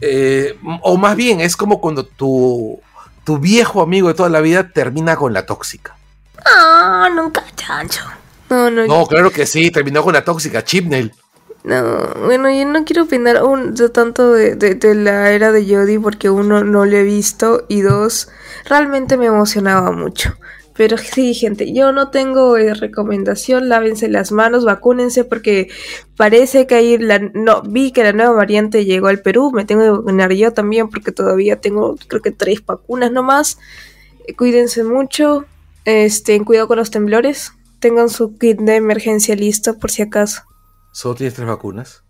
Eh, 0.00 0.56
o 0.82 0.96
más 0.96 1.16
bien, 1.16 1.40
es 1.40 1.56
como 1.56 1.80
cuando 1.80 2.04
tu, 2.04 2.80
tu 3.24 3.38
viejo 3.38 3.82
amigo 3.82 4.08
de 4.08 4.14
toda 4.14 4.28
la 4.28 4.40
vida 4.40 4.70
termina 4.70 5.16
con 5.16 5.32
la 5.32 5.46
tóxica. 5.46 5.96
Ah, 6.44 7.08
nunca 7.14 7.44
chancho. 7.56 8.04
No, 8.50 8.70
no, 8.70 8.86
No, 8.86 9.06
claro 9.06 9.30
que 9.30 9.46
sí, 9.46 9.70
terminó 9.70 10.02
con 10.02 10.12
la 10.14 10.24
tóxica, 10.24 10.62
Chipnell. 10.64 11.12
no. 11.64 11.98
Bueno, 12.24 12.48
yo 12.50 12.64
no 12.64 12.84
quiero 12.84 13.02
opinar 13.04 13.42
un, 13.42 13.74
de 13.74 13.88
tanto 13.88 14.32
de, 14.32 14.54
de- 14.54 14.74
de 14.76 14.94
la 14.94 15.30
era 15.32 15.50
de 15.52 15.64
Jodie 15.66 15.98
porque 16.00 16.30
uno 16.30 16.62
no 16.64 16.84
lo 16.86 16.96
he 16.96 17.02
visto 17.02 17.64
y 17.68 17.80
dos, 17.80 18.28
realmente 18.66 19.16
me 19.16 19.26
emocionaba 19.26 19.90
mucho. 19.90 20.34
Pero 20.78 20.96
sí, 20.96 21.34
gente, 21.34 21.72
yo 21.72 21.90
no 21.90 22.10
tengo 22.10 22.56
eh, 22.56 22.72
recomendación, 22.72 23.68
lávense 23.68 24.08
las 24.08 24.30
manos, 24.30 24.64
vacúnense 24.64 25.24
porque 25.24 25.68
parece 26.16 26.68
que 26.68 26.76
ahí 26.76 26.98
la, 26.98 27.18
no, 27.18 27.62
vi 27.62 27.90
que 27.90 28.04
la 28.04 28.12
nueva 28.12 28.30
variante 28.30 28.84
llegó 28.84 29.08
al 29.08 29.18
Perú, 29.18 29.50
me 29.50 29.64
tengo 29.64 29.82
que 29.82 29.90
vacunar 29.90 30.32
yo 30.34 30.52
también 30.52 30.88
porque 30.88 31.10
todavía 31.10 31.60
tengo 31.60 31.96
creo 32.06 32.22
que 32.22 32.30
tres 32.30 32.64
vacunas 32.64 33.10
nomás. 33.10 33.58
Eh, 34.28 34.36
Cuídense 34.36 34.84
mucho, 34.84 35.46
este, 35.84 36.40
cuidado 36.44 36.68
con 36.68 36.78
los 36.78 36.92
temblores, 36.92 37.50
tengan 37.80 38.08
su 38.08 38.38
kit 38.38 38.60
de 38.60 38.76
emergencia 38.76 39.34
listo 39.34 39.80
por 39.80 39.90
si 39.90 40.02
acaso. 40.02 40.42
Solo 40.92 41.16
tienes 41.16 41.34
tres 41.34 41.48
vacunas. 41.48 42.04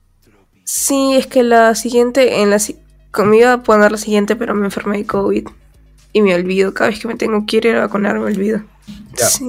Sí, 0.64 1.14
es 1.16 1.26
que 1.26 1.42
la 1.42 1.74
siguiente, 1.74 2.42
en 2.42 2.50
la 2.50 2.58
iba 3.34 3.52
a 3.55 3.62
poner 3.62 3.92
la 3.92 3.97
siguiente, 3.97 4.36
pero 4.36 4.55
me 4.55 4.66
enfermé 4.66 4.98
de 4.98 5.06
COVID. 5.06 5.48
Y 6.18 6.22
me 6.22 6.34
olvido, 6.34 6.74
cada 6.74 6.90
vez 6.90 6.98
que 6.98 7.06
me 7.06 7.14
tengo 7.14 7.47
que 7.47 7.58
ir 7.58 7.68
a 7.68 7.82
vacunar 7.82 8.18
me 8.18 8.24
olvido. 8.24 8.60
Ya. 9.16 9.26
Sí. 9.26 9.44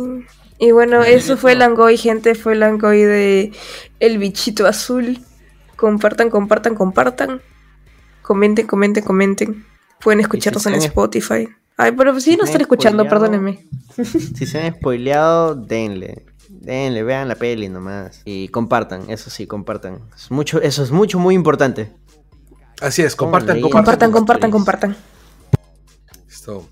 Y 0.59 0.71
bueno, 0.71 1.01
eso 1.01 1.35
fue 1.35 1.53
el 1.53 1.59
Langoy, 1.59 1.97
gente, 1.97 2.35
fue 2.35 2.53
el 2.53 2.59
Langoy 2.59 3.01
de 3.01 3.51
El 3.99 4.19
Bichito 4.19 4.67
Azul. 4.67 5.19
Compartan, 5.75 6.29
compartan, 6.29 6.75
compartan. 6.75 7.41
Comenten, 8.21 8.67
comenten, 8.67 9.03
comenten. 9.03 9.65
Pueden 9.99 10.19
escucharnos 10.19 10.63
en 10.67 10.75
Spotify. 10.75 11.49
Ay, 11.75 11.93
pero 11.93 12.19
si 12.19 12.37
no 12.37 12.43
están 12.43 12.57
han 12.57 12.61
escuchando, 12.61 13.07
perdónenme. 13.07 13.65
Si 14.35 14.45
se 14.45 14.61
han 14.61 14.75
spoileado, 14.75 15.55
denle. 15.55 16.23
Denle, 16.49 17.01
vean 17.01 17.27
la 17.27 17.33
peli 17.33 17.67
nomás. 17.67 18.21
Y 18.25 18.49
compartan, 18.49 19.09
eso 19.09 19.31
sí, 19.31 19.47
compartan. 19.47 20.01
Es 20.15 20.29
mucho, 20.29 20.61
eso 20.61 20.83
es 20.83 20.91
mucho, 20.91 21.17
muy 21.17 21.33
importante. 21.33 21.91
Así 22.79 23.01
es, 23.01 23.15
compartan. 23.15 23.59
Compartan, 23.59 24.11
compartan, 24.11 24.51
compartan. 24.51 24.95
Listo. 26.39 26.69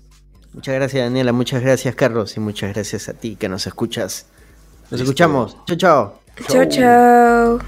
Muchas 0.54 0.74
gracias, 0.76 1.04
Daniela. 1.04 1.32
Muchas 1.32 1.60
gracias, 1.60 1.94
Carlos. 1.94 2.36
Y 2.38 2.40
muchas 2.40 2.72
gracias 2.72 3.10
a 3.10 3.12
ti 3.12 3.36
que 3.36 3.50
nos 3.50 3.66
escuchas. 3.66 4.24
Nos 4.90 4.92
Listo. 4.92 5.04
escuchamos. 5.04 5.56
Chao, 5.66 5.76
chao. 5.76 6.20
Chao, 6.48 6.64
chao. 6.64 7.58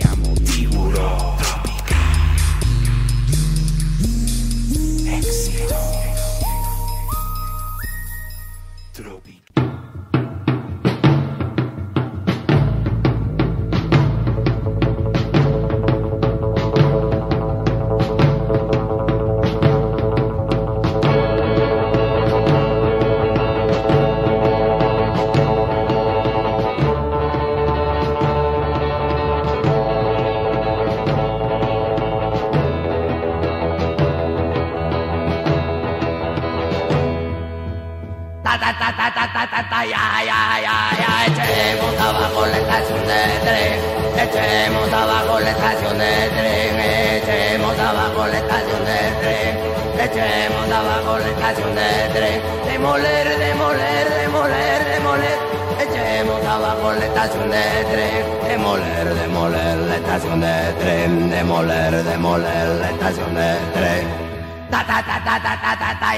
Ta 0.00 1.41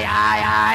ta 0.03 0.35
ta 0.41 0.74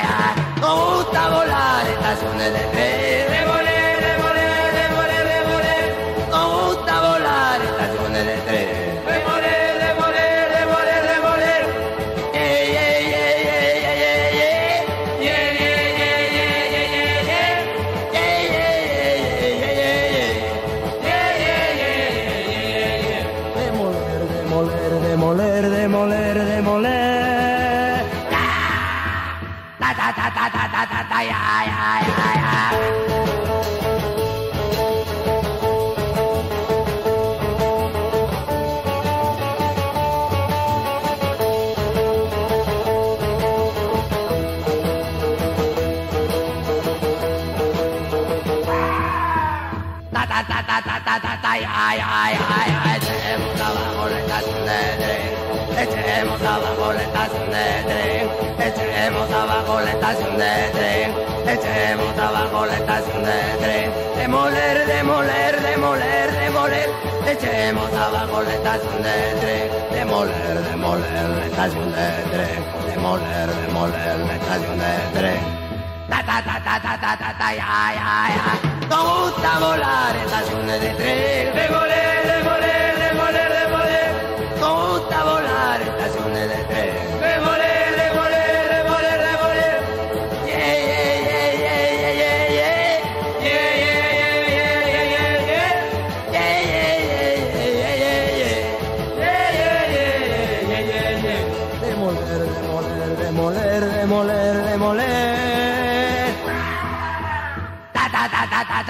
ta 51.61 51.69
ta 51.69 51.69
ta 51.69 51.69
ya 51.69 51.93
ya 52.01 52.21
ya 52.39 52.59
ya. 52.73 52.81
Echemos 52.97 53.61
abajo 53.61 54.09
la 54.09 54.19
estación 54.21 54.65
de 54.69 54.81
tren. 55.01 55.31
Echemos 55.83 56.41
abajo 56.41 56.93
la 56.93 57.03
estación 57.03 57.51
de 57.51 57.67
tren. 57.89 58.25
Echemos 58.67 59.31
abajo 59.31 59.81
la 59.81 59.91
estación 59.91 60.39
de 60.39 60.53
tren. 60.77 61.09
Echemos 61.55 62.19
abajo 62.19 62.67
la 62.67 62.77
estación 62.77 63.25
de 63.25 63.41
tren. 63.61 63.93
Demoler, 64.17 64.87
demoler, 64.87 65.61
demoler, 65.63 66.33
demoler. 66.33 66.89
Echemos 67.27 67.93
abajo 67.93 68.43
la 68.43 68.55
estación 68.55 69.03
de 69.03 69.17
tren. 69.41 69.71
Demoler, 69.93 70.63
demoler 70.71 71.29
la 71.39 71.47
estación 71.47 71.93
de 71.93 72.09
tren. 72.33 72.65
Demoler, 72.95 73.49
demoler 73.67 74.19
la 74.19 74.35
estación 74.35 74.79
de 74.79 75.19
tren. 75.19 75.41
Ta 76.09 76.23
ta 76.25 76.43
ta 76.43 76.57
ta 76.65 76.81
ta 76.83 77.01
ta 77.01 77.17
ta 77.17 77.39
ta 77.39 77.49
ya 77.55 77.93
ya 77.95 78.29
ya. 78.35 78.70
Nos 78.91 79.05
gusta 79.05 79.61
volar 79.61 80.17
estaciones 80.17 80.81
de 80.81 80.91
tren. 80.95 81.55
Demoler, 81.55 82.27
demoler, 82.27 82.27
demoler, 82.27 82.99
demoler. 82.99 83.20